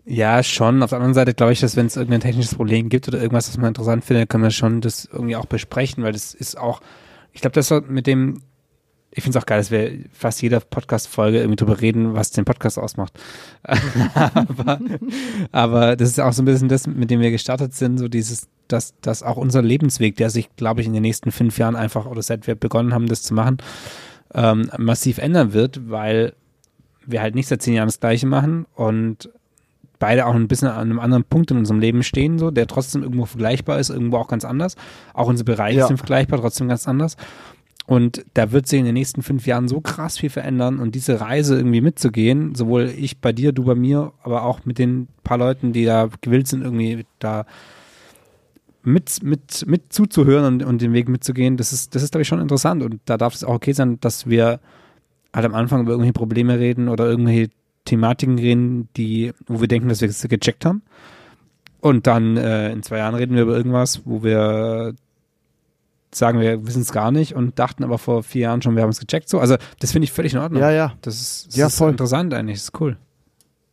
Ja, 0.04 0.42
schon. 0.42 0.82
Auf 0.82 0.90
der 0.90 0.98
anderen 0.98 1.14
Seite 1.14 1.34
glaube 1.34 1.52
ich, 1.52 1.60
dass 1.60 1.76
wenn 1.76 1.86
es 1.86 1.96
irgendein 1.96 2.20
technisches 2.20 2.54
Problem 2.54 2.88
gibt 2.88 3.06
oder 3.06 3.18
irgendwas, 3.18 3.48
was 3.48 3.56
man 3.56 3.68
interessant 3.68 4.04
findet, 4.04 4.28
können 4.28 4.42
wir 4.42 4.50
schon 4.50 4.80
das 4.80 5.04
irgendwie 5.04 5.36
auch 5.36 5.46
besprechen, 5.46 6.02
weil 6.02 6.12
das 6.12 6.34
ist 6.34 6.58
auch, 6.58 6.80
ich 7.32 7.40
glaube, 7.40 7.54
das 7.54 7.70
mit 7.88 8.06
dem 8.06 8.42
ich 9.12 9.24
finde 9.24 9.36
es 9.36 9.42
auch 9.42 9.46
geil, 9.46 9.58
dass 9.58 9.70
wir 9.70 10.04
fast 10.12 10.40
jeder 10.40 10.60
Podcast-Folge 10.60 11.38
irgendwie 11.38 11.56
drüber 11.56 11.80
reden, 11.80 12.14
was 12.14 12.30
den 12.30 12.44
Podcast 12.44 12.78
ausmacht. 12.78 13.12
aber, 14.14 14.78
aber 15.50 15.96
das 15.96 16.10
ist 16.10 16.20
auch 16.20 16.32
so 16.32 16.42
ein 16.42 16.44
bisschen 16.44 16.68
das, 16.68 16.86
mit 16.86 17.10
dem 17.10 17.20
wir 17.20 17.32
gestartet 17.32 17.74
sind, 17.74 17.98
so 17.98 18.08
dieses, 18.08 18.48
dass, 18.68 18.94
dass 19.00 19.22
auch 19.24 19.36
unser 19.36 19.62
Lebensweg, 19.62 20.16
der 20.16 20.30
sich, 20.30 20.54
glaube 20.54 20.80
ich, 20.80 20.86
in 20.86 20.92
den 20.92 21.02
nächsten 21.02 21.32
fünf 21.32 21.58
Jahren 21.58 21.74
einfach, 21.74 22.06
oder 22.06 22.22
seit 22.22 22.46
wir 22.46 22.54
begonnen 22.54 22.94
haben, 22.94 23.06
das 23.06 23.22
zu 23.22 23.34
machen, 23.34 23.58
ähm, 24.32 24.70
massiv 24.78 25.18
ändern 25.18 25.52
wird, 25.52 25.90
weil 25.90 26.34
wir 27.04 27.20
halt 27.20 27.34
nicht 27.34 27.48
seit 27.48 27.62
zehn 27.62 27.74
Jahren 27.74 27.88
das 27.88 27.98
Gleiche 27.98 28.26
machen 28.28 28.66
und 28.74 29.30
beide 29.98 30.26
auch 30.26 30.34
ein 30.34 30.48
bisschen 30.48 30.68
an 30.68 30.78
einem 30.78 31.00
anderen 31.00 31.24
Punkt 31.24 31.50
in 31.50 31.58
unserem 31.58 31.80
Leben 31.80 32.02
stehen, 32.02 32.38
so, 32.38 32.50
der 32.50 32.68
trotzdem 32.68 33.02
irgendwo 33.02 33.26
vergleichbar 33.26 33.80
ist, 33.80 33.90
irgendwo 33.90 34.18
auch 34.18 34.28
ganz 34.28 34.44
anders. 34.44 34.76
Auch 35.14 35.26
unsere 35.26 35.44
Bereiche 35.44 35.80
ja. 35.80 35.86
sind 35.86 35.98
vergleichbar, 35.98 36.40
trotzdem 36.40 36.68
ganz 36.68 36.86
anders. 36.86 37.16
Und 37.90 38.24
da 38.34 38.52
wird 38.52 38.68
sich 38.68 38.78
in 38.78 38.84
den 38.84 38.94
nächsten 38.94 39.20
fünf 39.20 39.48
Jahren 39.48 39.66
so 39.66 39.80
krass 39.80 40.16
viel 40.16 40.30
verändern 40.30 40.78
und 40.78 40.94
diese 40.94 41.20
Reise 41.20 41.56
irgendwie 41.56 41.80
mitzugehen, 41.80 42.54
sowohl 42.54 42.84
ich 42.96 43.18
bei 43.18 43.32
dir, 43.32 43.50
du 43.50 43.64
bei 43.64 43.74
mir, 43.74 44.12
aber 44.22 44.44
auch 44.44 44.64
mit 44.64 44.78
den 44.78 45.08
paar 45.24 45.38
Leuten, 45.38 45.72
die 45.72 45.86
da 45.86 46.08
gewillt 46.20 46.46
sind, 46.46 46.62
irgendwie 46.62 47.04
da 47.18 47.46
mit, 48.84 49.24
mit, 49.24 49.66
mit 49.66 49.92
zuzuhören 49.92 50.44
und, 50.44 50.64
und 50.64 50.80
den 50.80 50.92
Weg 50.92 51.08
mitzugehen, 51.08 51.56
das 51.56 51.72
ist, 51.72 51.96
das 51.96 52.04
ist, 52.04 52.12
glaube 52.12 52.22
ich, 52.22 52.28
schon 52.28 52.40
interessant. 52.40 52.84
Und 52.84 53.00
da 53.06 53.16
darf 53.16 53.34
es 53.34 53.42
auch 53.42 53.54
okay 53.54 53.72
sein, 53.72 53.98
dass 53.98 54.28
wir 54.28 54.60
halt 55.34 55.46
am 55.46 55.56
Anfang 55.56 55.80
über 55.80 55.90
irgendwelche 55.90 56.12
Probleme 56.12 56.60
reden 56.60 56.88
oder 56.88 57.06
irgendwelche 57.06 57.50
Thematiken 57.86 58.38
reden, 58.38 58.88
die, 58.96 59.32
wo 59.48 59.60
wir 59.60 59.66
denken, 59.66 59.88
dass 59.88 60.00
wir 60.00 60.08
es 60.08 60.22
gecheckt 60.22 60.64
haben. 60.64 60.82
Und 61.80 62.06
dann 62.06 62.36
äh, 62.36 62.70
in 62.70 62.84
zwei 62.84 62.98
Jahren 62.98 63.16
reden 63.16 63.34
wir 63.34 63.42
über 63.42 63.56
irgendwas, 63.56 64.02
wo 64.04 64.22
wir 64.22 64.94
sagen 66.12 66.40
wir 66.40 66.66
wissen 66.66 66.82
es 66.82 66.92
gar 66.92 67.10
nicht 67.10 67.34
und 67.34 67.58
dachten 67.58 67.84
aber 67.84 67.98
vor 67.98 68.22
vier 68.22 68.42
Jahren 68.42 68.62
schon, 68.62 68.74
wir 68.76 68.82
haben 68.82 68.90
es 68.90 69.00
gecheckt. 69.00 69.28
So, 69.28 69.38
also 69.38 69.56
das 69.78 69.92
finde 69.92 70.04
ich 70.04 70.12
völlig 70.12 70.34
in 70.34 70.40
Ordnung. 70.40 70.60
Ja, 70.60 70.70
ja. 70.70 70.94
Das 71.02 71.20
ist, 71.20 71.48
das 71.48 71.56
ja, 71.56 71.66
ist 71.66 71.78
voll. 71.78 71.90
interessant 71.90 72.34
eigentlich, 72.34 72.58
das 72.58 72.64
ist 72.64 72.80
cool. 72.80 72.96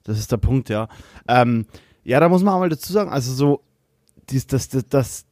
Das 0.04 0.20
ist 0.20 0.32
der 0.32 0.38
Punkt, 0.38 0.70
ja. 0.70 0.88
Ähm, 1.28 1.66
ja, 2.04 2.20
da 2.20 2.30
muss 2.30 2.44
man 2.44 2.54
auch 2.54 2.60
mal 2.60 2.70
dazu 2.70 2.94
sagen, 2.94 3.10
also 3.10 3.34
so, 3.34 3.62
dies, 4.30 4.48
das, 4.48 4.70
das, 4.70 4.88
das, 4.88 5.26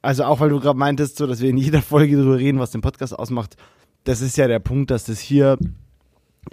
also 0.00 0.24
auch 0.24 0.40
weil 0.40 0.48
du 0.48 0.60
gerade 0.60 0.78
meintest, 0.78 1.16
so, 1.16 1.26
dass 1.26 1.40
wir 1.40 1.50
in 1.50 1.58
jeder 1.58 1.82
Folge 1.82 2.16
darüber 2.16 2.38
reden, 2.38 2.58
was 2.58 2.70
den 2.70 2.80
Podcast 2.80 3.18
ausmacht, 3.18 3.56
das 4.04 4.20
ist 4.20 4.36
ja 4.36 4.46
der 4.46 4.60
Punkt, 4.60 4.90
dass 4.90 5.04
das 5.04 5.18
hier 5.18 5.58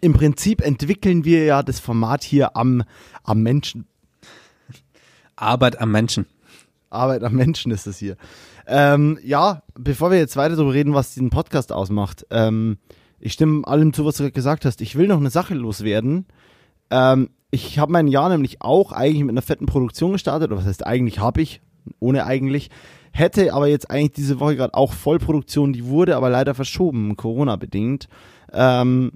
im 0.02 0.14
Prinzip 0.14 0.62
entwickeln 0.62 1.26
wir 1.26 1.44
ja 1.44 1.64
das 1.64 1.80
Format 1.80 2.24
hier 2.24 2.56
am, 2.56 2.84
am 3.24 3.44
Menschen. 3.44 3.88
Arbeit 5.36 5.80
am 5.80 5.92
Menschen. 5.92 6.26
Arbeit 6.90 7.24
am 7.24 7.34
Menschen 7.34 7.72
ist 7.72 7.88
es 7.88 7.98
hier. 7.98 8.16
Ähm, 8.68 9.20
ja, 9.24 9.64
bevor 9.76 10.12
wir 10.12 10.18
jetzt 10.18 10.36
weiter 10.38 10.56
darüber 10.56 10.74
reden, 10.74 10.94
was 10.94 11.14
diesen 11.14 11.30
Podcast 11.30 11.72
ausmacht, 11.72 12.26
ähm, 12.30 12.78
ich 13.20 13.34
stimme 13.34 13.68
allem 13.68 13.94
zu, 13.94 14.06
was 14.06 14.18
du 14.18 14.32
gesagt 14.32 14.66
hast. 14.66 14.82
Ich 14.82 14.96
will 14.96 15.08
noch 15.08 15.20
eine 15.20 15.30
Sache 15.30 15.54
loswerden. 15.54 16.26
Ähm, 16.90 17.30
ich 17.52 17.80
habe 17.80 17.92
mein 17.92 18.08
Jahr 18.08 18.30
nämlich 18.30 18.62
auch 18.62 18.92
eigentlich 18.92 19.24
mit 19.24 19.32
einer 19.32 19.42
fetten 19.42 19.66
Produktion 19.66 20.14
gestartet, 20.14 20.50
oder 20.50 20.60
was 20.60 20.68
heißt 20.68 20.86
eigentlich 20.86 21.20
habe 21.20 21.42
ich, 21.42 21.62
ohne 22.00 22.26
eigentlich. 22.26 22.70
Hätte 23.12 23.54
aber 23.54 23.68
jetzt 23.68 23.92
eigentlich 23.92 24.14
diese 24.14 24.40
Woche 24.40 24.56
gerade 24.56 24.74
auch 24.74 24.94
Vollproduktion, 24.94 25.74
die 25.74 25.86
wurde 25.86 26.16
aber 26.16 26.30
leider 26.30 26.56
verschoben, 26.56 27.18
Corona-bedingt. 27.18 28.08
Ähm, 28.54 29.12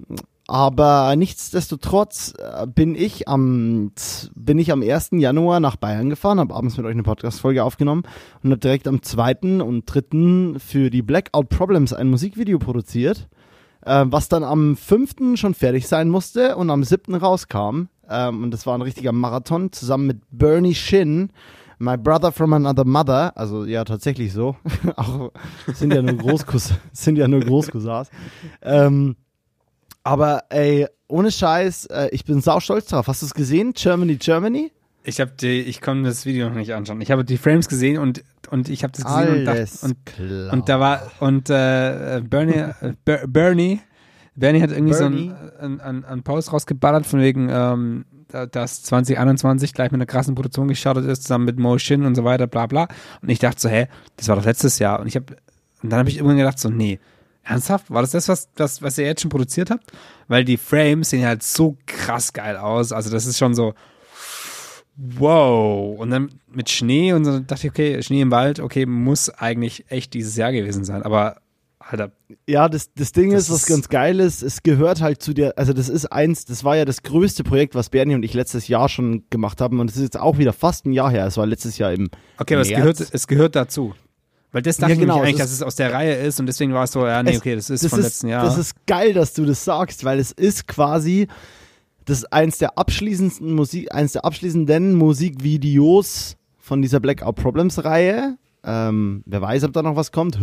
aber 0.48 1.14
nichtsdestotrotz 1.16 2.34
äh, 2.38 2.66
bin 2.66 2.94
ich 2.94 3.26
am 3.28 3.92
bin 4.34 4.58
ich 4.58 4.70
am 4.70 4.82
1. 4.82 5.10
Januar 5.12 5.60
nach 5.60 5.76
Bayern 5.76 6.10
gefahren, 6.10 6.38
habe 6.38 6.54
abends 6.54 6.76
mit 6.76 6.86
euch 6.86 6.92
eine 6.92 7.02
Podcast-Folge 7.02 7.64
aufgenommen 7.64 8.04
und 8.42 8.50
habe 8.50 8.60
direkt 8.60 8.86
am 8.86 9.02
2. 9.02 9.62
und 9.62 9.84
3. 9.86 10.58
für 10.58 10.90
die 10.90 11.02
Blackout 11.02 11.48
Problems 11.48 11.92
ein 11.92 12.08
Musikvideo 12.08 12.58
produziert, 12.58 13.28
äh, 13.84 14.04
was 14.06 14.28
dann 14.28 14.44
am 14.44 14.76
5. 14.76 15.36
schon 15.36 15.54
fertig 15.54 15.88
sein 15.88 16.08
musste 16.08 16.56
und 16.56 16.70
am 16.70 16.84
7. 16.84 17.14
rauskam. 17.16 17.88
Ähm, 18.08 18.44
und 18.44 18.50
das 18.52 18.66
war 18.66 18.78
ein 18.78 18.82
richtiger 18.82 19.12
Marathon 19.12 19.72
zusammen 19.72 20.06
mit 20.06 20.20
Bernie 20.30 20.74
Shin. 20.74 21.30
My 21.78 21.98
Brother 21.98 22.32
from 22.32 22.54
Another 22.54 22.86
Mother, 22.86 23.36
also 23.36 23.66
ja 23.66 23.84
tatsächlich 23.84 24.32
so, 24.32 24.56
auch 24.96 25.30
sind 25.74 25.92
ja 25.92 26.00
nur 26.00 26.16
Großcous 26.16 26.72
sind 26.92 27.18
ja 27.18 27.28
nur 27.28 27.40
Großcousins. 27.40 28.08
Ähm, 28.62 29.16
aber 30.06 30.44
ey, 30.50 30.86
ohne 31.08 31.30
Scheiß, 31.30 31.86
äh, 31.86 32.08
ich 32.12 32.24
bin 32.24 32.40
sau 32.40 32.60
stolz 32.60 32.86
drauf. 32.86 33.06
Hast 33.08 33.22
du 33.22 33.26
es 33.26 33.34
gesehen? 33.34 33.72
Germany, 33.74 34.16
Germany? 34.16 34.72
Ich 35.04 35.20
habe 35.20 35.32
die, 35.40 35.60
ich 35.60 35.80
konnte 35.80 36.08
das 36.08 36.26
Video 36.26 36.48
noch 36.48 36.56
nicht 36.56 36.72
anschauen. 36.74 37.00
Ich 37.00 37.10
habe 37.12 37.24
die 37.24 37.36
Frames 37.36 37.68
gesehen 37.68 37.98
und 37.98 38.24
und 38.50 38.68
ich 38.68 38.82
habe 38.84 38.92
das 38.92 39.04
gesehen 39.04 39.46
Alles 39.48 39.82
und 39.82 39.96
dachte, 40.08 40.46
und, 40.48 40.52
und 40.52 40.68
da 40.68 40.80
war 40.80 41.02
und 41.20 41.50
äh, 41.50 42.22
Bernie 42.28 42.54
äh, 42.54 42.92
Ber- 43.04 43.26
Bernie 43.26 43.80
Bernie 44.36 44.60
hat 44.62 44.70
irgendwie 44.70 44.92
Bernie. 44.92 45.28
so 45.58 45.64
einen 45.64 45.80
ein, 45.80 46.04
ein 46.04 46.22
Post 46.22 46.52
rausgeballert 46.52 47.06
von 47.06 47.20
wegen 47.20 47.48
ähm, 47.50 48.04
da- 48.28 48.46
dass 48.46 48.82
2021 48.84 49.74
gleich 49.74 49.90
mit 49.90 49.98
einer 49.98 50.06
krassen 50.06 50.34
Produktion 50.36 50.68
gestartet 50.68 51.06
ist 51.06 51.22
zusammen 51.22 51.44
mit 51.44 51.58
Motion 51.58 52.04
und 52.04 52.14
so 52.14 52.22
weiter 52.24 52.46
bla 52.46 52.66
bla 52.66 52.86
und 53.22 53.28
ich 53.28 53.38
dachte 53.40 53.60
so 53.60 53.68
hä 53.68 53.86
das 54.16 54.28
war 54.28 54.36
doch 54.36 54.44
letztes 54.44 54.78
Jahr 54.78 55.00
und 55.00 55.06
ich 55.08 55.16
habe 55.16 55.36
und 55.82 55.90
dann 55.90 55.98
habe 56.00 56.08
ich 56.08 56.16
irgendwann 56.16 56.36
gedacht 56.38 56.58
so 56.60 56.68
nee 56.68 56.98
ernsthaft 57.46 57.90
war 57.90 58.02
das 58.02 58.10
das 58.10 58.28
was 58.28 58.52
das 58.54 58.82
was 58.82 58.98
ihr 58.98 59.06
jetzt 59.06 59.22
schon 59.22 59.30
produziert 59.30 59.70
habt 59.70 59.84
weil 60.28 60.44
die 60.44 60.56
Frames 60.56 61.10
sehen 61.10 61.24
halt 61.24 61.42
so 61.42 61.76
krass 61.86 62.32
geil 62.32 62.56
aus 62.56 62.92
also 62.92 63.08
das 63.10 63.24
ist 63.26 63.38
schon 63.38 63.54
so 63.54 63.74
wow. 64.96 65.98
Und 65.98 66.10
dann 66.10 66.30
mit 66.50 66.70
Schnee 66.70 67.12
und 67.12 67.24
so 67.24 67.38
dachte 67.40 67.66
ich, 67.66 67.70
okay, 67.70 68.02
Schnee 68.02 68.22
im 68.22 68.30
Wald, 68.30 68.60
okay, 68.60 68.86
muss 68.86 69.28
eigentlich 69.28 69.84
echt 69.90 70.14
dieses 70.14 70.36
Jahr 70.36 70.52
gewesen 70.52 70.84
sein. 70.84 71.02
Aber, 71.02 71.36
Alter, 71.78 72.12
Ja, 72.48 72.68
das, 72.68 72.92
das 72.94 73.12
Ding 73.12 73.30
Das 73.32 73.44
ist, 73.44 73.50
was 73.50 73.60
ist- 73.60 73.68
ganz 73.68 73.88
geil 73.88 74.20
ist, 74.20 74.42
es 74.42 74.62
gehört 74.62 75.00
halt 75.02 75.22
zu 75.22 75.34
der, 75.34 75.56
also 75.58 75.72
das 75.72 75.88
ist 75.88 76.06
eins, 76.06 76.46
das 76.46 76.64
war 76.64 76.76
ja 76.76 76.84
das 76.84 77.02
größte 77.02 77.44
Projekt, 77.44 77.74
was 77.74 77.90
Bernie 77.90 78.14
und 78.14 78.22
ich 78.24 78.34
letztes 78.34 78.68
Jahr 78.68 78.88
schon 78.88 79.24
gemacht 79.30 79.60
haben 79.60 79.80
und 79.80 79.90
es 79.90 79.96
ist 79.96 80.02
jetzt 80.02 80.18
auch 80.18 80.38
wieder 80.38 80.52
fast 80.52 80.86
ein 80.86 80.92
Jahr 80.92 81.10
her, 81.10 81.26
es 81.26 81.36
war 81.36 81.46
letztes 81.46 81.78
Jahr 81.78 81.92
im 81.92 82.08
okay, 82.38 82.54
aber 82.54 82.62
es 82.62 82.70
März. 82.70 82.80
gehört, 82.80 83.08
es 83.12 83.26
gehört 83.26 83.54
dazu. 83.54 83.94
Weil 84.56 84.62
das 84.62 84.78
dachte 84.78 84.94
Ja, 84.94 84.98
genau, 84.98 85.16
ich 85.16 85.20
eigentlich, 85.28 85.34
es 85.34 85.40
dass 85.42 85.52
es 85.52 85.62
aus 85.62 85.74
der 85.76 85.92
Reihe 85.92 86.14
ist 86.14 86.40
und 86.40 86.46
deswegen 86.46 86.72
war 86.72 86.84
es 86.84 86.92
so, 86.92 87.06
ja, 87.06 87.22
nee, 87.22 87.32
Es- 87.32 87.36
okay, 87.40 87.56
das 87.56 87.68
ist 87.68 87.84
das 87.84 87.90
vom 87.90 87.98
ist, 87.98 88.04
letzten 88.06 88.28
Jahr. 88.28 88.42
Das 88.42 88.56
ist 88.56 88.86
geil, 88.86 89.12
dass 89.12 89.34
du 89.34 89.44
das 89.44 89.62
sagst, 89.62 90.02
weil 90.04 90.18
es 90.18 90.32
ist 90.32 90.66
quasi 90.66 91.28
das 92.06 92.24
eins 92.24 92.56
der 92.56 92.78
abschließendsten 92.78 93.52
Musik, 93.52 93.94
eins 93.94 94.12
der 94.12 94.24
abschließenden 94.24 94.94
Musikvideos 94.94 96.38
von 96.58 96.80
dieser 96.80 97.00
Blackout 97.00 97.36
Problems 97.36 97.84
Reihe. 97.84 98.38
Ähm, 98.64 99.22
wer 99.26 99.42
weiß, 99.42 99.64
ob 99.64 99.74
da 99.74 99.82
noch 99.82 99.94
was 99.94 100.10
kommt. 100.10 100.38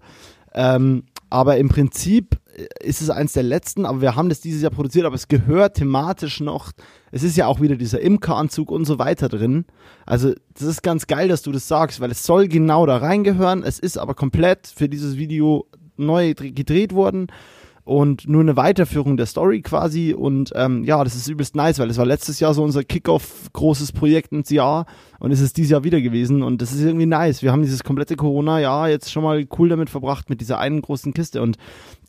ähm, 0.54 1.02
aber 1.28 1.58
im 1.58 1.68
Prinzip 1.68 2.37
ist 2.80 3.00
es 3.02 3.10
eins 3.10 3.32
der 3.32 3.42
letzten, 3.42 3.86
aber 3.86 4.00
wir 4.00 4.16
haben 4.16 4.28
das 4.28 4.40
dieses 4.40 4.62
Jahr 4.62 4.70
produziert, 4.70 5.06
aber 5.06 5.14
es 5.14 5.28
gehört 5.28 5.76
thematisch 5.76 6.40
noch, 6.40 6.72
es 7.12 7.22
ist 7.22 7.36
ja 7.36 7.46
auch 7.46 7.60
wieder 7.60 7.76
dieser 7.76 8.00
Imkeranzug 8.00 8.70
und 8.70 8.84
so 8.84 8.98
weiter 8.98 9.28
drin. 9.28 9.64
Also 10.06 10.34
das 10.54 10.64
ist 10.64 10.82
ganz 10.82 11.06
geil, 11.06 11.28
dass 11.28 11.42
du 11.42 11.52
das 11.52 11.68
sagst, 11.68 12.00
weil 12.00 12.10
es 12.10 12.24
soll 12.24 12.48
genau 12.48 12.86
da 12.86 12.96
reingehören, 12.96 13.62
es 13.62 13.78
ist 13.78 13.98
aber 13.98 14.14
komplett 14.14 14.66
für 14.66 14.88
dieses 14.88 15.16
Video 15.16 15.66
neu 15.96 16.34
dr- 16.34 16.52
gedreht 16.52 16.94
worden 16.94 17.28
und 17.88 18.28
nur 18.28 18.42
eine 18.42 18.54
Weiterführung 18.56 19.16
der 19.16 19.24
Story 19.24 19.62
quasi 19.62 20.12
und 20.12 20.52
ähm, 20.54 20.84
ja, 20.84 21.02
das 21.02 21.14
ist 21.16 21.26
übelst 21.26 21.56
nice, 21.56 21.78
weil 21.78 21.88
es 21.88 21.96
war 21.96 22.04
letztes 22.04 22.38
Jahr 22.38 22.52
so 22.52 22.62
unser 22.62 22.84
Kickoff 22.84 23.48
großes 23.54 23.92
Projekt 23.92 24.30
ins 24.32 24.50
Jahr 24.50 24.84
und 25.18 25.32
es 25.32 25.40
ist 25.40 25.56
dieses 25.56 25.70
Jahr 25.70 25.84
wieder 25.84 26.02
gewesen 26.02 26.42
und 26.42 26.60
das 26.60 26.72
ist 26.72 26.82
irgendwie 26.82 27.06
nice. 27.06 27.42
Wir 27.42 27.50
haben 27.50 27.62
dieses 27.62 27.82
komplette 27.84 28.16
Corona-Jahr 28.16 28.90
jetzt 28.90 29.10
schon 29.10 29.22
mal 29.22 29.46
cool 29.58 29.70
damit 29.70 29.88
verbracht 29.88 30.28
mit 30.28 30.42
dieser 30.42 30.58
einen 30.58 30.82
großen 30.82 31.14
Kiste 31.14 31.40
und 31.40 31.56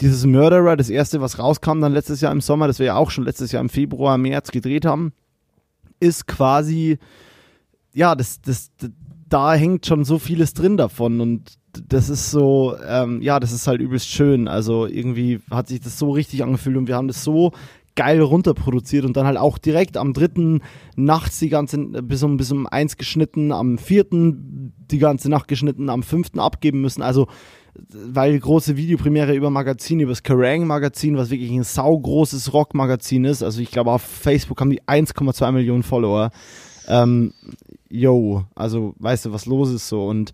dieses 0.02 0.26
Murderer, 0.26 0.76
das 0.76 0.90
erste, 0.90 1.22
was 1.22 1.40
rauskam 1.40 1.80
dann 1.80 1.94
letztes 1.94 2.20
Jahr 2.20 2.34
im 2.34 2.42
Sommer, 2.42 2.68
das 2.68 2.80
wir 2.80 2.88
ja 2.88 2.96
auch 2.98 3.10
schon 3.10 3.24
letztes 3.24 3.54
Jahr 3.54 3.62
im 3.62 3.70
Februar, 3.70 4.18
März 4.18 4.52
gedreht 4.52 4.86
haben, 4.86 5.14
ist 6.02 6.28
quasi 6.28 6.98
ja, 7.94 8.16
das, 8.16 8.40
das, 8.42 8.70
d- 8.76 8.90
da 9.30 9.54
hängt 9.54 9.86
schon 9.86 10.04
so 10.04 10.20
vieles 10.20 10.54
drin 10.54 10.78
davon 10.78 11.22
und 11.22 11.58
das 11.88 12.10
ist 12.10 12.32
so, 12.32 12.76
ähm, 12.88 13.22
ja, 13.22 13.40
das 13.40 13.52
ist 13.52 13.68
halt 13.68 13.80
übelst 13.80 14.08
schön. 14.08 14.48
Also 14.48 14.88
irgendwie 14.88 15.40
hat 15.52 15.68
sich 15.68 15.80
das 15.80 16.00
so 16.00 16.12
richtig 16.12 16.44
angefühlt 16.44 16.78
und 16.78 16.88
wir 16.88 16.96
haben 16.96 17.08
das 17.08 17.24
so 17.24 17.52
geil 17.96 18.22
runterproduziert 18.22 19.06
und 19.06 19.18
dann 19.18 19.28
halt 19.28 19.38
auch 19.38 19.58
direkt 19.58 19.98
am 19.98 20.14
dritten 20.14 20.62
nachts 20.96 21.40
die 21.40 21.50
ganze, 21.50 21.78
bis 21.78 22.24
um, 22.24 22.38
bis 22.38 22.52
um 22.52 22.66
eins 22.66 22.98
geschnitten, 22.98 23.52
am 23.52 23.78
vierten 23.78 24.74
die 24.90 25.00
ganze 25.00 25.30
Nacht 25.30 25.48
geschnitten, 25.48 25.90
am 25.90 26.02
fünften 26.02 26.40
abgeben 26.40 26.82
müssen. 26.82 27.02
Also 27.02 27.28
weil 27.92 28.40
große 28.40 28.78
Videopremiere 28.78 29.34
über 29.36 29.50
Magazin, 29.50 30.00
über 30.00 30.12
das 30.12 30.24
Kerrang 30.24 30.66
Magazin, 30.66 31.18
was 31.18 31.30
wirklich 31.30 31.52
ein 31.52 31.64
saugroßes 31.64 32.54
Rockmagazin 32.54 33.26
ist. 33.26 33.44
Also 33.44 33.62
ich 33.62 33.72
glaube 33.72 33.92
auf 33.92 34.02
Facebook 34.02 34.60
haben 34.60 34.70
die 34.70 34.82
1,2 34.82 35.52
Millionen 35.52 35.84
Follower. 35.84 36.32
Ähm, 36.88 37.34
yo, 37.90 38.46
also 38.56 38.94
weißt 39.00 39.26
du, 39.26 39.34
was 39.34 39.46
los 39.46 39.72
ist 39.72 39.88
so 39.88 40.06
und 40.08 40.32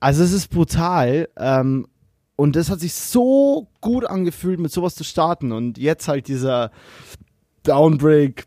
also 0.00 0.22
es 0.22 0.32
ist 0.32 0.48
brutal 0.48 1.28
ähm, 1.38 1.86
und 2.36 2.54
das 2.54 2.70
hat 2.70 2.80
sich 2.80 2.94
so 2.94 3.68
gut 3.80 4.04
angefühlt, 4.04 4.60
mit 4.60 4.70
sowas 4.70 4.94
zu 4.94 5.04
starten 5.04 5.52
und 5.52 5.78
jetzt 5.78 6.06
halt 6.06 6.28
dieser 6.28 6.70
Downbreak, 7.62 8.46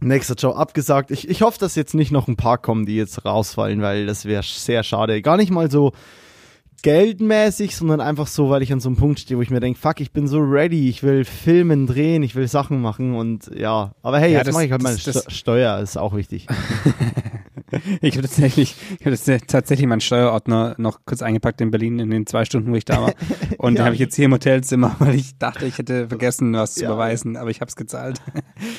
nächster 0.00 0.34
Job 0.34 0.56
abgesagt. 0.56 1.10
Ich, 1.10 1.28
ich 1.28 1.42
hoffe, 1.42 1.58
dass 1.58 1.74
jetzt 1.74 1.94
nicht 1.94 2.12
noch 2.12 2.28
ein 2.28 2.36
paar 2.36 2.58
kommen, 2.58 2.86
die 2.86 2.96
jetzt 2.96 3.24
rausfallen, 3.24 3.80
weil 3.80 4.06
das 4.06 4.26
wäre 4.26 4.42
sehr 4.42 4.82
schade. 4.82 5.22
Gar 5.22 5.38
nicht 5.38 5.50
mal 5.50 5.70
so 5.70 5.92
geldmäßig, 6.84 7.74
sondern 7.76 8.00
einfach 8.02 8.26
so, 8.26 8.50
weil 8.50 8.62
ich 8.62 8.72
an 8.72 8.78
so 8.78 8.90
einem 8.90 8.96
Punkt 8.96 9.18
stehe, 9.18 9.38
wo 9.38 9.42
ich 9.42 9.50
mir 9.50 9.58
denke, 9.60 9.80
fuck, 9.80 10.00
ich 10.00 10.12
bin 10.12 10.28
so 10.28 10.38
ready, 10.38 10.88
ich 10.90 11.02
will 11.02 11.24
filmen, 11.24 11.86
drehen, 11.86 12.22
ich 12.22 12.34
will 12.34 12.46
Sachen 12.46 12.80
machen 12.82 13.14
und 13.14 13.50
ja, 13.56 13.92
aber 14.02 14.18
hey, 14.20 14.30
Ja, 14.32 14.38
jetzt 14.38 14.48
das- 14.48 14.54
mache 14.54 14.66
ich 14.66 14.70
halt 14.70 14.82
meine 14.82 14.94
das- 14.96 15.04
das- 15.04 15.22
Ste 15.24 15.30
Steuer, 15.32 15.78
ist 15.80 15.96
auch 15.96 16.14
wichtig. 16.14 16.46
ich 18.02 18.14
habe 18.16 18.22
tatsächlich, 18.28 18.76
ich 19.00 19.06
habe 19.06 19.16
tatsächlich 19.46 19.86
meinen 19.86 20.02
Steuerordner 20.02 20.74
noch 20.78 21.00
kurz 21.06 21.22
eingepackt 21.22 21.60
in 21.62 21.70
Berlin 21.70 21.98
in 21.98 22.10
den 22.10 22.26
zwei 22.26 22.44
Stunden, 22.44 22.70
wo 22.70 22.76
ich 22.76 22.84
da 22.84 23.00
war. 23.00 23.14
Und 23.58 23.74
Ja. 23.74 23.80
den 23.80 23.84
habe 23.86 23.94
ich 23.94 24.00
jetzt 24.00 24.14
hier 24.14 24.26
im 24.26 24.32
Hotelzimmer, 24.34 24.94
weil 24.98 25.14
ich 25.14 25.38
dachte, 25.38 25.64
ich 25.66 25.78
hätte 25.78 26.08
vergessen, 26.08 26.52
was 26.52 26.74
zu 26.74 26.82
Ja. 26.84 26.90
überweisen, 26.90 27.36
aber 27.36 27.50
ich 27.50 27.60
habe 27.60 27.70
es 27.70 27.76
gezahlt. 27.76 28.20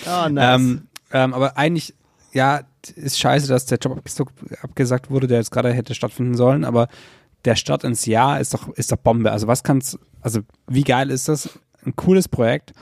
Ah, 0.06 0.30
nice. 0.30 0.62
Ähm, 0.62 0.82
ähm, 1.12 1.34
aber 1.34 1.58
eigentlich, 1.58 1.95
ja, 2.34 2.62
ist 2.95 3.20
scheiße, 3.20 3.47
dass 3.47 3.66
der 3.66 3.80
Job 3.80 3.99
abgesagt 4.62 5.10
wurde, 5.10 5.28
der 5.28 5.39
jetzt 5.39 5.51
gerade 5.51 5.74
hätte 5.74 5.95
stattfinden 5.95 6.36
sollen, 6.36 6.64
aber 6.64 6.88
der 7.46 7.56
Start 7.56 7.84
ins 7.84 8.06
Jahr 8.06 8.39
ist 8.39 8.54
doch, 8.54 8.70
ist 8.74 8.91
doch 8.91 8.98
Bombe. 8.98 9.32
Also 9.32 9.48
was 9.48 9.64
kann's, 9.64 9.98
also 10.22 10.41
wie 10.68 10.84
geil 10.84 11.10
ist 11.12 11.28
das? 11.30 11.60
Ein 11.86 11.96
cooles 11.96 12.28
Projekt 12.28 12.74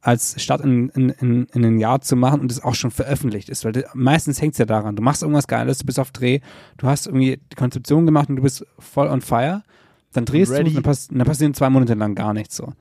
als 0.00 0.40
Start 0.40 0.60
in, 0.62 0.90
in, 0.90 1.08
in, 1.10 1.44
in 1.52 1.64
ein 1.64 1.78
Jahr 1.78 2.00
zu 2.00 2.14
machen 2.14 2.40
und 2.40 2.52
es 2.52 2.62
auch 2.62 2.74
schon 2.74 2.90
veröffentlicht 2.90 3.48
ist, 3.48 3.64
weil 3.64 3.72
du, 3.72 3.84
meistens 3.94 4.40
hängt 4.40 4.52
es 4.52 4.58
ja 4.58 4.64
daran. 4.64 4.94
Du 4.94 5.02
machst 5.02 5.22
irgendwas 5.22 5.48
Geiles, 5.48 5.78
du 5.78 5.86
bist 5.86 5.98
auf 5.98 6.12
Dreh, 6.12 6.40
du 6.76 6.86
hast 6.86 7.06
irgendwie 7.06 7.40
die 7.50 7.56
Konzeption 7.56 8.06
gemacht 8.06 8.28
und 8.28 8.36
du 8.36 8.42
bist 8.42 8.64
voll 8.78 9.08
on 9.08 9.20
fire, 9.20 9.62
dann 10.12 10.24
drehst 10.24 10.52
Ready. 10.52 10.64
du 10.64 10.68
und 10.70 10.74
dann, 10.76 10.82
pass, 10.84 11.08
dann 11.08 11.26
passieren 11.26 11.52
zwei 11.54 11.68
Monate 11.68 11.94
lang 11.94 12.14
gar 12.14 12.32
nichts 12.32 12.56
so. 12.56 12.72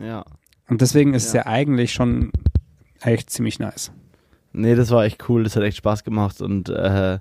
ja. 0.00 0.24
Und 0.70 0.80
deswegen 0.82 1.14
ist 1.14 1.26
es 1.26 1.32
Ja. 1.32 1.40
ja 1.42 1.46
eigentlich 1.46 1.92
schon 1.94 2.30
echt 3.00 3.30
ziemlich 3.30 3.58
nice. 3.58 3.90
Nee, 4.52 4.74
das 4.74 4.90
war 4.90 5.04
echt 5.04 5.28
cool, 5.28 5.44
das 5.44 5.54
hat 5.56 5.62
echt 5.62 5.78
Spaß 5.78 6.02
gemacht 6.04 6.40
und 6.42 6.68
äh, 6.70 7.18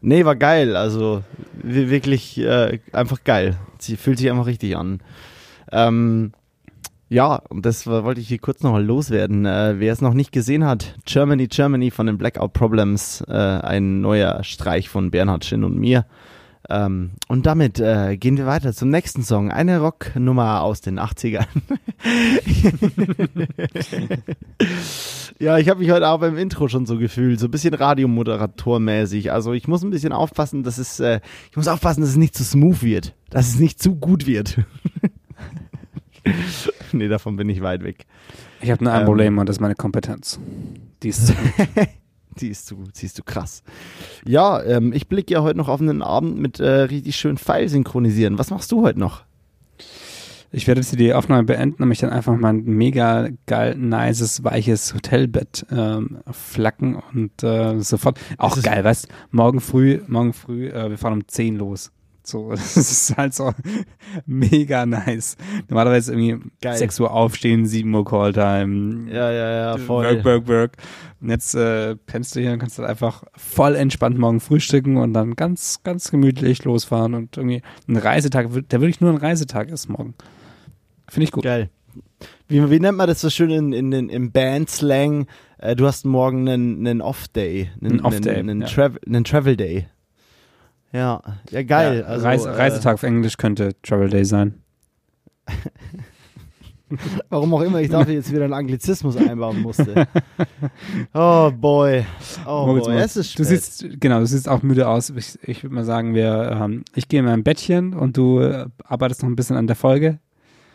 nee, 0.00 0.24
war 0.24 0.36
geil, 0.36 0.76
also 0.76 1.22
wi- 1.54 1.90
wirklich 1.90 2.38
äh, 2.38 2.78
einfach 2.92 3.24
geil. 3.24 3.56
Sie 3.78 3.96
fühlt 3.96 4.18
sich 4.18 4.30
einfach 4.30 4.46
richtig 4.46 4.76
an. 4.76 5.00
Ähm, 5.70 6.32
ja, 7.10 7.36
und 7.48 7.64
das 7.64 7.86
wollte 7.86 8.20
ich 8.20 8.28
hier 8.28 8.38
kurz 8.38 8.62
nochmal 8.62 8.84
loswerden. 8.84 9.46
Äh, 9.46 9.76
wer 9.78 9.92
es 9.92 10.00
noch 10.02 10.14
nicht 10.14 10.30
gesehen 10.32 10.64
hat, 10.64 10.94
Germany, 11.06 11.46
Germany 11.46 11.90
von 11.90 12.06
den 12.06 12.18
Blackout 12.18 12.52
Problems, 12.52 13.22
äh, 13.28 13.32
ein 13.32 14.00
neuer 14.00 14.42
Streich 14.44 14.88
von 14.88 15.10
Bernhard 15.10 15.44
Schinn 15.44 15.64
und 15.64 15.78
mir. 15.78 16.04
Ähm, 16.70 17.12
und 17.28 17.46
damit 17.46 17.80
äh, 17.80 18.18
gehen 18.18 18.36
wir 18.36 18.44
weiter 18.44 18.74
zum 18.74 18.90
nächsten 18.90 19.22
Song. 19.22 19.50
Eine 19.50 19.80
Rocknummer 19.80 20.60
aus 20.60 20.82
den 20.82 21.00
80ern. 21.00 21.46
ja, 25.38 25.56
ich 25.56 25.70
habe 25.70 25.80
mich 25.80 25.90
heute 25.90 26.08
auch 26.08 26.20
beim 26.20 26.36
Intro 26.36 26.68
schon 26.68 26.84
so 26.84 26.98
gefühlt, 26.98 27.40
so 27.40 27.46
ein 27.46 27.50
bisschen 27.50 27.72
Radiomoderatormäßig. 27.72 29.32
Also 29.32 29.54
ich 29.54 29.66
muss 29.66 29.82
ein 29.82 29.88
bisschen 29.90 30.12
aufpassen, 30.12 30.62
dass 30.62 30.76
es, 30.76 31.00
äh, 31.00 31.20
ich 31.50 31.56
muss 31.56 31.68
aufpassen, 31.68 32.02
dass 32.02 32.10
es 32.10 32.16
nicht 32.16 32.36
zu 32.36 32.44
smooth 32.44 32.82
wird, 32.82 33.14
dass 33.30 33.48
es 33.48 33.58
nicht 33.58 33.82
zu 33.82 33.96
gut 33.96 34.26
wird. 34.26 34.58
nee, 36.92 37.08
davon 37.08 37.36
bin 37.36 37.48
ich 37.48 37.62
weit 37.62 37.82
weg. 37.82 38.04
Ich 38.60 38.70
habe 38.70 38.84
nur 38.84 38.92
ein 38.92 39.00
Ähm. 39.00 39.06
Problem 39.06 39.38
und 39.38 39.48
das 39.48 39.56
ist 39.56 39.60
meine 39.60 39.74
Kompetenz. 39.74 40.38
Die 41.02 41.08
ist 41.08 41.32
Die 42.40 42.48
ist 42.48 42.66
zu, 42.66 42.84
die 43.00 43.06
ist 43.06 43.16
zu 43.16 43.22
krass. 43.22 43.62
Ja, 44.24 44.62
ähm, 44.62 44.92
ich 44.92 45.08
blicke 45.08 45.32
ja 45.32 45.42
heute 45.42 45.58
noch 45.58 45.68
auf 45.68 45.80
einen 45.80 46.02
Abend 46.02 46.38
mit 46.38 46.60
äh, 46.60 46.82
richtig 46.82 47.16
schön 47.16 47.36
Pfeil 47.36 47.68
synchronisieren. 47.68 48.38
Was 48.38 48.50
machst 48.50 48.70
du 48.70 48.82
heute 48.82 48.98
noch? 48.98 49.24
Ich 50.50 50.66
werde 50.66 50.80
jetzt 50.80 50.98
die 50.98 51.12
Aufnahme 51.12 51.44
beenden 51.44 51.82
und 51.82 51.88
mich 51.90 51.98
dann 51.98 52.10
einfach 52.10 52.34
mein 52.36 52.64
mega 52.64 53.28
geil, 53.46 53.74
nices, 53.76 54.44
weiches 54.44 54.94
Hotelbett 54.94 55.66
ähm, 55.70 56.18
flacken 56.30 56.96
und 57.12 57.42
äh, 57.42 57.80
sofort. 57.80 58.18
Auch 58.38 58.60
geil, 58.62 58.82
weißt 58.82 59.08
morgen 59.30 59.60
früh, 59.60 60.00
morgen 60.06 60.32
früh, 60.32 60.68
äh, 60.68 60.88
wir 60.88 60.96
fahren 60.96 61.14
um 61.14 61.28
10 61.28 61.56
los. 61.56 61.92
So, 62.28 62.50
das 62.50 62.76
ist 62.76 63.16
halt 63.16 63.32
so 63.32 63.52
mega 64.26 64.84
nice. 64.84 65.36
Normalerweise 65.68 66.12
irgendwie 66.12 66.50
Geil. 66.60 66.76
6 66.76 67.00
Uhr 67.00 67.10
aufstehen, 67.10 67.64
7 67.64 67.92
Uhr 67.94 68.04
Calltime. 68.04 69.10
Ja, 69.10 69.32
ja, 69.32 69.50
ja, 69.50 69.78
voll. 69.78 70.04
Work, 70.04 70.24
work, 70.24 70.48
work. 70.48 70.72
Und 71.20 71.30
jetzt 71.30 71.54
äh, 71.54 71.96
pennst 71.96 72.36
du 72.36 72.40
hier 72.40 72.52
und 72.52 72.58
kannst 72.58 72.78
dann 72.78 72.84
einfach 72.84 73.24
voll 73.34 73.74
entspannt 73.74 74.18
morgen 74.18 74.40
frühstücken 74.40 74.98
und 74.98 75.14
dann 75.14 75.36
ganz, 75.36 75.82
ganz 75.82 76.10
gemütlich 76.10 76.64
losfahren 76.64 77.14
und 77.14 77.36
irgendwie 77.36 77.62
ein 77.88 77.96
Reisetag, 77.96 78.48
der 78.68 78.80
wirklich 78.80 79.00
nur 79.00 79.10
ein 79.10 79.16
Reisetag 79.16 79.70
ist 79.70 79.88
morgen. 79.88 80.14
Finde 81.08 81.24
ich 81.24 81.32
gut. 81.32 81.44
Geil. 81.44 81.70
Wie, 82.46 82.70
wie 82.70 82.78
nennt 82.78 82.98
man 82.98 83.08
das 83.08 83.22
so 83.22 83.30
schön 83.30 83.50
in, 83.50 83.72
in, 83.72 83.92
in, 83.92 84.08
im 84.10 84.32
Band-Slang? 84.32 85.26
Äh, 85.56 85.76
du 85.76 85.86
hast 85.86 86.04
morgen 86.04 86.46
einen, 86.46 86.86
einen 86.86 87.00
Off-Day. 87.00 87.70
Einen, 87.82 88.00
Off-Day. 88.00 88.36
Einen, 88.36 88.50
einen, 88.50 88.60
ja. 88.62 88.66
Travel, 88.66 89.00
einen 89.06 89.24
Travel-Day. 89.24 89.86
Ja, 90.92 91.22
ja 91.50 91.62
geil. 91.62 92.00
Ja, 92.00 92.06
also, 92.06 92.26
Reise, 92.26 92.48
äh, 92.48 92.52
Reisetag 92.52 92.94
auf 92.94 93.02
Englisch 93.02 93.36
könnte 93.36 93.74
Travel 93.82 94.08
Day 94.08 94.24
sein. 94.24 94.62
Warum 97.28 97.52
auch 97.52 97.60
immer 97.60 97.80
ich 97.82 97.90
dafür 97.90 98.14
jetzt 98.14 98.32
wieder 98.32 98.44
einen 98.44 98.54
Anglizismus 98.54 99.16
einbauen 99.16 99.60
musste. 99.60 100.06
Oh 101.12 101.50
boy. 101.50 102.04
Oh 102.46 102.66
Moritz, 102.66 102.86
boy. 102.86 102.96
Es 102.96 103.16
ist 103.16 103.32
spät. 103.32 103.38
Du 103.40 103.44
siehst, 103.44 103.86
genau, 104.00 104.20
du 104.20 104.26
siehst 104.26 104.48
auch 104.48 104.62
müde 104.62 104.88
aus. 104.88 105.10
Ich, 105.10 105.38
ich 105.42 105.62
würde 105.62 105.74
mal 105.74 105.84
sagen, 105.84 106.14
wir, 106.14 106.58
ähm, 106.62 106.84
ich 106.94 107.08
gehe 107.08 107.20
in 107.20 107.26
mein 107.26 107.44
Bettchen 107.44 107.94
und 107.94 108.16
du 108.16 108.40
äh, 108.40 108.66
arbeitest 108.84 109.22
noch 109.22 109.28
ein 109.28 109.36
bisschen 109.36 109.56
an 109.56 109.66
der 109.66 109.76
Folge. 109.76 110.18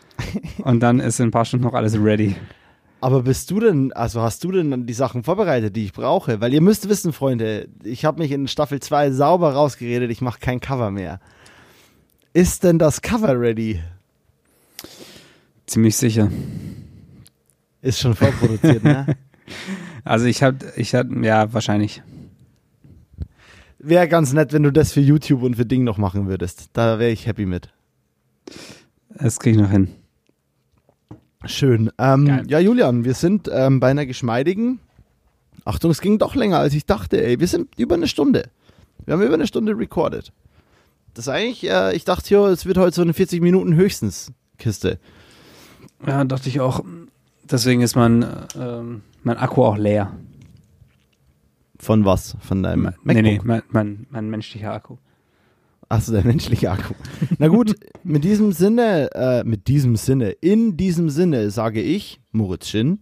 und 0.58 0.80
dann 0.80 1.00
ist 1.00 1.18
in 1.20 1.28
ein 1.28 1.30
paar 1.32 1.44
Stunden 1.44 1.66
noch 1.66 1.74
alles 1.74 1.98
ready. 2.00 2.36
Aber 3.04 3.22
bist 3.22 3.50
du 3.50 3.60
denn, 3.60 3.92
also 3.92 4.22
hast 4.22 4.42
du 4.44 4.50
denn 4.50 4.86
die 4.86 4.94
Sachen 4.94 5.24
vorbereitet, 5.24 5.76
die 5.76 5.84
ich 5.84 5.92
brauche? 5.92 6.40
Weil 6.40 6.54
ihr 6.54 6.62
müsst 6.62 6.88
wissen, 6.88 7.12
Freunde, 7.12 7.68
ich 7.82 8.06
habe 8.06 8.22
mich 8.22 8.32
in 8.32 8.48
Staffel 8.48 8.80
2 8.80 9.10
sauber 9.10 9.52
rausgeredet, 9.52 10.10
ich 10.10 10.22
mache 10.22 10.40
kein 10.40 10.58
Cover 10.58 10.90
mehr. 10.90 11.20
Ist 12.32 12.64
denn 12.64 12.78
das 12.78 13.02
Cover 13.02 13.38
ready? 13.38 13.78
Ziemlich 15.66 15.98
sicher. 15.98 16.30
Ist 17.82 18.00
schon 18.00 18.14
vorproduziert, 18.14 18.82
ne? 18.82 19.04
Also 20.04 20.24
ich 20.24 20.42
habe, 20.42 20.72
ich 20.76 20.94
hab, 20.94 21.06
ja, 21.22 21.52
wahrscheinlich. 21.52 22.02
Wäre 23.78 24.08
ganz 24.08 24.32
nett, 24.32 24.54
wenn 24.54 24.62
du 24.62 24.72
das 24.72 24.94
für 24.94 25.00
YouTube 25.00 25.42
und 25.42 25.56
für 25.56 25.66
Ding 25.66 25.84
noch 25.84 25.98
machen 25.98 26.26
würdest. 26.26 26.70
Da 26.72 26.98
wäre 26.98 27.10
ich 27.10 27.26
happy 27.26 27.44
mit. 27.44 27.68
Das 29.10 29.38
kriege 29.38 29.58
ich 29.58 29.62
noch 29.62 29.70
hin. 29.70 29.88
Schön. 31.46 31.90
Ähm, 31.98 32.44
ja, 32.46 32.58
Julian, 32.58 33.04
wir 33.04 33.14
sind 33.14 33.50
ähm, 33.52 33.80
bei 33.80 33.90
einer 33.90 34.06
geschmeidigen. 34.06 34.80
Achtung, 35.64 35.90
es 35.90 36.00
ging 36.00 36.18
doch 36.18 36.34
länger, 36.34 36.58
als 36.58 36.74
ich 36.74 36.86
dachte, 36.86 37.22
ey. 37.24 37.40
Wir 37.40 37.46
sind 37.46 37.78
über 37.78 37.94
eine 37.94 38.08
Stunde. 38.08 38.50
Wir 39.04 39.14
haben 39.14 39.22
über 39.22 39.34
eine 39.34 39.46
Stunde 39.46 39.76
recorded. 39.76 40.32
Das 41.14 41.26
ist 41.26 41.32
eigentlich, 41.32 41.68
äh, 41.70 41.94
ich 41.94 42.04
dachte 42.04 42.34
ja, 42.34 42.48
es 42.48 42.66
wird 42.66 42.76
heute 42.76 42.94
so 42.96 43.02
eine 43.02 43.14
40 43.14 43.40
Minuten 43.40 43.74
höchstens 43.74 44.32
Kiste. 44.58 44.98
Ja, 46.06 46.24
dachte 46.24 46.48
ich 46.48 46.60
auch. 46.60 46.84
Deswegen 47.44 47.82
ist 47.82 47.94
mein, 47.94 48.26
ähm, 48.58 49.02
mein 49.22 49.36
Akku 49.36 49.64
auch 49.64 49.76
leer. 49.76 50.12
Von 51.78 52.04
was? 52.04 52.36
Von 52.40 52.62
deinem 52.62 52.82
Ma 52.82 52.90
MacBook? 52.90 53.14
Nee, 53.14 53.22
nee, 53.22 53.40
mein, 53.44 53.62
mein, 53.68 54.06
mein 54.10 54.30
menschlicher 54.30 54.72
Akku. 54.72 54.96
Achso, 55.88 56.12
der 56.12 56.24
menschliche 56.24 56.70
Akku. 56.70 56.94
Na 57.38 57.48
gut, 57.48 57.74
mit 58.02 58.24
diesem 58.24 58.52
Sinne, 58.52 59.10
äh, 59.14 59.44
mit 59.44 59.68
diesem 59.68 59.96
Sinne, 59.96 60.30
in 60.30 60.76
diesem 60.76 61.10
Sinne 61.10 61.50
sage 61.50 61.80
ich, 61.80 62.20
Moritz 62.32 62.68
Schinn, 62.68 63.00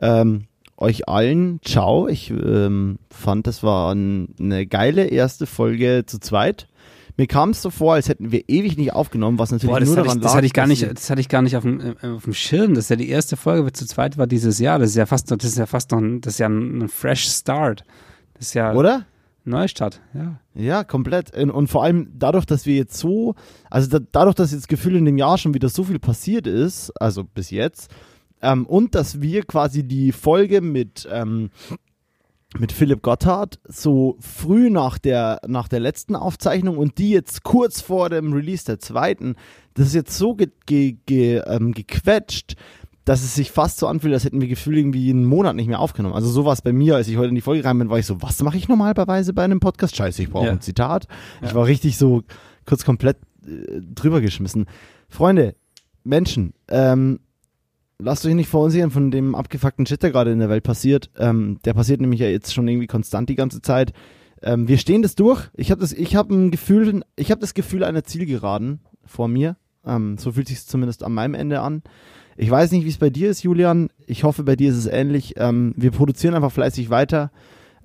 ähm, 0.00 0.46
euch 0.76 1.08
allen 1.08 1.60
ciao. 1.64 2.08
Ich 2.08 2.30
ähm, 2.30 2.98
fand, 3.10 3.46
das 3.46 3.62
war 3.62 3.94
ein, 3.94 4.34
eine 4.38 4.66
geile 4.66 5.04
erste 5.04 5.46
Folge 5.46 6.04
zu 6.06 6.18
zweit. 6.18 6.68
Mir 7.16 7.28
kam 7.28 7.50
es 7.50 7.62
so 7.62 7.70
vor, 7.70 7.94
als 7.94 8.08
hätten 8.08 8.32
wir 8.32 8.48
ewig 8.48 8.76
nicht 8.76 8.92
aufgenommen, 8.92 9.38
was 9.38 9.52
natürlich 9.52 9.72
Boah, 9.72 9.80
nur 9.80 9.94
daran 9.94 10.18
ich, 10.18 10.22
das 10.22 10.32
lag. 10.32 10.36
Hatte 10.38 10.46
ich 10.46 10.52
gar 10.52 10.66
nicht, 10.66 10.82
das 10.82 11.10
hatte 11.10 11.20
ich 11.20 11.28
gar 11.28 11.42
nicht 11.42 11.56
auf 11.56 11.62
dem, 11.62 11.80
äh, 11.80 12.08
auf 12.08 12.24
dem 12.24 12.34
Schirm. 12.34 12.74
Das 12.74 12.84
ist 12.84 12.90
ja 12.90 12.96
die 12.96 13.08
erste 13.08 13.36
Folge, 13.36 13.72
zu 13.72 13.86
zweit 13.86 14.18
war 14.18 14.26
dieses 14.26 14.58
Jahr. 14.58 14.80
Das 14.80 14.90
ist 14.90 14.96
ja 14.96 15.06
fast, 15.06 15.30
das 15.30 15.44
ist 15.44 15.56
ja 15.56 15.66
fast 15.66 15.92
noch, 15.92 15.98
ein, 15.98 16.20
das 16.20 16.34
ist 16.34 16.38
ja 16.40 16.48
ein, 16.48 16.82
ein 16.82 16.88
fresh 16.88 17.28
Start. 17.28 17.84
Das 18.34 18.48
ist 18.48 18.54
ja. 18.54 18.74
Oder? 18.74 19.06
Neustadt, 19.44 20.00
ja. 20.14 20.40
Ja, 20.54 20.84
komplett. 20.84 21.36
Und 21.36 21.68
vor 21.68 21.84
allem 21.84 22.12
dadurch, 22.14 22.46
dass 22.46 22.64
wir 22.64 22.74
jetzt 22.76 22.96
so, 22.96 23.34
also 23.70 23.88
da, 23.90 23.98
dadurch, 24.10 24.34
dass 24.34 24.52
jetzt 24.52 24.68
Gefühl 24.68 24.96
in 24.96 25.04
dem 25.04 25.18
Jahr 25.18 25.36
schon 25.36 25.54
wieder 25.54 25.68
so 25.68 25.84
viel 25.84 25.98
passiert 25.98 26.46
ist, 26.46 26.90
also 27.00 27.24
bis 27.24 27.50
jetzt, 27.50 27.90
ähm, 28.40 28.66
und 28.66 28.94
dass 28.94 29.20
wir 29.20 29.42
quasi 29.44 29.82
die 29.82 30.12
Folge 30.12 30.60
mit, 30.60 31.08
ähm, 31.10 31.50
mit 32.58 32.72
Philipp 32.72 33.02
Gotthard 33.02 33.58
so 33.64 34.16
früh 34.20 34.70
nach 34.70 34.98
der, 34.98 35.40
nach 35.46 35.68
der 35.68 35.80
letzten 35.80 36.14
Aufzeichnung 36.14 36.78
und 36.78 36.98
die 36.98 37.10
jetzt 37.10 37.42
kurz 37.42 37.80
vor 37.80 38.10
dem 38.10 38.32
Release 38.32 38.64
der 38.64 38.78
zweiten, 38.78 39.34
das 39.74 39.88
ist 39.88 39.94
jetzt 39.94 40.16
so 40.16 40.34
ge, 40.34 40.50
ge, 40.66 40.96
ge, 41.04 41.42
ähm, 41.46 41.72
gequetscht, 41.72 42.54
dass 43.04 43.22
es 43.22 43.34
sich 43.34 43.50
fast 43.50 43.78
so 43.78 43.86
anfühlt, 43.86 44.14
als 44.14 44.24
hätten 44.24 44.40
wir 44.40 44.48
Gefühl 44.48 44.78
irgendwie 44.78 45.10
einen 45.10 45.26
Monat 45.26 45.56
nicht 45.56 45.68
mehr 45.68 45.80
aufgenommen. 45.80 46.14
Also 46.14 46.30
so 46.30 46.44
war 46.44 46.52
es 46.52 46.62
bei 46.62 46.72
mir, 46.72 46.96
als 46.96 47.08
ich 47.08 47.16
heute 47.16 47.28
in 47.28 47.34
die 47.34 47.42
Folge 47.42 47.64
rein 47.64 47.78
bin, 47.78 47.90
war 47.90 47.98
ich 47.98 48.06
so, 48.06 48.22
was 48.22 48.42
mache 48.42 48.56
ich 48.56 48.68
normalerweise 48.68 49.34
bei 49.34 49.44
einem 49.44 49.60
Podcast? 49.60 49.96
Scheiße, 49.96 50.22
ich 50.22 50.30
brauche 50.30 50.46
ja. 50.46 50.52
ein 50.52 50.60
Zitat. 50.60 51.06
Ja. 51.40 51.48
Ich 51.48 51.54
war 51.54 51.66
richtig 51.66 51.98
so 51.98 52.22
kurz 52.64 52.84
komplett 52.84 53.18
äh, 53.46 53.80
drüber 53.94 54.20
geschmissen. 54.20 54.66
Freunde, 55.08 55.54
Menschen, 56.02 56.54
ähm, 56.68 57.20
lasst 57.98 58.24
euch 58.24 58.34
nicht 58.34 58.48
verunsichern 58.48 58.90
von 58.90 59.10
dem 59.10 59.34
abgefuckten 59.34 59.86
Shit, 59.86 60.02
der 60.02 60.10
gerade 60.10 60.32
in 60.32 60.38
der 60.38 60.48
Welt 60.48 60.64
passiert. 60.64 61.10
Ähm, 61.18 61.58
der 61.64 61.74
passiert 61.74 62.00
nämlich 62.00 62.20
ja 62.20 62.28
jetzt 62.28 62.54
schon 62.54 62.68
irgendwie 62.68 62.86
konstant 62.86 63.28
die 63.28 63.34
ganze 63.34 63.60
Zeit. 63.60 63.92
Ähm, 64.42 64.66
wir 64.66 64.78
stehen 64.78 65.02
das 65.02 65.14
durch. 65.14 65.48
Ich 65.54 65.70
habe 65.70 65.80
das, 65.80 65.92
ich 65.92 66.16
habe 66.16 66.34
ein 66.34 66.50
Gefühl, 66.50 67.02
ich 67.16 67.30
habe 67.30 67.40
das 67.40 67.54
Gefühl 67.54 67.84
einer 67.84 68.04
Zielgeraden 68.04 68.80
vor 69.04 69.28
mir. 69.28 69.56
Ähm, 69.86 70.16
so 70.16 70.32
fühlt 70.32 70.48
sich 70.48 70.66
zumindest 70.66 71.02
an 71.02 71.12
meinem 71.12 71.34
Ende 71.34 71.60
an. 71.60 71.82
Ich 72.36 72.50
weiß 72.50 72.72
nicht, 72.72 72.84
wie 72.84 72.88
es 72.88 72.98
bei 72.98 73.10
dir 73.10 73.30
ist, 73.30 73.42
Julian. 73.42 73.90
Ich 74.06 74.24
hoffe, 74.24 74.42
bei 74.42 74.56
dir 74.56 74.70
ist 74.70 74.76
es 74.76 74.86
ähnlich. 74.86 75.34
Ähm, 75.36 75.74
wir 75.76 75.90
produzieren 75.90 76.34
einfach 76.34 76.52
fleißig 76.52 76.90
weiter. 76.90 77.30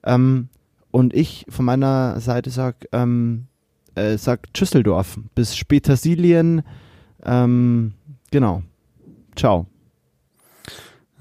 Ähm, 0.04 0.50
und 0.92 1.14
ich 1.14 1.46
von 1.50 1.66
meiner 1.66 2.20
Seite 2.20 2.50
sag, 2.50 2.88
ähm, 2.92 3.46
äh, 3.96 4.18
sag 4.18 4.54
Tschüsseldorf. 4.54 5.20
Bis 5.36 5.56
Spätersilien. 5.56 6.64
Ähm, 7.24 7.94
genau. 8.32 8.64
Ciao. 9.36 9.68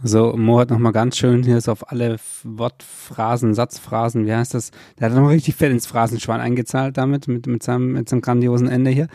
So, 0.05 0.37
Mo 0.37 0.61
hat 0.61 0.71
nochmal 0.71 0.93
ganz 0.93 1.17
schön 1.17 1.43
hier 1.43 1.61
so 1.61 1.73
auf 1.73 1.91
alle 1.91 2.19
Wortphrasen, 2.45 3.53
Satzphrasen, 3.53 4.27
wie 4.27 4.33
heißt 4.33 4.55
das? 4.55 4.71
Der 4.97 5.07
hat 5.07 5.17
nochmal 5.17 5.33
richtig 5.33 5.57
fett 5.57 5.73
ins 5.73 5.87
Phrasenschwein 5.87 6.41
eingezahlt 6.41 6.97
damit, 6.97 7.27
mit, 7.27 7.49
mit, 7.49 7.65
seinem, 7.65 7.95
mit 7.95 8.09
seinem 8.09 8.21
grandiosen 8.21 8.69
Ende 8.69 8.93
hier. 8.93 9.09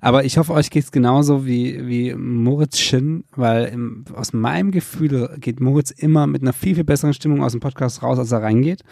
Aber 0.00 0.24
ich 0.24 0.38
hoffe, 0.38 0.54
euch 0.54 0.70
geht's 0.70 0.92
genauso 0.92 1.44
wie, 1.44 1.86
wie 1.86 2.14
Moritz 2.14 2.78
Schinn, 2.78 3.24
weil 3.36 3.66
im, 3.66 4.06
aus 4.14 4.32
meinem 4.32 4.70
Gefühl 4.70 5.36
geht 5.38 5.60
Moritz 5.60 5.90
immer 5.90 6.26
mit 6.26 6.40
einer 6.40 6.54
viel, 6.54 6.74
viel 6.74 6.84
besseren 6.84 7.12
Stimmung 7.12 7.42
aus 7.42 7.52
dem 7.52 7.60
Podcast 7.60 8.02
raus, 8.02 8.18
als 8.18 8.32
er 8.32 8.42
reingeht. 8.42 8.82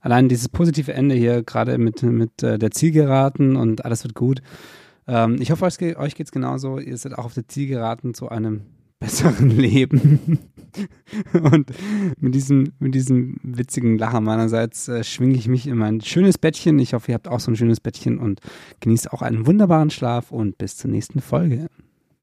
Allein 0.00 0.28
dieses 0.28 0.48
positive 0.48 0.92
Ende 0.94 1.14
hier, 1.14 1.44
gerade 1.44 1.78
mit, 1.78 2.02
mit 2.02 2.42
äh, 2.42 2.58
der 2.58 2.72
Zielgeraten 2.72 3.54
und 3.54 3.84
alles 3.84 4.02
wird 4.02 4.14
gut. 4.14 4.42
Ähm, 5.06 5.36
ich 5.40 5.52
hoffe, 5.52 5.64
euch, 5.64 5.96
euch 5.96 6.16
geht's 6.16 6.32
genauso. 6.32 6.80
Ihr 6.80 6.96
seid 6.96 7.16
auch 7.16 7.26
auf 7.26 7.34
der 7.34 7.46
Zielgeraten 7.46 8.14
zu 8.14 8.28
einem 8.28 8.62
besseren 9.00 9.50
Leben. 9.56 10.38
Und 11.32 11.72
mit 12.20 12.34
diesem, 12.34 12.72
mit 12.78 12.94
diesem 12.94 13.38
witzigen 13.42 13.98
Lacher 13.98 14.20
meinerseits 14.20 14.88
äh, 14.88 15.02
schwinge 15.02 15.34
ich 15.34 15.48
mich 15.48 15.66
in 15.66 15.78
mein 15.78 16.00
schönes 16.00 16.38
Bettchen. 16.38 16.78
Ich 16.78 16.94
hoffe, 16.94 17.12
ihr 17.12 17.14
habt 17.14 17.28
auch 17.28 17.40
so 17.40 17.50
ein 17.50 17.56
schönes 17.56 17.80
Bettchen 17.80 18.18
und 18.18 18.40
genießt 18.80 19.12
auch 19.12 19.22
einen 19.22 19.46
wunderbaren 19.46 19.90
Schlaf 19.90 20.30
und 20.30 20.58
bis 20.58 20.76
zur 20.76 20.90
nächsten 20.90 21.20
Folge. 21.20 21.68